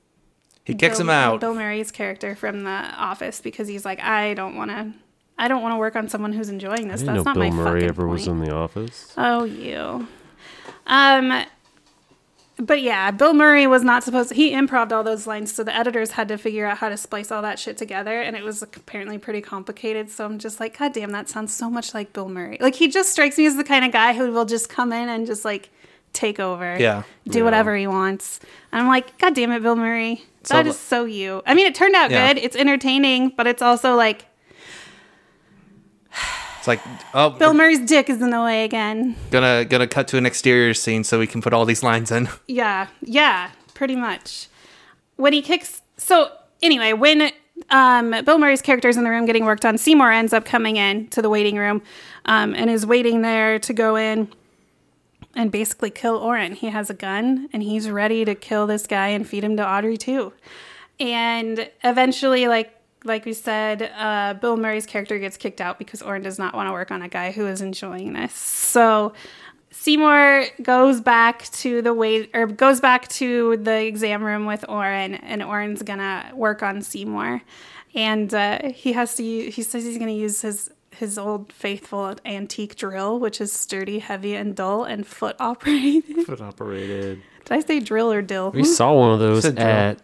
He 0.63 0.75
kicks 0.75 0.97
Bill, 0.97 1.07
him 1.07 1.09
out. 1.09 1.39
Bill 1.39 1.53
Murray's 1.53 1.91
character 1.91 2.35
from 2.35 2.63
the 2.63 2.69
office 2.69 3.41
because 3.41 3.67
he's 3.67 3.85
like, 3.85 3.99
I 4.01 4.33
don't 4.33 4.55
want 4.55 4.71
to. 4.71 4.93
I 5.37 5.47
don't 5.47 5.63
want 5.63 5.73
to 5.73 5.77
work 5.77 5.95
on 5.95 6.07
someone 6.07 6.33
who's 6.33 6.49
enjoying 6.49 6.87
this. 6.87 7.01
I 7.01 7.05
didn't 7.05 7.23
That's 7.23 7.25
know 7.25 7.33
not 7.33 7.33
Bill 7.33 7.49
my 7.49 7.49
Murray 7.49 7.79
fucking 7.81 7.89
ever 7.89 8.07
was 8.07 8.27
in 8.27 8.39
the 8.39 8.53
office. 8.53 9.11
Oh, 9.17 9.43
you. 9.43 10.07
Um, 10.85 11.45
but 12.57 12.81
yeah, 12.83 13.09
Bill 13.09 13.33
Murray 13.33 13.65
was 13.65 13.83
not 13.83 14.03
supposed 14.03 14.29
to, 14.29 14.35
he 14.35 14.53
improved 14.53 14.93
all 14.93 15.03
those 15.03 15.25
lines, 15.25 15.51
so 15.51 15.63
the 15.63 15.75
editors 15.75 16.11
had 16.11 16.27
to 16.27 16.37
figure 16.37 16.67
out 16.67 16.77
how 16.77 16.89
to 16.89 16.97
splice 16.97 17.31
all 17.31 17.41
that 17.41 17.57
shit 17.57 17.75
together, 17.75 18.21
and 18.21 18.35
it 18.35 18.43
was 18.43 18.61
apparently 18.61 19.17
pretty 19.17 19.41
complicated. 19.41 20.11
So 20.11 20.25
I'm 20.25 20.37
just 20.37 20.59
like, 20.59 20.77
God 20.77 20.93
damn, 20.93 21.11
that 21.11 21.27
sounds 21.27 21.53
so 21.55 21.71
much 21.71 21.95
like 21.95 22.13
Bill 22.13 22.29
Murray. 22.29 22.57
Like, 22.61 22.75
he 22.75 22.87
just 22.87 23.11
strikes 23.11 23.39
me 23.39 23.47
as 23.47 23.55
the 23.55 23.63
kind 23.63 23.83
of 23.83 23.91
guy 23.91 24.13
who 24.13 24.31
will 24.31 24.45
just 24.45 24.69
come 24.69 24.93
in 24.93 25.09
and 25.09 25.25
just 25.25 25.43
like 25.43 25.71
take 26.13 26.39
over. 26.39 26.77
Yeah. 26.79 27.03
Do 27.27 27.39
Yeah. 27.39 27.45
whatever 27.45 27.75
he 27.75 27.87
wants. 27.87 28.39
And 28.71 28.81
I'm 28.81 28.87
like, 28.87 29.17
God 29.17 29.33
damn 29.35 29.51
it, 29.51 29.61
Bill 29.61 29.75
Murray. 29.75 30.23
So 30.43 30.55
That 30.55 30.63
the- 30.63 30.69
is 30.71 30.79
so 30.79 31.05
you. 31.05 31.41
I 31.45 31.53
mean, 31.53 31.67
it 31.67 31.75
turned 31.75 31.95
out 31.95 32.11
Yeah. 32.11 32.33
good. 32.33 32.43
It's 32.43 32.55
entertaining, 32.55 33.29
but 33.37 33.47
it's 33.47 33.61
also 33.61 33.95
like, 33.95 34.25
It's 36.59 36.67
like, 36.67 36.81
oh, 37.13 37.29
Bill 37.39 37.53
Murray's 37.53 37.79
dick 37.79 38.09
is 38.09 38.21
in 38.21 38.29
the 38.29 38.41
way 38.41 38.63
again. 38.63 39.15
gonna 39.31 39.65
gonna 39.65 39.87
cut 39.87 40.07
to 40.09 40.17
an 40.17 40.25
exterior 40.25 40.73
scene 40.73 41.03
so 41.03 41.17
we 41.19 41.27
can 41.27 41.41
put 41.41 41.53
all 41.53 41.65
these 41.65 41.83
lines 41.83 42.11
in. 42.11 42.29
Yeah, 42.47 42.87
yeah, 43.01 43.51
pretty 43.73 43.95
much. 43.95 44.47
When 45.15 45.33
he 45.33 45.41
kicks, 45.41 45.81
so 45.97 46.31
anyway, 46.61 46.93
when 46.93 47.31
um, 47.69 48.11
Bill 48.25 48.37
Murray's 48.39 48.61
character 48.61 48.89
is 48.89 48.97
in 48.97 49.03
the 49.03 49.09
room 49.09 49.25
getting 49.25 49.45
worked 49.45 49.65
on, 49.65 49.77
Seymour 49.77 50.11
ends 50.11 50.33
up 50.33 50.45
coming 50.45 50.75
in 50.77 51.07
to 51.09 51.21
the 51.21 51.29
waiting 51.29 51.55
room 51.57 51.81
um, 52.25 52.53
and 52.55 52.69
is 52.69 52.85
waiting 52.85 53.21
there 53.21 53.59
to 53.59 53.73
go 53.73 53.95
in 53.95 54.27
and 55.35 55.51
basically 55.51 55.89
kill 55.89 56.17
Orin. 56.17 56.53
He 56.53 56.67
has 56.67 56.89
a 56.89 56.93
gun 56.93 57.49
and 57.53 57.63
he's 57.63 57.89
ready 57.89 58.25
to 58.25 58.35
kill 58.35 58.67
this 58.67 58.85
guy 58.87 59.07
and 59.09 59.27
feed 59.27 59.43
him 59.43 59.55
to 59.57 59.67
Audrey 59.67 59.97
2. 59.97 60.33
And 60.99 61.69
eventually, 61.83 62.47
like 62.47 62.75
like 63.03 63.25
we 63.25 63.33
said, 63.33 63.91
uh, 63.97 64.35
Bill 64.35 64.57
Murray's 64.57 64.85
character 64.85 65.17
gets 65.17 65.35
kicked 65.35 65.59
out 65.59 65.79
because 65.79 66.03
Orin 66.03 66.21
does 66.21 66.37
not 66.37 66.53
want 66.53 66.67
to 66.69 66.71
work 66.73 66.91
on 66.91 67.01
a 67.01 67.09
guy 67.09 67.31
who 67.31 67.47
is 67.47 67.59
enjoying 67.61 68.13
this. 68.13 68.31
So 68.33 69.13
Seymour 69.71 70.43
goes 70.61 71.01
back 71.01 71.43
to 71.53 71.81
the 71.81 71.93
way 71.95 72.29
or 72.33 72.45
goes 72.45 72.79
back 72.79 73.07
to 73.07 73.57
the 73.57 73.83
exam 73.85 74.23
room 74.23 74.45
with 74.45 74.63
Orin, 74.69 75.15
and 75.15 75.41
Orin's 75.41 75.81
gonna 75.81 76.29
work 76.35 76.61
on 76.61 76.83
Seymour, 76.83 77.41
and 77.95 78.31
uh, 78.33 78.67
he 78.69 78.93
has 78.93 79.15
to. 79.15 79.23
u- 79.23 79.49
He 79.49 79.63
says 79.63 79.83
he's 79.83 79.97
gonna 79.97 80.11
use 80.11 80.41
his 80.41 80.69
his 81.01 81.17
old 81.17 81.51
faithful 81.51 82.15
antique 82.25 82.75
drill, 82.77 83.19
which 83.19 83.41
is 83.41 83.51
sturdy, 83.51 83.99
heavy, 83.99 84.35
and 84.35 84.55
dull, 84.55 84.85
and 84.85 85.05
foot 85.05 85.35
operated. 85.39 86.25
Foot 86.25 86.39
operated. 86.41 87.21
Did 87.45 87.53
I 87.53 87.59
say 87.59 87.79
drill 87.81 88.09
or 88.11 88.21
dill? 88.21 88.51
We 88.51 88.63
saw 88.63 88.93
one 88.93 89.11
of 89.11 89.19
those 89.19 89.43
at 89.45 89.99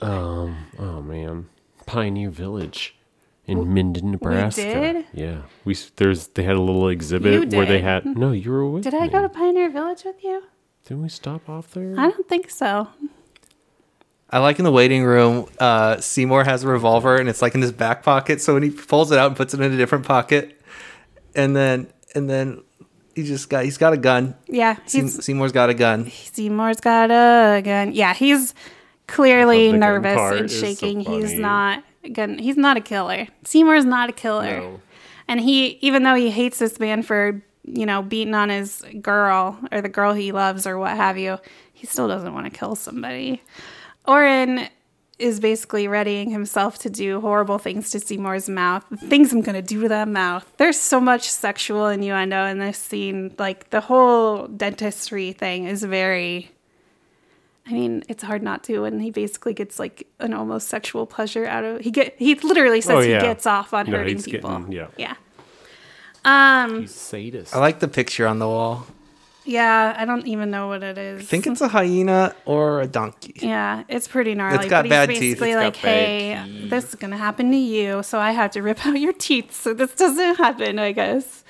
um 0.00 0.66
oh 0.78 1.00
man 1.02 1.48
Pioneer 1.86 2.30
Village 2.30 2.96
in 3.46 3.72
Minden, 3.72 4.10
Nebraska. 4.10 4.62
We 4.62 4.72
did? 4.74 5.06
Yeah, 5.12 5.42
we 5.64 5.76
there's 5.96 6.28
they 6.28 6.42
had 6.42 6.56
a 6.56 6.60
little 6.60 6.88
exhibit 6.88 7.52
You 7.52 7.56
where 7.58 7.66
they 7.66 7.80
had 7.80 8.04
no 8.04 8.32
you 8.32 8.50
were 8.50 8.68
with 8.68 8.84
Did 8.84 8.94
I 8.94 9.02
me. 9.04 9.08
go 9.10 9.22
to 9.22 9.28
Pioneer 9.28 9.70
Village 9.70 10.02
with 10.04 10.22
you? 10.24 10.42
Didn't 10.86 11.02
we 11.02 11.08
stop 11.08 11.48
off 11.48 11.72
there? 11.72 11.94
I 11.98 12.10
don't 12.10 12.28
think 12.28 12.50
so. 12.50 12.88
I 14.34 14.38
like 14.38 14.58
in 14.58 14.64
the 14.64 14.72
waiting 14.72 15.04
room, 15.04 15.46
uh, 15.60 16.00
Seymour 16.00 16.42
has 16.42 16.64
a 16.64 16.68
revolver 16.68 17.14
and 17.16 17.28
it's 17.28 17.40
like 17.40 17.54
in 17.54 17.62
his 17.62 17.70
back 17.70 18.02
pocket. 18.02 18.40
So 18.40 18.54
when 18.54 18.64
he 18.64 18.70
pulls 18.70 19.12
it 19.12 19.18
out 19.18 19.28
and 19.28 19.36
puts 19.36 19.54
it 19.54 19.60
in 19.60 19.72
a 19.72 19.76
different 19.76 20.04
pocket, 20.04 20.60
and 21.36 21.54
then 21.54 21.86
and 22.16 22.28
then 22.28 22.64
he 23.14 23.22
just 23.22 23.48
got 23.48 23.62
he's 23.64 23.78
got 23.78 23.92
a 23.92 23.96
gun. 23.96 24.34
Yeah, 24.48 24.76
Se- 24.86 25.02
he's 25.02 25.24
Seymour's 25.24 25.52
got 25.52 25.70
a 25.70 25.74
gun. 25.74 26.10
Seymour's 26.10 26.80
got 26.80 27.12
a 27.12 27.62
gun. 27.62 27.92
Yeah, 27.92 28.12
he's 28.12 28.54
clearly 29.06 29.68
I 29.68 29.70
thought 29.70 29.72
the 29.76 29.78
gun 29.78 30.02
nervous 30.02 30.38
and 30.38 30.44
is 30.46 30.58
so 30.58 30.66
shaking. 30.66 31.00
he's 31.00 31.34
not 31.34 31.84
gun. 32.12 32.36
He's 32.38 32.56
not 32.56 32.76
a 32.76 32.80
killer. 32.80 33.28
Seymour's 33.44 33.84
not 33.84 34.10
a 34.10 34.12
killer. 34.12 34.58
No. 34.58 34.80
And 35.28 35.40
he, 35.40 35.78
even 35.80 36.02
though 36.02 36.16
he 36.16 36.30
hates 36.30 36.58
this 36.58 36.80
man 36.80 37.04
for 37.04 37.40
you 37.62 37.86
know 37.86 38.02
beating 38.02 38.34
on 38.34 38.48
his 38.48 38.84
girl 39.00 39.60
or 39.70 39.80
the 39.80 39.88
girl 39.88 40.12
he 40.12 40.32
loves 40.32 40.66
or 40.66 40.76
what 40.76 40.96
have 40.96 41.16
you, 41.18 41.38
he 41.72 41.86
still 41.86 42.08
doesn't 42.08 42.34
want 42.34 42.52
to 42.52 42.58
kill 42.58 42.74
somebody. 42.74 43.40
Oren 44.06 44.68
is 45.18 45.38
basically 45.40 45.86
readying 45.86 46.30
himself 46.30 46.78
to 46.80 46.90
do 46.90 47.20
horrible 47.20 47.58
things 47.58 47.90
to 47.90 48.00
Seymour's 48.00 48.48
mouth. 48.48 48.84
The 48.90 48.96
things 48.96 49.32
I'm 49.32 49.42
gonna 49.42 49.62
do 49.62 49.82
to 49.82 49.88
that 49.88 50.08
mouth. 50.08 50.50
There's 50.56 50.78
so 50.78 51.00
much 51.00 51.30
sexual 51.30 51.86
innuendo 51.86 52.44
in 52.46 52.58
this 52.58 52.78
scene. 52.78 53.32
Like 53.38 53.70
the 53.70 53.80
whole 53.80 54.48
dentistry 54.48 55.32
thing 55.32 55.66
is 55.66 55.84
very. 55.84 56.50
I 57.66 57.72
mean, 57.72 58.02
it's 58.10 58.22
hard 58.22 58.42
not 58.42 58.62
to 58.64 58.84
And 58.84 59.00
he 59.00 59.10
basically 59.10 59.54
gets 59.54 59.78
like 59.78 60.06
an 60.20 60.34
almost 60.34 60.68
sexual 60.68 61.06
pleasure 61.06 61.46
out 61.46 61.64
of 61.64 61.80
he 61.80 61.90
get 61.90 62.14
he 62.18 62.34
literally 62.34 62.82
says 62.82 62.96
Oh, 62.96 63.00
yeah. 63.00 63.20
he 63.20 63.26
gets 63.26 63.46
off 63.46 63.72
on 63.72 63.88
No, 63.90 63.96
hurting 63.98 64.16
he's 64.16 64.24
people. 64.26 64.50
getting- 64.50 64.72
yeah. 64.72 64.88
Yeah. 64.98 65.14
Um. 66.26 66.80
He's 66.82 66.94
sadist. 66.94 67.54
I 67.54 67.60
like 67.60 67.78
the 67.80 67.88
picture 67.88 68.26
on 68.26 68.38
the 68.38 68.48
wall. 68.48 68.86
Yeah. 69.44 69.94
I 69.96 70.04
don't 70.04 70.26
even 70.26 70.50
know 70.50 70.68
what 70.68 70.82
it 70.82 70.96
is. 70.98 71.20
I 71.20 71.24
think 71.24 71.46
it's 71.46 71.60
a 71.60 71.68
hyena 71.68 72.34
or 72.46 72.80
a 72.80 72.86
donkey. 72.86 73.34
Yeah, 73.36 73.84
it's 73.88 74.08
pretty 74.08 74.34
gnarly. 74.34 74.56
It's 74.58 74.70
got 74.70 74.84
but 74.84 74.90
bad 74.90 75.10
he's 75.10 75.18
teeth. 75.18 75.38
basically 75.40 75.50
It's 75.50 75.56
got 75.56 75.64
like, 75.64 75.76
hey, 75.76 76.66
this 76.68 76.88
is 76.88 76.94
gonna 76.94 77.16
happen 77.16 77.50
to 77.50 77.56
you, 77.56 78.02
so 78.02 78.18
I 78.18 78.32
have 78.32 78.50
to 78.52 78.62
rip 78.62 78.84
out 78.86 78.98
your 78.98 79.12
teeth 79.12 79.52
so 79.54 79.74
this 79.74 79.94
doesn't 79.94 80.36
happen, 80.38 80.78
I 80.78 80.92
guess. 80.92 81.44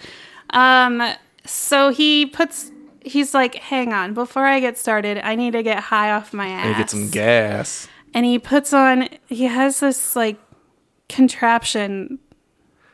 Um, 0.50 1.02
so 1.46 1.90
he 1.90 2.26
puts 2.26 2.70
he's 3.02 3.34
like, 3.34 3.54
hang 3.56 3.92
on, 3.92 4.14
before 4.14 4.46
I 4.46 4.60
get 4.60 4.78
started, 4.78 5.18
I 5.18 5.34
need 5.34 5.52
to 5.52 5.62
get 5.62 5.78
high 5.78 6.10
off 6.10 6.32
my 6.32 6.48
ass. 6.48 6.66
And 6.66 6.76
get 6.76 6.90
some 6.90 7.10
gas. 7.10 7.86
and 8.14 8.24
he 8.26 8.38
puts 8.38 8.72
on 8.72 9.08
he 9.28 9.44
has 9.44 9.80
this 9.80 10.16
like 10.16 10.38
contraption 11.08 12.18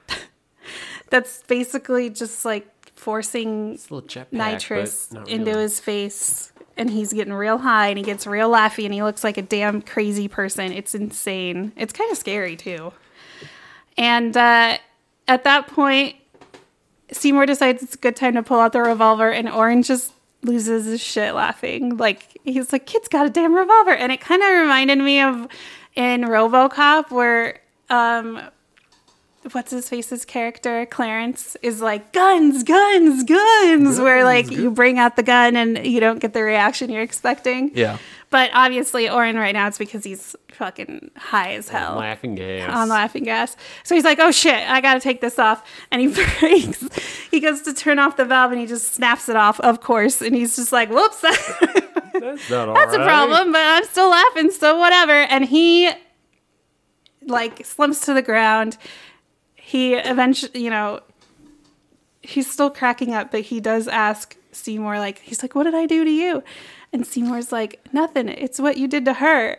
that's 1.11 1.43
basically 1.45 2.11
just 2.11 2.45
like 2.45 2.67
forcing 3.01 3.73
It's 3.75 3.91
a 3.91 3.95
little 3.95 4.09
jetpack, 4.09 4.33
nitrous 4.33 5.09
but 5.11 5.29
into 5.29 5.51
really. 5.51 5.63
his 5.63 5.81
face 5.81 6.53
and 6.77 6.89
he's 6.91 7.13
getting 7.13 7.33
real 7.33 7.59
high 7.59 7.89
and 7.89 7.99
he 7.99 8.05
gets 8.05 8.27
real 8.27 8.51
laughy 8.51 8.85
and 8.85 8.95
he 8.95 9.03
looks 9.03 9.25
like 9.25 9.37
a 9.37 9.43
damn 9.43 9.83
crazy 9.83 10.29
person. 10.29 10.73
It's 10.73 10.95
insane. 10.95 11.73
It's 11.77 11.93
kind 11.93 12.11
of 12.13 12.17
scary 12.19 12.57
too. 12.57 12.93
And 13.99 14.37
uh, 14.37 14.79
at 15.27 15.45
that 15.45 15.67
point 15.67 16.17
seymour 17.13 17.45
decides 17.47 17.83
it's 17.83 17.95
a 17.97 17.99
good 17.99 18.15
time 18.17 18.35
to 18.35 18.43
pull 18.43 18.61
out 18.61 18.73
the 18.73 18.81
revolver 18.81 19.31
and 19.31 19.49
Orin 19.49 19.83
just 19.83 20.13
loses 20.43 20.87
his 20.87 21.01
shit 21.01 21.35
laughing. 21.35 21.97
Like 21.97 22.39
he's 22.45 22.73
like 22.73 22.87
kid's 22.87 23.09
got 23.09 23.27
a 23.27 23.31
damn 23.31 23.55
revolver. 23.55 23.91
And 23.93 24.13
it 24.13 24.21
kind 24.21 24.43
of 24.43 24.49
reminded 24.49 24.99
me 24.99 25.21
of 25.21 25.49
in 25.97 26.23
robocop 26.23 27.11
where 27.11 27.61
um 27.91 28.41
what's 29.53 29.71
his 29.71 29.89
face's 29.89 30.25
character? 30.25 30.87
Clarence 30.87 31.57
is 31.63 31.81
like 31.81 32.13
guns 32.13 32.63
guns 32.63 33.25
guns! 33.25 33.99
Where 34.01 34.25
like 34.25 34.51
you 34.51 34.71
bring 34.71 34.99
out 34.99 35.17
the 35.17 35.23
gun 35.23 35.57
and 35.57 35.87
you 35.87 36.01
don't 36.01 36.19
get 36.19 36.33
the 36.33 36.43
reaction 36.43 36.91
you're 36.91 37.03
expecting. 37.03 37.71
Yeah. 37.75 37.99
but 38.29 38.51
obviously 38.53 39.09
Orin 39.09 39.37
right 39.37 39.53
now 39.53 39.67
it's 39.67 39.79
because 39.79 40.05
he's 40.05 40.37
fucking 40.53 41.11
high 41.17 41.55
as 41.55 41.69
hell. 41.69 41.93
On 41.93 41.99
laughing 41.99 42.35
gas. 42.35 42.75
on 42.75 42.89
laughing 42.89 43.25
gas. 43.25 43.57
So 43.83 43.95
he's 43.95 44.05
like 44.05 44.19
oh 44.21 44.31
shit 44.31 44.55
i 44.69 44.81
gotta 44.81 45.01
take 45.01 45.21
this 45.21 45.39
off. 45.39 45.67
And 45.91 46.01
he 46.03 46.09
breaks. 46.41 46.87
He 47.31 47.41
goes 47.41 47.63
to 47.63 47.73
turn 47.73 47.99
off 47.99 48.17
the 48.17 48.25
valve 48.27 48.53
and 48.53 48.61
he 48.61 48.67
just 48.67 48.93
snaps 48.95 49.29
it 49.29 49.37
off 49.37 49.59
of 49.61 49.81
course. 49.81 50.21
And 50.21 50.35
he's 50.35 50.57
just 50.57 50.71
like 50.73 50.91
whoops. 50.91 51.21
That's 52.13 52.51
not 52.51 52.75
that's 52.75 52.93
a 52.93 52.99
problem, 52.99 53.51
but 53.53 53.63
I'm 53.63 53.85
still 53.85 54.11
laughing, 54.11 54.51
so 54.51 54.77
whatever. 54.77 55.13
And 55.13 55.43
he 55.47 55.91
like 57.27 57.65
slumps 57.65 58.05
to 58.07 58.13
the 58.15 58.21
ground. 58.21 58.77
He 59.71 59.95
eventually, 59.95 60.65
you 60.65 60.69
know, 60.69 60.99
he's 62.23 62.51
still 62.51 62.71
cracking 62.71 63.15
up, 63.15 63.31
but 63.31 63.43
he 63.43 63.61
does 63.61 63.87
ask 63.87 64.37
Seymour, 64.51 64.99
like, 64.99 65.21
he's 65.21 65.43
like, 65.43 65.55
What 65.55 65.63
did 65.63 65.77
I 65.77 65.87
do 65.87 66.05
to 66.05 66.11
you? 66.11 66.43
And 66.93 67.07
Seymour's 67.07 67.53
like, 67.53 67.79
Nothing. 67.93 68.29
It's 68.29 68.59
what 68.59 68.79
you 68.79 68.89
did 68.89 69.05
to 69.05 69.13
her. 69.15 69.59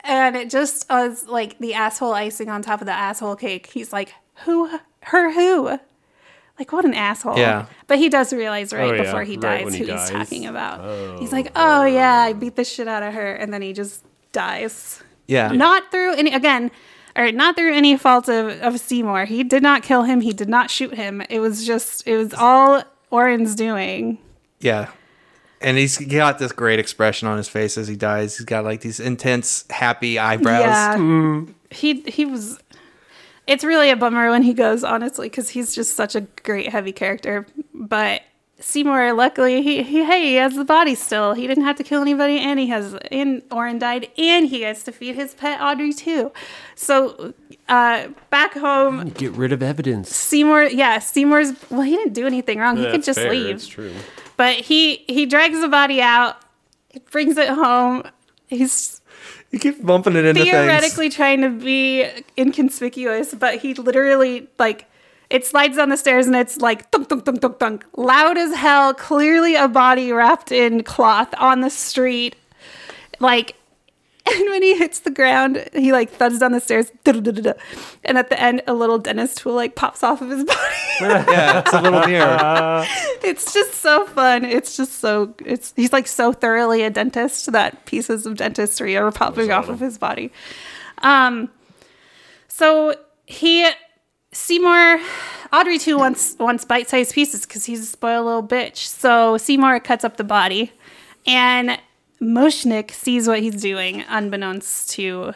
And 0.00 0.36
it 0.36 0.50
just 0.50 0.84
was 0.90 1.26
like 1.26 1.60
the 1.60 1.72
asshole 1.72 2.12
icing 2.12 2.50
on 2.50 2.60
top 2.60 2.82
of 2.82 2.86
the 2.86 2.92
asshole 2.92 3.36
cake. 3.36 3.68
He's 3.68 3.90
like, 3.90 4.12
Who? 4.44 4.78
Her 5.04 5.32
who? 5.32 5.78
Like, 6.58 6.72
what 6.72 6.84
an 6.84 6.92
asshole. 6.92 7.38
Yeah. 7.38 7.68
But 7.86 7.96
he 7.96 8.10
does 8.10 8.34
realize 8.34 8.74
right 8.74 8.90
Oh, 8.90 8.94
yeah, 8.94 9.02
before 9.02 9.22
he 9.22 9.36
right 9.38 9.64
dies 9.64 9.74
who 9.74 9.86
he 9.86 9.92
he's 9.92 10.10
talking 10.10 10.44
about. 10.44 10.80
Oh, 10.80 11.16
he's 11.18 11.32
like, 11.32 11.50
oh, 11.56 11.86
yeah, 11.86 12.18
I 12.18 12.34
beat 12.34 12.56
the 12.56 12.64
shit 12.64 12.86
out 12.86 13.02
of 13.02 13.14
her. 13.14 13.32
And 13.32 13.50
then 13.50 13.62
he 13.62 13.72
just 13.72 14.04
dies. 14.32 15.02
Yeah. 15.26 15.48
Not 15.48 15.90
through 15.90 16.16
any, 16.16 16.34
again, 16.34 16.70
or 17.16 17.32
not 17.32 17.56
through 17.56 17.74
any 17.74 17.96
fault 17.96 18.28
of, 18.28 18.60
of 18.60 18.80
Seymour. 18.80 19.24
He 19.26 19.44
did 19.44 19.62
not 19.62 19.82
kill 19.82 20.04
him. 20.04 20.20
He 20.20 20.32
did 20.32 20.48
not 20.48 20.70
shoot 20.70 20.94
him. 20.94 21.22
It 21.28 21.40
was 21.40 21.66
just, 21.66 22.06
it 22.06 22.16
was 22.16 22.32
all 22.34 22.82
Orin's 23.10 23.54
doing. 23.54 24.18
Yeah. 24.60 24.88
And 25.60 25.78
he's 25.78 25.98
got 25.98 26.38
this 26.38 26.52
great 26.52 26.78
expression 26.78 27.28
on 27.28 27.36
his 27.36 27.48
face 27.48 27.78
as 27.78 27.86
he 27.86 27.94
dies. 27.94 28.36
He's 28.36 28.46
got 28.46 28.64
like 28.64 28.80
these 28.80 28.98
intense, 28.98 29.64
happy 29.70 30.18
eyebrows. 30.18 30.62
Yeah. 30.62 30.96
Mm-hmm. 30.96 31.52
He, 31.70 32.00
he 32.02 32.24
was, 32.24 32.58
it's 33.46 33.62
really 33.62 33.90
a 33.90 33.96
bummer 33.96 34.30
when 34.30 34.42
he 34.42 34.54
goes, 34.54 34.82
honestly, 34.82 35.28
because 35.28 35.50
he's 35.50 35.74
just 35.74 35.94
such 35.94 36.16
a 36.16 36.22
great 36.42 36.68
heavy 36.68 36.92
character. 36.92 37.46
But 37.74 38.22
Seymour, 38.62 39.12
luckily, 39.12 39.60
he, 39.60 39.82
he 39.82 40.04
hey, 40.04 40.22
he 40.22 40.34
has 40.36 40.54
the 40.54 40.64
body 40.64 40.94
still. 40.94 41.34
He 41.34 41.46
didn't 41.48 41.64
have 41.64 41.76
to 41.76 41.84
kill 41.84 42.00
anybody, 42.00 42.38
and 42.38 42.60
he 42.60 42.68
has, 42.68 42.94
and 43.10 43.42
Orin 43.50 43.80
died, 43.80 44.08
and 44.16 44.46
he 44.46 44.60
gets 44.60 44.84
to 44.84 44.92
feed 44.92 45.16
his 45.16 45.34
pet 45.34 45.60
Audrey 45.60 45.92
2. 45.92 46.30
So, 46.76 47.34
uh, 47.68 48.08
back 48.30 48.54
home, 48.54 49.08
Get 49.10 49.32
rid 49.32 49.52
of 49.52 49.62
evidence. 49.62 50.14
Seymour, 50.14 50.64
yeah, 50.64 51.00
Seymour's. 51.00 51.52
Well, 51.70 51.82
he 51.82 51.96
didn't 51.96 52.12
do 52.12 52.24
anything 52.26 52.58
wrong. 52.58 52.76
he 52.76 52.88
could 52.88 53.02
just 53.02 53.18
fair, 53.18 53.30
leave. 53.30 53.56
It's 53.56 53.66
true. 53.66 53.92
But 54.36 54.54
he 54.56 55.04
he 55.08 55.26
drags 55.26 55.60
the 55.60 55.68
body 55.68 56.00
out, 56.00 56.36
brings 57.10 57.36
it 57.36 57.48
home. 57.48 58.04
He's 58.46 59.00
You 59.50 59.58
keep 59.58 59.84
bumping 59.84 60.14
it 60.16 60.24
into 60.24 60.42
theoretically 60.44 61.10
trying 61.10 61.40
to 61.42 61.50
be 61.50 62.08
inconspicuous, 62.38 63.34
but 63.34 63.58
he 63.58 63.74
literally 63.74 64.48
like 64.58 64.86
it 65.32 65.46
slides 65.46 65.78
down 65.78 65.88
the 65.88 65.96
stairs 65.96 66.26
and 66.26 66.36
it's 66.36 66.58
like 66.58 66.90
thunk 66.90 67.08
thunk 67.08 67.24
thunk 67.24 67.40
thunk 67.40 67.58
thunk, 67.58 67.84
loud 67.96 68.36
as 68.36 68.54
hell. 68.54 68.92
Clearly, 68.92 69.54
a 69.54 69.66
body 69.66 70.12
wrapped 70.12 70.52
in 70.52 70.84
cloth 70.84 71.34
on 71.38 71.62
the 71.62 71.70
street, 71.70 72.36
like. 73.18 73.56
And 74.24 74.50
when 74.50 74.62
he 74.62 74.78
hits 74.78 75.00
the 75.00 75.10
ground, 75.10 75.68
he 75.72 75.90
like 75.90 76.12
thuds 76.12 76.38
down 76.38 76.52
the 76.52 76.60
stairs, 76.60 76.92
and 77.04 78.16
at 78.16 78.30
the 78.30 78.40
end, 78.40 78.62
a 78.68 78.72
little 78.72 78.96
dentist 78.96 79.38
tool 79.38 79.54
like 79.54 79.74
pops 79.74 80.04
off 80.04 80.22
of 80.22 80.30
his 80.30 80.44
body. 80.44 80.60
Yeah, 81.00 81.58
it's 81.58 81.72
a 81.72 81.82
little 81.82 82.06
mirror. 82.06 82.86
it's 83.24 83.52
just 83.52 83.74
so 83.74 84.06
fun. 84.06 84.44
It's 84.44 84.76
just 84.76 85.00
so 85.00 85.34
it's 85.44 85.72
he's 85.74 85.92
like 85.92 86.06
so 86.06 86.32
thoroughly 86.32 86.84
a 86.84 86.88
dentist 86.90 87.50
that 87.50 87.84
pieces 87.84 88.24
of 88.24 88.36
dentistry 88.36 88.96
are 88.96 89.10
popping 89.10 89.50
off 89.50 89.68
of 89.68 89.80
his 89.80 89.98
body. 89.98 90.30
Um 90.98 91.50
so 92.46 92.94
he 93.26 93.68
Seymour 94.32 95.00
Audrey 95.52 95.78
2 95.78 95.98
wants 95.98 96.36
wants 96.38 96.64
bite-sized 96.64 97.14
pieces 97.14 97.46
because 97.46 97.66
he's 97.66 97.80
a 97.80 97.86
spoiled 97.86 98.26
little 98.26 98.42
bitch. 98.46 98.78
So 98.78 99.36
Seymour 99.36 99.80
cuts 99.80 100.04
up 100.04 100.16
the 100.16 100.24
body 100.24 100.72
and 101.26 101.78
Mushnik 102.20 102.90
sees 102.90 103.28
what 103.28 103.40
he's 103.40 103.60
doing 103.60 104.04
unbeknownst 104.08 104.90
to 104.90 105.34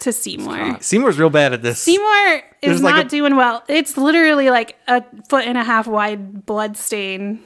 to 0.00 0.12
Seymour. 0.12 0.78
Seymour's 0.80 1.18
real 1.18 1.28
bad 1.28 1.52
at 1.52 1.62
this. 1.62 1.80
Seymour 1.80 2.36
is 2.36 2.42
There's 2.62 2.82
like 2.82 2.94
not 2.94 3.06
a- 3.06 3.08
doing 3.08 3.36
well. 3.36 3.62
It's 3.68 3.98
literally 3.98 4.48
like 4.48 4.76
a 4.88 5.04
foot 5.28 5.44
and 5.44 5.58
a 5.58 5.64
half 5.64 5.86
wide 5.86 6.46
blood 6.46 6.76
stain 6.78 7.40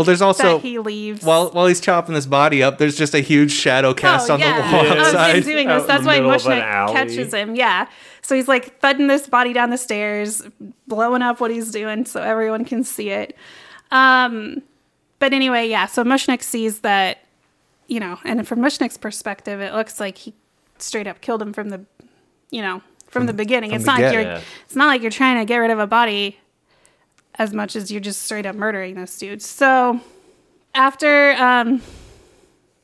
well, 0.00 0.04
there's 0.06 0.22
also 0.22 0.54
that 0.54 0.62
he 0.62 0.78
leaves. 0.78 1.22
while 1.22 1.50
while 1.50 1.66
he's 1.66 1.78
chopping 1.78 2.14
this 2.14 2.24
body 2.24 2.62
up, 2.62 2.78
there's 2.78 2.96
just 2.96 3.12
a 3.14 3.20
huge 3.20 3.52
shadow 3.52 3.92
cast 3.92 4.30
oh, 4.30 4.34
on 4.34 4.40
yeah. 4.40 4.56
the 4.56 4.74
wall 4.74 4.86
I 4.86 4.94
was 4.98 5.08
outside. 5.08 5.34
just 5.34 5.48
doing 5.48 5.68
this. 5.68 5.82
in 5.82 5.86
That's 5.88 6.06
why 6.06 6.20
middle 6.20 6.30
Mushnik 6.30 6.92
catches 6.92 7.34
him. 7.34 7.54
Yeah. 7.54 7.86
So 8.22 8.34
he's 8.34 8.48
like 8.48 8.80
thudding 8.80 9.06
this 9.06 9.26
body 9.26 9.52
down 9.52 9.70
the 9.70 9.78
stairs, 9.78 10.42
blowing 10.86 11.22
up 11.22 11.40
what 11.40 11.50
he's 11.50 11.70
doing 11.70 12.04
so 12.04 12.20
everyone 12.22 12.64
can 12.64 12.84
see 12.84 13.10
it. 13.10 13.36
Um, 13.90 14.62
but 15.18 15.32
anyway, 15.32 15.68
yeah. 15.68 15.86
So 15.86 16.04
Mushnik 16.04 16.42
sees 16.42 16.80
that, 16.80 17.18
you 17.88 17.98
know, 18.00 18.18
and 18.24 18.46
from 18.46 18.60
Mushnik's 18.60 18.96
perspective, 18.96 19.60
it 19.60 19.72
looks 19.74 19.98
like 20.00 20.18
he 20.18 20.34
straight 20.78 21.06
up 21.06 21.20
killed 21.20 21.42
him 21.42 21.52
from 21.52 21.70
the, 21.70 21.84
you 22.50 22.62
know, 22.62 22.82
from, 23.08 23.26
the 23.26 23.32
beginning. 23.32 23.70
from 23.70 23.76
It's 23.76 23.84
the 23.84 23.90
not 23.92 24.00
like 24.00 24.12
you're, 24.12 24.22
Yeah. 24.22 24.40
it's 24.64 24.76
not 24.76 24.86
like 24.86 25.02
you're 25.02 25.10
trying 25.10 25.38
to 25.38 25.44
get 25.44 25.56
rid 25.56 25.70
of 25.70 25.78
a 25.78 25.86
body 25.86 26.38
as 27.36 27.52
much 27.52 27.74
as 27.74 27.90
you're 27.90 28.00
just 28.00 28.22
straight 28.22 28.46
up 28.46 28.54
murdering 28.54 28.94
this 28.94 29.18
dude. 29.18 29.42
So 29.42 30.00
after 30.74 31.32
um 31.32 31.80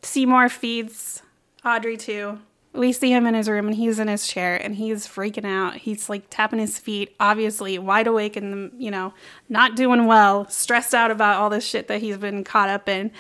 Seymour 0.03 0.49
feeds 0.49 1.23
Audrey 1.65 1.97
2. 1.97 2.39
We 2.77 2.93
see 2.93 3.11
him 3.11 3.27
in 3.27 3.35
his 3.35 3.48
room 3.48 3.69
and 3.69 3.77
he's 3.77 3.98
in 3.98 4.09
his 4.09 4.27
chair 4.27 4.57
and 4.57 4.74
he's 4.74 5.07
freaking 5.07 5.47
out. 5.47 5.77
He's 5.77 6.09
like 6.09 6.24
tapping 6.31 6.59
his 6.59 6.78
feet, 6.78 7.15
obviously 7.19 7.78
wide 7.78 8.07
awake 8.07 8.36
and 8.36 8.70
you 8.81 8.90
know 8.90 9.15
not 9.48 9.77
doing 9.77 10.07
well, 10.07 10.48
stressed 10.48 10.94
out 10.94 11.11
about 11.11 11.40
all 11.40 11.51
this 11.51 11.66
shit 11.66 11.89
that 11.89 12.01
he's 12.01 12.16
been 12.19 12.44
caught 12.44 12.69
up 12.69 12.89
in. 12.89 13.11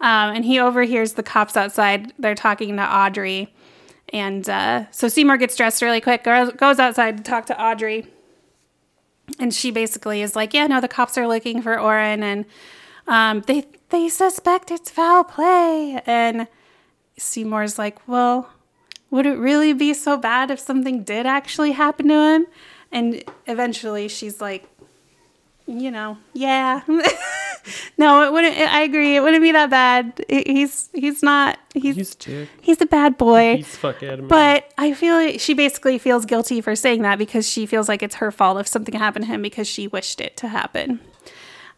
Um, 0.00 0.34
and 0.34 0.44
he 0.44 0.60
overhears 0.60 1.14
the 1.14 1.22
cops 1.22 1.56
outside. 1.56 2.12
They're 2.18 2.34
talking 2.34 2.76
to 2.76 2.82
Audrey, 2.82 3.54
and 4.12 4.48
uh, 4.48 4.90
so 4.90 5.08
Seymour 5.08 5.36
gets 5.38 5.56
dressed 5.56 5.82
really 5.82 6.00
quick, 6.00 6.22
goes 6.24 6.78
outside 6.78 7.16
to 7.16 7.22
talk 7.22 7.46
to 7.46 7.62
Audrey, 7.62 8.06
and 9.38 9.52
she 9.54 9.70
basically 9.70 10.22
is 10.22 10.36
like, 10.36 10.54
"Yeah, 10.54 10.66
no, 10.66 10.80
the 10.80 10.88
cops 10.88 11.16
are 11.18 11.26
looking 11.26 11.62
for 11.62 11.78
Orin, 11.78 12.22
and 12.22 12.44
um, 13.06 13.42
they 13.46 13.66
they 13.90 14.08
suspect 14.08 14.70
it's 14.70 14.90
foul 14.90 15.24
play." 15.24 16.02
And 16.06 16.46
Seymour's 17.18 17.78
like, 17.78 18.06
"Well, 18.06 18.50
would 19.16 19.26
it 19.26 19.38
really 19.38 19.72
be 19.72 19.92
so 19.94 20.16
bad 20.16 20.50
if 20.50 20.60
something 20.60 21.02
did 21.02 21.26
actually 21.26 21.72
happen 21.72 22.08
to 22.08 22.14
him?" 22.14 22.46
And 22.92 23.24
eventually, 23.46 24.08
she's 24.08 24.40
like, 24.40 24.68
"You 25.66 25.90
know, 25.90 26.18
yeah." 26.32 26.82
no, 27.98 28.22
it 28.22 28.32
wouldn't. 28.32 28.56
I 28.56 28.82
agree. 28.82 29.16
It 29.16 29.20
wouldn't 29.20 29.42
be 29.42 29.52
that 29.52 29.70
bad. 29.70 30.24
He's 30.28 30.88
he's 30.92 31.22
not. 31.22 31.58
He's 31.74 31.96
He's 31.96 32.16
a 32.28 32.48
he's 32.60 32.80
a 32.80 32.86
bad 32.86 33.18
boy. 33.18 33.56
He's 33.56 33.76
fuck 33.76 34.02
Adam. 34.02 34.28
But 34.28 34.72
I 34.78 34.94
feel 34.94 35.14
like 35.14 35.40
she 35.40 35.54
basically 35.54 35.98
feels 35.98 36.24
guilty 36.24 36.60
for 36.60 36.76
saying 36.76 37.02
that 37.02 37.18
because 37.18 37.48
she 37.48 37.66
feels 37.66 37.88
like 37.88 38.02
it's 38.02 38.16
her 38.16 38.30
fault 38.30 38.58
if 38.60 38.68
something 38.68 38.94
happened 38.94 39.24
to 39.24 39.30
him 39.30 39.42
because 39.42 39.66
she 39.66 39.88
wished 39.88 40.20
it 40.20 40.36
to 40.38 40.48
happen. 40.48 41.00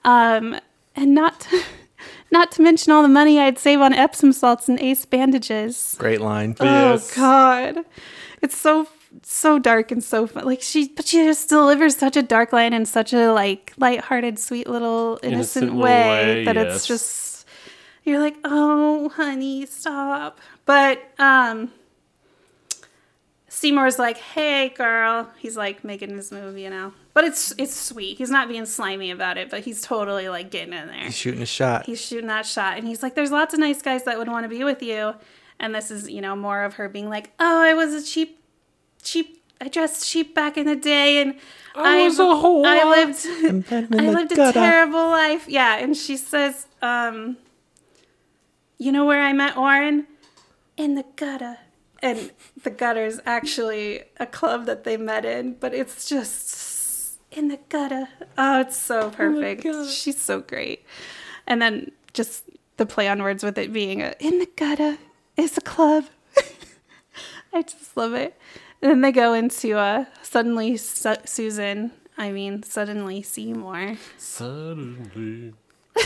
Um, 0.05 0.59
and 0.95 1.15
not 1.15 1.47
not 2.31 2.53
to 2.53 2.63
mention 2.63 2.93
all 2.93 3.03
the 3.03 3.09
money 3.09 3.39
I'd 3.39 3.59
save 3.59 3.81
on 3.81 3.93
Epsom 3.93 4.33
salts 4.33 4.69
and 4.69 4.79
Ace 4.81 5.05
bandages. 5.05 5.97
Great 5.99 6.21
line. 6.21 6.57
Yes. 6.61 7.13
Oh 7.13 7.21
God, 7.21 7.85
it's 8.43 8.57
so 8.57 8.89
so 9.23 9.59
dark 9.59 9.91
and 9.91 10.03
so 10.03 10.27
fun. 10.27 10.45
Like 10.45 10.63
she, 10.63 10.89
but 10.89 11.07
she 11.07 11.19
just 11.25 11.49
delivers 11.49 11.97
such 11.97 12.17
a 12.17 12.23
dark 12.23 12.53
line 12.53 12.73
in 12.73 12.87
such 12.87 13.13
a 13.13 13.33
like 13.33 13.73
lighthearted, 13.77 14.39
sweet 14.39 14.69
little 14.69 15.19
innocent, 15.23 15.65
Innocent 15.65 15.67
little 15.67 15.83
way, 15.83 16.35
way, 16.37 16.45
that 16.45 16.57
yes. 16.57 16.77
it's 16.77 16.87
just 16.87 17.47
you're 18.05 18.21
like, 18.21 18.37
oh 18.45 19.11
honey, 19.11 19.67
stop. 19.67 20.41
But 20.65 21.03
um, 21.19 21.73
Seymour's 23.59 23.99
like, 23.99 24.19
hey 24.19 24.69
girl, 24.69 25.29
he's 25.39 25.57
like 25.57 25.83
making 25.83 26.11
his 26.11 26.31
move, 26.31 26.57
you 26.57 26.71
know. 26.71 26.93
But 27.13 27.25
it's 27.25 27.53
it's 27.59 27.75
sweet. 27.75 28.17
He's 28.17 28.31
not 28.31 28.47
being 28.47 28.65
slimy 28.67 29.11
about 29.11 29.37
it, 29.37 29.51
but 29.51 29.61
he's 29.61 29.83
totally 29.83 30.29
like 30.29 30.51
getting 30.53 30.73
in 30.73 30.87
there 30.87 31.05
He's 31.05 31.17
shooting 31.17 31.43
a 31.43 31.47
shot. 31.47 31.87
he's 31.87 32.01
shooting 32.01 32.29
that 32.29 32.47
shot 32.47 32.79
and 32.79 32.87
he's 32.87 33.03
like 33.03 33.17
there's 33.17 33.33
lots 33.33 33.55
of 33.55 33.61
nice 33.61 33.83
guys 33.83 34.05
that 34.05 34.17
would 34.19 34.29
want 34.29 34.45
to 34.45 34.49
be 34.49 34.63
with 34.63 34.81
you 34.83 35.15
and 35.59 35.75
this 35.75 35.91
is 35.91 36.09
you 36.09 36.21
know 36.21 36.37
more 36.37 36.63
of 36.63 36.75
her 36.75 36.89
being 36.89 37.09
like 37.09 37.33
oh 37.41 37.61
i 37.61 37.75
was 37.75 37.93
a 37.93 38.03
cheap 38.03 38.41
cheap 39.03 39.43
i 39.61 39.67
dressed 39.69 40.09
cheap 40.09 40.33
back 40.37 40.57
in 40.57 40.67
the 40.67 40.77
day 40.77 41.21
and 41.21 41.35
I 41.75 42.05
was 42.05 42.21
a 42.21 42.23
whore. 42.23 42.65
i 42.65 42.89
lived 42.89 43.73
i 43.95 44.11
lived 44.11 44.31
a 44.33 44.53
terrible 44.53 45.09
life 45.09 45.49
yeah 45.49 45.79
and 45.79 45.97
she 45.97 46.17
says 46.17 46.69
um 46.83 47.37
you 48.79 48.93
know 48.93 49.05
where 49.07 49.23
i 49.23 49.33
met 49.33 49.57
Orin? 49.57 50.07
in 50.77 50.95
the 50.95 51.05
gutter 51.17 51.59
and 52.01 52.31
the 52.63 52.71
gutter 52.71 53.05
is 53.05 53.21
actually 53.27 54.03
a 54.19 54.27
club 54.27 54.67
that 54.67 54.85
they 54.85 54.97
met 54.97 55.25
in 55.25 55.55
but 55.55 55.75
it's 55.75 56.09
just 56.09 57.19
in 57.31 57.49
the 57.49 57.59
gutter 57.69 58.09
oh 58.37 58.61
it's 58.61 58.77
so 58.77 59.11
perfect 59.11 59.63
she's 59.91 60.21
so 60.21 60.41
great 60.41 60.85
and 61.47 61.61
then 61.61 61.91
just 62.13 62.45
the 62.79 62.87
play 62.87 63.09
on 63.09 63.23
words 63.23 63.45
with 63.45 63.59
it 63.59 63.73
being 63.73 64.03
a, 64.03 64.15
in 64.19 64.39
the 64.39 64.49
gutter 64.57 64.99
is 65.37 65.57
a 65.57 65.61
club. 65.61 66.05
I 67.53 67.63
just 67.63 67.97
love 67.97 68.15
it. 68.15 68.39
And 68.83 68.91
then 68.91 69.01
they 69.01 69.13
go 69.13 69.33
into 69.35 69.77
uh, 69.77 70.07
suddenly 70.23 70.77
Su- 70.77 71.17
Susan. 71.25 71.93
I 72.17 72.33
mean, 72.33 72.63
suddenly 72.63 73.23
Seymour. 73.23 73.97
Suddenly, 74.17 75.55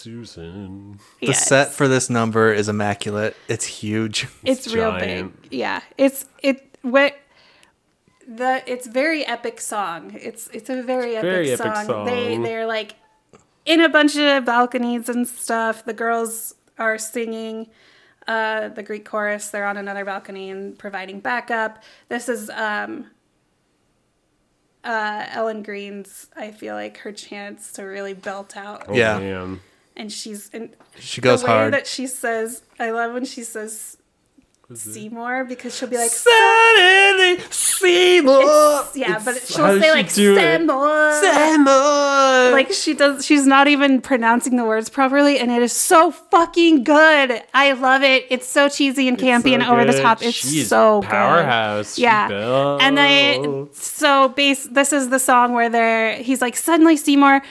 Susan. 0.00 0.98
The 1.20 1.26
Yes. 1.28 1.46
set 1.46 1.72
for 1.72 1.86
this 1.88 2.08
number 2.08 2.52
is 2.52 2.68
immaculate. 2.68 3.36
It's 3.48 3.64
huge. 3.66 4.28
it's 4.44 4.66
real 4.72 4.92
giant. 4.92 5.42
big. 5.42 5.52
Yeah, 5.52 5.80
it's 5.98 6.26
it 6.42 6.76
what 6.82 7.16
the 8.26 8.62
it's 8.66 8.86
very 8.86 9.26
epic 9.26 9.60
song. 9.60 10.16
It's 10.18 10.48
it's 10.54 10.70
a 10.70 10.82
very 10.82 11.16
epic, 11.16 11.30
very 11.30 11.50
epic 11.52 11.76
song. 11.86 12.06
They 12.06 12.38
they're 12.38 12.66
like 12.66 12.94
in 13.66 13.80
a 13.80 13.88
bunch 13.88 14.16
of 14.16 14.44
balconies 14.46 15.08
and 15.08 15.28
stuff. 15.28 15.84
The 15.84 15.92
girls 15.92 16.54
are 16.78 16.96
singing 16.96 17.68
uh, 18.26 18.68
the 18.68 18.82
Greek 18.82 19.04
chorus. 19.04 19.50
They're 19.50 19.66
on 19.66 19.76
another 19.76 20.04
balcony 20.04 20.50
and 20.50 20.78
providing 20.78 21.20
backup. 21.20 21.82
This 22.08 22.28
is 22.28 22.48
um, 22.50 23.10
uh, 24.82 25.26
Ellen 25.28 25.62
Greene's. 25.62 26.28
I 26.36 26.52
feel 26.52 26.74
like 26.74 26.98
her 26.98 27.12
chance 27.12 27.72
to 27.72 27.82
really 27.82 28.14
belt 28.14 28.56
out, 28.56 28.84
Oh, 28.88 28.94
Yeah. 28.94 29.18
Man. 29.18 29.60
And 30.00 30.10
she's 30.12 30.50
and 30.52 30.70
She 30.98 31.20
goes 31.20 31.40
the 31.42 31.46
way 31.46 31.52
hard. 31.52 31.72
that 31.74 31.86
she 31.86 32.06
says. 32.06 32.62
I 32.78 32.90
love 32.90 33.12
when 33.12 33.24
she 33.24 33.42
says 33.44 33.96
Seymour 34.72 35.44
because 35.44 35.76
she'll 35.76 35.88
be 35.88 35.96
like. 35.96 36.10
Suddenly, 36.10 37.40
Seymour. 37.50 38.84
yeah, 38.94 39.18
but 39.24 39.36
It's- 39.36 39.54
she'll 39.54 39.80
say 39.80 39.88
she 39.88 39.90
like 39.90 40.12
do 40.14 40.36
it? 40.36 40.40
Seymour. 40.40 41.12
Seymour. 41.20 42.52
like 42.52 42.72
she 42.72 42.94
does 42.94 43.24
she's 43.24 43.46
not 43.46 43.68
even 43.68 44.00
pronouncing 44.00 44.56
the 44.56 44.64
words 44.64 44.88
properly 44.88 45.38
and 45.38 45.50
it 45.50 45.62
is 45.62 45.72
so 45.72 46.10
fucking 46.10 46.84
good 46.84 47.42
i 47.54 47.72
love 47.72 48.02
it 48.02 48.24
it's 48.30 48.46
so 48.46 48.68
cheesy 48.68 49.06
and 49.08 49.18
campy 49.18 49.52
and 49.52 49.62
so 49.62 49.70
over 49.72 49.84
the 49.84 50.00
top 50.00 50.22
it's 50.22 50.36
She's 50.36 50.68
so 50.68 51.02
powerhouse. 51.02 51.94
She 51.94 52.02
good 52.02 52.06
yeah 52.08 52.78
and 52.80 52.96
they 52.98 53.38
belts. 53.42 53.86
so 53.86 54.28
base 54.30 54.66
this 54.70 54.92
is 54.92 55.08
the 55.10 55.18
song 55.18 55.52
where 55.52 55.68
they're 55.68 56.16
he's 56.16 56.40
like 56.40 56.56
suddenly 56.56 56.96
seymour 56.96 57.42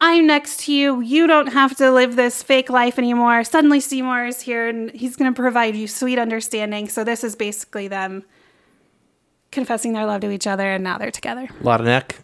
i'm 0.00 0.26
next 0.26 0.60
to 0.60 0.72
you 0.72 1.00
you 1.00 1.26
don't 1.26 1.52
have 1.52 1.76
to 1.76 1.90
live 1.90 2.16
this 2.16 2.42
fake 2.42 2.70
life 2.70 2.98
anymore 2.98 3.42
suddenly 3.44 3.80
seymour 3.80 4.26
is 4.26 4.40
here 4.42 4.68
and 4.68 4.90
he's 4.92 5.16
going 5.16 5.32
to 5.32 5.36
provide 5.36 5.74
you 5.74 5.86
sweet 5.88 6.18
understanding 6.18 6.88
so 6.88 7.04
this 7.04 7.22
is 7.24 7.34
basically 7.36 7.88
them 7.88 8.22
confessing 9.50 9.92
their 9.92 10.06
love 10.06 10.20
to 10.20 10.30
each 10.30 10.46
other 10.46 10.70
and 10.72 10.84
now 10.84 10.98
they're 10.98 11.10
together 11.10 11.48
a 11.60 11.64
lot 11.64 11.80
of 11.80 11.86
neck. 11.86 12.16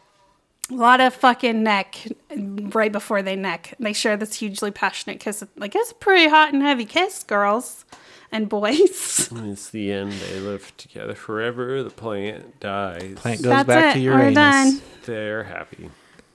a 0.71 0.75
lot 0.75 1.01
of 1.01 1.15
fucking 1.15 1.63
neck 1.63 2.07
right 2.37 2.93
before 2.93 3.23
they 3.23 3.37
neck. 3.37 3.75
They 3.79 3.93
share 3.93 4.17
this 4.17 4.35
hugely 4.37 4.71
passionate 4.71 5.21
kiss. 5.21 5.43
Like 5.57 5.75
it's 5.75 5.91
a 5.93 5.95
pretty 5.95 6.29
hot 6.29 6.53
and 6.53 6.63
heavy 6.63 6.85
kiss, 6.85 7.23
girls 7.23 7.85
and 8.33 8.49
boys. 8.49 9.31
It's 9.37 9.71
the 9.71 9.93
end. 9.93 10.13
They 10.13 10.41
live 10.41 10.77
together 10.77 11.15
forever. 11.15 11.83
The 11.83 11.91
plant 11.91 12.61
dies. 12.61 13.15
Plant 13.17 13.43
goes 13.43 13.51
That's 13.51 13.67
back 13.67 13.97
it. 13.97 14.01
to 14.01 14.09
We're 14.09 14.19
Uranus. 14.31 14.35
done. 14.35 14.83
They're 15.05 15.45
happy. 15.45 15.91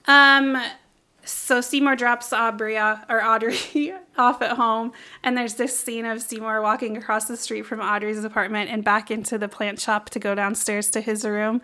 Um, 0.06 0.56
so 1.24 1.60
Seymour 1.60 1.96
drops 1.96 2.32
Aubrey 2.32 2.76
or 2.78 3.22
Audrey 3.24 3.92
off 4.18 4.40
at 4.42 4.52
home, 4.56 4.92
and 5.22 5.36
there's 5.36 5.54
this 5.54 5.78
scene 5.78 6.04
of 6.06 6.22
Seymour 6.22 6.62
walking 6.62 6.96
across 6.96 7.26
the 7.26 7.36
street 7.36 7.62
from 7.66 7.80
Audrey's 7.80 8.24
apartment 8.24 8.70
and 8.70 8.82
back 8.84 9.10
into 9.10 9.38
the 9.38 9.48
plant 9.48 9.80
shop 9.80 10.10
to 10.10 10.18
go 10.18 10.34
downstairs 10.34 10.90
to 10.90 11.00
his 11.00 11.24
room. 11.24 11.60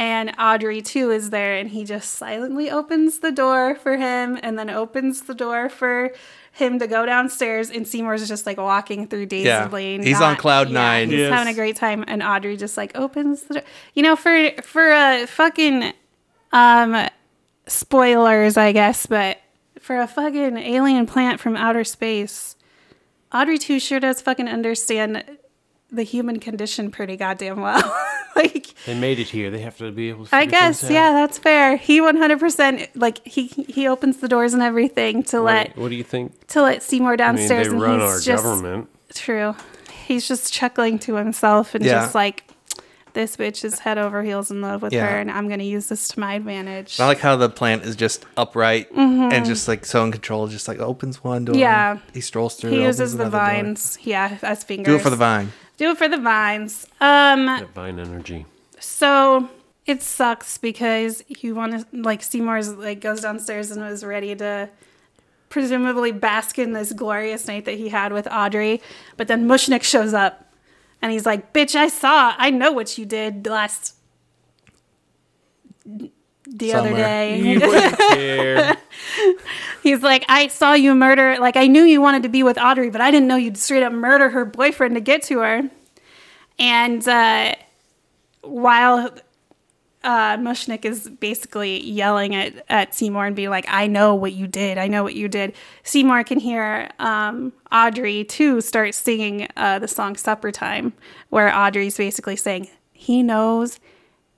And 0.00 0.32
Audrey 0.38 0.80
2 0.80 1.10
is 1.10 1.30
there, 1.30 1.56
and 1.56 1.70
he 1.70 1.84
just 1.84 2.12
silently 2.12 2.70
opens 2.70 3.18
the 3.18 3.32
door 3.32 3.74
for 3.74 3.96
him, 3.96 4.38
and 4.42 4.56
then 4.58 4.70
opens 4.70 5.22
the 5.22 5.34
door 5.34 5.68
for 5.68 6.12
him 6.52 6.78
to 6.78 6.86
go 6.86 7.04
downstairs. 7.04 7.68
And 7.70 7.86
Seymour's 7.86 8.28
just 8.28 8.46
like 8.46 8.58
walking 8.58 9.08
through 9.08 9.26
dazedly. 9.26 9.96
Yeah, 9.96 10.02
he's 10.02 10.20
on 10.20 10.36
cloud 10.36 10.70
nine. 10.70 11.10
He's 11.10 11.18
Yes. 11.20 11.32
having 11.32 11.52
a 11.52 11.56
great 11.56 11.74
time, 11.76 12.04
and 12.06 12.22
Audrey 12.22 12.56
just 12.56 12.76
like 12.76 12.96
opens 12.96 13.42
the 13.42 13.54
door. 13.54 13.62
You 13.94 14.04
know, 14.04 14.14
for 14.14 14.50
for 14.62 14.92
a 14.92 15.26
fucking 15.26 15.92
um 16.52 17.08
spoilers, 17.68 18.56
I 18.56 18.72
guess, 18.72 19.06
but 19.06 19.38
for 19.80 20.00
a 20.00 20.06
fucking 20.06 20.56
alien 20.58 21.06
plant 21.06 21.40
from 21.40 21.56
outer 21.56 21.84
space, 21.84 22.56
Audrey 23.32 23.58
2 23.58 23.78
sure 23.78 24.00
does 24.00 24.20
fucking 24.20 24.48
understand 24.48 25.24
the 25.90 26.02
human 26.02 26.38
condition 26.40 26.90
pretty 26.90 27.16
goddamn 27.16 27.60
well. 27.60 27.96
like, 28.36 28.74
They 28.86 28.98
made 28.98 29.18
it 29.18 29.28
here. 29.28 29.50
They 29.50 29.60
have 29.60 29.78
to 29.78 29.90
be 29.90 30.08
able 30.10 30.26
to. 30.26 30.34
I 30.36 30.44
guess, 30.44 30.80
things 30.80 30.92
yeah, 30.92 31.12
that's 31.12 31.38
fair. 31.38 31.76
He 31.76 32.00
100% 32.00 32.88
like 32.94 33.26
he 33.26 33.46
he 33.46 33.86
opens 33.88 34.18
the 34.18 34.28
doors 34.28 34.52
and 34.54 34.62
everything 34.62 35.22
to 35.24 35.40
let 35.40 35.68
What, 35.70 35.78
what 35.84 35.88
do 35.90 35.94
you 35.96 36.04
think? 36.04 36.46
to 36.48 36.62
let 36.62 36.82
Seymour 36.82 37.10
I 37.12 37.12
mean, 37.12 37.18
downstairs, 37.18 37.68
they 37.68 37.72
and 37.72 37.80
run 37.82 38.00
he's 38.00 38.08
our 38.10 38.20
just 38.20 38.44
government. 38.44 38.88
true. 39.14 39.54
He's 40.06 40.26
just 40.28 40.52
chuckling 40.52 40.98
to 41.00 41.14
himself 41.16 41.74
and 41.74 41.84
Yeah. 41.84 42.00
just 42.02 42.14
like. 42.14 42.44
This 43.18 43.36
bitch 43.36 43.64
is 43.64 43.80
head 43.80 43.98
over 43.98 44.22
heels 44.22 44.48
in 44.52 44.60
love 44.62 44.80
with 44.80 44.92
Yeah. 44.92 45.04
her, 45.08 45.18
and 45.18 45.28
I'm 45.28 45.48
gonna 45.48 45.64
use 45.64 45.88
this 45.88 46.06
to 46.10 46.20
my 46.20 46.34
advantage. 46.34 47.00
I 47.00 47.06
like 47.08 47.18
how 47.18 47.34
the 47.34 47.48
plant 47.48 47.82
is 47.82 47.96
just 47.96 48.24
upright 48.36 48.92
and 48.92 49.44
just 49.44 49.66
like 49.66 49.84
so 49.84 50.04
in 50.04 50.12
control. 50.12 50.46
Just 50.46 50.68
like 50.68 50.78
opens 50.78 51.24
one 51.24 51.44
door. 51.44 51.54
Mm-hmm. 51.54 51.60
Yeah. 51.60 51.98
He 52.14 52.20
strolls 52.20 52.54
through. 52.54 52.70
He 52.70 52.82
uses 52.84 53.16
the 53.16 53.24
another 53.24 53.38
door. 53.38 53.46
vines. 53.64 53.98
Yeah, 54.02 54.38
as 54.42 54.62
fingers. 54.62 54.86
Do 54.86 54.94
it 54.94 55.02
for 55.02 55.10
the 55.10 55.16
vine. 55.16 55.50
Do 55.78 55.90
it 55.90 55.98
for 55.98 56.08
the 56.08 56.16
vines. 56.18 56.86
Um, 57.00 57.66
vine 57.74 57.98
energy. 57.98 58.46
so 58.78 59.48
it 59.84 60.00
sucks 60.00 60.56
because 60.56 61.24
you 61.26 61.56
want 61.56 61.72
to 61.72 62.00
like 62.00 62.22
Seymour's 62.22 62.72
like 62.74 63.00
goes 63.00 63.22
downstairs 63.22 63.72
and 63.72 63.82
was 63.82 64.04
ready 64.04 64.36
to 64.36 64.68
presumably 65.48 66.12
bask 66.12 66.56
in 66.56 66.72
this 66.72 66.92
glorious 66.92 67.48
night 67.48 67.64
that 67.64 67.78
he 67.78 67.88
had 67.88 68.12
with 68.12 68.28
Audrey. 68.30 68.80
But 69.16 69.26
then 69.26 69.48
Mushnik 69.48 69.82
shows 69.82 70.14
up 70.14 70.44
and 71.00 71.12
he's 71.12 71.26
like, 71.26 71.52
Bitch, 71.52 71.74
I 71.74 71.88
saw, 71.88 72.34
I 72.36 72.50
know 72.50 72.72
what 72.72 72.98
you 72.98 73.06
did 73.06 73.46
last. 73.46 73.94
The 76.46 76.72
other 76.72 76.94
day. 76.94 77.40
You 77.40 77.60
care. 78.12 78.76
He's 79.82 80.02
like, 80.02 80.24
I 80.28 80.48
saw 80.48 80.72
you 80.72 80.94
murder. 80.94 81.38
Like, 81.38 81.56
I 81.56 81.66
knew 81.66 81.82
you 81.82 82.00
wanted 82.00 82.22
to 82.24 82.28
be 82.28 82.42
with 82.42 82.58
Audrey, 82.58 82.90
but 82.90 83.00
I 83.00 83.10
didn't 83.10 83.28
know 83.28 83.36
you'd 83.36 83.58
straight 83.58 83.82
up 83.82 83.92
murder 83.92 84.30
her 84.30 84.44
boyfriend 84.44 84.94
to 84.94 85.00
get 85.00 85.22
to 85.24 85.38
her. 85.40 85.70
And 86.58 87.06
uh, 87.06 87.54
while 88.42 89.10
uh, 90.04 90.36
Mushnik 90.36 90.84
is 90.84 91.08
basically 91.08 91.82
yelling 91.84 92.34
at, 92.34 92.64
at 92.68 92.94
Seymour 92.94 93.26
and 93.26 93.36
being 93.36 93.50
like, 93.50 93.66
I 93.68 93.86
know 93.86 94.14
what 94.14 94.32
you 94.32 94.46
did. 94.46 94.78
I 94.78 94.86
know 94.86 95.02
what 95.02 95.14
you 95.14 95.28
did. 95.28 95.54
Seymour 95.82 96.24
can 96.24 96.38
hear 96.38 96.90
um, 96.98 97.52
Audrey, 97.72 98.24
too, 98.24 98.60
start 98.60 98.94
singing 98.94 99.48
uh, 99.56 99.78
the 99.78 99.88
song 99.88 100.16
Supper 100.16 100.52
Time, 100.52 100.92
where 101.30 101.54
Audrey's 101.54 101.96
basically 101.96 102.36
saying, 102.36 102.68
He 102.92 103.22
knows 103.22 103.80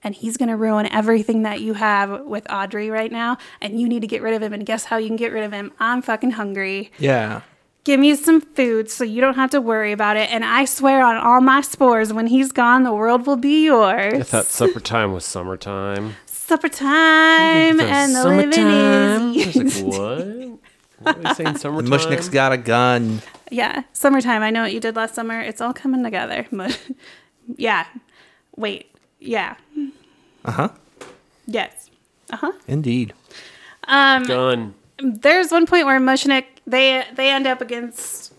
and 0.02 0.14
he's 0.14 0.36
going 0.36 0.48
to 0.48 0.56
ruin 0.56 0.86
everything 0.86 1.42
that 1.42 1.60
you 1.60 1.74
have 1.74 2.22
with 2.24 2.50
Audrey 2.50 2.90
right 2.90 3.12
now, 3.12 3.36
and 3.60 3.78
you 3.80 3.88
need 3.88 4.00
to 4.00 4.06
get 4.06 4.22
rid 4.22 4.34
of 4.34 4.42
him. 4.42 4.52
And 4.52 4.64
guess 4.64 4.84
how 4.84 4.96
you 4.96 5.08
can 5.08 5.16
get 5.16 5.32
rid 5.32 5.44
of 5.44 5.52
him? 5.52 5.72
I'm 5.78 6.02
fucking 6.02 6.32
hungry. 6.32 6.90
Yeah. 6.98 7.42
Give 7.84 7.98
me 7.98 8.14
some 8.14 8.40
food 8.42 8.90
so 8.90 9.04
you 9.04 9.20
don't 9.22 9.34
have 9.36 9.50
to 9.50 9.60
worry 9.60 9.92
about 9.92 10.16
it. 10.16 10.30
And 10.30 10.44
I 10.44 10.66
swear 10.66 11.02
on 11.02 11.16
all 11.16 11.40
my 11.40 11.62
spores, 11.62 12.12
when 12.12 12.26
he's 12.26 12.52
gone, 12.52 12.82
the 12.82 12.92
world 12.92 13.26
will 13.26 13.36
be 13.38 13.64
yours. 13.64 14.14
I 14.14 14.22
thought 14.22 14.46
supper 14.46 14.80
time 14.80 15.12
was 15.12 15.24
summertime. 15.24 16.16
Supper 16.26 16.68
time 16.68 17.80
and 17.80 18.14
the 18.14 18.24
living 18.28 19.34
is 19.40 19.56
I 19.56 19.62
was 19.62 19.82
like, 19.82 19.94
what? 19.94 20.58
What 21.00 21.16
are 21.16 21.22
they 21.22 21.34
saying? 21.34 21.46
And 21.48 21.60
Summertime. 21.60 21.90
Mushnik's 21.90 22.28
got 22.28 22.52
a 22.52 22.58
gun. 22.58 23.22
Yeah, 23.50 23.82
summertime. 23.94 24.42
I 24.42 24.50
know 24.50 24.62
what 24.62 24.72
you 24.74 24.80
did 24.80 24.96
last 24.96 25.14
summer. 25.14 25.40
It's 25.40 25.60
all 25.60 25.72
coming 25.72 26.02
together. 26.04 26.46
yeah. 27.56 27.86
Wait. 28.56 28.94
Yeah. 29.18 29.56
Uh 30.44 30.50
huh. 30.50 30.68
Yes. 31.46 31.90
Uh 32.30 32.36
huh. 32.36 32.52
Indeed. 32.68 33.14
Um, 33.84 34.24
gun. 34.24 34.74
there's 34.98 35.50
one 35.50 35.66
point 35.66 35.86
where 35.86 35.98
Mushnik 35.98 36.44
they 36.66 37.04
they 37.14 37.30
end 37.30 37.46
up 37.46 37.60
against 37.60 38.32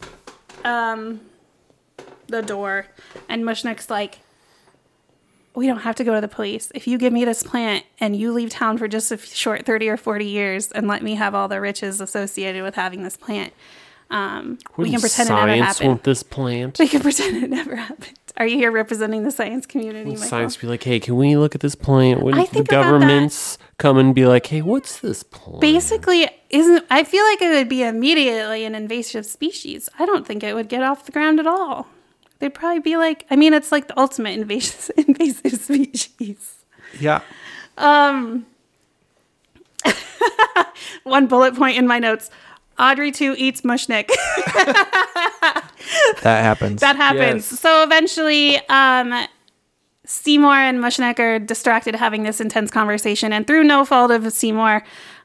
um 0.64 1.22
the 2.27 2.41
door 2.41 2.88
and 3.27 3.43
Mushnik's 3.43 3.89
like 3.89 4.19
we 5.53 5.68
don't 5.68 5.80
have 5.80 5.95
to 5.95 6.03
go 6.03 6.15
to 6.15 6.22
the 6.22 6.30
police. 6.30 6.72
If 6.73 6.88
you 6.88 6.98
give 6.98 7.11
me 7.11 7.26
this 7.26 7.43
plant 7.43 7.85
and 7.99 8.15
you 8.15 8.31
leave 8.31 8.49
town 8.49 8.77
for 8.77 8.88
just 8.88 9.11
a 9.11 9.18
short 9.18 9.65
30 9.65 9.89
or 9.89 9.98
40 9.98 10.26
years 10.26 10.72
and 10.72 10.88
let 10.88 11.03
me 11.03 11.15
have 11.15 11.35
all 11.35 11.49
the 11.49 11.60
riches 11.60 11.99
associated 11.99 12.64
with 12.64 12.76
having 12.76 13.03
this 13.03 13.18
plant, 13.18 13.53
um, 14.12 14.60
we 14.78 14.92
can 14.92 15.00
pretend 15.00 15.30
it 15.30 15.34
never 15.34 15.64
happened. 15.64 15.88
want 15.88 16.04
this 16.04 16.22
plant? 16.22 16.78
We 16.80 16.88
can 16.88 17.02
pretend 17.02 17.44
it 17.44 17.50
never 17.50 17.78
happened. 17.78 18.14
Are 18.38 18.46
you 18.46 18.58
here 18.58 18.72
representing 18.72 19.24
the 19.24 19.32
science 19.32 19.66
community, 19.66 20.12
Michael? 20.12 20.26
Science 20.26 20.58
be 20.58 20.68
like, 20.68 20.84
hey, 20.84 21.00
can 21.00 21.16
we 21.16 21.38
look 21.38 21.56
at 21.56 21.62
this 21.62 21.76
plant? 21.76 22.22
Wouldn't 22.22 22.42
I 22.42 22.46
the 22.46 22.52
think 22.52 22.70
that. 22.70 22.84
governments 22.84 23.58
come 23.78 23.98
and 23.98 24.14
be 24.14 24.26
like, 24.26 24.46
hey, 24.48 24.62
what's 24.62 25.00
this 25.00 25.24
plant? 25.24 25.62
Basically, 25.62 26.30
isn't 26.50 26.86
I 26.90 27.04
feel 27.04 27.24
like 27.26 27.42
it 27.42 27.50
would 27.52 27.70
be 27.70 27.84
immediately 27.84 28.66
an 28.66 28.76
invasive 28.76 29.26
species. 29.26 29.90
I 29.98 30.06
don't 30.06 30.28
think 30.28 30.44
it 30.44 30.54
would 30.54 30.70
get 30.70 30.84
off 30.84 31.06
the 31.06 31.12
ground 31.12 31.40
at 31.40 31.48
all. 31.48 31.88
They'd 32.40 32.54
probably 32.54 32.80
be 32.80 32.98
like, 32.98 33.26
I 33.30 33.36
mean, 33.36 33.54
it's 33.54 33.72
like 33.72 33.88
the 33.88 34.00
ultimate 34.00 34.32
invasive 34.32 34.92
invasive 35.08 35.60
species. 35.60 36.56
Yeah. 37.00 37.22
One 41.04 41.28
bullet 41.28 41.56
point 41.56 41.78
in 41.78 41.88
my 41.88 42.00
notes: 42.00 42.30
Audrey 42.82 43.12
2 43.12 43.36
eats 43.38 43.62
Mushnik. 43.62 44.10
That 46.24 46.44
happens. 46.44 46.82
that 46.82 46.95
happens. 46.95 47.52
Yes. 47.52 47.60
So 47.60 47.84
eventually, 47.84 48.58
um, 48.70 49.28
Seymour 50.06 50.53
and 50.53 50.80
Mushnik 50.80 51.20
are 51.20 51.40
distracted 51.40 51.95
having 51.95 52.24
this 52.24 52.40
intense 52.40 52.70
conversation, 52.72 53.34
and 53.34 53.45
through 53.48 53.64
no 53.64 53.84
fault 53.86 54.12
of 54.12 54.32
Seymour, 54.32 54.84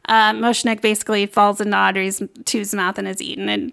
uh, 0.09 0.33
Mushnik 0.33 0.81
basically 0.81 1.27
falls 1.27 1.61
into 1.61 1.77
Audrey's 1.77 2.23
two's 2.47 2.74
mouth 2.74 2.99
and 2.99 3.07
is 3.07 3.20
eaten, 3.20 3.49
and 3.49 3.73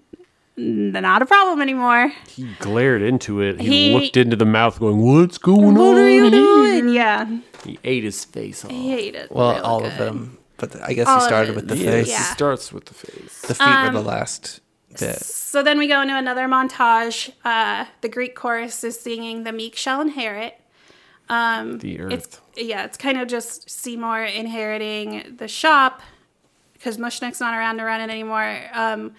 not 0.57 1.21
a 1.21 1.25
problem 1.25 1.61
anymore. 1.61 2.11
He 2.27 2.47
glared 2.59 3.01
into 3.01 3.41
it. 3.41 3.59
He, 3.61 3.67
He- 3.67 3.93
looked 3.93 4.17
into 4.17 4.35
the 4.35 4.45
mouth, 4.45 4.79
going, 4.79 4.99
"What's 4.99 5.37
going 5.37 5.75
What 5.75 5.95
on?" 5.95 5.97
are 5.99 6.09
you 6.09 6.23
here?" 6.23 6.31
doing? 6.31 6.89
Yeah, 6.89 7.25
He 7.65 7.79
ate 7.83 8.03
his 8.03 8.23
face 8.25 8.65
off. 8.65 8.71
I 8.71 8.75
hate 8.75 9.15
it. 9.15 9.31
well, 9.31 9.53
real 9.55 9.63
all 9.63 9.85
of 9.85 9.97
them. 9.97 10.37
But 10.57 10.81
I 10.81 10.93
guess 10.93 11.07
All 11.07 11.19
he 11.19 11.25
started 11.25 11.55
with 11.55 11.67
the 11.67 11.77
Yes, 11.77 11.91
face. 11.93 12.09
Yeah. 12.09 12.21
It 12.21 12.33
starts 12.33 12.71
with 12.71 12.85
the 12.85 12.93
face. 12.93 13.41
The 13.41 13.55
feet 13.55 13.83
were 13.83 13.91
the 13.91 14.01
last 14.01 14.61
bit. 14.99 15.19
So 15.19 15.63
then 15.63 15.77
we 15.77 15.87
go 15.87 16.01
into 16.01 16.15
another 16.15 16.47
montage. 16.47 17.31
Uh, 17.43 17.85
the 18.01 18.09
Greek 18.09 18.35
chorus 18.35 18.83
is 18.83 18.99
singing 18.99 19.43
"The 19.43 19.51
meek 19.51 19.75
shall 19.75 20.01
inherit." 20.01 20.59
the 21.27 21.99
earth. 21.99 22.13
It's 22.13 22.39
yeah, 22.55 22.85
it's 22.85 22.97
kind 22.97 23.19
of 23.19 23.27
just 23.27 23.69
Seymour 23.69 24.23
inheriting 24.23 25.35
the 25.37 25.47
shop 25.47 26.01
because 26.73 26.97
Mushnik's 26.97 27.39
not 27.39 27.55
around 27.55 27.77
to 27.77 27.83
run 27.83 28.01
it 28.01 28.11
anymore. 28.11 28.59
Um, 28.73 29.13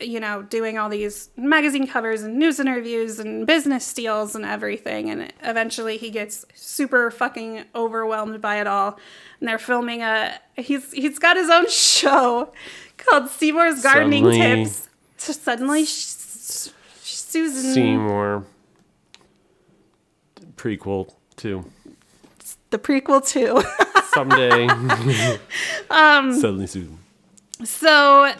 you 0.00 0.20
know, 0.20 0.42
doing 0.42 0.78
all 0.78 0.88
these 0.88 1.30
magazine 1.36 1.86
covers 1.86 2.22
and 2.22 2.38
news 2.38 2.60
interviews 2.60 3.18
and 3.18 3.46
business 3.46 3.92
deals 3.92 4.34
and 4.36 4.44
everything. 4.44 5.10
And 5.10 5.32
eventually 5.42 5.96
he 5.96 6.10
gets 6.10 6.44
super 6.54 7.10
fucking 7.10 7.64
overwhelmed 7.74 8.40
by 8.40 8.60
it 8.60 8.66
all. 8.66 8.98
And 9.40 9.48
they're 9.48 9.58
filming 9.58 10.02
a 10.02 10.38
he's 10.56 10.92
he's 10.92 11.18
got 11.18 11.36
his 11.36 11.50
own 11.50 11.68
show 11.68 12.52
called 12.96 13.28
Seymour's 13.28 13.82
Gardening 13.82 14.24
Suddenly- 14.24 14.64
Tips. 14.64 14.88
So 15.16 15.32
suddenly 15.32 15.84
sh- 15.84 16.70
Susan 17.02 17.72
Seymour. 17.74 18.44
Prequel 20.56 21.12
too. 21.36 21.64
the 22.70 22.78
prequel 22.78 23.26
too. 23.26 23.62
Someday. 24.14 24.66
Um, 25.90 26.34
Suddenly 26.38 26.66
Susan. 26.66 26.98
So, 27.64 28.32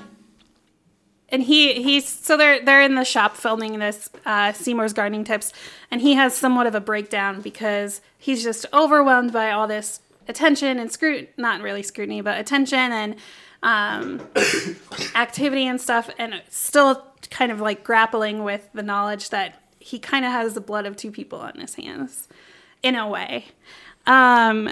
and 1.32 1.42
he 1.42 1.82
he's 1.82 2.06
so 2.06 2.36
they're 2.36 2.62
they're 2.62 2.82
in 2.82 2.94
the 2.94 3.04
shop 3.04 3.36
filming 3.36 3.78
this 3.78 4.10
uh, 4.26 4.52
Seymour's 4.52 4.92
gardening 4.92 5.24
tips, 5.24 5.52
and 5.90 6.02
he 6.02 6.14
has 6.14 6.36
somewhat 6.36 6.66
of 6.66 6.74
a 6.74 6.80
breakdown 6.80 7.40
because 7.40 8.02
he's 8.18 8.44
just 8.44 8.66
overwhelmed 8.72 9.32
by 9.32 9.50
all 9.50 9.66
this 9.66 10.00
attention 10.28 10.78
and 10.78 10.92
scrutiny, 10.92 11.28
not 11.38 11.62
really 11.62 11.82
scrutiny, 11.82 12.20
but 12.20 12.38
attention 12.38 12.92
and 12.92 13.16
um, 13.62 14.20
activity 15.14 15.66
and 15.66 15.80
stuff, 15.80 16.10
and 16.18 16.42
still 16.50 17.06
kind 17.30 17.50
of 17.50 17.60
like 17.60 17.82
grappling 17.82 18.44
with 18.44 18.68
the 18.74 18.82
knowledge 18.82 19.30
that 19.30 19.60
he 19.78 19.98
kind 19.98 20.24
of 20.24 20.30
has 20.30 20.54
the 20.54 20.60
blood 20.60 20.86
of 20.86 20.96
two 20.96 21.10
people 21.10 21.40
on 21.40 21.54
his 21.58 21.74
hands, 21.76 22.28
in 22.82 22.94
a 22.94 23.08
way. 23.08 23.46
Um, 24.06 24.70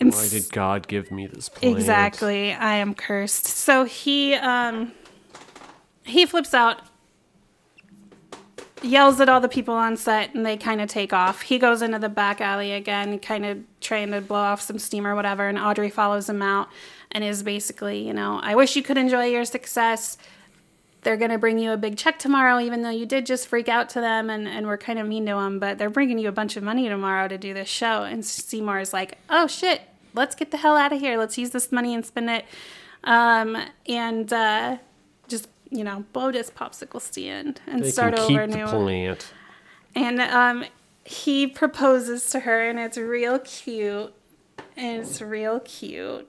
Why 0.00 0.28
did 0.28 0.50
God 0.50 0.88
give 0.88 1.10
me 1.10 1.26
this 1.26 1.48
plant? 1.48 1.76
Exactly. 1.76 2.52
I 2.52 2.74
am 2.76 2.94
cursed. 2.94 3.46
So 3.46 3.84
he 3.84 4.34
um 4.34 4.92
he 6.10 6.26
flips 6.26 6.54
out, 6.54 6.82
yells 8.82 9.20
at 9.20 9.28
all 9.28 9.40
the 9.40 9.48
people 9.48 9.74
on 9.74 9.96
set, 9.96 10.34
and 10.34 10.44
they 10.44 10.56
kind 10.56 10.80
of 10.80 10.88
take 10.88 11.12
off. 11.12 11.42
He 11.42 11.58
goes 11.58 11.82
into 11.82 11.98
the 11.98 12.08
back 12.08 12.40
alley 12.40 12.72
again, 12.72 13.18
kind 13.18 13.44
of 13.44 13.58
trying 13.80 14.10
to 14.10 14.20
blow 14.20 14.40
off 14.40 14.60
some 14.60 14.78
steam 14.78 15.06
or 15.06 15.14
whatever, 15.14 15.48
and 15.48 15.58
Audrey 15.58 15.90
follows 15.90 16.28
him 16.28 16.42
out 16.42 16.68
and 17.12 17.24
is 17.24 17.42
basically, 17.42 18.06
you 18.06 18.12
know, 18.14 18.40
I 18.42 18.54
wish 18.54 18.76
you 18.76 18.82
could 18.82 18.98
enjoy 18.98 19.26
your 19.26 19.44
success. 19.44 20.16
They're 21.02 21.16
going 21.16 21.30
to 21.30 21.38
bring 21.38 21.58
you 21.58 21.72
a 21.72 21.76
big 21.76 21.96
check 21.96 22.18
tomorrow, 22.18 22.60
even 22.60 22.82
though 22.82 22.90
you 22.90 23.06
did 23.06 23.26
just 23.26 23.48
freak 23.48 23.68
out 23.68 23.88
to 23.90 24.00
them 24.00 24.28
and, 24.28 24.46
and 24.46 24.66
were 24.66 24.76
kind 24.76 24.98
of 24.98 25.06
mean 25.06 25.26
to 25.26 25.32
them, 25.32 25.58
but 25.58 25.78
they're 25.78 25.90
bringing 25.90 26.18
you 26.18 26.28
a 26.28 26.32
bunch 26.32 26.56
of 26.56 26.62
money 26.62 26.88
tomorrow 26.88 27.26
to 27.26 27.38
do 27.38 27.54
this 27.54 27.68
show. 27.68 28.02
And 28.02 28.24
Seymour 28.24 28.80
is 28.80 28.92
like, 28.92 29.18
oh 29.30 29.46
shit, 29.46 29.80
let's 30.14 30.34
get 30.34 30.50
the 30.50 30.58
hell 30.58 30.76
out 30.76 30.92
of 30.92 31.00
here. 31.00 31.18
Let's 31.18 31.38
use 31.38 31.50
this 31.50 31.72
money 31.72 31.94
and 31.94 32.04
spend 32.04 32.30
it. 32.30 32.44
Um, 33.02 33.56
and 33.88 34.30
uh, 34.32 34.76
you 35.70 35.84
know, 35.84 36.04
blow 36.12 36.32
this 36.32 36.50
popsicle 36.50 37.00
stand 37.00 37.60
and 37.66 37.84
They 37.84 37.90
start 37.90 38.18
over 38.18 38.46
new. 38.46 38.66
plant. 38.66 39.32
And 39.94 40.20
um, 40.20 40.64
he 41.04 41.46
proposes 41.46 42.28
to 42.30 42.40
her, 42.40 42.68
and 42.68 42.78
it's 42.78 42.96
real 42.98 43.38
cute. 43.40 44.12
And 44.76 45.02
it's 45.02 45.20
real 45.20 45.60
cute. 45.60 46.28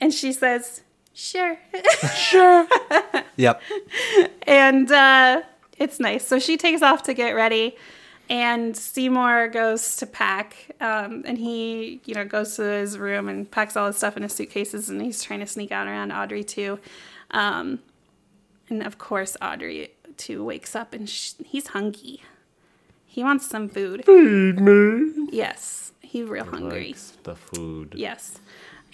And 0.00 0.12
she 0.12 0.32
says, 0.32 0.82
Sure. 1.14 1.58
sure. 2.16 2.66
Yep. 3.36 3.60
and 4.46 4.90
uh, 4.90 5.42
it's 5.78 6.00
nice. 6.00 6.26
So 6.26 6.38
she 6.38 6.56
takes 6.56 6.82
off 6.82 7.02
to 7.04 7.14
get 7.14 7.32
ready, 7.32 7.76
and 8.30 8.76
Seymour 8.76 9.48
goes 9.48 9.96
to 9.96 10.06
pack. 10.06 10.70
Um, 10.80 11.22
and 11.26 11.36
he, 11.38 12.00
you 12.04 12.14
know, 12.14 12.24
goes 12.24 12.56
to 12.56 12.62
his 12.62 12.98
room 12.98 13.28
and 13.28 13.50
packs 13.50 13.76
all 13.76 13.86
his 13.86 13.96
stuff 13.96 14.16
in 14.16 14.22
his 14.22 14.32
suitcases, 14.32 14.88
and 14.88 15.00
he's 15.02 15.22
trying 15.22 15.40
to 15.40 15.46
sneak 15.46 15.70
out 15.72 15.86
around 15.86 16.12
Audrey 16.12 16.44
2. 16.44 16.78
Um, 17.32 17.78
and 18.68 18.82
of 18.82 18.98
course, 18.98 19.36
Audrey 19.40 19.92
2 20.16 20.44
wakes 20.44 20.74
up, 20.76 20.92
and 20.92 21.08
sh- 21.08 21.32
he's 21.44 21.68
hungry. 21.68 22.22
He 23.06 23.22
wants 23.22 23.46
some 23.46 23.68
food. 23.68 24.04
Feed 24.06 24.60
me. 24.60 25.28
Yes, 25.30 25.92
he's 26.00 26.28
real 26.28 26.44
hungry. 26.44 26.88
Likes 26.88 27.18
the 27.22 27.36
food. 27.36 27.94
Yes. 27.96 28.38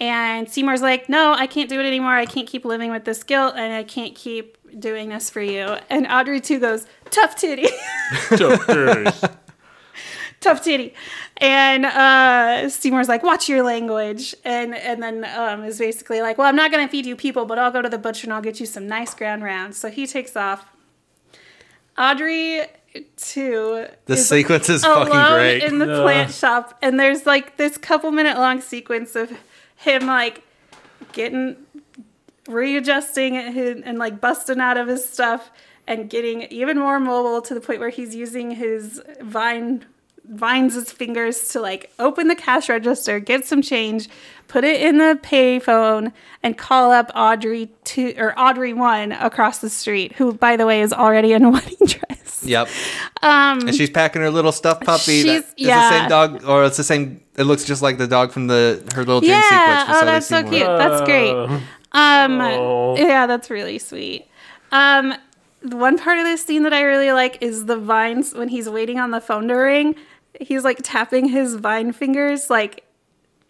And 0.00 0.48
Seymour's 0.48 0.82
like, 0.82 1.08
no, 1.08 1.34
I 1.34 1.46
can't 1.46 1.68
do 1.68 1.80
it 1.80 1.86
anymore. 1.86 2.12
I 2.12 2.26
can't 2.26 2.46
keep 2.46 2.64
living 2.64 2.90
with 2.90 3.04
this 3.04 3.22
guilt 3.24 3.54
and 3.56 3.72
I 3.72 3.82
can't 3.82 4.14
keep 4.14 4.56
doing 4.78 5.08
this 5.08 5.28
for 5.28 5.40
you. 5.40 5.76
And 5.90 6.06
Audrey 6.06 6.40
2 6.40 6.60
goes, 6.60 6.86
tough 7.10 7.34
titty. 7.34 7.68
tough 8.36 9.38
titty. 10.40 10.94
And 11.38 11.84
uh, 11.84 12.68
Seymour's 12.68 13.08
like, 13.08 13.22
watch 13.22 13.48
your 13.48 13.62
language. 13.62 14.34
And 14.44 14.74
and 14.74 15.02
then 15.02 15.24
um, 15.24 15.64
is 15.64 15.78
basically 15.78 16.20
like, 16.20 16.38
well, 16.38 16.46
I'm 16.46 16.56
not 16.56 16.70
going 16.70 16.86
to 16.86 16.90
feed 16.90 17.06
you 17.06 17.16
people, 17.16 17.44
but 17.44 17.58
I'll 17.58 17.70
go 17.70 17.82
to 17.82 17.88
the 17.88 17.98
butcher 17.98 18.26
and 18.26 18.32
I'll 18.32 18.42
get 18.42 18.60
you 18.60 18.66
some 18.66 18.86
nice 18.86 19.14
ground 19.14 19.42
rounds. 19.42 19.76
So 19.76 19.90
he 19.90 20.06
takes 20.06 20.36
off. 20.36 20.66
Audrey, 21.96 22.62
too. 23.16 23.86
The 24.06 24.14
is 24.14 24.28
sequence 24.28 24.68
is 24.68 24.84
fucking 24.84 25.12
great. 25.12 25.64
in 25.64 25.78
the 25.78 25.86
plant 26.02 26.32
shop. 26.32 26.78
And 26.80 26.98
there's 26.98 27.26
like 27.26 27.56
this 27.56 27.76
couple 27.76 28.12
minute 28.12 28.36
long 28.38 28.60
sequence 28.60 29.16
of 29.16 29.32
him 29.76 30.06
like 30.06 30.42
getting 31.12 31.56
readjusting 32.48 33.34
his, 33.52 33.82
and 33.82 33.98
like 33.98 34.20
busting 34.20 34.60
out 34.60 34.76
of 34.76 34.88
his 34.88 35.08
stuff 35.08 35.50
and 35.86 36.08
getting 36.10 36.42
even 36.42 36.78
more 36.78 37.00
mobile 37.00 37.42
to 37.42 37.54
the 37.54 37.60
point 37.60 37.80
where 37.80 37.90
he's 37.90 38.14
using 38.14 38.52
his 38.52 39.02
vine 39.20 39.84
vines 40.30 40.74
his 40.74 40.90
fingers 40.92 41.48
to 41.50 41.60
like 41.60 41.90
open 41.98 42.28
the 42.28 42.34
cash 42.36 42.68
register, 42.68 43.18
get 43.20 43.46
some 43.46 43.62
change, 43.62 44.08
put 44.46 44.62
it 44.64 44.80
in 44.82 44.98
the 44.98 45.18
payphone, 45.22 46.12
and 46.42 46.56
call 46.58 46.90
up 46.92 47.10
Audrey 47.14 47.70
two 47.84 48.14
or 48.18 48.38
Audrey 48.38 48.72
one 48.74 49.12
across 49.12 49.58
the 49.58 49.70
street, 49.70 50.12
who 50.12 50.32
by 50.34 50.56
the 50.56 50.66
way 50.66 50.82
is 50.82 50.92
already 50.92 51.32
in 51.32 51.44
a 51.44 51.50
wedding 51.56 51.78
dress. 51.86 52.42
Yep. 52.44 52.68
Um, 53.22 53.60
and 53.66 53.74
she's 53.74 53.90
packing 53.90 54.22
her 54.22 54.30
little 54.30 54.52
stuffed 54.52 54.84
puppy. 54.84 55.22
That 55.22 55.28
She's- 55.28 55.44
is 55.44 55.54
yeah. 55.56 55.90
the 55.90 55.98
same 55.98 56.08
dog, 56.08 56.44
or 56.44 56.64
it's 56.64 56.76
the 56.76 56.84
same. 56.84 57.20
It 57.36 57.44
looks 57.44 57.64
just 57.64 57.82
like 57.82 57.98
the 57.98 58.06
dog 58.06 58.30
from 58.32 58.46
the 58.46 58.82
her 58.94 59.00
little 59.04 59.20
dream 59.20 59.32
sequence. 59.32 59.50
Yeah, 59.50 59.84
oh, 59.88 59.92
Sally 59.94 60.04
that's 60.06 60.26
so 60.26 60.36
Seymour. 60.36 60.52
cute. 60.52 60.66
That's 60.66 61.00
great. 61.04 61.32
Um, 61.92 62.40
Oh. 62.40 62.96
yeah, 62.96 63.26
that's 63.26 63.50
really 63.50 63.78
sweet. 63.78 64.26
Um, 64.72 65.14
one 65.62 65.98
part 65.98 66.18
of 66.18 66.24
this 66.24 66.44
scene 66.44 66.62
that 66.62 66.72
I 66.72 66.82
really 66.82 67.10
like 67.12 67.38
is 67.40 67.64
the 67.66 67.76
vines 67.76 68.34
when 68.34 68.48
he's 68.48 68.68
waiting 68.68 68.98
on 69.00 69.10
the 69.10 69.20
phone 69.20 69.48
to 69.48 69.54
ring. 69.54 69.96
He's 70.40 70.64
like 70.64 70.78
tapping 70.82 71.28
his 71.28 71.54
vine 71.56 71.92
fingers 71.92 72.48
like 72.50 72.84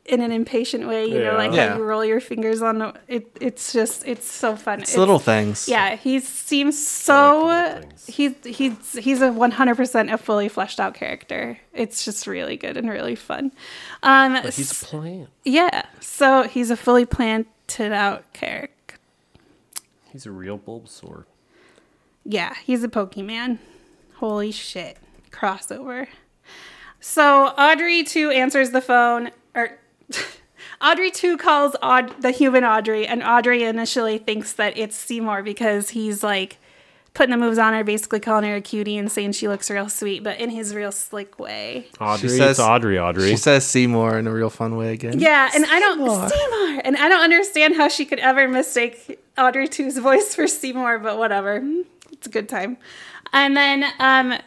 in 0.07 0.23
an 0.23 0.33
impatient 0.33 0.89
way, 0.89 1.05
you 1.05 1.19
know, 1.23 1.35
like 1.37 1.53
Yeah. 1.53 1.69
how 1.71 1.77
you 1.77 1.83
roll 1.85 2.03
your 2.03 2.21
fingers 2.21 2.63
on 2.63 2.79
the, 2.79 2.95
it. 3.09 3.27
It's 3.43 3.75
just 3.75 4.07
it's 4.09 4.27
so 4.31 4.57
fun. 4.57 4.81
It's 4.81 4.97
little 4.97 5.19
things. 5.19 5.69
Yeah, 5.69 5.97
he 5.97 6.21
seems 6.21 6.83
so. 6.83 7.45
like. 7.47 7.99
He's 8.09 8.33
he's 8.43 8.93
he's 8.95 9.21
a 9.21 9.31
one 9.31 9.51
hundred 9.51 9.77
percent 9.77 10.11
a 10.11 10.17
fully 10.17 10.49
fleshed 10.49 10.81
out 10.81 10.95
character. 10.95 11.59
It's 11.75 12.07
just 12.07 12.27
really 12.27 12.57
good 12.57 12.79
and 12.79 12.89
really 12.89 13.17
fun. 13.17 13.53
Um, 14.03 14.37
He's 14.45 14.81
a 14.83 14.87
plant. 14.87 15.29
yeah, 15.45 15.83
so 16.01 16.45
he's 16.45 16.71
a 16.71 16.77
fully 16.77 17.05
planted 17.05 17.93
out 17.93 18.33
character. 18.33 18.97
He's 20.11 20.25
a 20.25 20.31
real 20.31 20.59
Bulbasaur. 20.59 21.25
Yeah, 22.25 22.55
he's 22.65 22.83
a 22.83 22.89
Pokemon. 22.89 23.59
Holy 24.15 24.53
shit. 24.53 24.97
Crossover. 25.31 26.07
So 27.01 27.47
Audrey 27.57 28.03
2 28.05 28.31
answers 28.31 28.71
the 28.71 28.81
phone, 28.81 29.31
or 29.55 29.79
Audrey 30.81 31.11
2 31.11 31.37
calls 31.39 31.77
Aud- 31.83 32.21
the 32.23 32.31
human 32.31 32.65
Audrey, 32.65 33.07
and 33.07 33.23
Audrey 33.23 33.63
initially 33.65 34.19
thinks 34.19 34.53
that 34.55 34.77
it's 34.77 34.97
Seymour 34.97 35.43
because 35.43 35.91
he's 35.91 36.23
like 36.23 36.59
putting 37.15 37.31
the 37.31 37.37
moves 37.37 37.59
on 37.59 37.73
her, 37.73 37.83
basically 37.83 38.21
calling 38.21 38.45
her 38.49 38.57
a 38.57 38.61
cutie 38.61 38.97
and 38.97 39.11
saying 39.11 39.33
she 39.33 39.49
looks 39.49 39.71
real 39.71 39.89
sweet, 39.89 40.23
but 40.23 40.39
in 40.39 40.51
his 40.51 40.75
real 40.75 40.93
slick 40.93 41.39
way. 41.39 41.89
Audrey, 42.01 42.29
says- 42.29 42.51
it's 42.53 42.61
Audrey. 42.61 42.99
Audrey. 42.99 43.31
She 43.31 43.37
says 43.37 43.65
Seymour 43.67 44.19
in 44.19 44.27
a 44.27 44.33
real 44.33 44.51
fun 44.51 44.77
way 44.77 44.93
again. 44.93 45.19
Yeah, 45.19 45.51
and 45.55 45.65
I 45.67 45.81
don't 45.81 45.99
Seymour, 46.31 46.83
and 46.85 46.97
I 46.97 47.09
don't 47.09 47.23
understand 47.23 47.77
how 47.77 47.89
she 47.89 48.05
could 48.05 48.19
ever 48.21 48.47
mistake 48.49 49.19
Audrey 49.37 49.69
2's 49.69 49.99
voice 49.99 50.35
for 50.35 50.47
Seymour, 50.47 50.99
but 50.99 51.19
whatever. 51.19 51.63
It's 52.13 52.27
a 52.27 52.31
good 52.31 52.49
time. 52.49 52.77
And 53.33 53.57
then 53.57 53.85
um 53.99 54.39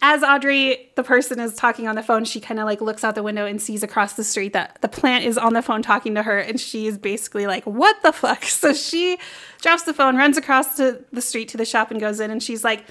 as 0.00 0.22
Audrey, 0.22 0.90
the 0.94 1.02
person 1.02 1.40
is 1.40 1.56
talking 1.56 1.88
on 1.88 1.96
the 1.96 2.02
phone, 2.02 2.24
she 2.24 2.40
kind 2.40 2.60
of 2.60 2.66
like 2.66 2.80
looks 2.80 3.02
out 3.02 3.16
the 3.16 3.22
window 3.22 3.46
and 3.46 3.60
sees 3.60 3.82
across 3.82 4.12
the 4.12 4.22
street 4.22 4.52
that 4.52 4.78
the 4.80 4.88
plant 4.88 5.24
is 5.24 5.36
on 5.36 5.54
the 5.54 5.62
phone 5.62 5.82
talking 5.82 6.14
to 6.14 6.22
her, 6.22 6.38
and 6.38 6.60
she 6.60 6.86
is 6.86 6.96
basically 6.96 7.46
like, 7.46 7.64
"What 7.64 8.00
the 8.02 8.12
fuck?" 8.12 8.44
So 8.58 8.72
she 8.72 9.18
drops 9.60 9.82
the 9.82 9.94
phone, 9.94 10.16
runs 10.16 10.36
across 10.36 10.76
to 10.76 11.04
the 11.12 11.22
street 11.22 11.48
to 11.48 11.56
the 11.56 11.64
shop, 11.64 11.90
and 11.90 12.00
goes 12.00 12.20
in, 12.20 12.30
and 12.30 12.40
she's 12.40 12.62
like, 12.62 12.84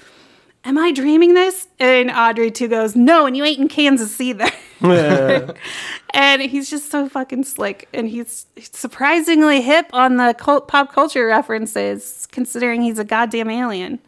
"Am 0.64 0.76
I 0.76 0.92
dreaming 0.92 1.32
this?" 1.32 1.66
And 1.78 2.10
Audrey 2.10 2.50
2 2.50 2.68
goes, 2.68 2.94
"No, 2.94 3.24
and 3.24 3.36
you 3.36 3.44
ain't 3.44 3.58
in 3.58 3.68
Kansas 3.68 4.20
either." 4.20 4.50
and 6.14 6.42
he's 6.42 6.68
just 6.68 6.90
so 6.90 7.08
fucking 7.08 7.44
slick, 7.44 7.88
and 7.94 8.06
he's 8.08 8.46
surprisingly 8.60 9.62
hip 9.62 9.86
on 9.94 10.16
the 10.16 10.34
cult 10.38 10.68
pop 10.68 10.92
culture 10.92 11.26
references, 11.26 12.28
considering 12.30 12.82
he's 12.82 12.98
a 12.98 13.04
goddamn 13.04 13.48
alien, 13.48 13.98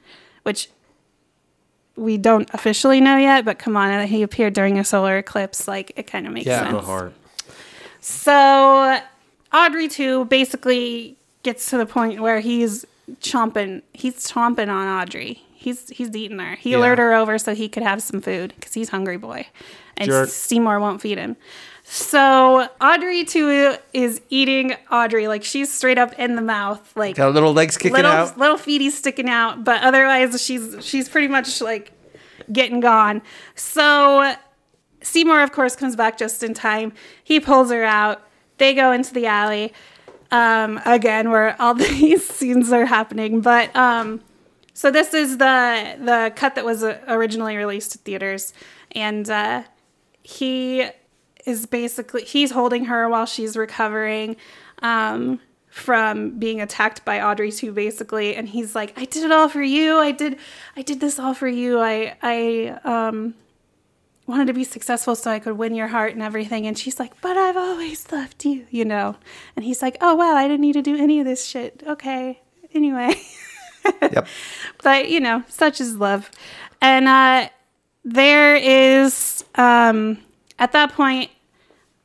which 0.43 0.69
we 2.01 2.17
don't 2.17 2.49
officially 2.55 3.01
know 3.01 3.17
yet, 3.17 3.45
but 3.45 3.59
come 3.59 3.77
on, 3.77 3.91
uh, 3.91 4.07
he 4.07 4.23
appeared 4.23 4.55
during 4.55 4.79
a 4.79 4.85
solar 4.85 5.19
eclipse. 5.19 5.69
Like, 5.69 5.93
it 5.97 6.07
kind 6.07 6.27
of 6.27 6.33
makes 6.33 6.47
Yeah. 6.47 6.63
sense. 6.65 6.73
the 6.73 6.81
heart. 6.81 7.13
So, 8.01 8.99
Audrey, 9.53 9.89
too, 9.89 10.25
basically 10.27 11.17
gets 11.43 11.69
to 11.71 11.77
the 11.79 11.87
point 11.87 12.21
where 12.21 12.41
he's 12.41 12.85
chomping. 13.21 13.83
He's 13.93 14.15
chomping 14.27 14.69
on 14.69 14.89
Audrey. 15.03 15.43
He's 15.55 15.89
he's 15.91 16.15
eating 16.17 16.39
her. 16.39 16.55
He 16.57 16.71
Yeah. 16.71 16.79
lured 16.79 16.99
her 16.99 17.13
over 17.13 17.37
so 17.39 17.55
he 17.55 17.69
could 17.69 17.83
have 17.83 18.03
some 18.03 18.21
food 18.23 18.55
because 18.57 18.73
he's 18.75 18.89
hungry 18.89 19.19
boy, 19.19 19.47
and 19.99 20.09
Jerk. 20.09 20.29
Seymour 20.31 20.81
won't 20.81 21.03
feed 21.03 21.19
him. 21.19 21.37
So 21.93 22.69
Audrey 22.81 23.25
2 23.25 23.75
is 23.93 24.21
eating 24.29 24.77
Audrey 24.93 25.27
like 25.27 25.43
she's 25.43 25.73
straight 25.73 25.99
up 25.99 26.17
in 26.21 26.37
the 26.37 26.43
mouth, 26.43 26.97
like 26.97 27.17
Got 27.17 27.35
little 27.35 27.53
legs 27.53 27.77
kicking 27.77 27.97
little 27.97 28.13
out. 28.13 28.39
little 28.39 28.57
feeties 28.57 28.93
sticking 28.93 29.29
out, 29.29 29.65
but 29.65 29.83
otherwise 29.83 30.41
she's 30.41 30.77
she's 30.87 31.09
pretty 31.09 31.27
much 31.27 31.61
like 31.61 31.91
getting 32.53 32.79
gone. 32.79 33.23
So 33.57 34.37
Seymour, 35.03 35.43
of 35.43 35.51
course, 35.51 35.75
comes 35.75 35.97
back 35.97 36.17
just 36.17 36.45
in 36.45 36.55
time. 36.55 36.93
He 37.25 37.41
pulls 37.41 37.73
her 37.73 37.83
out. 37.83 38.23
They 38.59 38.73
go 38.73 38.93
into 38.93 39.13
the 39.13 39.27
alley 39.27 39.73
um, 40.31 40.81
again, 40.87 41.31
where 41.31 41.61
all 41.61 41.75
these 41.91 42.25
scenes 42.25 42.73
are 42.73 42.87
happening. 42.87 43.41
But 43.41 43.75
um, 43.75 44.21
so 44.75 44.93
this 44.93 45.13
is 45.13 45.39
the 45.39 45.97
the 45.99 46.33
cut 46.37 46.55
that 46.55 46.65
was 46.65 46.85
uh, 46.85 47.01
originally 47.09 47.57
released 47.57 47.91
to 47.93 47.99
theaters, 47.99 48.53
and 48.93 49.29
uh, 49.29 49.65
he 50.23 50.89
is 51.47 51.67
basically 51.67 52.25
he's 52.25 52.51
holding 52.51 52.87
her 52.87 53.09
while 53.09 53.27
she's 53.27 53.57
recovering 53.57 54.37
um, 54.83 55.41
from 55.69 56.39
being 56.39 56.61
attacked 56.61 57.05
by 57.05 57.21
Audrey 57.21 57.53
2, 57.53 57.73
basically, 57.73 58.35
and 58.35 58.49
he's 58.49 58.75
like, 58.75 58.93
"I 58.97 59.05
did 59.05 59.25
it 59.25 59.33
all 59.33 59.49
for 59.49 59.63
you. 59.63 59.99
I 59.99 60.11
did, 60.11 60.37
I 60.77 60.83
did 60.83 61.01
this 61.01 61.19
all 61.19 61.35
for 61.35 61.49
you. 61.49 61.79
I, 61.81 62.17
I 62.23 62.79
um, 62.85 63.35
wanted 64.27 64.49
to 64.49 64.53
be 64.53 64.65
successful 64.65 65.15
so 65.15 65.31
I 65.31 65.39
could 65.39 65.57
win 65.57 65.75
your 65.75 65.89
heart 65.89 66.13
and 66.13 66.23
everything." 66.23 66.67
And 66.67 66.77
she's 66.77 66.99
like, 66.99 67.21
"But 67.21 67.37
I've 67.37 67.57
always 67.57 68.11
loved 68.11 68.45
you, 68.45 68.67
you 68.71 68.85
know." 68.85 69.17
And 69.55 69.65
he's 69.65 69.81
like, 69.81 69.97
"Oh 70.01 70.15
wow, 70.15 70.35
I 70.35 70.49
didn't 70.49 70.63
need 70.63 70.73
to 70.75 70.83
do 70.83 70.97
any 70.97 71.21
of 71.21 71.27
this 71.27 71.47
shit. 71.47 71.83
Okay, 71.87 72.41
anyway." 72.75 73.15
Yep. 74.03 74.27
but 74.83 75.09
you 75.09 75.21
know, 75.21 75.43
such 75.49 75.81
is 75.81 75.97
love. 75.97 76.31
And 76.83 77.09
uh, 77.09 77.49
there 78.05 78.55
is 78.57 79.43
um, 79.55 80.19
at 80.61 80.73
that 80.73 80.93
point 80.93 81.31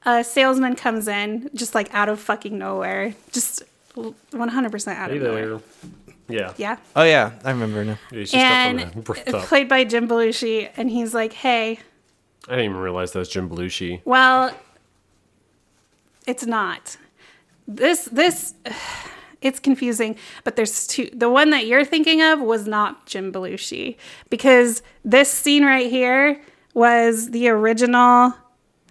a 0.05 0.23
salesman 0.23 0.75
comes 0.75 1.07
in 1.07 1.49
just 1.53 1.75
like 1.75 1.93
out 1.93 2.09
of 2.09 2.19
fucking 2.19 2.57
nowhere, 2.57 3.13
just 3.31 3.63
100% 3.95 4.87
out 4.95 5.09
Hey 5.09 5.17
of 5.17 5.23
nowhere. 5.23 5.59
Yeah. 6.27 6.53
Yeah. 6.57 6.77
Oh 6.95 7.03
yeah, 7.03 7.33
I 7.43 7.51
remember 7.51 7.83
now. 7.83 7.99
He's 8.09 8.31
just 8.31 8.35
And 8.35 8.81
up 8.81 8.95
on 8.95 9.15
the 9.25 9.43
played 9.45 9.69
by 9.69 9.83
Jim 9.83 10.07
Belushi, 10.07 10.71
and 10.75 10.89
he's 10.89 11.13
like, 11.13 11.33
"Hey, 11.33 11.79
I 12.47 12.51
didn't 12.51 12.65
even 12.65 12.77
realize 12.77 13.11
that 13.11 13.19
was 13.19 13.29
Jim 13.29 13.47
Belushi. 13.47 14.01
Well, 14.05 14.55
it's 16.25 16.45
not. 16.47 16.97
This 17.67 18.05
this 18.05 18.55
it's 19.41 19.59
confusing, 19.59 20.17
but 20.43 20.55
there's 20.55 20.87
two. 20.87 21.11
The 21.13 21.29
one 21.29 21.51
that 21.51 21.67
you're 21.67 21.85
thinking 21.85 22.23
of 22.23 22.39
was 22.39 22.67
not 22.67 23.05
Jim 23.05 23.31
Belushi 23.31 23.97
because 24.31 24.81
this 25.03 25.29
scene 25.31 25.63
right 25.63 25.89
here 25.89 26.41
was 26.73 27.29
the 27.29 27.49
original 27.49 28.33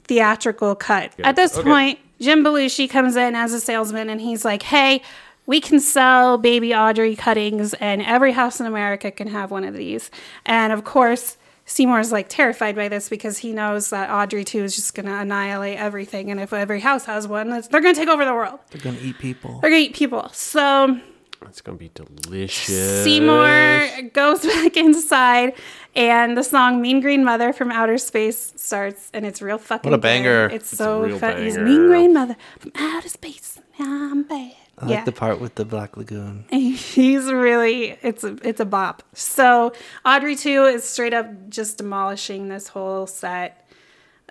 theatrical 0.05 0.75
cut. 0.75 1.13
At 1.23 1.37
this 1.37 1.57
Okay. 1.57 1.69
point, 1.69 1.99
Jim 2.21 2.45
Belushi 2.45 2.89
comes 2.89 3.17
in 3.17 3.35
as 3.35 3.53
a 3.53 3.61
salesman 3.61 4.09
and 4.09 4.21
he's 4.21 4.45
like, 4.45 4.63
"Hey, 4.63 5.03
we 5.47 5.61
can 5.61 5.81
sell 5.81 6.39
baby 6.39 6.75
Audrey 6.75 7.17
cuttings 7.17 7.75
and 7.75 8.01
every 8.03 8.33
house 8.33 8.61
in 8.61 8.67
America 8.67 9.11
can 9.11 9.29
have 9.29 9.51
one 9.51 9.65
of 9.65 9.75
these." 9.75 10.11
And 10.47 10.73
of 10.73 10.85
course, 10.85 11.37
Seymour's 11.67 12.13
like 12.13 12.29
terrified 12.29 12.77
by 12.77 12.89
this 12.89 13.09
because 13.09 13.39
he 13.39 13.53
knows 13.53 13.89
that 13.91 14.11
Audrey 14.11 14.45
2 14.45 14.65
is 14.65 14.77
just 14.77 14.95
going 14.95 15.07
to 15.07 15.13
annihilate 15.15 15.79
everything 15.79 16.31
and 16.31 16.39
if 16.39 16.53
every 16.53 16.81
house 16.81 17.07
has 17.07 17.27
one, 17.27 17.49
they're 17.49 17.81
going 17.81 17.95
to 17.95 17.99
take 18.01 18.09
over 18.09 18.25
the 18.25 18.35
world. 18.35 18.59
They're 18.71 18.83
gonna 18.83 18.99
eat 19.03 19.19
people. 19.19 19.61
They're 19.63 19.71
going 19.71 19.85
to 19.85 19.89
eat 19.91 19.97
people. 19.97 20.29
So 20.33 20.99
It's 21.47 21.61
gonna 21.63 21.79
be 21.79 21.91
delicious. 21.95 23.05
Seymour 23.05 24.11
goes 24.13 24.45
back 24.47 24.77
inside, 24.77 25.55
and 25.95 26.37
the 26.37 26.43
song 26.43 26.81
"Mean 26.81 27.01
Green 27.01 27.25
Mother" 27.25 27.53
from 27.53 27.71
Outer 27.71 27.99
Space 27.99 28.53
starts, 28.57 29.11
and 29.15 29.25
it's 29.25 29.41
real 29.41 29.59
fucking. 29.59 29.91
What 29.91 29.95
a 29.95 29.99
good. 29.99 30.03
banger. 30.03 30.47
It's, 30.53 30.69
so 30.69 31.19
fun. 31.19 31.43
He's. 31.43 31.59
Mean 31.59 31.87
Green 31.87 32.13
Mother 32.13 32.37
from 32.59 32.73
Outer 32.75 33.09
Space. 33.09 33.61
I'm 33.79 34.25
bad. 34.25 34.53
I 34.79 34.89
yeah, 34.89 34.97
like 34.97 35.05
the 35.05 35.13
part 35.13 35.41
with 35.41 35.55
the 35.55 35.65
Black 35.65 35.97
Lagoon. 35.97 36.47
he's 36.51 37.31
really 37.31 37.97
it's 38.03 38.25
a 38.25 38.37
it's 38.43 38.61
a 38.61 38.65
bop. 38.65 39.03
So 39.13 39.73
Audrey 40.05 40.35
2 40.35 40.65
is 40.65 40.85
straight 40.85 41.15
up 41.15 41.49
just 41.49 41.79
demolishing 41.79 42.49
this 42.49 42.69
whole 42.69 43.07
set. 43.07 43.69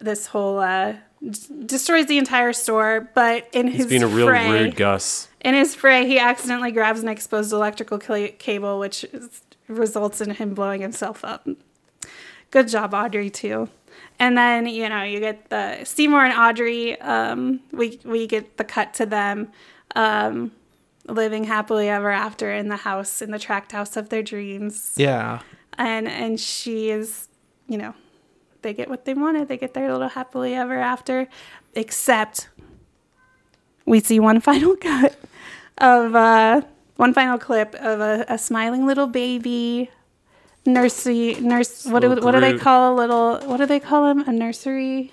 This 0.02 0.27
whole 0.27 0.60
uh 0.60 0.95
d- 1.22 1.65
destroys 1.65 2.07
the 2.07 2.18
entire 2.18 2.52
store, 2.52 3.10
but 3.14 3.48
in 3.53 3.68
his 3.68 3.77
He's 3.77 3.85
being 3.88 4.03
a 4.03 4.07
real 4.07 4.27
fray, 4.27 4.49
rude 4.49 4.76
Gus. 4.76 5.30
in 5.40 5.53
his 5.53 5.76
fray, 5.76 6.06
he 6.06 6.19
accidentally 6.19 6.72
grabs 6.72 7.02
an 7.02 7.07
exposed 7.07 7.53
electrical 7.53 7.98
cable, 7.98 8.80
which 8.80 9.06
is, 9.06 9.41
results 9.68 10.22
in 10.22 10.31
him 10.31 10.53
blowing 10.53 10.81
himself 10.81 11.23
up. 11.23 11.48
Good 12.52 12.68
job, 12.68 12.94
Audrey, 12.94 13.30
too. 13.30 13.69
And 14.19 14.38
then 14.38 14.68
you 14.68 14.88
know 14.90 15.03
you 15.03 15.19
get 15.19 15.49
the 15.49 15.84
Seymour 15.84 16.23
and 16.23 16.38
Audrey. 16.38 16.99
Um, 17.02 17.61
we 17.72 17.99
we 18.03 18.27
get 18.27 18.57
the 18.57 18.64
cut 18.64 18.94
to 18.95 19.06
them 19.06 19.52
um, 19.95 20.52
living 21.07 21.44
happily 21.45 21.90
ever 21.90 22.11
after 22.11 22.52
in 22.52 22.69
the 22.69 22.77
house 22.77 23.22
in 23.22 23.31
the 23.31 23.40
tract 23.40 23.72
house 23.72 23.98
of 23.98 24.10
their 24.10 24.23
dreams. 24.23 24.94
Yeah. 24.98 25.41
And 25.77 26.07
and 26.07 26.40
she 26.40 26.90
is, 26.90 27.27
you 27.68 27.77
know, 27.77 27.95
they 28.61 28.73
get 28.73 28.90
what 28.90 29.06
they 29.06 29.14
wanted. 29.14 29.48
They 29.48 29.57
get 29.57 29.73
their 29.73 29.91
little 29.91 30.10
happily 30.10 30.53
ever 30.53 30.77
after, 30.77 31.27
except 31.73 32.49
we 33.85 33.99
see 33.99 34.19
one 34.19 34.40
final 34.41 34.76
cut 34.76 35.19
of 35.80 36.15
uh, 36.15 36.61
one 36.95 37.14
final 37.14 37.38
clip 37.38 37.76
of 37.76 37.99
a, 37.99 38.26
a 38.28 38.38
smiling 38.38 38.86
little 38.86 39.07
baby 39.07 39.90
nursery 40.65 41.36
nurse. 41.36 41.86
What 41.86 42.02
do, 42.02 42.10
what 42.15 42.32
do 42.32 42.40
they 42.40 42.57
call 42.57 42.94
a 42.94 42.95
little? 42.95 43.40
What 43.41 43.57
do 43.57 43.65
they 43.65 43.80
call 43.80 44.10
him? 44.10 44.22
A 44.28 44.32
nursery. 44.32 45.11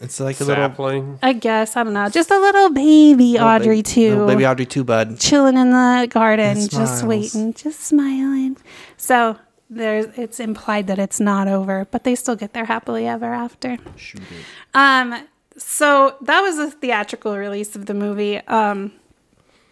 It's 0.00 0.18
like 0.18 0.40
a 0.40 0.44
little, 0.44 0.64
Sapling. 0.64 1.18
I 1.22 1.34
guess 1.34 1.76
I 1.76 1.84
don't 1.84 1.92
know. 1.92 2.08
Just 2.08 2.30
a 2.30 2.38
little 2.38 2.70
baby 2.70 3.38
Audrey 3.38 3.76
baby, 3.76 3.82
too 3.82 4.10
little 4.10 4.26
baby 4.28 4.46
Audrey 4.46 4.64
2, 4.64 4.82
bud. 4.82 5.20
chilling 5.20 5.58
in 5.58 5.70
the 5.72 6.08
garden, 6.10 6.56
just 6.56 7.00
smiles. 7.00 7.04
waiting, 7.04 7.52
just 7.52 7.80
smiling. 7.80 8.56
So 8.96 9.36
there's 9.68 10.06
it's 10.16 10.40
implied 10.40 10.86
that 10.86 10.98
it's 10.98 11.20
not 11.20 11.48
over, 11.48 11.86
but 11.90 12.04
they 12.04 12.14
still 12.14 12.34
get 12.34 12.54
their 12.54 12.64
happily 12.64 13.06
ever 13.06 13.26
after. 13.26 13.76
Shoot 13.96 14.22
it. 14.22 14.44
Um, 14.72 15.26
so 15.58 16.16
that 16.22 16.40
was 16.40 16.58
a 16.58 16.70
theatrical 16.70 17.36
release 17.36 17.76
of 17.76 17.84
the 17.84 17.94
movie. 17.94 18.38
Um, 18.38 18.92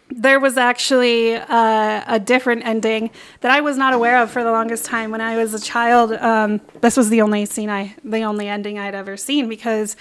there 0.09 0.39
was 0.39 0.57
actually 0.57 1.35
uh, 1.35 2.03
a 2.07 2.19
different 2.19 2.65
ending 2.65 3.11
that 3.41 3.51
I 3.51 3.61
was 3.61 3.77
not 3.77 3.93
aware 3.93 4.21
of 4.21 4.31
for 4.31 4.43
the 4.43 4.51
longest 4.51 4.85
time 4.85 5.11
when 5.11 5.21
I 5.21 5.37
was 5.37 5.53
a 5.53 5.59
child. 5.59 6.13
Um, 6.13 6.61
this 6.81 6.97
was 6.97 7.09
the 7.09 7.21
only 7.21 7.45
scene 7.45 7.69
I, 7.69 7.95
the 8.03 8.21
only 8.21 8.47
ending 8.47 8.79
I'd 8.79 8.95
ever 8.95 9.17
seen 9.17 9.47
because, 9.47 9.95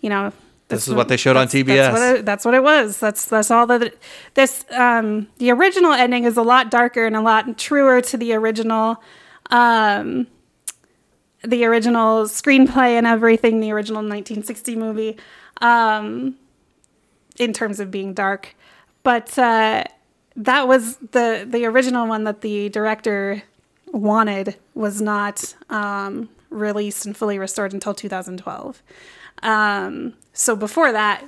you 0.00 0.10
know, 0.10 0.32
This 0.68 0.88
is 0.88 0.94
what 0.94 1.08
they 1.08 1.16
showed 1.16 1.36
on 1.36 1.46
TBS. 1.46 1.66
That's 1.66 1.92
what, 1.92 2.16
it, 2.16 2.24
that's 2.24 2.44
what 2.44 2.54
it 2.54 2.62
was. 2.62 2.98
That's 2.98 3.24
that's 3.26 3.50
all 3.50 3.66
that. 3.66 3.82
It, 3.82 4.02
this 4.34 4.64
um, 4.72 5.28
the 5.38 5.50
original 5.50 5.92
ending 5.92 6.24
is 6.24 6.36
a 6.36 6.42
lot 6.42 6.70
darker 6.70 7.06
and 7.06 7.14
a 7.14 7.20
lot 7.20 7.56
truer 7.56 8.00
to 8.00 8.16
the 8.16 8.32
original. 8.32 9.02
Um, 9.50 10.26
the 11.44 11.64
original 11.64 12.24
screenplay 12.24 12.96
and 12.96 13.06
everything, 13.06 13.60
the 13.60 13.72
original 13.72 13.98
1960 13.98 14.76
movie, 14.76 15.16
um, 15.60 16.36
in 17.38 17.52
terms 17.52 17.80
of 17.80 17.90
being 17.90 18.14
dark. 18.14 18.54
But 19.02 19.36
uh, 19.38 19.84
that 20.36 20.68
was 20.68 20.96
the 20.96 21.46
the 21.48 21.64
original 21.66 22.06
one 22.06 22.24
that 22.24 22.40
the 22.40 22.68
director 22.68 23.42
wanted 23.86 24.56
was 24.74 25.00
not 25.00 25.54
um, 25.70 26.28
released 26.50 27.06
and 27.06 27.16
fully 27.16 27.38
restored 27.38 27.72
until 27.72 27.94
2012. 27.94 28.82
Um, 29.42 30.14
so 30.32 30.56
before 30.56 30.92
that, 30.92 31.24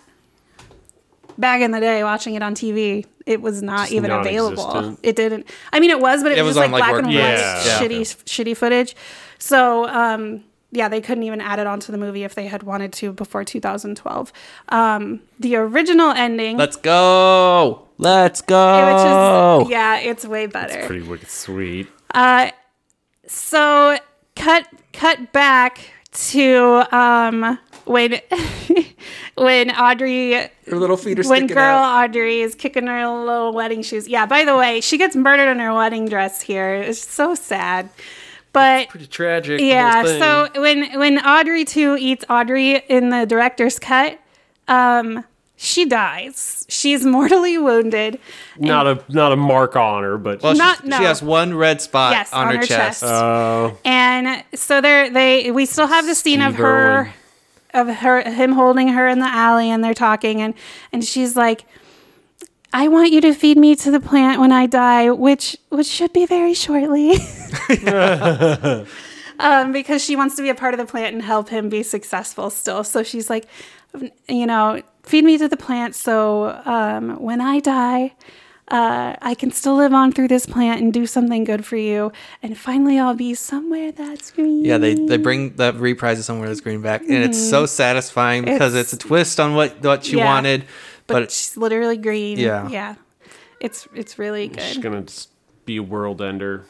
back 1.36 1.60
in 1.60 1.72
the 1.72 1.80
day, 1.80 2.04
watching 2.04 2.34
it 2.34 2.42
on 2.42 2.54
TV, 2.54 3.06
it 3.26 3.42
was 3.42 3.62
not 3.62 3.80
Just 3.82 3.92
even 3.92 4.10
available. 4.10 4.96
It 5.02 5.16
didn't. 5.16 5.48
I 5.72 5.80
mean, 5.80 5.90
it 5.90 6.00
was, 6.00 6.22
but 6.22 6.32
it, 6.32 6.38
It 6.38 6.42
was, 6.42 6.50
was 6.50 6.56
just 6.56 6.64
on, 6.66 6.72
like 6.72 6.80
like, 6.82 6.90
black 6.90 7.04
and 7.04 7.06
white, 7.08 7.14
Yeah. 7.14 7.64
Yeah. 7.64 7.80
shitty, 7.80 8.00
shitty 8.24 8.56
footage. 8.56 8.94
So 9.38 9.86
um, 9.88 10.44
yeah, 10.74 10.88
they 10.88 11.00
couldn't 11.00 11.22
even 11.24 11.40
add 11.40 11.58
it 11.58 11.66
onto 11.66 11.92
the 11.92 11.98
movie 11.98 12.24
if 12.24 12.34
they 12.34 12.46
had 12.46 12.62
wanted 12.62 12.92
to 12.94 13.12
before 13.12 13.44
2012. 13.44 14.32
Um, 14.68 15.20
the 15.38 15.56
original 15.56 16.10
ending, 16.10 16.56
Let's 16.56 16.76
go. 16.76 17.86
Let's 17.96 18.40
which 18.40 18.48
go. 18.48 19.62
is 19.62 19.70
yeah, 19.70 19.98
it's 19.98 20.24
way 20.26 20.46
better. 20.46 20.78
It's 20.78 20.86
pretty 20.86 21.02
wicked 21.06 21.28
sweet. 21.28 21.88
Uh, 22.12 22.50
so 23.26 23.98
cut 24.34 24.66
cut 24.92 25.32
back 25.32 25.78
to 26.12 26.84
um, 26.90 27.58
when 27.84 28.20
when 29.36 29.70
Audrey 29.70 30.32
Her 30.32 30.50
little 30.76 30.96
feet 30.96 31.18
are 31.18 31.28
when 31.28 31.46
girl 31.46 31.58
out. 31.58 32.04
Audrey 32.04 32.40
is 32.40 32.54
kicking 32.54 32.86
her 32.86 33.06
little 33.08 33.52
wedding 33.52 33.82
shoes. 33.82 34.08
Yeah, 34.08 34.26
by 34.26 34.44
the 34.44 34.56
way, 34.56 34.80
she 34.80 34.98
gets 34.98 35.14
murdered 35.16 35.50
in 35.50 35.58
her 35.60 35.72
wedding 35.74 36.08
dress 36.08 36.40
here. 36.40 36.74
It's 36.74 37.06
so 37.06 37.34
sad. 37.34 37.90
But 38.54 38.82
it's 38.84 38.90
Pretty 38.92 39.06
tragic. 39.08 39.60
yeah, 39.60 40.02
so 40.04 40.48
when 40.60 40.98
when 40.98 41.18
Audrey 41.18 41.64
2 41.66 41.96
eats 42.00 42.24
Audrey 42.30 42.76
in 42.88 43.10
the 43.10 43.26
director's 43.26 43.78
cut, 43.78 44.18
um 44.68 45.24
she 45.56 45.84
dies. 45.84 46.66
She's 46.68 47.04
mortally 47.16 47.58
wounded. 47.58 48.18
not 48.58 48.86
a 48.86 49.02
not 49.08 49.32
a 49.32 49.36
mark 49.36 49.76
on 49.76 50.02
her, 50.02 50.18
but 50.18 50.42
Well, 50.42 50.54
Not- 50.54 50.80
she, 50.82 50.88
no. 50.88 50.98
she 50.98 51.04
has 51.04 51.22
one 51.22 51.54
red 51.54 51.80
spot 51.82 52.12
Yes, 52.12 52.32
on, 52.32 52.46
on 52.48 52.54
her, 52.54 52.60
her 52.60 52.66
chest. 52.66 53.00
chest. 53.00 53.04
oh, 53.04 53.76
And 53.84 54.42
so 54.54 54.80
there 54.80 55.10
they 55.10 55.50
we 55.50 55.66
still 55.66 55.86
have 55.86 56.06
the 56.06 56.14
scene 56.14 56.40
of 56.40 56.54
her 56.56 57.00
Irwin. 57.00 57.12
of 57.74 57.88
her 57.96 58.22
him 58.22 58.52
holding 58.52 58.88
her 58.88 59.06
in 59.08 59.18
the 59.20 59.26
alley 59.28 59.70
and 59.70 59.82
they're 59.84 59.94
talking 59.94 60.40
and 60.42 60.54
and 60.92 61.04
she's 61.04 61.36
like 61.36 61.64
I 62.76 62.88
want 62.88 63.12
you 63.12 63.20
to 63.20 63.32
feed 63.32 63.56
me 63.56 63.76
to 63.76 63.90
the 63.92 64.00
plant 64.00 64.40
when 64.40 64.50
I 64.50 64.66
die, 64.66 65.10
which 65.10 65.56
which 65.70 65.86
should 65.86 66.12
be 66.12 66.26
very 66.26 66.54
shortly. 66.54 67.12
um, 69.38 69.72
because 69.72 70.02
she 70.04 70.16
wants 70.16 70.34
to 70.36 70.42
be 70.42 70.48
a 70.48 70.54
part 70.54 70.74
of 70.74 70.78
the 70.78 70.86
plant 70.86 71.14
and 71.14 71.22
help 71.22 71.48
him 71.48 71.68
be 71.68 71.82
successful 71.82 72.50
still. 72.50 72.82
So 72.84 73.02
she's 73.02 73.30
like, 73.30 73.46
you 74.28 74.46
know, 74.46 74.82
feed 75.04 75.24
me 75.24 75.38
to 75.38 75.48
the 75.48 75.56
plant 75.56 75.94
so 75.94 76.60
um, 76.64 77.20
when 77.22 77.40
I 77.40 77.60
die, 77.60 78.14
uh, 78.68 79.14
I 79.20 79.34
can 79.34 79.50
still 79.52 79.76
live 79.76 79.92
on 79.92 80.10
through 80.10 80.28
this 80.28 80.46
plant 80.46 80.80
and 80.80 80.92
do 80.92 81.06
something 81.06 81.44
good 81.44 81.64
for 81.64 81.76
you. 81.76 82.10
And 82.42 82.56
finally, 82.56 82.98
I'll 82.98 83.14
be 83.14 83.34
somewhere 83.34 83.92
that's 83.92 84.30
green. 84.30 84.64
Yeah, 84.64 84.78
they, 84.78 84.94
they 84.94 85.16
bring 85.18 85.54
the 85.56 85.72
reprise 85.74 86.18
of 86.18 86.24
somewhere 86.24 86.48
that's 86.48 86.60
green 86.62 86.80
back, 86.80 87.02
and 87.02 87.22
it's 87.22 87.38
so 87.38 87.66
satisfying 87.66 88.44
because 88.44 88.74
it's, 88.74 88.88
Mm-hmm. 88.92 88.96
It's- 88.96 89.04
a 89.04 89.08
twist 89.08 89.38
on 89.40 89.54
what 89.54 89.80
what 89.82 90.10
you 90.10 90.18
Yeah. 90.18 90.24
wanted. 90.34 90.64
But, 91.06 91.14
But, 91.14 91.30
she's 91.30 91.56
literally 91.56 91.96
green. 91.96 92.38
Yeah. 92.38 92.68
yeah. 92.68 92.94
It's 93.60 93.88
it's 93.94 94.18
really 94.18 94.48
good. 94.48 94.60
she's 94.60 94.78
gonna 94.78 95.04
be 95.64 95.76
a 95.78 95.82
world 95.82 96.20
ender. 96.20 96.64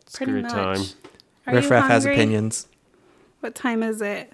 It's 0.00 0.16
Pretty 0.16 0.32
good 0.32 0.42
much. 0.44 0.52
time. 0.52 0.82
Are 1.46 1.54
Riff 1.54 1.70
Raff 1.70 1.88
has 1.88 2.04
opinions. 2.04 2.66
What 3.40 3.54
time 3.54 3.82
is 3.82 4.02
it? 4.02 4.32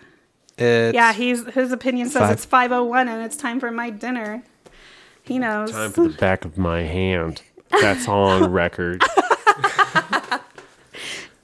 It's, 0.58 0.94
Yeah, 0.94 1.12
he's 1.12 1.44
his 1.52 1.72
opinion 1.72 2.08
says 2.08 2.20
Five. 2.22 2.30
it's 2.32 2.44
five 2.46 2.72
oh 2.72 2.84
one 2.84 3.08
and 3.08 3.22
it's 3.22 3.36
time 3.36 3.60
for 3.60 3.70
my 3.70 3.90
dinner. 3.90 4.42
He 5.22 5.38
knows. 5.38 5.72
Time 5.72 5.90
for 5.92 6.08
the 6.08 6.16
back 6.16 6.44
of 6.44 6.56
my 6.56 6.82
hand. 6.82 7.42
That's 7.82 8.08
on 8.08 8.50
record. 8.50 9.02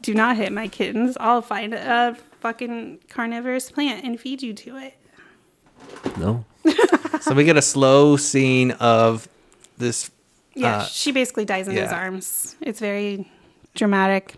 Do 0.00 0.14
not 0.14 0.36
hit 0.36 0.52
my 0.52 0.66
kittens. 0.66 1.16
I'll 1.20 1.42
find 1.42 1.74
a 1.74 2.16
fucking 2.40 3.00
carnivorous 3.08 3.70
plant 3.70 4.04
and 4.04 4.18
feed 4.18 4.42
you 4.42 4.52
to 4.54 4.76
it. 4.76 4.94
No. 6.16 6.44
so 7.20 7.34
we 7.34 7.44
get 7.44 7.56
a 7.56 7.62
slow 7.62 8.16
scene 8.16 8.72
of 8.72 9.28
this. 9.78 10.10
Yeah, 10.54 10.78
Uh, 10.78 10.84
she 10.84 11.12
basically 11.12 11.44
dies 11.44 11.66
in 11.68 11.74
his 11.74 11.90
arms. 11.92 12.56
It's 12.60 12.78
very 12.80 13.30
dramatic 13.74 14.34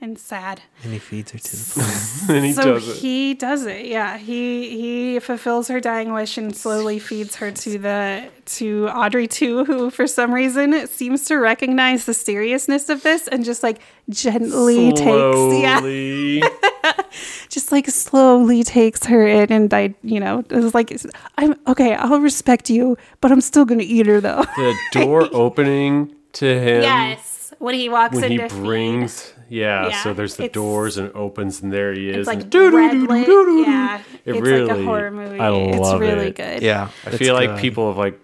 and 0.00 0.18
sad. 0.18 0.62
And 0.84 0.92
he 0.92 0.98
feeds 0.98 1.32
her 1.32 1.38
to 1.38 1.56
the 1.56 1.72
plant. 1.74 2.28
and 2.30 2.44
he 2.44 2.52
so 2.52 2.74
does 2.74 2.88
it. 2.88 2.96
he 2.96 3.34
does 3.34 3.66
it. 3.66 3.86
Yeah, 3.86 4.16
he 4.16 4.70
he 4.70 5.18
fulfills 5.18 5.68
her 5.68 5.80
dying 5.80 6.12
wish 6.12 6.38
and 6.38 6.54
slowly 6.54 6.98
feeds 6.98 7.36
her 7.36 7.50
to 7.50 7.78
the 7.78 8.28
to 8.46 8.88
Audrey 8.88 9.26
2, 9.26 9.64
who 9.64 9.90
for 9.90 10.06
some 10.06 10.32
reason 10.32 10.86
seems 10.86 11.24
to 11.26 11.36
recognize 11.36 12.04
the 12.04 12.14
seriousness 12.14 12.88
of 12.88 13.02
this 13.02 13.28
and 13.28 13.44
just 13.44 13.62
like 13.62 13.80
gently 14.08 14.92
takes 14.92 15.60
yeah, 15.60 15.80
Slowly. 15.80 16.42
just 17.48 17.72
like 17.72 17.86
slowly 17.88 18.62
takes 18.62 19.04
her 19.06 19.26
in 19.26 19.52
and 19.52 19.72
I 19.74 19.94
You 20.02 20.20
know, 20.20 20.44
it's 20.48 20.74
like 20.74 20.96
I'm 21.36 21.54
okay. 21.66 21.94
I'll 21.94 22.20
respect 22.20 22.70
you, 22.70 22.96
but 23.20 23.32
I'm 23.32 23.40
still 23.40 23.64
gonna 23.64 23.82
eat 23.82 24.06
her 24.06 24.20
though. 24.20 24.44
the 24.56 24.76
door 24.92 25.28
opening 25.32 26.14
to 26.34 26.46
him 26.46 26.82
yes, 26.82 27.52
when 27.58 27.74
he 27.74 27.88
walks 27.88 28.16
when 28.16 28.30
he 28.30 28.38
brings 28.38 29.22
feed. 29.22 29.37
Brings 29.48 29.60
yeah, 29.60 29.88
Yeah, 29.88 30.02
so 30.02 30.14
there's 30.14 30.36
the 30.36 30.44
it's- 30.44 30.54
doors 30.54 30.96
and 30.98 31.08
it 31.08 31.14
opens 31.14 31.62
and 31.62 31.72
there 31.72 31.92
he 31.92 32.08
is. 32.10 32.16
It's 32.18 32.26
like 32.26 32.52
red 32.52 32.96
lit. 32.96 33.28
Yeah, 33.66 33.98
It 33.98 34.02
it's 34.24 34.34
like 34.36 34.42
really- 34.42 34.82
a 34.82 34.84
horror 34.84 35.10
movie. 35.10 35.40
I 35.40 35.48
love 35.48 35.74
it's 35.74 36.00
really 36.00 36.26
it. 36.28 36.36
good. 36.36 36.62
Yeah, 36.62 36.90
I 37.04 37.08
it's 37.08 37.18
feel 37.18 37.34
like 37.34 37.58
people 37.60 37.88
have 37.88 37.96
like 37.96 38.20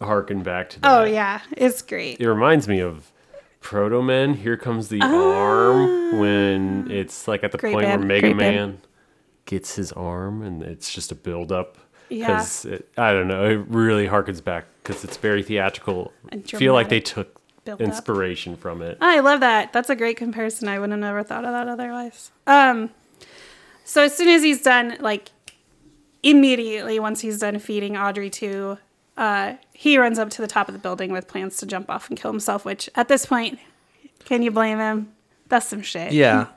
harken 0.00 0.42
back 0.42 0.70
to 0.70 0.80
that. 0.80 1.00
Oh 1.00 1.04
yeah, 1.04 1.40
it's 1.56 1.82
great. 1.82 2.20
It 2.20 2.28
reminds 2.28 2.66
me 2.68 2.80
of 2.80 3.10
Protomen. 3.62 4.36
Here 4.36 4.56
comes 4.56 4.88
the 4.88 5.00
arm 5.00 6.18
when 6.18 6.90
it's 6.90 7.26
like 7.28 7.44
at 7.44 7.52
the 7.52 7.58
Ah. 7.58 7.70
Point 7.72 7.86
band, 7.86 8.00
where 8.00 8.06
Mega 8.08 8.20
great 8.28 8.38
band. 8.38 8.56
Man 8.56 8.78
gets 9.46 9.76
his 9.76 9.92
arm, 9.92 10.42
and 10.42 10.62
it's 10.62 10.92
just 10.92 11.12
a 11.12 11.14
build 11.14 11.52
up. 11.52 11.78
Yeah. 12.10 12.26
Because 12.28 12.66
I 12.98 13.12
don't 13.12 13.28
know, 13.28 13.44
it 13.44 13.64
really 13.68 14.06
harkens 14.06 14.42
back 14.44 14.66
because 14.82 15.04
it's 15.04 15.16
very 15.16 15.42
theatrical. 15.42 16.12
And 16.30 16.48
feel 16.48 16.74
like 16.74 16.88
they 16.90 17.00
dramatic 17.00 17.34
took 17.64 17.78
build 17.78 17.82
up. 17.82 17.94
inspiration 17.94 18.56
from 18.56 18.82
it. 18.82 18.98
I 19.00 19.20
love 19.20 19.40
that. 19.40 19.72
That's 19.72 19.90
a 19.90 19.96
great 19.96 20.16
comparison. 20.16 20.68
I 20.68 20.78
would 20.78 20.90
have 20.90 20.98
never 20.98 21.22
thought 21.22 21.44
of 21.44 21.52
that 21.52 21.68
otherwise. 21.68 22.30
Um, 22.46 22.90
so 23.84 24.02
as 24.04 24.16
soon 24.16 24.28
as 24.28 24.42
he's 24.42 24.62
done, 24.62 24.96
like 25.00 25.30
immediately 26.22 26.98
once 26.98 27.20
he's 27.20 27.38
done 27.38 27.58
feeding 27.58 27.96
Audrey 27.96 28.30
to, 28.30 28.78
uh, 29.16 29.54
he 29.72 29.98
runs 29.98 30.18
up 30.18 30.30
to 30.30 30.42
the 30.42 30.48
top 30.48 30.68
of 30.68 30.72
the 30.72 30.78
building 30.78 31.12
with 31.12 31.28
plans 31.28 31.56
to 31.58 31.66
jump 31.66 31.90
off 31.90 32.08
and 32.08 32.18
kill 32.18 32.30
himself. 32.30 32.64
Which 32.64 32.88
at 32.94 33.08
this 33.08 33.26
point, 33.26 33.58
can 34.24 34.42
you 34.42 34.50
blame 34.50 34.78
him? 34.78 35.12
That's 35.48 35.66
some 35.66 35.82
shit. 35.82 36.12
Yeah. 36.12 36.48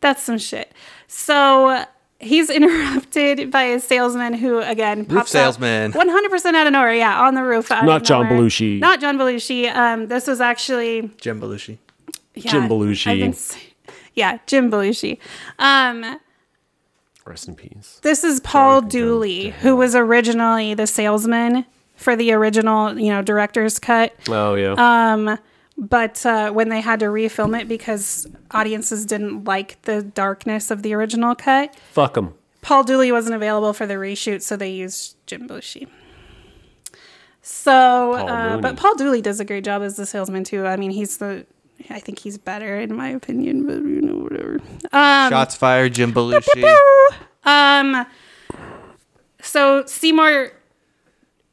That's 0.00 0.22
some 0.22 0.38
shit. 0.38 0.72
So 1.06 1.84
he's 2.24 2.50
interrupted 2.58 3.50
by 3.50 3.62
a 3.64 3.80
salesman 3.80 4.34
who, 4.34 4.58
again, 4.60 5.04
pops 5.04 5.34
up. 5.34 5.42
salesman. 5.54 5.92
one 5.92 6.08
hundred 6.08 6.30
percent 6.30 6.56
out 6.56 6.66
of 6.66 6.72
nowhere. 6.72 6.94
Yeah, 6.94 7.20
on 7.22 7.34
the 7.34 7.42
roof. 7.42 7.70
out 7.70 7.80
of 7.80 7.84
Not 7.86 8.04
John 8.04 8.24
nowhere. 8.28 8.40
Belushi. 8.42 8.78
Not 8.80 9.00
John 9.00 9.16
Belushi. 9.18 9.72
Um, 9.74 10.08
this 10.08 10.26
was 10.26 10.40
actually 10.40 11.10
Jim 11.20 11.40
Belushi. 11.40 11.78
yeah, 12.34 12.50
Jim 12.50 12.68
Belushi. 12.68 13.06
I've 13.12 13.18
been 13.18 13.60
yeah, 14.14 14.38
Jim 14.46 14.70
Belushi. 14.70 15.18
Um, 15.58 16.18
Rest 17.26 17.48
in 17.48 17.54
peace. 17.54 18.00
this 18.02 18.22
is 18.22 18.40
Paul 18.40 18.80
can 18.82 18.90
Dooley, 18.90 19.50
who 19.50 19.76
was 19.76 19.94
originally 19.96 20.74
the 20.74 20.86
salesman 20.86 21.64
for 21.96 22.16
the 22.16 22.32
original, 22.32 22.98
you 22.98 23.10
know, 23.12 23.22
director's 23.22 23.78
cut. 23.78 24.12
Oh 24.28 24.54
yeah. 24.56 24.74
Um, 24.76 25.38
but 25.76 26.24
uh, 26.24 26.50
when 26.52 26.68
they 26.68 26.80
had 26.80 27.00
to 27.00 27.06
refilm 27.06 27.58
it 27.60 27.68
because 27.68 28.26
audiences 28.52 29.04
didn't 29.06 29.44
like 29.44 29.80
the 29.82 30.02
darkness 30.02 30.70
of 30.70 30.82
the 30.82 30.94
original 30.94 31.34
cut, 31.34 31.74
Fuck 31.92 32.14
them. 32.14 32.34
Paul 32.62 32.84
Dooley 32.84 33.12
wasn't 33.12 33.34
available 33.34 33.72
for 33.74 33.86
the 33.86 33.94
reshoot, 33.94 34.40
so 34.40 34.56
they 34.56 34.70
used 34.70 35.16
Jim 35.26 35.46
Belushi. 35.48 35.86
So, 37.42 37.70
Paul 38.16 38.28
uh, 38.28 38.56
but 38.58 38.76
Paul 38.76 38.94
Dooley 38.94 39.20
does 39.20 39.38
a 39.38 39.44
great 39.44 39.64
job 39.64 39.82
as 39.82 39.96
the 39.96 40.06
salesman 40.06 40.44
too. 40.44 40.66
I 40.66 40.76
mean, 40.76 40.90
he's 40.90 41.18
the, 41.18 41.44
I 41.90 42.00
think 42.00 42.20
he's 42.20 42.38
better 42.38 42.80
in 42.80 42.96
my 42.96 43.08
opinion, 43.10 43.66
but 43.66 43.74
you 43.86 44.00
know, 44.00 44.16
whatever. 44.16 44.60
Um, 44.92 45.30
Shots 45.30 45.54
fired, 45.54 45.92
Jim 45.92 46.12
Belushi. 46.14 46.74
um, 47.44 48.06
so 49.42 49.84
Seymour, 49.84 50.52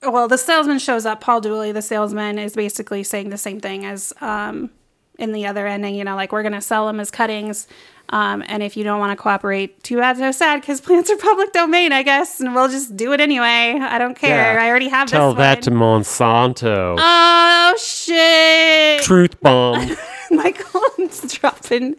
well, 0.03 0.27
the 0.27 0.37
salesman 0.37 0.79
shows 0.79 1.05
up. 1.05 1.21
Paul 1.21 1.41
Dooley, 1.41 1.71
the 1.71 1.81
salesman, 1.81 2.39
is 2.39 2.55
basically 2.55 3.03
saying 3.03 3.29
the 3.29 3.37
same 3.37 3.59
thing 3.59 3.85
as 3.85 4.13
um, 4.21 4.71
in 5.19 5.31
the 5.31 5.45
other 5.45 5.67
ending. 5.67 5.95
You 5.95 6.03
know, 6.03 6.15
like 6.15 6.31
we're 6.31 6.43
gonna 6.43 6.61
sell 6.61 6.87
them 6.87 6.99
as 6.99 7.11
cuttings, 7.11 7.67
um, 8.09 8.43
and 8.47 8.63
if 8.63 8.75
you 8.75 8.83
don't 8.83 8.99
want 8.99 9.17
to 9.17 9.21
cooperate, 9.21 9.83
too 9.83 9.97
bad, 9.97 10.17
so 10.17 10.31
sad, 10.31 10.61
because 10.61 10.81
plants 10.81 11.09
are 11.09 11.17
public 11.17 11.53
domain, 11.53 11.91
I 11.91 12.03
guess, 12.03 12.39
and 12.39 12.55
we'll 12.55 12.67
just 12.67 12.97
do 12.97 13.13
it 13.13 13.21
anyway. 13.21 13.79
I 13.79 13.97
don't 13.99 14.15
care. 14.15 14.53
Yeah. 14.53 14.63
I 14.63 14.69
already 14.69 14.89
have 14.89 15.07
Tell 15.07 15.33
that 15.35 15.61
to. 15.63 15.71
Monsanto. 15.71 16.97
Oh 16.99 17.75
shit! 17.79 19.03
Truth 19.03 19.39
bomb. 19.41 19.95
Michael's 20.31 21.33
dropping, 21.33 21.95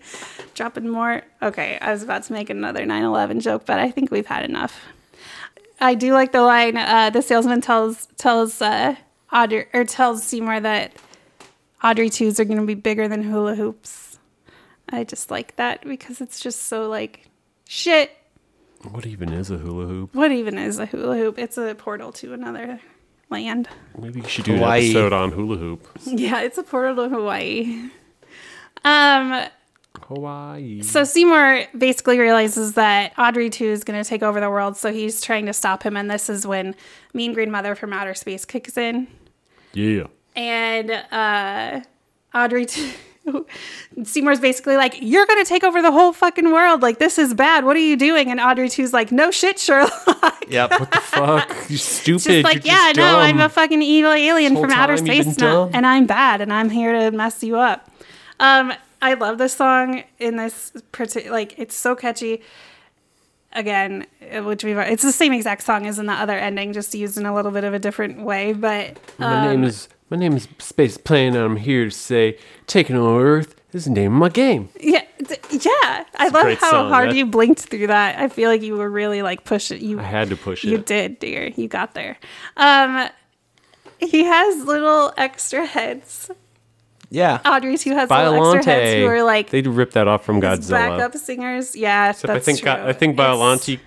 dropping 0.55 0.89
more. 0.89 1.23
Okay, 1.41 1.79
I 1.81 1.93
was 1.93 2.03
about 2.03 2.25
to 2.25 2.33
make 2.33 2.51
another 2.51 2.85
9/11 2.85 3.41
joke, 3.41 3.65
but 3.65 3.79
I 3.79 3.91
think 3.91 4.11
we've 4.11 4.27
had 4.27 4.45
enough. 4.45 4.75
I 5.83 5.95
do 5.95 6.13
like 6.13 6.33
the 6.33 6.43
line. 6.43 6.77
Uh, 6.77 7.11
the 7.11 7.23
salesman 7.23 7.61
tells 7.61 8.07
tells 8.17 8.63
uh, 8.63 8.95
Audrey 9.33 9.67
or 9.75 9.85
tells 9.85 10.23
Seymour 10.23 10.61
that 10.61 10.93
Audrey 11.83 12.09
twos 12.09 12.39
are 12.39 12.45
going 12.45 12.61
to 12.61 12.67
be 12.67 12.75
bigger 12.75 13.09
than 13.09 13.23
hula 13.25 13.57
hoops. 13.57 14.19
I 14.89 15.05
just 15.05 15.31
like 15.31 15.57
that 15.57 15.83
because 15.85 16.21
it's 16.21 16.41
just 16.41 16.63
so 16.67 16.89
like 16.89 17.29
shit. 17.67 18.13
what 18.91 19.07
even 19.07 19.33
is 19.33 19.51
a 19.51 19.59
hula 19.59 19.87
hoop? 19.87 20.15
What 20.15 20.31
even 20.31 20.57
is 20.57 20.79
a 20.79 20.87
hula 20.87 21.17
hoop? 21.17 21.39
It's 21.39 21.59
a 21.59 21.75
portal 21.75 22.13
to 22.13 22.33
another 22.33 22.79
land. 23.29 23.69
Maybe 23.99 24.21
you 24.21 24.29
should 24.29 24.45
do 24.45 24.55
Hawaii. 24.57 24.81
an 24.83 24.97
episode 24.97 25.13
on 25.13 25.33
hula 25.33 25.57
hoop. 25.57 25.89
Yeah, 26.07 26.43
it's 26.43 26.59
a 26.59 26.63
portal 26.63 27.09
to 27.09 27.15
Hawaii. 27.15 27.91
Um. 28.85 29.47
Hawaii. 30.07 30.83
So 30.83 31.05
Seymour 31.05 31.65
basically 31.77 32.19
realizes 32.19 32.75
that 32.75 33.13
Audrey 33.19 33.51
2 33.51 33.65
is 33.65 33.85
going 33.85 34.03
to 34.03 34.09
take 34.09 34.23
over 34.23 34.41
the 34.41 34.51
world, 34.51 34.77
so 34.77 34.93
he's 34.93 35.21
trying 35.21 35.47
to 35.47 35.53
stop 35.53 35.83
him. 35.83 35.97
And 35.97 36.11
this 36.11 36.29
is 36.29 36.47
when 36.47 36.75
Mean 37.15 37.33
Green 37.33 37.51
Mother 37.51 37.75
from 37.75 37.93
Outer 37.93 38.15
Space 38.15 38.45
kicks 38.45 38.77
in. 38.77 39.07
Yeah. 39.73 40.05
And 40.37 40.91
uh, 40.91 41.81
Audrey 42.35 42.67
2. 42.67 42.91
Seymour's 44.03 44.41
basically 44.41 44.77
like, 44.77 44.97
You're 45.01 45.27
going 45.27 45.43
to 45.45 45.49
take 45.49 45.63
over 45.63 45.81
the 45.81 45.93
whole 45.93 46.13
fucking 46.13 46.51
world. 46.53 46.83
Like, 46.83 46.99
this 46.99 47.19
is 47.19 47.35
bad. 47.35 47.65
What 47.65 47.77
are 47.77 47.81
you 47.81 47.97
doing? 47.97 48.31
And 48.31 48.41
Audrey 48.41 48.69
2's 48.69 48.93
like, 48.93 49.13
No 49.13 49.31
shit, 49.31 49.59
Sherlock. 49.61 50.45
Yep. 50.49 50.81
What 50.81 50.91
the 50.91 51.01
fuck. 51.01 51.57
You 51.71 51.77
stupid. 51.77 52.23
Just 52.23 52.45
like, 52.45 52.65
You're 52.65 52.75
yeah, 52.75 52.93
just 52.93 52.97
no, 52.97 53.19
I'm 53.19 53.41
a 53.41 53.49
fucking 53.49 53.81
evil 53.81 54.11
alien 54.13 54.57
from 54.57 54.71
outer 54.71 54.97
space 54.97 55.39
now, 55.39 55.71
and 55.73 55.87
I'm 55.87 56.07
bad, 56.07 56.41
and 56.41 56.53
I'm 56.53 56.69
here 56.69 56.93
to 56.93 57.17
mess 57.17 57.45
you 57.45 57.59
up. 57.59 57.89
Um, 58.41 58.73
I 59.03 59.15
love 59.15 59.37
this 59.37 59.53
song 59.53 60.05
in 60.19 60.37
this 60.37 60.73
particular, 60.93 61.37
like, 61.37 61.59
it's 61.59 61.75
so 61.75 61.95
catchy. 61.95 62.41
Again, 63.55 64.07
uh, 64.35 64.43
which 64.45 64.65
we've 64.65 64.79
it's 64.79 65.03
the 65.03 65.13
same 65.13 65.35
exact 65.35 65.63
song 65.63 65.87
as 65.87 65.99
in 65.99 66.07
the 66.07 66.15
other 66.15 66.39
ending, 66.39 66.73
just 66.73 66.95
used 66.95 67.19
in 67.19 67.27
a 67.27 67.35
little 67.35 67.51
bit 67.51 67.65
of 67.65 67.75
a 67.75 67.79
different 67.79 68.23
way. 68.23 68.55
But 68.55 68.97
My 69.19 69.41
um, 69.41 69.51
name 69.51 69.65
is 69.65 69.89
my 70.09 70.17
name 70.17 70.35
is 70.35 70.49
Space 70.59 70.97
Plane, 70.97 71.35
and 71.35 71.45
I'm 71.45 71.57
here 71.57 71.85
to 71.85 71.91
say 71.91 72.39
taking 72.67 72.97
over 72.97 73.37
Earth 73.37 73.55
is 73.75 73.85
the 73.85 73.91
name 73.91 74.15
of 74.15 74.19
my 74.19 74.29
game. 74.31 74.71
yeah, 74.81 75.05
th- 75.19 75.41
yeah, 75.51 76.05
I 76.17 76.29
love 76.33 76.59
how 76.59 76.71
song, 76.71 76.89
hard 76.91 77.11
yeah. 77.11 77.17
you 77.17 77.27
blinked 77.27 77.61
through 77.61 77.89
that. 77.89 78.19
I 78.19 78.29
feel 78.29 78.49
like 78.49 78.63
you 78.63 78.75
were 78.77 78.89
really 78.89 79.21
like 79.21 79.45
pushing. 79.45 79.85
You 79.85 80.01
I 80.01 80.05
had 80.05 80.31
to 80.31 80.37
push 80.37 80.65
You 80.65 80.71
it. 80.71 80.73
You 80.73 80.85
did, 80.85 81.19
dear. 81.19 81.49
You 81.49 81.69
got 81.69 81.93
there. 81.93 82.17
Um, 82.57 83.11
he 83.99 84.25
has 84.25 84.65
little 84.65 85.13
extra 85.19 85.67
heads. 85.67 86.31
Yeah. 87.15 87.41
Audrey 87.45 87.77
2 87.77 87.91
has 87.95 88.09
little 88.09 88.55
extra 88.55 88.73
heads 88.73 88.95
who 89.03 89.07
are 89.07 89.23
like 89.23 89.51
They'd 89.51 89.67
rip 89.67 89.91
that 89.93 90.09
off 90.09 90.25
from 90.25 90.37
his 90.41 90.61
Godzilla. 90.61 90.71
backup 90.99 91.15
singers. 91.17 91.77
Yeah, 91.77 92.09
Except 92.11 92.27
that's 92.33 92.43
I 92.43 92.53
think 92.53 92.61
true. 92.61 92.71
I 92.71 92.93
think 92.95 93.13
It's- 93.15 93.29
Biollante 93.37 93.79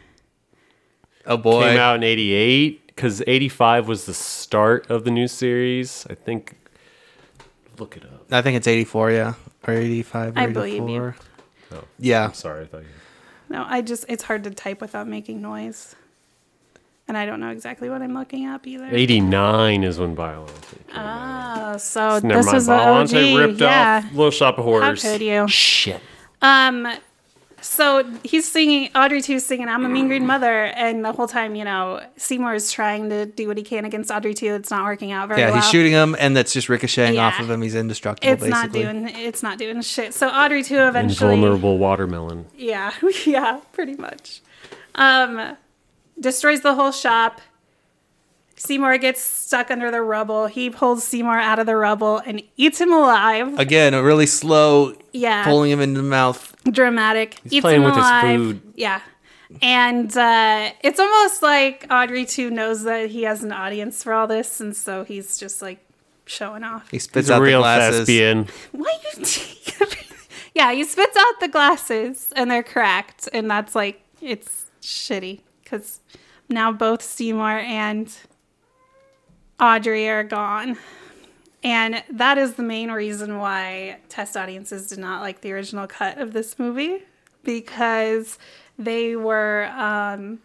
Oh 1.25 1.37
boy. 1.37 1.63
came 1.63 1.79
out 1.79 1.95
in 1.95 2.03
'88 2.03 2.85
because 2.87 3.23
'85 3.25 3.87
was 3.87 4.05
the 4.05 4.13
start 4.13 4.89
of 4.91 5.03
the 5.05 5.11
new 5.11 5.27
series. 5.27 6.05
I 6.09 6.13
think. 6.13 6.55
Look 7.79 7.97
it 7.97 8.03
up. 8.03 8.25
I 8.31 8.41
think 8.43 8.55
it's 8.57 8.67
84, 8.67 9.11
yeah. 9.11 9.33
Or 9.67 9.73
85 9.73 10.37
or 10.37 10.39
I 10.39 10.43
84. 10.43 10.53
believe 10.53 10.89
you. 10.89 11.13
Oh. 11.73 11.83
Yeah. 11.99 12.25
I'm 12.25 12.33
sorry. 12.35 12.63
I 12.63 12.67
thought 12.67 12.81
you. 12.83 12.87
No, 13.49 13.65
I 13.67 13.81
just 13.81 14.05
it's 14.07 14.23
hard 14.23 14.43
to 14.43 14.51
type 14.51 14.81
without 14.81 15.07
making 15.07 15.41
noise, 15.41 15.95
and 17.07 17.17
I 17.17 17.25
don't 17.25 17.39
know 17.39 17.49
exactly 17.49 17.89
what 17.89 18.01
I'm 18.01 18.13
looking 18.13 18.45
up 18.47 18.65
either. 18.67 18.87
'89 18.91 19.83
is 19.83 19.99
when 19.99 20.15
Biollante. 20.15 20.79
Ah, 20.93 21.69
out. 21.69 21.75
Oh, 21.75 21.77
so 21.77 22.19
Never 22.19 22.41
this 22.41 22.45
mind. 22.45 22.55
was 22.55 23.11
the 23.11 23.17
OG. 23.17 23.37
Ripped 23.37 23.61
yeah. 23.61 24.03
off 24.05 24.11
Little 24.13 24.31
Shop 24.31 24.57
of 24.57 24.65
Horrors. 24.65 25.03
How 25.03 25.11
could 25.11 25.21
you? 25.21 25.47
Shit. 25.47 26.01
Um, 26.41 26.87
so 27.65 28.03
he's 28.23 28.49
singing, 28.49 28.91
Audrey 28.93 29.21
2 29.21 29.39
singing, 29.39 29.67
I'm 29.67 29.83
a 29.85 29.89
mean 29.89 30.07
green 30.07 30.25
mother. 30.27 30.65
And 30.65 31.03
the 31.03 31.11
whole 31.11 31.27
time, 31.27 31.55
you 31.55 31.63
know, 31.63 31.99
Seymour 32.15 32.53
is 32.53 32.71
trying 32.71 33.09
to 33.09 33.25
do 33.25 33.47
what 33.47 33.57
he 33.57 33.63
can 33.63 33.85
against 33.85 34.11
Audrey 34.11 34.35
2. 34.35 34.53
It's 34.53 34.69
not 34.69 34.83
working 34.83 35.11
out 35.11 35.29
very 35.29 35.39
Yeah, 35.41 35.47
well. 35.47 35.55
Yeah, 35.55 35.61
he's 35.61 35.71
shooting 35.71 35.91
him, 35.91 36.15
and 36.19 36.37
that's 36.37 36.53
just 36.53 36.69
ricocheting 36.69 37.17
off 37.17 37.39
of 37.39 37.49
him. 37.49 37.63
He's 37.63 37.73
indestructible, 37.73 38.31
It's 38.31 38.43
basically. 38.43 38.83
not 38.83 38.93
doing, 38.93 39.09
it's 39.09 39.41
not 39.41 39.57
doing 39.57 39.81
shit. 39.81 40.13
So 40.13 40.29
Audrey 40.29 40.61
2 40.63 40.75
eventually. 40.77 41.33
Invulnerable 41.33 41.79
watermelon. 41.79 42.45
Yeah, 42.55 42.91
yeah, 43.25 43.61
pretty 43.73 43.95
much. 43.95 44.41
Um, 44.93 45.57
destroys 46.19 46.61
the 46.61 46.75
whole 46.75 46.91
shop. 46.91 47.41
Seymour 48.57 48.97
gets 48.99 49.21
stuck 49.21 49.69
under 49.69 49.91
the 49.91 50.01
rubble. 50.01 50.47
He 50.47 50.69
pulls 50.69 51.03
Seymour 51.03 51.37
out 51.37 51.59
of 51.59 51.65
the 51.65 51.75
rubble 51.75 52.19
and 52.19 52.41
eats 52.55 52.79
him 52.79 52.93
alive. 52.93 53.59
Again, 53.59 53.93
a 53.93 54.01
really 54.01 54.25
slow 54.25 54.95
Yeah. 55.11 55.43
pulling 55.43 55.71
him 55.71 55.81
into 55.81 56.01
the 56.01 56.07
mouth. 56.07 56.55
dramatic. 56.71 57.37
He's 57.43 57.61
playing 57.61 57.81
him 57.81 57.85
with 57.85 57.95
his 57.95 58.03
alive. 58.05 58.37
food. 58.39 58.61
Yeah. 58.75 59.01
And 59.61 60.15
uh, 60.17 60.71
it's 60.81 60.99
almost 60.99 61.43
like 61.43 61.85
Audrey 61.91 62.25
2 62.25 62.49
knows 62.49 62.83
that 62.83 63.09
he 63.09 63.23
has 63.23 63.43
an 63.43 63.51
audience 63.51 64.01
for 64.03 64.13
all 64.13 64.25
this, 64.25 64.59
and 64.59 64.75
so 64.75 65.03
he's 65.03 65.37
just 65.37 65.61
like 65.61 65.79
showing 66.25 66.63
off. 66.63 66.89
He 66.89 66.97
spits 66.97 67.25
He's 67.27 67.29
a 67.29 67.33
out 67.35 67.39
the 67.39 67.43
real 67.45 67.59
glasses. 67.59 67.99
thespian. 67.99 68.47
Why 68.71 68.97
you? 69.17 69.23
take 69.23 70.07
yeah, 70.55 70.71
he 70.73 70.83
spits 70.83 71.15
out 71.15 71.39
the 71.39 71.47
glasses, 71.47 72.33
and 72.35 72.49
they're 72.49 72.63
cracked, 72.63 73.29
and 73.33 73.49
that's 73.51 73.75
like 73.75 74.01
it's 74.21 74.65
shitty 74.81 75.41
because 75.65 75.99
now 76.47 76.71
both 76.71 77.01
Seymour 77.01 77.59
and 77.59 78.15
Audrey 79.59 80.07
are 80.07 80.23
gone. 80.23 80.77
And 81.63 82.03
that 82.11 82.37
is 82.37 82.53
the 82.53 82.63
main 82.63 82.91
reason 82.91 83.39
why 83.39 83.97
test 84.07 84.37
audiences 84.37 84.87
did 84.87 84.99
not 84.99 85.21
like 85.21 85.41
the 85.41 85.51
original 85.51 85.87
cut 85.87 86.19
of 86.19 86.31
this 86.31 86.57
movie 86.57 87.03
because 87.43 88.37
they 88.77 89.15
were 89.15 89.65
um, 89.75 90.39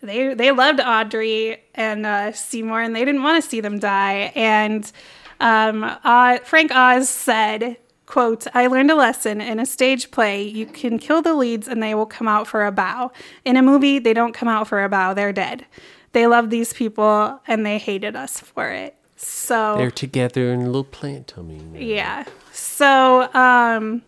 they 0.00 0.34
they 0.34 0.50
loved 0.50 0.80
Audrey 0.80 1.62
and 1.74 2.04
uh, 2.04 2.32
Seymour, 2.32 2.80
and 2.80 2.96
they 2.96 3.04
didn't 3.04 3.22
want 3.22 3.42
to 3.42 3.48
see 3.48 3.60
them 3.60 3.78
die. 3.78 4.32
And 4.34 4.90
um, 5.38 5.84
uh, 5.84 6.38
Frank 6.38 6.72
Oz 6.74 7.08
said, 7.08 7.76
"quote 8.06 8.46
I 8.54 8.66
learned 8.66 8.90
a 8.90 8.94
lesson 8.94 9.40
in 9.40 9.58
a 9.60 9.66
stage 9.66 10.10
play. 10.10 10.42
You 10.42 10.66
can 10.66 10.98
kill 10.98 11.22
the 11.22 11.34
leads, 11.34 11.68
and 11.68 11.82
they 11.82 11.94
will 11.94 12.06
come 12.06 12.28
out 12.28 12.46
for 12.46 12.64
a 12.66 12.72
bow. 12.72 13.12
In 13.44 13.56
a 13.56 13.62
movie, 13.62 13.98
they 13.98 14.12
don't 14.14 14.32
come 14.32 14.48
out 14.48 14.68
for 14.68 14.82
a 14.84 14.88
bow; 14.88 15.14
they're 15.14 15.32
dead. 15.32 15.64
They 16.12 16.26
love 16.26 16.50
these 16.50 16.72
people, 16.72 17.40
and 17.46 17.64
they 17.64 17.78
hated 17.78 18.16
us 18.16 18.38
for 18.40 18.68
it. 18.70 18.96
So 19.16 19.76
They're 19.78 19.90
together 19.90 20.52
in 20.52 20.62
a 20.62 20.66
little 20.66 20.84
plant 20.84 21.28
tummy. 21.28 21.60
yeah. 21.78 22.24
So, 22.52 23.32
um, 23.34 24.02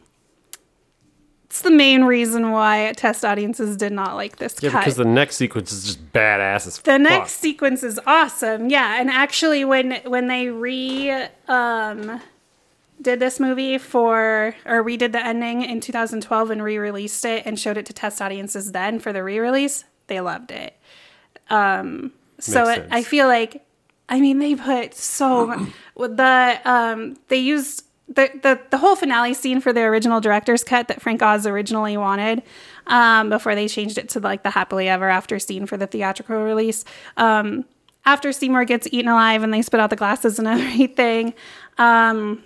it's 1.47 1.63
the 1.63 1.71
main 1.71 2.03
reason 2.05 2.51
why 2.51 2.93
test 2.97 3.25
audiences 3.25 3.77
did 3.77 3.93
not 3.93 4.17
like 4.17 4.37
this 4.37 4.57
Yeah, 4.61 4.71
cut. 4.71 4.81
because 4.81 4.97
the 4.97 5.05
next 5.05 5.37
sequence 5.37 5.71
is 5.73 5.85
just 5.85 6.13
badass 6.13 6.67
as 6.67 6.77
the 6.79 6.93
fuck. 6.93 7.01
next 7.01 7.33
sequence 7.35 7.85
is 7.85 8.01
awesome. 8.09 8.69
Yeah, 8.71 9.01
and 9.01 9.09
actually, 9.09 9.65
when 9.65 10.01
when 10.05 10.27
they 10.27 10.49
re 10.49 11.11
um 11.47 12.21
did 13.01 13.21
this 13.21 13.41
movie 13.41 13.79
for 13.79 14.55
or 14.65 14.85
redid 14.85 15.13
the 15.13 15.25
ending 15.25 15.63
in 15.63 15.81
2012 15.81 16.51
and 16.51 16.63
re-released 16.63 17.25
it 17.25 17.45
and 17.45 17.59
showed 17.59 17.77
it 17.77 17.87
to 17.87 17.93
test 17.93 18.23
audiences 18.23 18.73
then 18.73 18.99
for 18.99 19.13
the 19.13 19.23
re-release, 19.23 19.85
they 20.07 20.21
loved 20.21 20.51
it. 20.51 20.77
Um, 21.51 22.13
so 22.39 22.69
it, 22.69 22.87
I 22.91 23.03
feel 23.03 23.27
like, 23.27 23.65
I 24.09 24.21
mean, 24.21 24.39
they 24.39 24.55
put 24.55 24.95
so 24.95 25.67
with 25.95 26.17
the 26.17 26.61
um 26.65 27.17
they 27.29 27.39
used. 27.39 27.83
The, 28.07 28.29
the, 28.43 28.61
the 28.69 28.77
whole 28.77 28.97
finale 28.97 29.33
scene 29.33 29.63
for 29.63 29.73
the 29.73 29.81
original 29.81 30.21
director's 30.21 30.63
cut 30.63 30.89
that 30.89 31.01
Frank 31.01 31.23
Oz 31.23 31.47
originally 31.47 31.97
wanted 31.97 32.43
um, 32.87 33.31
before 33.31 33.55
they 33.55 33.67
changed 33.67 33.97
it 33.97 34.11
to 34.11 34.21
like 34.21 34.43
the 34.43 34.51
happily 34.51 34.91
ever 34.91 35.09
after 35.09 35.39
scene 35.39 35.65
for 35.65 35.79
the 35.79 35.87
theatrical 35.87 36.37
release. 36.37 36.85
Um, 37.17 37.65
after 38.05 38.31
Seymour 38.31 38.67
gets 38.67 38.87
eaten 38.93 39.09
alive 39.09 39.43
and 39.43 39.55
they 39.55 39.63
spit 39.63 39.81
out 39.81 39.89
the 39.89 39.97
glasses 39.97 40.39
and 40.39 40.47
everything, 40.49 41.33
um, 41.79 42.45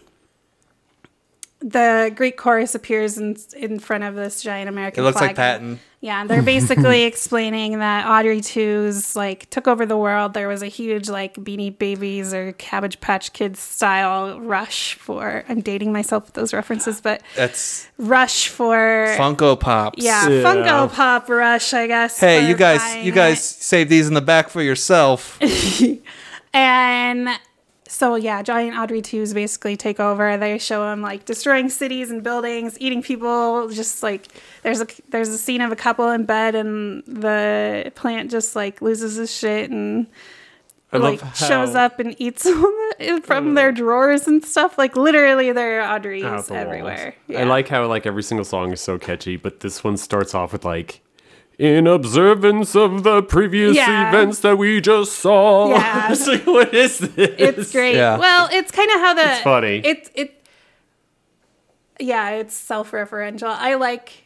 the 1.60 2.12
Greek 2.14 2.36
chorus 2.36 2.74
appears 2.74 3.18
in 3.18 3.36
in 3.56 3.78
front 3.78 4.04
of 4.04 4.14
this 4.14 4.42
giant 4.42 4.68
American. 4.68 5.02
It 5.02 5.06
looks 5.06 5.20
like 5.20 5.34
flag. 5.34 5.60
Patton. 5.60 5.80
Yeah, 6.00 6.24
they're 6.24 6.42
basically 6.42 7.02
explaining 7.12 7.80
that 7.80 8.06
Audrey 8.06 8.40
2's 8.40 9.16
like 9.16 9.50
took 9.50 9.66
over 9.66 9.84
the 9.84 9.96
world. 9.96 10.32
There 10.34 10.46
was 10.46 10.62
a 10.62 10.68
huge 10.68 11.08
like 11.08 11.34
Beanie 11.34 11.76
Babies 11.76 12.32
or 12.32 12.52
Cabbage 12.52 13.00
Patch 13.00 13.32
Kids 13.32 13.58
style 13.58 14.38
rush 14.40 14.94
for. 14.94 15.44
I'm 15.48 15.60
dating 15.60 15.92
myself 15.92 16.26
with 16.26 16.34
those 16.34 16.54
references, 16.54 17.00
but 17.00 17.20
That's 17.34 17.88
rush 17.98 18.46
for 18.46 18.76
Funko 19.18 19.58
Pops. 19.58 20.00
yeah, 20.00 20.28
Yeah. 20.28 20.42
Funko 20.44 20.92
Pop 20.94 21.28
rush, 21.28 21.74
I 21.74 21.88
guess. 21.88 22.20
Hey, 22.20 22.48
you 22.48 22.54
guys, 22.54 23.04
you 23.04 23.10
guys 23.10 23.38
it. 23.38 23.42
save 23.42 23.88
these 23.88 24.06
in 24.06 24.14
the 24.14 24.20
back 24.20 24.48
for 24.50 24.62
yourself. 24.62 25.36
And 26.54 27.28
so 27.88 28.14
yeah, 28.14 28.42
Giant 28.42 28.76
Audrey 28.76 29.02
2s 29.02 29.34
basically 29.34 29.76
take 29.76 29.98
over. 29.98 30.36
They 30.36 30.58
show 30.58 30.92
him 30.92 31.02
like 31.02 31.24
destroying 31.24 31.70
cities 31.70 32.10
and 32.10 32.22
buildings, 32.22 32.76
eating 32.80 33.02
people. 33.02 33.68
Just 33.68 34.02
like 34.02 34.28
there's 34.62 34.80
a 34.80 34.86
there's 35.08 35.30
a 35.30 35.38
scene 35.38 35.60
of 35.60 35.72
a 35.72 35.76
couple 35.76 36.08
in 36.10 36.24
bed, 36.24 36.54
and 36.54 37.02
the 37.06 37.90
plant 37.94 38.30
just 38.30 38.54
like 38.54 38.80
loses 38.82 39.16
his 39.16 39.34
shit 39.34 39.70
and 39.70 40.06
I 40.92 40.98
like 40.98 41.22
love 41.22 41.36
shows 41.36 41.74
up 41.74 41.98
and 41.98 42.14
eats 42.18 42.42
them 42.44 43.22
from 43.22 43.54
their 43.54 43.72
drawers 43.72 44.26
and 44.26 44.44
stuff. 44.44 44.78
Like 44.78 44.96
literally, 44.96 45.52
there 45.52 45.82
are 45.82 45.98
Audreys 45.98 46.46
the 46.48 46.54
everywhere. 46.54 47.14
I 47.36 47.44
like 47.44 47.68
how 47.68 47.86
like 47.86 48.06
every 48.06 48.22
single 48.22 48.44
song 48.44 48.72
is 48.72 48.80
so 48.80 48.98
catchy, 48.98 49.36
but 49.36 49.60
this 49.60 49.84
one 49.84 49.96
starts 49.96 50.34
off 50.34 50.52
with 50.52 50.64
like 50.64 51.00
in 51.58 51.86
observance 51.88 52.76
of 52.76 53.02
the 53.02 53.22
previous 53.22 53.76
Yeah. 53.76 54.08
events 54.08 54.40
that 54.40 54.56
we 54.58 54.80
just 54.80 55.12
saw. 55.18 55.70
Yeah. 55.70 56.12
It's 56.12 56.26
like, 56.26 56.46
what 56.46 56.72
is 56.72 56.98
this? 56.98 57.34
It's 57.38 57.72
great. 57.72 57.96
Yeah. 57.96 58.16
Well, 58.16 58.48
it's 58.52 58.70
kind 58.70 58.90
of 58.90 59.00
how 59.00 59.14
the 59.14 59.32
It's 59.32 59.40
funny. 59.42 59.76
It 59.78 60.10
it 60.14 60.34
yeah, 62.00 62.30
it's 62.30 62.54
self-referential. 62.54 63.48
I 63.48 63.74
like. 63.74 64.24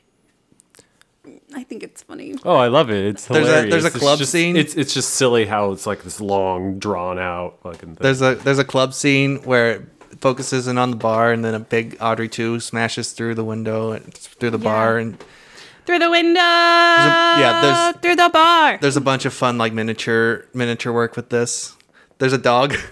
I 1.54 1.62
think 1.62 1.82
it's 1.84 2.02
funny. 2.02 2.34
Oh, 2.44 2.56
I 2.56 2.66
love 2.68 2.90
it. 2.90 3.04
It's 3.06 3.26
There's 3.26 3.46
a- 3.46 3.50
hilarious. 3.50 3.70
there's 3.72 3.84
a 3.84 3.86
It's 3.88 3.96
club 3.96 4.18
just- 4.18 4.32
scene. 4.32 4.56
It's 4.56 4.74
it's 4.74 4.92
just 4.92 5.10
silly 5.10 5.46
how 5.46 5.70
it's 5.72 5.86
like 5.86 6.02
this 6.02 6.20
long, 6.20 6.78
drawn 6.78 7.18
out 7.18 7.60
fucking 7.62 7.94
thing. 7.94 7.96
There's 8.00 8.20
a 8.20 8.34
there's 8.34 8.58
a 8.58 8.64
club 8.64 8.92
scene 8.92 9.36
where 9.44 9.70
it 9.70 9.82
focuses 10.20 10.66
in 10.68 10.76
on 10.78 10.90
the 10.90 10.96
bar, 10.96 11.32
and 11.32 11.44
then 11.44 11.54
a 11.54 11.60
big 11.60 11.96
Audrey 12.00 12.28
2 12.28 12.60
smashes 12.60 13.12
through 13.12 13.34
the 13.36 13.44
window 13.44 13.92
and 13.92 14.12
through 14.12 14.50
the 14.50 14.58
Yeah. 14.58 14.64
bar, 14.64 14.98
and 14.98 15.16
Through 15.86 15.98
the 15.98 16.10
window. 16.10 16.40
yeah, 16.40 17.60
there's- 17.62 17.96
through 18.02 18.16
the 18.16 18.30
bar. 18.32 18.78
there's 18.80 18.96
a 18.96 19.00
bunch 19.00 19.24
of 19.24 19.32
fun 19.34 19.58
like 19.58 19.72
miniature 19.72 20.46
miniature 20.54 20.92
work 20.92 21.16
with 21.16 21.28
this. 21.30 21.76
There's 22.18 22.32
a 22.32 22.38
dog. 22.38 22.76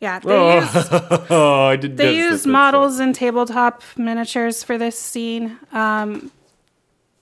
Yeah, 0.00 0.20
they 0.20 0.54
use 0.60 0.68
oh, 1.28 1.64
I 1.70 1.74
did. 1.74 1.96
they 1.96 2.04
notice 2.04 2.16
use 2.18 2.30
this. 2.30 2.40
That's 2.42 2.46
models 2.46 2.98
and 3.00 3.12
tabletop 3.12 3.82
miniatures 3.96 4.62
for 4.62 4.78
this 4.78 4.96
scene. 4.96 5.58
Um, 5.72 6.30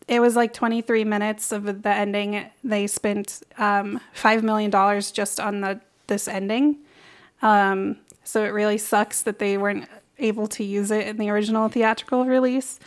it 0.07 0.21
was 0.21 0.37
like 0.37 0.53
23 0.53 1.03
minutes 1.05 1.53
of 1.53 1.83
the 1.83 1.89
ending. 1.89 2.45
They 2.63 2.87
spent 2.87 3.43
um, 3.57 3.99
five 4.13 4.45
million 4.45 4.71
dollars 4.71 5.11
just 5.11 5.41
on 5.41 5.63
the 5.63 5.81
this 6.07 6.29
ending. 6.29 6.77
Um, 7.41 7.97
so 8.25 8.45
it 8.45 8.49
really 8.49 8.77
sucks 8.77 9.23
that 9.23 9.39
they 9.39 9.57
weren't 9.57 9.89
able 10.19 10.47
to 10.49 10.63
use 10.63 10.91
it 10.91 11.07
in 11.07 11.17
the 11.17 11.31
original 11.31 11.71
theatrical 11.71 12.27
release. 12.27 12.79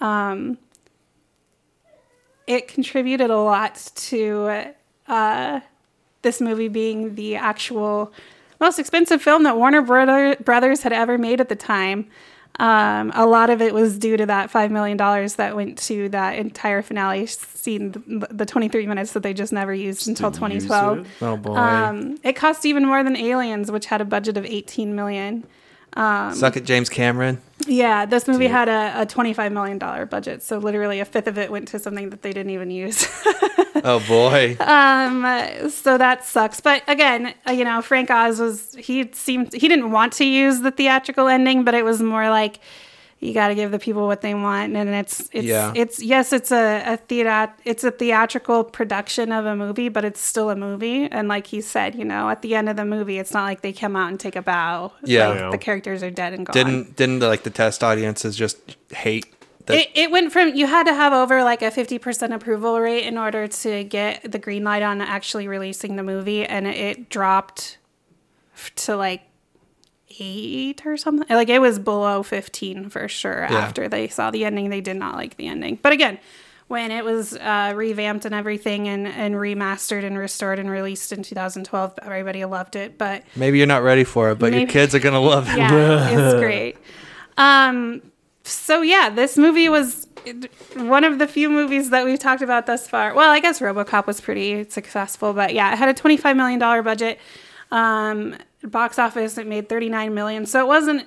Um, 0.00 0.58
it 2.46 2.68
contributed 2.68 3.30
a 3.30 3.38
lot 3.38 3.90
to 3.96 4.72
uh, 5.08 5.60
this 6.22 6.40
movie 6.40 6.68
being 6.68 7.14
the 7.14 7.36
actual 7.36 8.12
most 8.60 8.78
expensive 8.78 9.20
film 9.20 9.42
that 9.42 9.56
Warner 9.56 9.82
Brother, 9.82 10.36
Brothers 10.36 10.82
had 10.82 10.92
ever 10.92 11.18
made 11.18 11.40
at 11.40 11.48
the 11.48 11.56
time. 11.56 12.08
Um, 12.58 13.12
a 13.14 13.26
lot 13.26 13.50
of 13.50 13.60
it 13.60 13.74
was 13.74 13.98
due 13.98 14.16
to 14.16 14.24
that 14.26 14.50
$5 14.50 14.70
million 14.70 14.96
that 14.96 15.54
went 15.54 15.76
to 15.80 16.08
that 16.08 16.38
entire 16.38 16.80
finale 16.80 17.26
scene, 17.26 17.92
the, 17.92 18.26
the 18.30 18.46
23 18.46 18.86
minutes 18.86 19.12
that 19.12 19.22
they 19.22 19.34
just 19.34 19.52
never 19.52 19.74
used 19.74 20.08
until 20.08 20.30
Didn't 20.30 20.52
use 20.52 20.62
2012. 20.64 20.98
it. 21.00 21.06
Oh 21.22 21.36
boy, 21.36 21.54
Um, 21.54 22.18
it 22.22 22.32
cost 22.34 22.64
even 22.64 22.86
more 22.86 23.02
than 23.04 23.14
Aliens, 23.14 23.70
which 23.70 23.84
had 23.86 24.00
a 24.00 24.06
budget 24.06 24.38
of 24.38 24.46
18 24.46 24.94
million. 24.94 25.44
Suck 25.96 26.56
it, 26.56 26.64
James 26.64 26.88
Cameron. 26.88 27.40
Yeah, 27.66 28.06
this 28.06 28.28
movie 28.28 28.46
had 28.46 28.68
a, 28.68 29.02
a 29.02 29.06
$25 29.06 29.50
million 29.50 29.78
budget, 29.78 30.42
so 30.42 30.58
literally 30.58 31.00
a 31.00 31.04
fifth 31.04 31.26
of 31.26 31.36
it 31.38 31.50
went 31.50 31.68
to 31.68 31.78
something 31.78 32.10
that 32.10 32.22
they 32.22 32.32
didn't 32.32 32.50
even 32.50 32.70
use. 32.70 33.06
Oh 33.84 34.00
boy, 34.08 34.56
Um, 34.58 35.68
so 35.70 35.98
that 35.98 36.24
sucks. 36.24 36.60
But 36.60 36.82
again, 36.88 37.34
uh, 37.46 37.52
you 37.52 37.62
know, 37.62 37.82
Frank 37.82 38.10
Oz 38.10 38.40
was 38.40 38.74
he 38.74 39.08
seemed 39.12 39.52
he 39.52 39.68
didn't 39.68 39.90
want 39.90 40.14
to 40.14 40.24
use 40.24 40.60
the 40.60 40.70
theatrical 40.70 41.28
ending, 41.28 41.62
but 41.62 41.74
it 41.74 41.84
was 41.84 42.02
more 42.02 42.30
like 42.30 42.58
you 43.18 43.32
got 43.32 43.48
to 43.48 43.54
give 43.54 43.70
the 43.70 43.78
people 43.78 44.06
what 44.06 44.20
they 44.20 44.34
want, 44.34 44.76
and 44.76 44.90
it's 44.90 45.28
it's 45.32 45.46
Yeah. 45.46 45.72
it's 45.74 46.02
yes, 46.02 46.32
it's 46.32 46.52
a 46.52 46.82
a 46.86 46.96
theat 46.98 47.58
it's 47.64 47.82
a 47.82 47.90
theatrical 47.90 48.62
production 48.64 49.32
of 49.32 49.46
a 49.46 49.56
movie, 49.56 49.88
but 49.88 50.04
it's 50.04 50.20
still 50.20 50.50
a 50.50 50.56
movie. 50.56 51.06
And 51.10 51.26
like 51.28 51.46
he 51.46 51.60
said, 51.62 51.94
you 51.94 52.04
know, 52.04 52.28
at 52.28 52.42
the 52.42 52.54
end 52.54 52.68
of 52.68 52.76
the 52.76 52.84
movie, 52.84 53.18
it's 53.18 53.32
not 53.32 53.44
like 53.44 53.62
they 53.62 53.72
come 53.72 53.96
out 53.96 54.10
and 54.10 54.20
take 54.20 54.36
a 54.36 54.42
bow. 54.42 54.92
Yeah. 55.02 55.28
Like, 55.28 55.38
Yeah. 55.38 55.50
the 55.50 55.58
characters 55.58 56.02
are 56.02 56.10
dead 56.10 56.34
and 56.34 56.44
gone. 56.46 56.52
didn't 56.52 56.96
didn't 56.96 57.20
like 57.20 57.42
the 57.44 57.50
test 57.50 57.82
audiences 57.82 58.36
just 58.36 58.58
hate 58.92 59.26
that? 59.64 59.76
It, 59.78 59.88
it 59.94 60.10
went 60.10 60.30
from 60.30 60.54
you 60.54 60.66
had 60.66 60.86
to 60.86 60.94
have 60.94 61.12
over 61.14 61.42
like 61.42 61.62
a 61.62 61.70
50% 61.70 62.34
approval 62.34 62.78
rate 62.80 63.04
in 63.04 63.16
order 63.16 63.48
to 63.48 63.82
get 63.84 64.30
the 64.30 64.38
green 64.38 64.62
light 64.62 64.82
on 64.82 65.00
actually 65.00 65.48
releasing 65.48 65.96
the 65.96 66.02
movie 66.04 66.44
and 66.44 66.66
it 66.66 67.08
dropped 67.08 67.78
to 68.76 68.94
like 68.96 69.22
8 70.18 70.86
or 70.86 70.96
something 70.96 71.26
like 71.28 71.48
it 71.48 71.60
was 71.60 71.78
below 71.78 72.22
15 72.22 72.88
for 72.90 73.08
sure 73.08 73.42
after 73.44 73.88
they 73.88 74.08
saw 74.08 74.30
the 74.30 74.44
ending 74.44 74.70
they 74.70 74.80
did 74.80 74.96
not 74.96 75.14
like 75.14 75.36
the 75.36 75.46
ending 75.46 75.78
but 75.82 75.92
again 75.92 76.18
when 76.68 76.90
it 76.90 77.04
was 77.04 77.34
uh, 77.36 77.72
revamped 77.76 78.24
and 78.24 78.34
everything 78.34 78.88
and, 78.88 79.06
and 79.06 79.36
remastered 79.36 80.04
and 80.04 80.18
restored 80.18 80.58
and 80.58 80.68
released 80.68 81.12
in 81.12 81.22
2012 81.22 81.94
everybody 82.02 82.44
loved 82.44 82.74
it 82.74 82.98
but 82.98 83.22
Maybe 83.36 83.58
you're 83.58 83.66
not 83.68 83.82
ready 83.84 84.02
for 84.04 84.30
it, 84.30 84.38
but 84.40 84.52
your 84.52 84.66
kids 84.66 84.94
are 84.94 84.98
gonna 84.98 85.20
love 85.20 85.48
it. 85.48 85.58
yeah, 85.58 86.08
it's 86.10 86.34
great. 86.40 86.76
Um, 87.38 88.02
so 88.42 88.82
yeah, 88.82 89.10
this 89.10 89.36
movie 89.38 89.68
was 89.68 90.08
one 90.74 91.04
of 91.04 91.18
the 91.20 91.28
few 91.28 91.48
movies 91.48 91.90
that 91.90 92.04
we've 92.04 92.18
talked 92.18 92.42
about 92.42 92.66
thus 92.66 92.88
far. 92.88 93.14
Well, 93.14 93.30
I 93.30 93.38
guess 93.40 93.60
RoboCop 93.60 94.06
was 94.06 94.20
pretty 94.20 94.68
successful, 94.70 95.32
but 95.32 95.54
yeah, 95.54 95.72
it 95.72 95.76
had 95.76 95.88
a 95.88 95.94
twenty-five 95.94 96.36
million 96.36 96.58
dollar 96.58 96.82
budget. 96.82 97.18
Um, 97.70 98.36
box 98.68 98.98
office 98.98 99.38
it 99.38 99.46
made 99.46 99.68
thirty-nine 99.68 100.14
million, 100.14 100.46
so 100.46 100.60
it 100.60 100.66
wasn't 100.66 101.06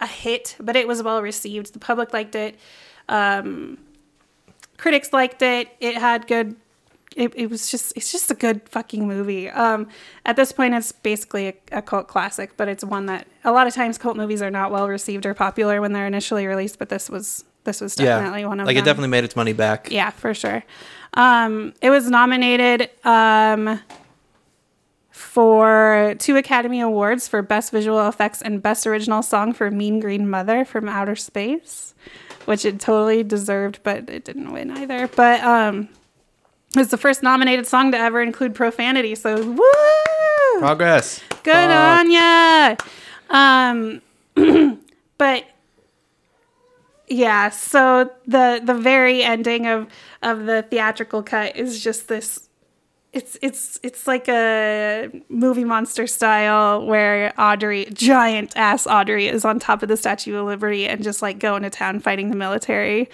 a 0.00 0.06
hit, 0.06 0.56
but 0.60 0.76
it 0.76 0.86
was 0.86 1.02
well 1.02 1.20
received. 1.22 1.72
The 1.72 1.78
public 1.78 2.12
liked 2.12 2.34
it. 2.34 2.58
Um, 3.08 3.78
critics 4.76 5.12
liked 5.12 5.42
it. 5.42 5.68
It 5.80 5.96
had 5.96 6.26
good. 6.26 6.56
It, 7.16 7.32
it 7.34 7.48
was 7.50 7.70
just 7.70 7.94
it's 7.96 8.12
just 8.12 8.30
a 8.30 8.34
good 8.34 8.68
fucking 8.68 9.06
movie. 9.08 9.48
Um, 9.48 9.88
at 10.26 10.36
this 10.36 10.52
point, 10.52 10.74
it's 10.74 10.92
basically 10.92 11.48
a, 11.48 11.54
a 11.72 11.82
cult 11.82 12.08
classic, 12.08 12.56
but 12.58 12.68
it's 12.68 12.84
one 12.84 13.06
that 13.06 13.26
a 13.42 13.52
lot 13.52 13.66
of 13.66 13.74
times 13.74 13.96
cult 13.96 14.16
movies 14.18 14.42
are 14.42 14.50
not 14.50 14.70
well 14.70 14.86
received 14.88 15.24
or 15.24 15.32
popular 15.32 15.80
when 15.80 15.92
they're 15.92 16.06
initially 16.06 16.46
released. 16.46 16.78
But 16.78 16.90
this 16.90 17.08
was 17.08 17.44
this 17.64 17.80
was 17.80 17.98
Yeah. 17.98 18.04
definitely 18.18 18.44
one 18.44 18.60
of 18.60 18.66
like 18.66 18.76
them. 18.76 18.82
it 18.82 18.84
definitely 18.84 19.08
made 19.08 19.24
its 19.24 19.34
money 19.34 19.54
back. 19.54 19.90
Yeah, 19.90 20.10
for 20.10 20.34
sure. 20.34 20.62
Um, 21.14 21.72
it 21.80 21.88
was 21.88 22.10
nominated 22.10 22.90
um, 23.04 23.80
for 25.16 26.14
two 26.18 26.36
Academy 26.36 26.78
Awards 26.82 27.26
for 27.26 27.40
Best 27.40 27.72
Visual 27.72 28.06
Effects 28.06 28.42
and 28.42 28.62
Best 28.62 28.86
Original 28.86 29.22
Song 29.22 29.54
for 29.54 29.70
Mean 29.70 29.98
Green 29.98 30.28
Mother 30.28 30.66
from 30.66 30.90
Outer 30.90 31.16
Space, 31.16 31.94
which 32.44 32.66
it 32.66 32.78
totally 32.78 33.24
deserved, 33.24 33.80
but 33.82 34.10
it 34.10 34.26
didn't 34.26 34.52
win 34.52 34.70
either. 34.76 35.08
But 35.08 35.42
um, 35.42 35.88
it 36.74 36.78
was 36.78 36.90
the 36.90 36.98
first 36.98 37.22
nominated 37.22 37.66
song 37.66 37.92
to 37.92 37.98
ever 37.98 38.20
include 38.20 38.54
profanity, 38.54 39.14
so 39.14 39.42
woo! 39.42 40.60
Progress. 40.60 41.22
Good 41.42 41.54
Fuck. 41.54 41.98
on 41.98 42.10
ya. 42.10 42.76
Um, 43.30 44.82
but 45.18 45.44
yeah, 47.08 47.48
so 47.48 48.10
the 48.26 48.60
the 48.62 48.74
very 48.74 49.22
ending 49.22 49.66
of 49.66 49.88
of 50.22 50.44
the 50.44 50.60
theatrical 50.60 51.22
cut 51.22 51.56
is 51.56 51.82
just 51.82 52.08
this. 52.08 52.45
It's 53.16 53.38
it's 53.40 53.80
it's 53.82 54.06
like 54.06 54.28
a 54.28 55.10
movie 55.30 55.64
monster 55.64 56.06
style 56.06 56.84
where 56.84 57.32
Audrey, 57.40 57.86
giant 57.92 58.52
ass 58.56 58.86
Audrey, 58.86 59.26
is 59.26 59.42
on 59.44 59.58
top 59.58 59.82
of 59.82 59.88
the 59.88 59.96
Statue 59.96 60.36
of 60.36 60.44
Liberty 60.44 60.86
and 60.86 61.02
just 61.02 61.22
like 61.22 61.38
going 61.38 61.62
to 61.62 61.70
town 61.70 61.98
fighting 62.00 62.28
the 62.28 62.36
military, 62.36 63.08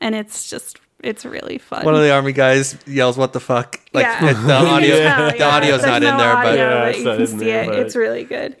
and 0.00 0.14
it's 0.14 0.50
just 0.50 0.78
it's 1.02 1.24
really 1.24 1.56
fun. 1.56 1.86
One 1.86 1.94
of 1.94 2.02
the 2.02 2.12
army 2.12 2.32
guys 2.32 2.76
yells, 2.86 3.16
"What 3.16 3.32
the 3.32 3.40
fuck!" 3.40 3.80
Like 3.94 4.04
Yeah. 4.04 4.32
the 4.34 4.52
audio, 4.66 4.98
tell, 4.98 5.30
the 5.30 5.42
audio's 5.42 5.80
There's 5.80 5.86
not 5.86 6.02
in 6.02 6.10
no 6.10 6.18
there, 6.18 6.34
but 6.34 6.58
Yeah, 6.58 6.78
but 6.80 6.88
it's 6.90 6.98
you 6.98 7.04
can 7.04 7.38
see 7.40 7.50
it. 7.50 7.66
but- 7.68 7.78
It's 7.78 7.96
really 7.96 8.24
good. 8.24 8.56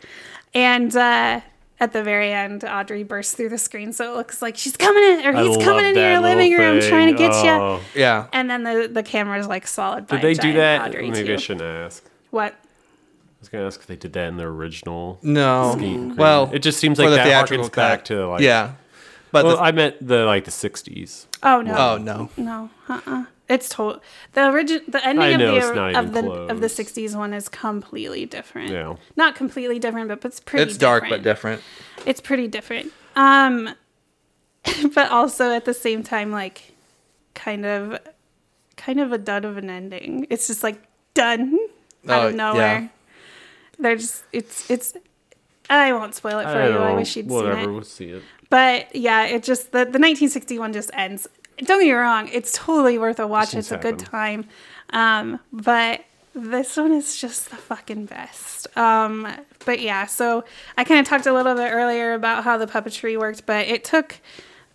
And 0.54 0.96
uh, 0.96 1.40
at 1.78 1.92
the 1.92 2.02
very 2.02 2.32
end, 2.32 2.64
Audrey 2.64 3.02
bursts 3.02 3.34
through 3.34 3.50
the 3.50 3.58
screen, 3.58 3.92
so 3.92 4.12
it 4.12 4.16
looks 4.16 4.40
like 4.40 4.56
she's 4.56 4.76
coming 4.76 5.02
in, 5.02 5.26
or 5.26 5.36
I 5.36 5.42
he's 5.44 5.56
coming 5.58 5.84
into 5.84 6.00
your 6.00 6.20
living 6.20 6.50
little 6.50 6.72
room 6.72 6.80
thing. 6.80 6.88
trying 6.88 7.12
to 7.12 7.18
get 7.18 7.32
you. 7.44 7.50
Oh. 7.50 7.80
yeah, 7.94 8.28
And 8.32 8.48
then 8.50 8.62
the 8.62 8.88
the 8.90 9.02
camera's 9.02 9.46
like 9.46 9.66
solid. 9.66 10.06
By 10.06 10.16
Did 10.18 10.24
they 10.24 10.42
do 10.42 10.52
that? 10.54 10.88
Audrey 10.88 11.10
Maybe 11.10 11.28
too. 11.28 11.34
I 11.34 11.36
shouldn't 11.36 11.62
ask. 11.62 12.02
What? 12.30 12.52
I 12.52 12.56
was 13.40 13.48
gonna 13.50 13.66
ask 13.66 13.80
if 13.80 13.86
they 13.86 13.96
did 13.96 14.14
that 14.14 14.28
in 14.28 14.36
the 14.38 14.44
original. 14.44 15.18
no. 15.22 15.72
screen. 15.72 16.16
Well, 16.16 16.50
it 16.52 16.60
just 16.60 16.78
seems 16.78 16.98
like 16.98 17.10
the 17.10 17.16
that 17.16 17.26
theatrical 17.26 17.68
harkens 17.68 17.74
back 17.74 17.98
cut. 18.00 18.04
to 18.06 18.26
like. 18.28 18.40
yeah, 18.40 18.72
but 19.30 19.44
Well, 19.44 19.56
the, 19.56 19.62
I 19.62 19.72
meant 19.72 20.06
the 20.06 20.24
like 20.24 20.44
the 20.46 20.50
'60s. 20.50 21.26
Oh 21.42 21.60
no. 21.60 21.76
oh 21.76 21.98
no, 21.98 22.30
No. 22.36 22.70
Uh. 22.88 23.00
uh 23.06 23.24
It's 23.48 23.68
total. 23.68 24.02
The 24.32 24.46
origin. 24.50 24.82
The 24.88 25.04
ending 25.06 25.22
I 25.24 25.28
of 25.30 25.38
know, 25.38 25.54
the 25.60 25.98
of 25.98 26.08
even 26.08 26.24
the 26.24 26.30
of 26.52 26.60
the 26.60 26.66
'60s 26.66 27.14
one 27.16 27.32
is 27.32 27.48
completely 27.48 28.26
different. 28.26 28.70
Yeah. 28.70 28.96
Not 29.16 29.36
completely 29.36 29.78
different, 29.78 30.08
but 30.08 30.24
it's 30.24 30.40
pretty. 30.40 30.64
it's 30.64 30.76
dark 30.76 31.04
but 31.08 31.22
different. 31.22 31.62
it's 32.04 32.20
pretty 32.20 32.48
different 32.48 32.92
um 33.16 33.70
but 34.94 35.10
also 35.10 35.50
at 35.52 35.64
the 35.64 35.72
same 35.74 36.02
time 36.02 36.30
like 36.30 36.74
kind 37.34 37.64
of 37.64 37.98
kind 38.76 39.00
of 39.00 39.12
a 39.12 39.18
dud 39.18 39.44
of 39.44 39.56
an 39.56 39.70
ending 39.70 40.26
it's 40.28 40.46
just 40.48 40.62
like 40.62 40.82
done 41.14 41.56
out 42.08 42.24
Oh, 42.24 42.26
of 42.28 42.32
yeah. 42.32 42.36
nowhere 42.36 42.90
they're 43.78 43.96
just 43.96 44.22
it's 44.32 44.70
it's 44.70 44.92
i 45.70 45.92
won't 45.92 46.14
spoil 46.14 46.38
it 46.40 46.44
for 46.44 46.48
I 46.50 46.66
you 46.66 46.72
don't 46.74 46.82
i 46.82 46.92
wish 46.94 47.16
you'd 47.16 47.28
Whatever, 47.28 47.56
seen 47.60 47.64
it 47.68 47.72
we'll 47.72 47.82
see 47.84 48.04
it. 48.10 48.22
but 48.50 48.94
yeah 48.94 49.24
it 49.24 49.42
just 49.42 49.72
the, 49.72 49.78
the 49.78 49.98
1961 49.98 50.72
just 50.74 50.90
ends 50.92 51.26
don't 51.58 51.80
get 51.80 51.86
me 51.86 51.92
wrong 51.92 52.28
it's 52.32 52.52
totally 52.52 52.98
worth 52.98 53.18
a 53.18 53.26
watch 53.26 53.50
things 53.50 53.70
it's 53.70 53.72
a 53.72 53.78
good 53.78 53.98
time 53.98 54.44
um 54.90 55.38
but 55.52 56.04
this 56.34 56.76
one 56.76 56.92
is 56.92 57.16
just 57.18 57.48
the 57.50 57.56
fucking 57.56 58.04
best 58.06 58.66
um 58.76 59.26
but 59.64 59.80
yeah 59.80 60.04
so 60.06 60.44
i 60.76 60.84
kind 60.84 61.00
of 61.00 61.06
talked 61.06 61.26
a 61.26 61.32
little 61.32 61.54
bit 61.54 61.70
earlier 61.72 62.12
about 62.14 62.44
how 62.44 62.58
the 62.58 62.66
puppetry 62.66 63.18
worked 63.18 63.46
but 63.46 63.66
it 63.66 63.84
took 63.84 64.16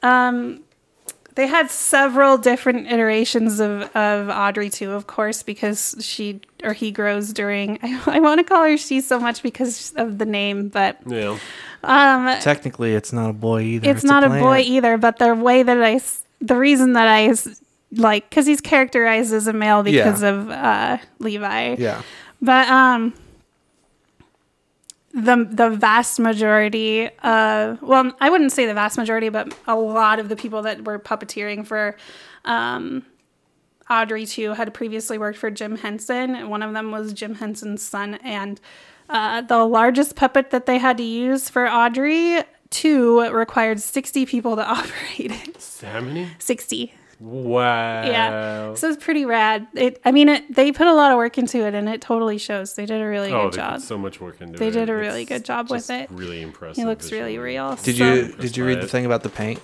um 0.03 0.62
they 1.36 1.48
had 1.48 1.72
several 1.72 2.38
different 2.38 2.91
iterations 2.91 3.62
of, 3.62 3.84
of 3.95 4.28
Audrey 4.28 4.70
2, 4.70 4.91
of 4.91 5.08
course, 5.08 5.44
because 5.44 5.95
she 6.02 6.41
or 6.62 6.74
he 6.74 6.91
grows 6.91 7.32
during. 7.32 7.80
I, 7.82 8.02
I 8.06 8.20
want 8.20 8.40
to 8.40 8.44
call 8.44 8.66
her 8.66 8.76
she 8.76 8.99
so 8.99 9.18
much 9.18 9.41
because 9.41 9.94
of 9.95 10.18
the 10.18 10.26
name, 10.26 10.68
but 10.68 10.98
Yeah. 11.08 11.38
um, 11.86 12.38
Technically, 12.41 12.95
it's 12.95 13.14
not 13.14 13.30
a 13.30 13.34
boy 13.34 13.62
either. 13.62 13.90
it's, 13.90 14.03
not 14.03 14.26
a, 14.26 14.30
boy 14.30 14.60
either, 14.60 14.98
but 14.98 15.20
the 15.20 15.34
way 15.34 15.64
that 15.64 15.82
I, 15.82 15.94
s- 15.94 16.26
the 16.41 16.55
reason 16.55 16.93
that 16.93 17.07
I 17.07 17.34
like, 17.93 18.30
because 18.30 18.45
he's 18.45 18.61
characterized 18.61 19.34
as 19.34 19.47
a 19.47 19.53
male 19.53 19.84
because 19.84 20.23
of 20.23 20.49
uh, 20.49 20.97
Levi. 21.19 21.76
Yeah, 21.77 22.01
But 22.41 22.68
um, 22.68 23.13
the 25.13 25.47
the 25.49 25.69
vast 25.69 26.19
majority, 26.19 27.09
uh, 27.22 27.76
well, 27.81 28.13
I 28.19 28.30
wouldn't 28.30 28.51
say 28.51 28.65
the 28.65 28.73
vast 28.73 28.97
majority, 28.97 29.30
but 29.30 29.53
a 29.68 29.76
lot 29.76 30.19
of 30.19 30.30
the 30.30 30.35
people 30.35 30.61
that 30.63 30.85
were 30.85 30.99
puppeteering 30.99 31.65
for, 31.65 31.97
um, 32.45 33.05
Audrey 33.89 34.26
2 34.26 34.53
had 34.53 34.73
previously 34.73 35.18
worked 35.18 35.38
for 35.38 35.51
Jim 35.51 35.77
Henson. 35.77 36.35
and 36.35 36.49
One 36.49 36.63
of 36.63 36.73
them 36.73 36.91
was 36.91 37.11
Jim 37.13 37.35
Henson's 37.35 37.84
son, 37.84 38.15
and 38.23 38.59
uh, 39.09 39.41
the 39.41 39.65
largest 39.65 40.15
puppet 40.15 40.51
that 40.51 40.65
they 40.65 40.77
had 40.77 40.97
to 40.97 41.03
use 41.03 41.49
for 41.49 41.68
Audrey 41.69 42.41
two 42.72 43.22
required 43.31 43.80
sixty 43.80 44.26
people 44.26 44.56
to 44.56 44.65
operate 44.68 45.31
it. 45.31 45.80
How 45.84 46.02
many? 46.02 46.27
Sixty. 46.39 46.93
Wow. 47.19 48.03
Yeah. 48.03 48.73
So 48.73 48.89
it's 48.89 49.03
pretty 49.03 49.26
rad. 49.26 49.68
It. 49.76 50.02
I 50.03 50.11
mean, 50.11 50.27
it, 50.27 50.56
they 50.56 50.72
put 50.72 50.88
a 50.88 50.93
lot 50.93 51.11
of 51.11 51.18
work 51.18 51.38
into 51.38 51.60
it, 51.68 51.76
and 51.76 51.88
it 51.88 52.02
totally 52.02 52.39
shows. 52.39 52.73
They 52.73 52.88
did 52.88 52.99
a 52.99 53.06
really 53.06 53.31
oh, 53.31 53.43
good 53.43 53.53
they 53.53 53.57
job. 53.57 53.73
put 53.76 53.81
so 53.84 53.98
much 53.99 54.19
work 54.19 54.41
into 54.41 54.57
They 54.57 54.69
it. 54.69 54.72
did 54.72 54.89
a 54.89 54.95
really 54.95 55.22
It's 55.22 55.30
good 55.30 55.45
job 55.45 55.69
with 55.69 55.91
it. 55.91 56.10
Really 56.10 56.41
impressive. 56.41 56.84
It 56.84 56.88
looks 56.88 57.11
really 57.11 57.38
real. 57.38 57.76
Did 57.76 57.98
So- 57.98 58.14
you 58.14 58.31
did 58.34 58.57
you 58.57 58.65
read 58.65 58.81
the 58.81 58.88
thing 58.88 59.06
about 59.06 59.22
the 59.22 59.30
paint? 59.30 59.60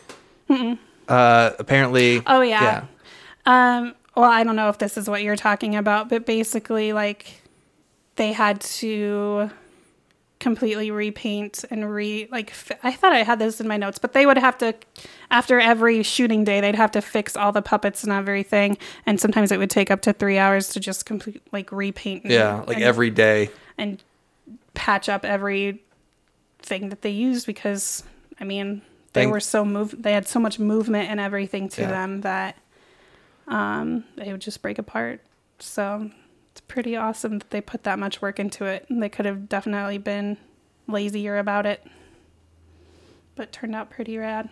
Uh, 1.07 1.51
apparently. 1.57 2.21
Oh 2.27 2.41
yeah. 2.41 2.85
Yeah. 3.47 3.77
Um. 3.79 3.95
Well, 4.15 4.29
I 4.29 4.43
don't 4.43 4.55
know 4.55 4.69
if 4.69 4.77
this 4.77 4.97
is 4.97 5.09
what 5.09 5.21
you're 5.23 5.35
talking 5.35 5.75
about, 5.75 6.09
but 6.09 6.25
basically, 6.25 6.91
like, 6.91 7.41
they 8.15 8.33
had 8.33 8.61
to 8.61 9.49
completely 10.39 10.91
repaint 10.91 11.65
and 11.71 11.91
re 11.91 12.27
like 12.31 12.51
fi- 12.51 12.77
I 12.83 12.91
thought 12.91 13.11
I 13.13 13.23
had 13.23 13.39
this 13.39 13.59
in 13.59 13.67
my 13.67 13.77
notes, 13.77 13.97
but 13.97 14.13
they 14.13 14.25
would 14.25 14.37
have 14.37 14.57
to 14.59 14.75
after 15.31 15.59
every 15.59 16.03
shooting 16.03 16.43
day 16.43 16.61
they'd 16.61 16.75
have 16.75 16.91
to 16.91 17.01
fix 17.01 17.35
all 17.35 17.51
the 17.51 17.61
puppets 17.61 18.03
and 18.03 18.13
everything, 18.13 18.77
and 19.05 19.19
sometimes 19.19 19.51
it 19.51 19.57
would 19.57 19.69
take 19.71 19.89
up 19.89 20.01
to 20.03 20.13
three 20.13 20.37
hours 20.37 20.69
to 20.69 20.79
just 20.79 21.05
complete 21.05 21.41
like 21.51 21.71
repaint. 21.71 22.23
And, 22.23 22.31
Yeah, 22.33 22.63
like 22.67 22.77
and- 22.77 22.85
every 22.85 23.09
day. 23.09 23.49
and 23.77 24.01
patch 24.75 25.09
up 25.09 25.25
every 25.25 25.81
thing 26.59 26.89
that 26.89 27.01
they 27.01 27.09
used 27.09 27.47
because 27.47 28.03
I 28.39 28.43
mean 28.43 28.81
they 29.13 29.21
Thank- 29.21 29.31
were 29.33 29.39
so 29.39 29.65
move 29.65 29.95
they 30.03 30.13
had 30.13 30.27
so 30.27 30.39
much 30.39 30.59
movement 30.59 31.09
and 31.09 31.19
everything 31.19 31.67
to 31.69 31.81
Yeah. 31.81 31.89
them 31.89 32.21
that 32.21 32.57
um 33.47 34.03
they 34.17 34.31
would 34.31 34.41
just 34.41 34.61
break 34.61 34.77
apart. 34.77 35.21
So 35.59 36.11
pretty 36.67 36.95
awesome 36.95 37.39
that 37.39 37.49
they 37.51 37.61
put 37.61 37.83
that 37.83 37.97
much 37.99 38.21
work 38.21 38.39
into 38.39 38.65
it. 38.65 38.85
And 38.89 39.01
they 39.01 39.09
could 39.09 39.25
have 39.25 39.47
definitely 39.49 39.97
been 39.97 40.37
lazier 40.87 41.37
about 41.37 41.65
it. 41.65 41.85
But 43.35 43.51
turned 43.51 43.75
out 43.75 43.89
pretty 43.89 44.17
rad. 44.17 44.49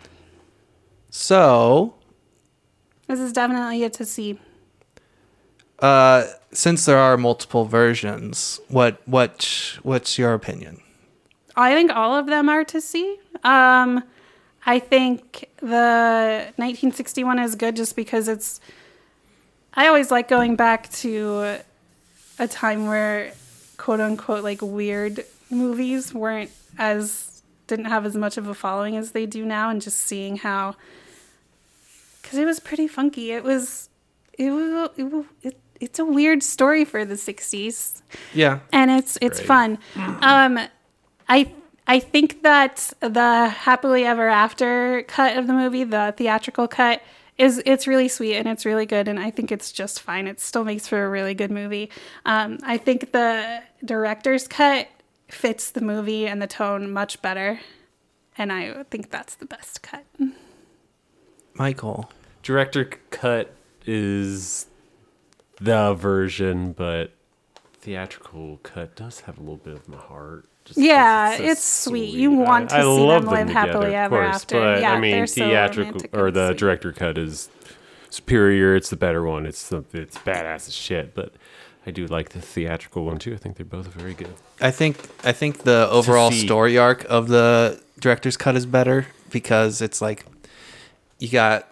So, 1.10 1.94
This 3.06 3.20
is 3.20 3.32
definitely 3.32 3.84
a 3.84 3.90
to 3.90 4.04
see. 4.04 4.38
uh, 5.80 6.24
since 6.52 6.84
there 6.86 6.98
are 6.98 7.16
multiple 7.16 7.64
versions, 7.64 8.60
what 8.68 9.00
what 9.06 9.78
what's 9.82 10.18
your 10.18 10.32
opinion? 10.34 10.80
I 11.54 11.74
think 11.74 11.90
all 11.90 12.14
of 12.14 12.26
them 12.26 12.48
are 12.48 12.64
to 12.64 12.80
see. 12.80 13.18
Um, 13.44 14.02
I 14.66 14.78
think 14.78 15.48
the 15.58 16.44
1961 16.56 17.38
is 17.38 17.54
good 17.56 17.76
just 17.76 17.94
because 17.96 18.28
it's. 18.28 18.60
I 19.74 19.86
always 19.88 20.10
like 20.10 20.28
going 20.28 20.56
back 20.56 20.90
to 20.94 21.58
a 22.38 22.46
time 22.48 22.86
where, 22.86 23.32
quote 23.76 24.00
unquote, 24.00 24.44
like 24.44 24.60
weird 24.62 25.24
movies 25.50 26.12
weren't 26.14 26.50
as 26.78 27.42
didn't 27.66 27.86
have 27.86 28.04
as 28.06 28.16
much 28.16 28.36
of 28.36 28.46
a 28.48 28.54
following 28.54 28.96
as 28.96 29.12
they 29.12 29.26
do 29.26 29.44
now, 29.44 29.70
and 29.70 29.80
just 29.82 29.98
seeing 29.98 30.36
how. 30.36 30.76
Because 32.22 32.38
it 32.38 32.44
was 32.44 32.58
pretty 32.60 32.88
funky. 32.88 33.30
It 33.32 33.44
was, 33.44 33.88
it 34.36 34.50
was, 34.50 34.90
it, 34.96 35.04
was 35.04 35.24
it, 35.42 35.60
it's 35.80 35.98
a 35.98 36.04
weird 36.04 36.42
story 36.42 36.84
for 36.84 37.04
the 37.04 37.14
60s 37.14 38.02
Yeah. 38.34 38.60
and 38.72 38.90
it's 38.90 39.16
it's 39.20 39.38
Great. 39.38 39.46
fun. 39.46 39.78
Um, 39.96 40.58
I 41.28 41.52
I 41.86 42.00
think 42.00 42.42
that 42.42 42.92
the 43.00 43.48
happily 43.48 44.04
ever 44.04 44.28
after 44.28 45.02
cut 45.06 45.36
of 45.36 45.46
the 45.46 45.52
movie, 45.52 45.84
the 45.84 46.14
theatrical 46.16 46.66
cut, 46.66 47.00
is 47.38 47.62
it's 47.66 47.86
really 47.86 48.08
sweet 48.08 48.36
and 48.36 48.48
it's 48.48 48.64
really 48.64 48.86
good, 48.86 49.08
and 49.08 49.18
I 49.18 49.30
think 49.30 49.52
it's 49.52 49.72
just 49.72 50.00
fine. 50.00 50.26
It 50.26 50.40
still 50.40 50.64
makes 50.64 50.88
for 50.88 51.04
a 51.04 51.08
really 51.08 51.34
good 51.34 51.50
movie. 51.50 51.90
Um, 52.24 52.58
I 52.62 52.78
think 52.78 53.12
the 53.12 53.62
director's 53.84 54.48
cut 54.48 54.88
fits 55.28 55.70
the 55.70 55.80
movie 55.80 56.26
and 56.26 56.40
the 56.40 56.46
tone 56.46 56.90
much 56.90 57.20
better, 57.20 57.60
and 58.38 58.52
I 58.52 58.84
think 58.84 59.10
that's 59.10 59.34
the 59.34 59.46
best 59.46 59.82
cut. 59.82 60.04
Michael. 61.54 62.10
Director 62.42 62.90
cut 63.10 63.54
is 63.86 64.66
the 65.60 65.94
version, 65.94 66.72
but 66.72 67.12
theatrical 67.80 68.60
cut 68.62 68.94
does 68.94 69.20
have 69.20 69.38
a 69.38 69.40
little 69.40 69.56
bit 69.56 69.74
of 69.74 69.88
my 69.88 69.96
heart. 69.96 70.48
Just 70.66 70.76
'cause 70.76 70.84
Yeah, 70.84 71.36
so 71.36 71.42
it's 71.44 71.64
sweet. 71.64 72.10
You 72.14 72.30
want 72.32 72.70
to 72.70 72.76
see 72.76 72.82
love 72.82 73.24
them 73.24 73.32
live 73.32 73.48
happily 73.48 73.94
ever 73.94 74.16
course, 74.16 74.34
after. 74.36 74.60
But 74.60 74.80
Yeah, 74.80 74.92
I 74.92 75.00
mean, 75.00 75.12
they're 75.12 75.26
so 75.26 75.46
theatrical 75.48 75.92
romantic 75.92 76.16
or 76.16 76.30
the 76.30 76.48
sweet. 76.48 76.58
director 76.58 76.92
cut 76.92 77.18
is 77.18 77.48
superior. 78.10 78.74
It's 78.76 78.90
the 78.90 78.96
better 78.96 79.24
one. 79.24 79.46
It's 79.46 79.68
the 79.68 79.84
it's 79.92 80.18
badass 80.18 80.68
as 80.68 80.74
shit. 80.74 81.14
But 81.14 81.32
I 81.86 81.90
do 81.92 82.06
like 82.06 82.30
the 82.30 82.40
theatrical 82.40 83.04
one 83.04 83.18
too. 83.18 83.32
I 83.34 83.36
think 83.36 83.56
they're 83.56 83.64
both 83.66 83.86
very 83.88 84.14
good. 84.14 84.34
I 84.60 84.70
think 84.70 84.98
I 85.24 85.32
think 85.32 85.62
the 85.62 85.88
overall 85.90 86.30
story 86.32 86.76
arc 86.78 87.04
of 87.08 87.28
the 87.28 87.80
director's 88.00 88.36
cut 88.36 88.56
is 88.56 88.66
better 88.66 89.06
because 89.30 89.80
it's 89.80 90.00
like 90.02 90.24
you 91.18 91.28
got 91.28 91.68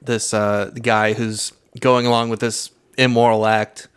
this 0.00 0.32
uh, 0.32 0.70
guy 0.80 1.12
who's 1.12 1.52
going 1.80 2.06
along 2.06 2.28
with 2.30 2.40
this 2.40 2.70
immoral 2.98 3.46
act 3.46 3.88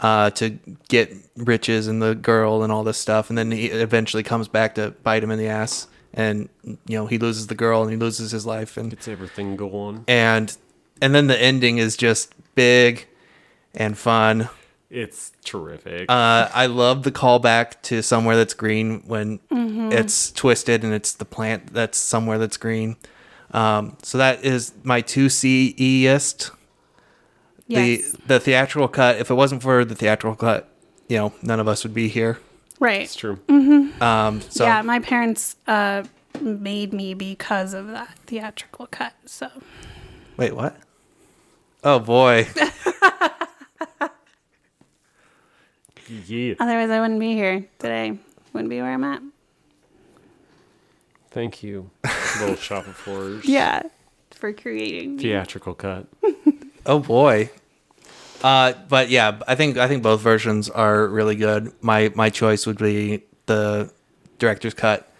uh, 0.00 0.30
to 0.30 0.58
get 0.88 1.12
riches 1.36 1.86
and 1.86 2.00
the 2.02 2.14
girl 2.14 2.62
and 2.62 2.72
all 2.72 2.82
this 2.84 2.98
stuff, 2.98 3.28
and 3.28 3.36
then 3.38 3.50
he 3.52 3.66
eventually 3.66 4.22
comes 4.22 4.48
back 4.48 4.74
to 4.76 4.90
bite 5.02 5.22
him 5.22 5.30
in 5.30 5.38
the 5.38 5.46
ass, 5.48 5.86
and 6.14 6.48
you 6.64 6.96
know 6.98 7.06
he 7.06 7.18
loses 7.18 7.46
the 7.48 7.54
girl 7.54 7.82
and 7.82 7.90
he 7.90 7.96
loses 7.96 8.30
his 8.30 8.44
life, 8.46 8.76
and 8.76 8.92
It's 8.92 9.08
everything 9.08 9.56
go 9.56 9.70
on. 9.72 10.04
and 10.08 10.56
and 11.02 11.14
then 11.14 11.26
the 11.28 11.40
ending 11.40 11.78
is 11.78 11.96
just 11.96 12.34
big 12.54 13.06
and 13.74 13.96
fun. 13.96 14.48
It's 14.90 15.30
terrific. 15.44 16.10
Uh, 16.10 16.48
I 16.52 16.66
love 16.66 17.04
the 17.04 17.12
callback 17.12 17.80
to 17.82 18.02
somewhere 18.02 18.36
that's 18.36 18.54
green 18.54 19.02
when 19.06 19.38
it's 19.50 20.32
twisted 20.32 20.82
and 20.82 20.92
it's 20.92 21.12
the 21.14 21.24
plant 21.24 21.72
that's 21.72 21.96
somewhere 21.96 22.38
that's 22.38 22.56
green. 22.56 22.96
Um, 23.52 23.96
so 24.02 24.18
that 24.18 24.44
is 24.44 24.72
my 24.82 25.00
two 25.00 25.28
C 25.28 25.74
eest. 25.78 26.50
Yes. 27.70 28.12
The 28.12 28.18
the 28.26 28.40
theatrical 28.40 28.88
cut. 28.88 29.16
If 29.18 29.30
it 29.30 29.34
wasn't 29.34 29.62
for 29.62 29.84
the 29.84 29.94
theatrical 29.94 30.34
cut, 30.36 30.68
you 31.08 31.16
know, 31.18 31.32
none 31.42 31.60
of 31.60 31.68
us 31.68 31.84
would 31.84 31.94
be 31.94 32.08
here. 32.08 32.38
right. 32.80 33.02
it's 33.02 33.14
true. 33.14 33.38
Um, 33.48 34.40
so 34.48 34.64
yeah, 34.64 34.82
my 34.82 34.98
parents 34.98 35.56
uh, 35.66 36.02
made 36.40 36.92
me 36.92 37.14
because 37.14 37.74
of 37.74 37.88
that 37.88 38.18
theatrical 38.26 38.86
cut. 38.86 39.12
So 39.26 39.48
wait, 40.36 40.54
what? 40.56 40.76
Oh 41.84 41.98
boy, 42.00 42.46
Yeah. 46.26 46.54
otherwise, 46.58 46.90
I 46.90 47.00
wouldn't 47.00 47.20
be 47.20 47.34
here 47.34 47.66
today. 47.78 48.18
Wouldn't 48.52 48.68
be 48.70 48.80
where 48.80 48.92
I'm 48.92 49.04
at. 49.04 49.22
Thank 51.30 51.62
you, 51.62 51.90
little 52.40 52.56
shop 52.68 52.88
of 52.88 52.98
horrors. 53.00 53.44
Yeah, 53.44 53.82
for 54.32 54.52
creating. 54.52 55.16
me. 55.16 55.22
Theatrical 55.22 55.74
cut. 55.74 56.06
oh 56.86 56.98
boy. 56.98 57.50
Uh, 58.42 58.72
but 58.88 59.10
yeah, 59.10 59.38
I 59.46 59.54
think 59.54 59.76
I 59.76 59.88
think 59.88 60.02
both 60.02 60.20
versions 60.20 60.70
are 60.70 61.06
really 61.06 61.36
good. 61.36 61.72
My 61.82 62.10
my 62.14 62.30
choice 62.30 62.66
would 62.66 62.78
be 62.78 63.22
the 63.46 63.92
director's 64.38 64.74
cut, 64.74 65.12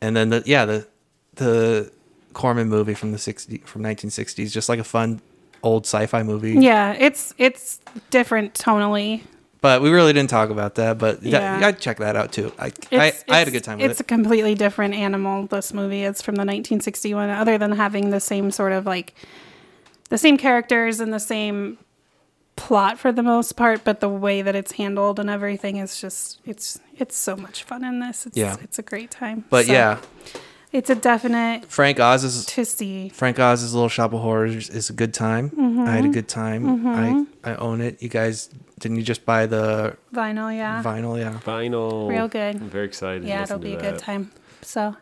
and 0.00 0.16
then 0.16 0.30
the 0.30 0.42
yeah 0.46 0.64
the 0.64 0.86
the 1.34 1.90
Corman 2.32 2.68
movie 2.68 2.94
from 2.94 3.12
the 3.12 3.18
60 3.18 3.58
from 3.58 3.82
1960s, 3.82 4.52
just 4.52 4.68
like 4.68 4.78
a 4.78 4.84
fun 4.84 5.20
old 5.62 5.84
sci-fi 5.86 6.22
movie. 6.22 6.52
Yeah, 6.52 6.92
it's 6.92 7.34
it's 7.38 7.80
different 8.10 8.54
tonally. 8.54 9.22
But 9.60 9.82
we 9.82 9.90
really 9.90 10.12
didn't 10.12 10.30
talk 10.30 10.50
about 10.50 10.76
that. 10.76 10.98
But 10.98 11.22
yeah, 11.24 11.58
gotta 11.58 11.76
check 11.76 11.98
that 11.98 12.14
out 12.14 12.30
too. 12.30 12.52
I 12.58 12.70
I, 12.92 13.12
I 13.28 13.38
had 13.38 13.48
a 13.48 13.50
good 13.50 13.64
time 13.64 13.78
with 13.78 13.90
It's 13.90 13.98
it. 13.98 14.04
a 14.04 14.06
completely 14.06 14.54
different 14.54 14.94
animal. 14.94 15.46
This 15.48 15.74
movie. 15.74 16.04
It's 16.04 16.22
from 16.22 16.36
the 16.36 16.42
1961. 16.42 17.28
Other 17.30 17.58
than 17.58 17.72
having 17.72 18.10
the 18.10 18.20
same 18.20 18.52
sort 18.52 18.72
of 18.72 18.86
like 18.86 19.14
the 20.10 20.18
same 20.18 20.36
characters 20.38 21.00
and 21.00 21.12
the 21.12 21.18
same 21.18 21.78
plot 22.58 22.98
for 22.98 23.12
the 23.12 23.22
most 23.22 23.52
part, 23.56 23.84
but 23.84 24.00
the 24.00 24.08
way 24.08 24.42
that 24.42 24.54
it's 24.54 24.72
handled 24.72 25.18
and 25.18 25.30
everything 25.30 25.76
is 25.76 26.00
just 26.00 26.40
it's 26.44 26.78
it's 26.96 27.16
so 27.16 27.36
much 27.36 27.62
fun 27.62 27.84
in 27.84 28.00
this. 28.00 28.26
It's, 28.26 28.36
Yeah. 28.36 28.56
it's 28.62 28.78
a 28.78 28.82
great 28.82 29.10
time. 29.10 29.44
But 29.48 29.66
So, 29.66 29.72
yeah, 29.72 29.98
it's 30.72 30.90
a 30.90 30.94
definite 30.94 31.66
Frank 31.66 32.00
Oz's 32.00 32.44
to 32.44 32.64
see. 32.64 33.08
Frank 33.10 33.38
Oz's 33.38 33.72
Little 33.72 33.88
Shop 33.88 34.12
of 34.12 34.20
Horrors 34.20 34.68
is 34.68 34.90
a 34.90 34.92
good 34.92 35.14
time. 35.14 35.50
Mm-hmm. 35.50 35.80
I 35.80 35.90
had 35.92 36.04
a 36.04 36.08
good 36.08 36.28
time. 36.28 36.86
I 36.86 37.08
mm-hmm. 37.08 37.22
I 37.44 37.54
own 37.56 37.80
it. 37.80 38.02
You 38.02 38.08
guys 38.08 38.50
didn't 38.78 38.98
you 38.98 39.02
just 39.02 39.24
buy 39.24 39.46
the 39.46 39.96
Vinyl, 40.14 40.54
yeah. 40.54 40.82
vinyl? 40.82 41.18
Yeah. 41.18 41.38
Vinyl. 41.44 42.08
Real 42.08 42.28
good. 42.28 42.56
I'm 42.56 42.70
very 42.70 42.86
excited. 42.86 43.24
Yeah, 43.24 43.40
listen 43.40 43.56
it'll 43.56 43.62
be 43.62 43.76
to 43.76 43.78
a 43.78 43.90
good 43.92 43.98
time. 43.98 44.30
So, 44.62 44.96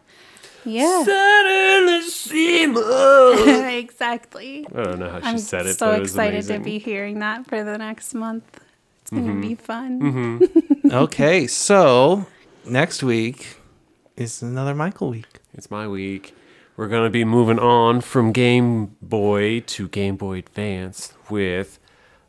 yeah, 0.67 1.05
exactly. 3.71 4.67
I 4.75 4.83
don't 4.83 4.99
know 4.99 5.11
how 5.11 5.21
she 5.21 5.27
I'm 5.27 5.39
said 5.39 5.67
it. 5.67 5.79
so 5.79 5.87
but 5.87 5.97
it 5.97 6.01
was 6.01 6.11
excited 6.11 6.47
to 6.47 6.59
be 6.59 6.79
hearing 6.79 7.19
that 7.21 7.47
for 7.47 7.63
the 7.65 7.79
next 7.79 8.15
month. 8.15 8.61
It's 9.03 9.11
gonna 9.11 9.33
Mm-hmm. 9.33 9.41
be 9.41 9.55
fun. 9.55 10.41
okay, 10.93 11.47
so 11.47 12.27
next 12.65 13.03
week 13.03 13.59
is 14.17 14.43
another 14.43 14.75
Michael 14.75 15.11
week. 15.11 15.41
It's 15.55 15.71
my 15.71 15.87
week. 15.87 16.35
We're 16.77 16.89
gonna 16.89 17.11
be 17.11 17.25
moving 17.25 17.59
on 17.59 18.01
from 18.01 18.33
Game 18.33 18.97
Boy 19.01 19.61
to 19.61 19.89
Game 19.89 20.17
Boy 20.17 20.39
Advance 20.39 21.15
with 21.31 21.79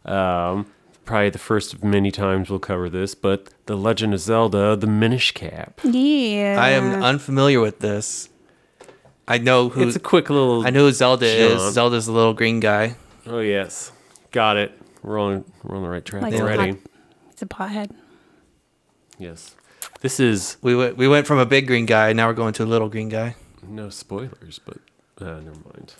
um, 0.05 0.67
probably 1.07 1.31
the 1.31 1.39
first 1.39 1.73
of 1.73 1.83
many 1.83 2.11
times 2.11 2.49
we'll 2.51 2.59
cover 2.59 2.89
this, 2.89 3.15
but 3.15 3.49
The 3.65 3.75
Legend 3.75 4.13
of 4.13 4.19
Zelda: 4.19 4.75
The 4.75 4.85
Minish 4.87 5.31
Cap. 5.33 5.81
Yeah, 5.83 6.57
I 6.61 6.69
am 6.69 7.01
unfamiliar 7.01 7.59
with 7.59 7.79
this. 7.79 8.29
I 9.27 9.39
know 9.39 9.69
who 9.69 9.87
It's 9.87 9.95
a 9.95 9.99
quick 9.99 10.29
little. 10.29 10.65
I 10.65 10.69
know 10.69 10.85
who 10.85 10.91
Zelda 10.91 11.25
jaunt. 11.25 11.61
is. 11.61 11.73
Zelda's 11.73 12.05
the 12.05 12.11
little 12.11 12.33
green 12.33 12.59
guy. 12.59 12.95
Oh 13.25 13.39
yes, 13.39 13.91
got 14.31 14.55
it. 14.57 14.71
We're 15.01 15.19
on. 15.19 15.43
We're 15.63 15.75
on 15.77 15.83
the 15.83 15.89
right 15.89 16.05
track 16.05 16.21
Like 16.21 16.33
already. 16.35 16.69
a 16.71 16.73
pot- 16.75 16.83
It's 17.31 17.41
a 17.41 17.45
pothead. 17.47 17.91
Yes. 19.17 19.55
This 20.01 20.19
is 20.19 20.57
We 20.61 20.75
went 20.75 20.95
we 20.97 21.07
went 21.07 21.25
from 21.27 21.39
a 21.39 21.45
big 21.45 21.65
green 21.67 21.85
guy. 21.87 22.13
Now 22.13 22.27
we're 22.27 22.33
going 22.33 22.53
to 22.53 22.63
a 22.63 22.65
little 22.65 22.87
green 22.89 23.09
guy. 23.09 23.35
no 23.67 23.89
spoilers, 23.89 24.59
but 24.63 24.77
uh, 25.19 25.39
never 25.41 25.57
mind. 25.73 25.93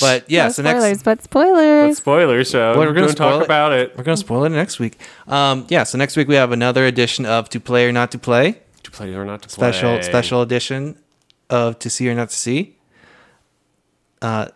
But 0.00 0.30
yeah, 0.30 0.44
no 0.44 0.48
so 0.50 0.62
spoilers, 0.62 0.82
next 0.82 1.02
but 1.02 1.18
But 1.18 1.24
spoilers. 1.24 1.96
spoilers, 1.96 2.50
so 2.50 2.58
Well, 2.58 2.78
we're 2.80 2.86
we're 2.86 2.92
gonna 2.94 3.06
gonna 3.06 3.14
talk 3.14 3.40
it. 3.42 3.44
about 3.44 3.72
it. 3.72 3.96
we're 3.96 4.04
gonna 4.04 4.16
spoil 4.16 4.44
it 4.44 4.50
next 4.50 4.78
week. 4.78 4.98
Um, 5.26 5.66
yeah, 5.68 5.84
so 5.84 5.98
next 5.98 6.16
week 6.16 6.28
we 6.28 6.34
have 6.36 6.52
another 6.52 6.84
edition 6.86 7.26
of 7.26 7.48
To 7.50 7.60
Play 7.60 7.86
or 7.88 7.92
Not 7.92 8.10
to 8.12 8.18
Play. 8.18 8.60
To 8.82 8.90
play 8.90 9.14
or 9.14 9.24
not 9.24 9.42
to 9.42 9.48
Special 9.48 9.94
play. 9.98 10.02
special 10.02 10.42
edition 10.42 10.98
of 11.50 11.78
To 11.80 11.90
See 11.90 12.08
or 12.08 12.14
Not 12.14 12.30
to 12.30 12.36
See. 12.36 12.76
Uh, 14.22 14.48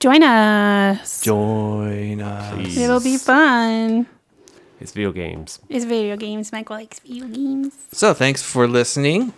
Join 0.00 0.22
us. 0.22 1.22
join 1.22 2.20
us. 2.20 2.54
Please. 2.54 2.76
It'll 2.78 3.00
be 3.00 3.16
fun. 3.16 4.06
It's 4.80 4.90
video 4.92 5.12
games. 5.12 5.60
It's 5.68 5.84
video 5.84 6.16
games. 6.16 6.50
Michael 6.50 6.74
likes 6.76 6.98
video 6.98 7.26
games. 7.28 7.72
So 7.92 8.12
thanks 8.12 8.42
for 8.42 8.66
listening. 8.66 9.32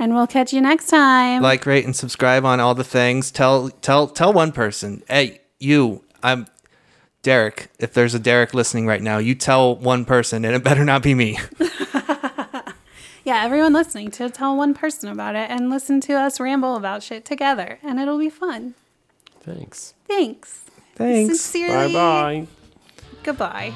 And 0.00 0.14
we'll 0.14 0.26
catch 0.26 0.52
you 0.54 0.62
next 0.62 0.86
time. 0.86 1.42
like, 1.42 1.66
rate, 1.66 1.84
and 1.84 1.94
subscribe 1.94 2.46
on 2.46 2.58
all 2.58 2.74
the 2.74 2.82
things. 2.82 3.30
Tell 3.30 3.68
tell 3.68 4.08
tell 4.08 4.32
one 4.32 4.50
person. 4.50 5.02
Hey, 5.08 5.42
you. 5.58 6.02
I'm 6.22 6.46
Derek. 7.22 7.68
If 7.78 7.92
there's 7.92 8.14
a 8.14 8.18
Derek 8.18 8.54
listening 8.54 8.86
right 8.86 9.02
now, 9.02 9.18
you 9.18 9.34
tell 9.34 9.76
one 9.76 10.06
person, 10.06 10.46
and 10.46 10.54
it 10.54 10.64
better 10.64 10.86
not 10.86 11.02
be 11.02 11.12
me. 11.14 11.38
yeah, 13.24 13.44
everyone 13.44 13.74
listening 13.74 14.10
to 14.12 14.30
tell 14.30 14.56
one 14.56 14.72
person 14.72 15.10
about 15.10 15.36
it 15.36 15.50
and 15.50 15.68
listen 15.68 16.00
to 16.00 16.14
us 16.14 16.40
ramble 16.40 16.76
about 16.76 17.02
shit 17.02 17.26
together, 17.26 17.78
and 17.82 18.00
it'll 18.00 18.18
be 18.18 18.30
fun. 18.30 18.74
Thanks. 19.40 19.92
Thanks. 20.08 20.62
Thanks. 20.94 21.40
Sincerely. 21.40 21.92
Bye 21.92 22.46
bye. 22.46 22.46
Goodbye. 23.22 23.74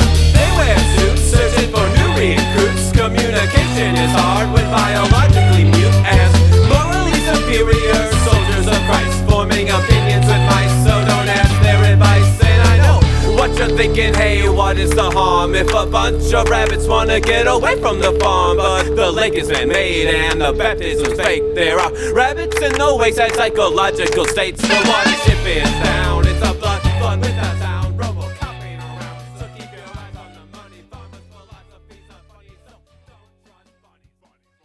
They 0.36 0.48
wear 0.58 0.76
suits, 0.94 1.22
searching 1.32 1.68
for 1.72 1.84
new 1.96 2.10
recruits. 2.14 2.92
Communication 2.92 3.96
is 3.96 4.12
hard 4.12 4.52
when 4.52 4.66
biologically 4.70 5.64
mute 5.72 5.98
as 6.04 6.32
morally 6.70 7.18
superior 7.28 8.00
soldiers 8.28 8.66
of 8.68 8.80
Christ, 8.88 9.16
forming 9.28 9.70
opinions 9.70 10.26
with 10.26 10.44
mice. 10.50 10.74
So 10.84 10.92
don't 11.10 11.28
ask 11.28 11.54
their 11.62 11.80
advice. 11.92 12.30
And 12.44 12.60
I 12.72 12.76
know 12.84 12.98
what 13.36 13.56
you're 13.58 13.76
thinking. 13.76 14.14
Hey, 14.14 14.48
what 14.48 14.78
is 14.78 14.90
the 14.90 15.10
harm 15.10 15.54
if 15.54 15.72
a 15.72 15.86
bunch 15.86 16.32
of 16.32 16.48
rabbits 16.48 16.86
wanna 16.86 17.20
get 17.20 17.46
away 17.46 17.80
from 17.80 18.00
the 18.00 18.12
farm? 18.20 18.58
But 18.58 18.96
the 18.96 19.10
lake 19.10 19.34
is 19.34 19.48
man-made 19.48 20.08
and 20.08 20.40
the 20.40 20.52
baptism's 20.52 21.14
fake. 21.20 21.44
There 21.54 21.78
are 21.78 21.92
rabbits 22.12 22.60
in 22.60 22.72
no 22.72 22.96
wayside 22.96 23.34
psychological 23.34 24.26
states. 24.26 24.60
The 24.62 24.74
water 24.88 25.16
ship 25.24 25.46
is 25.46 25.70
down. 25.82 26.06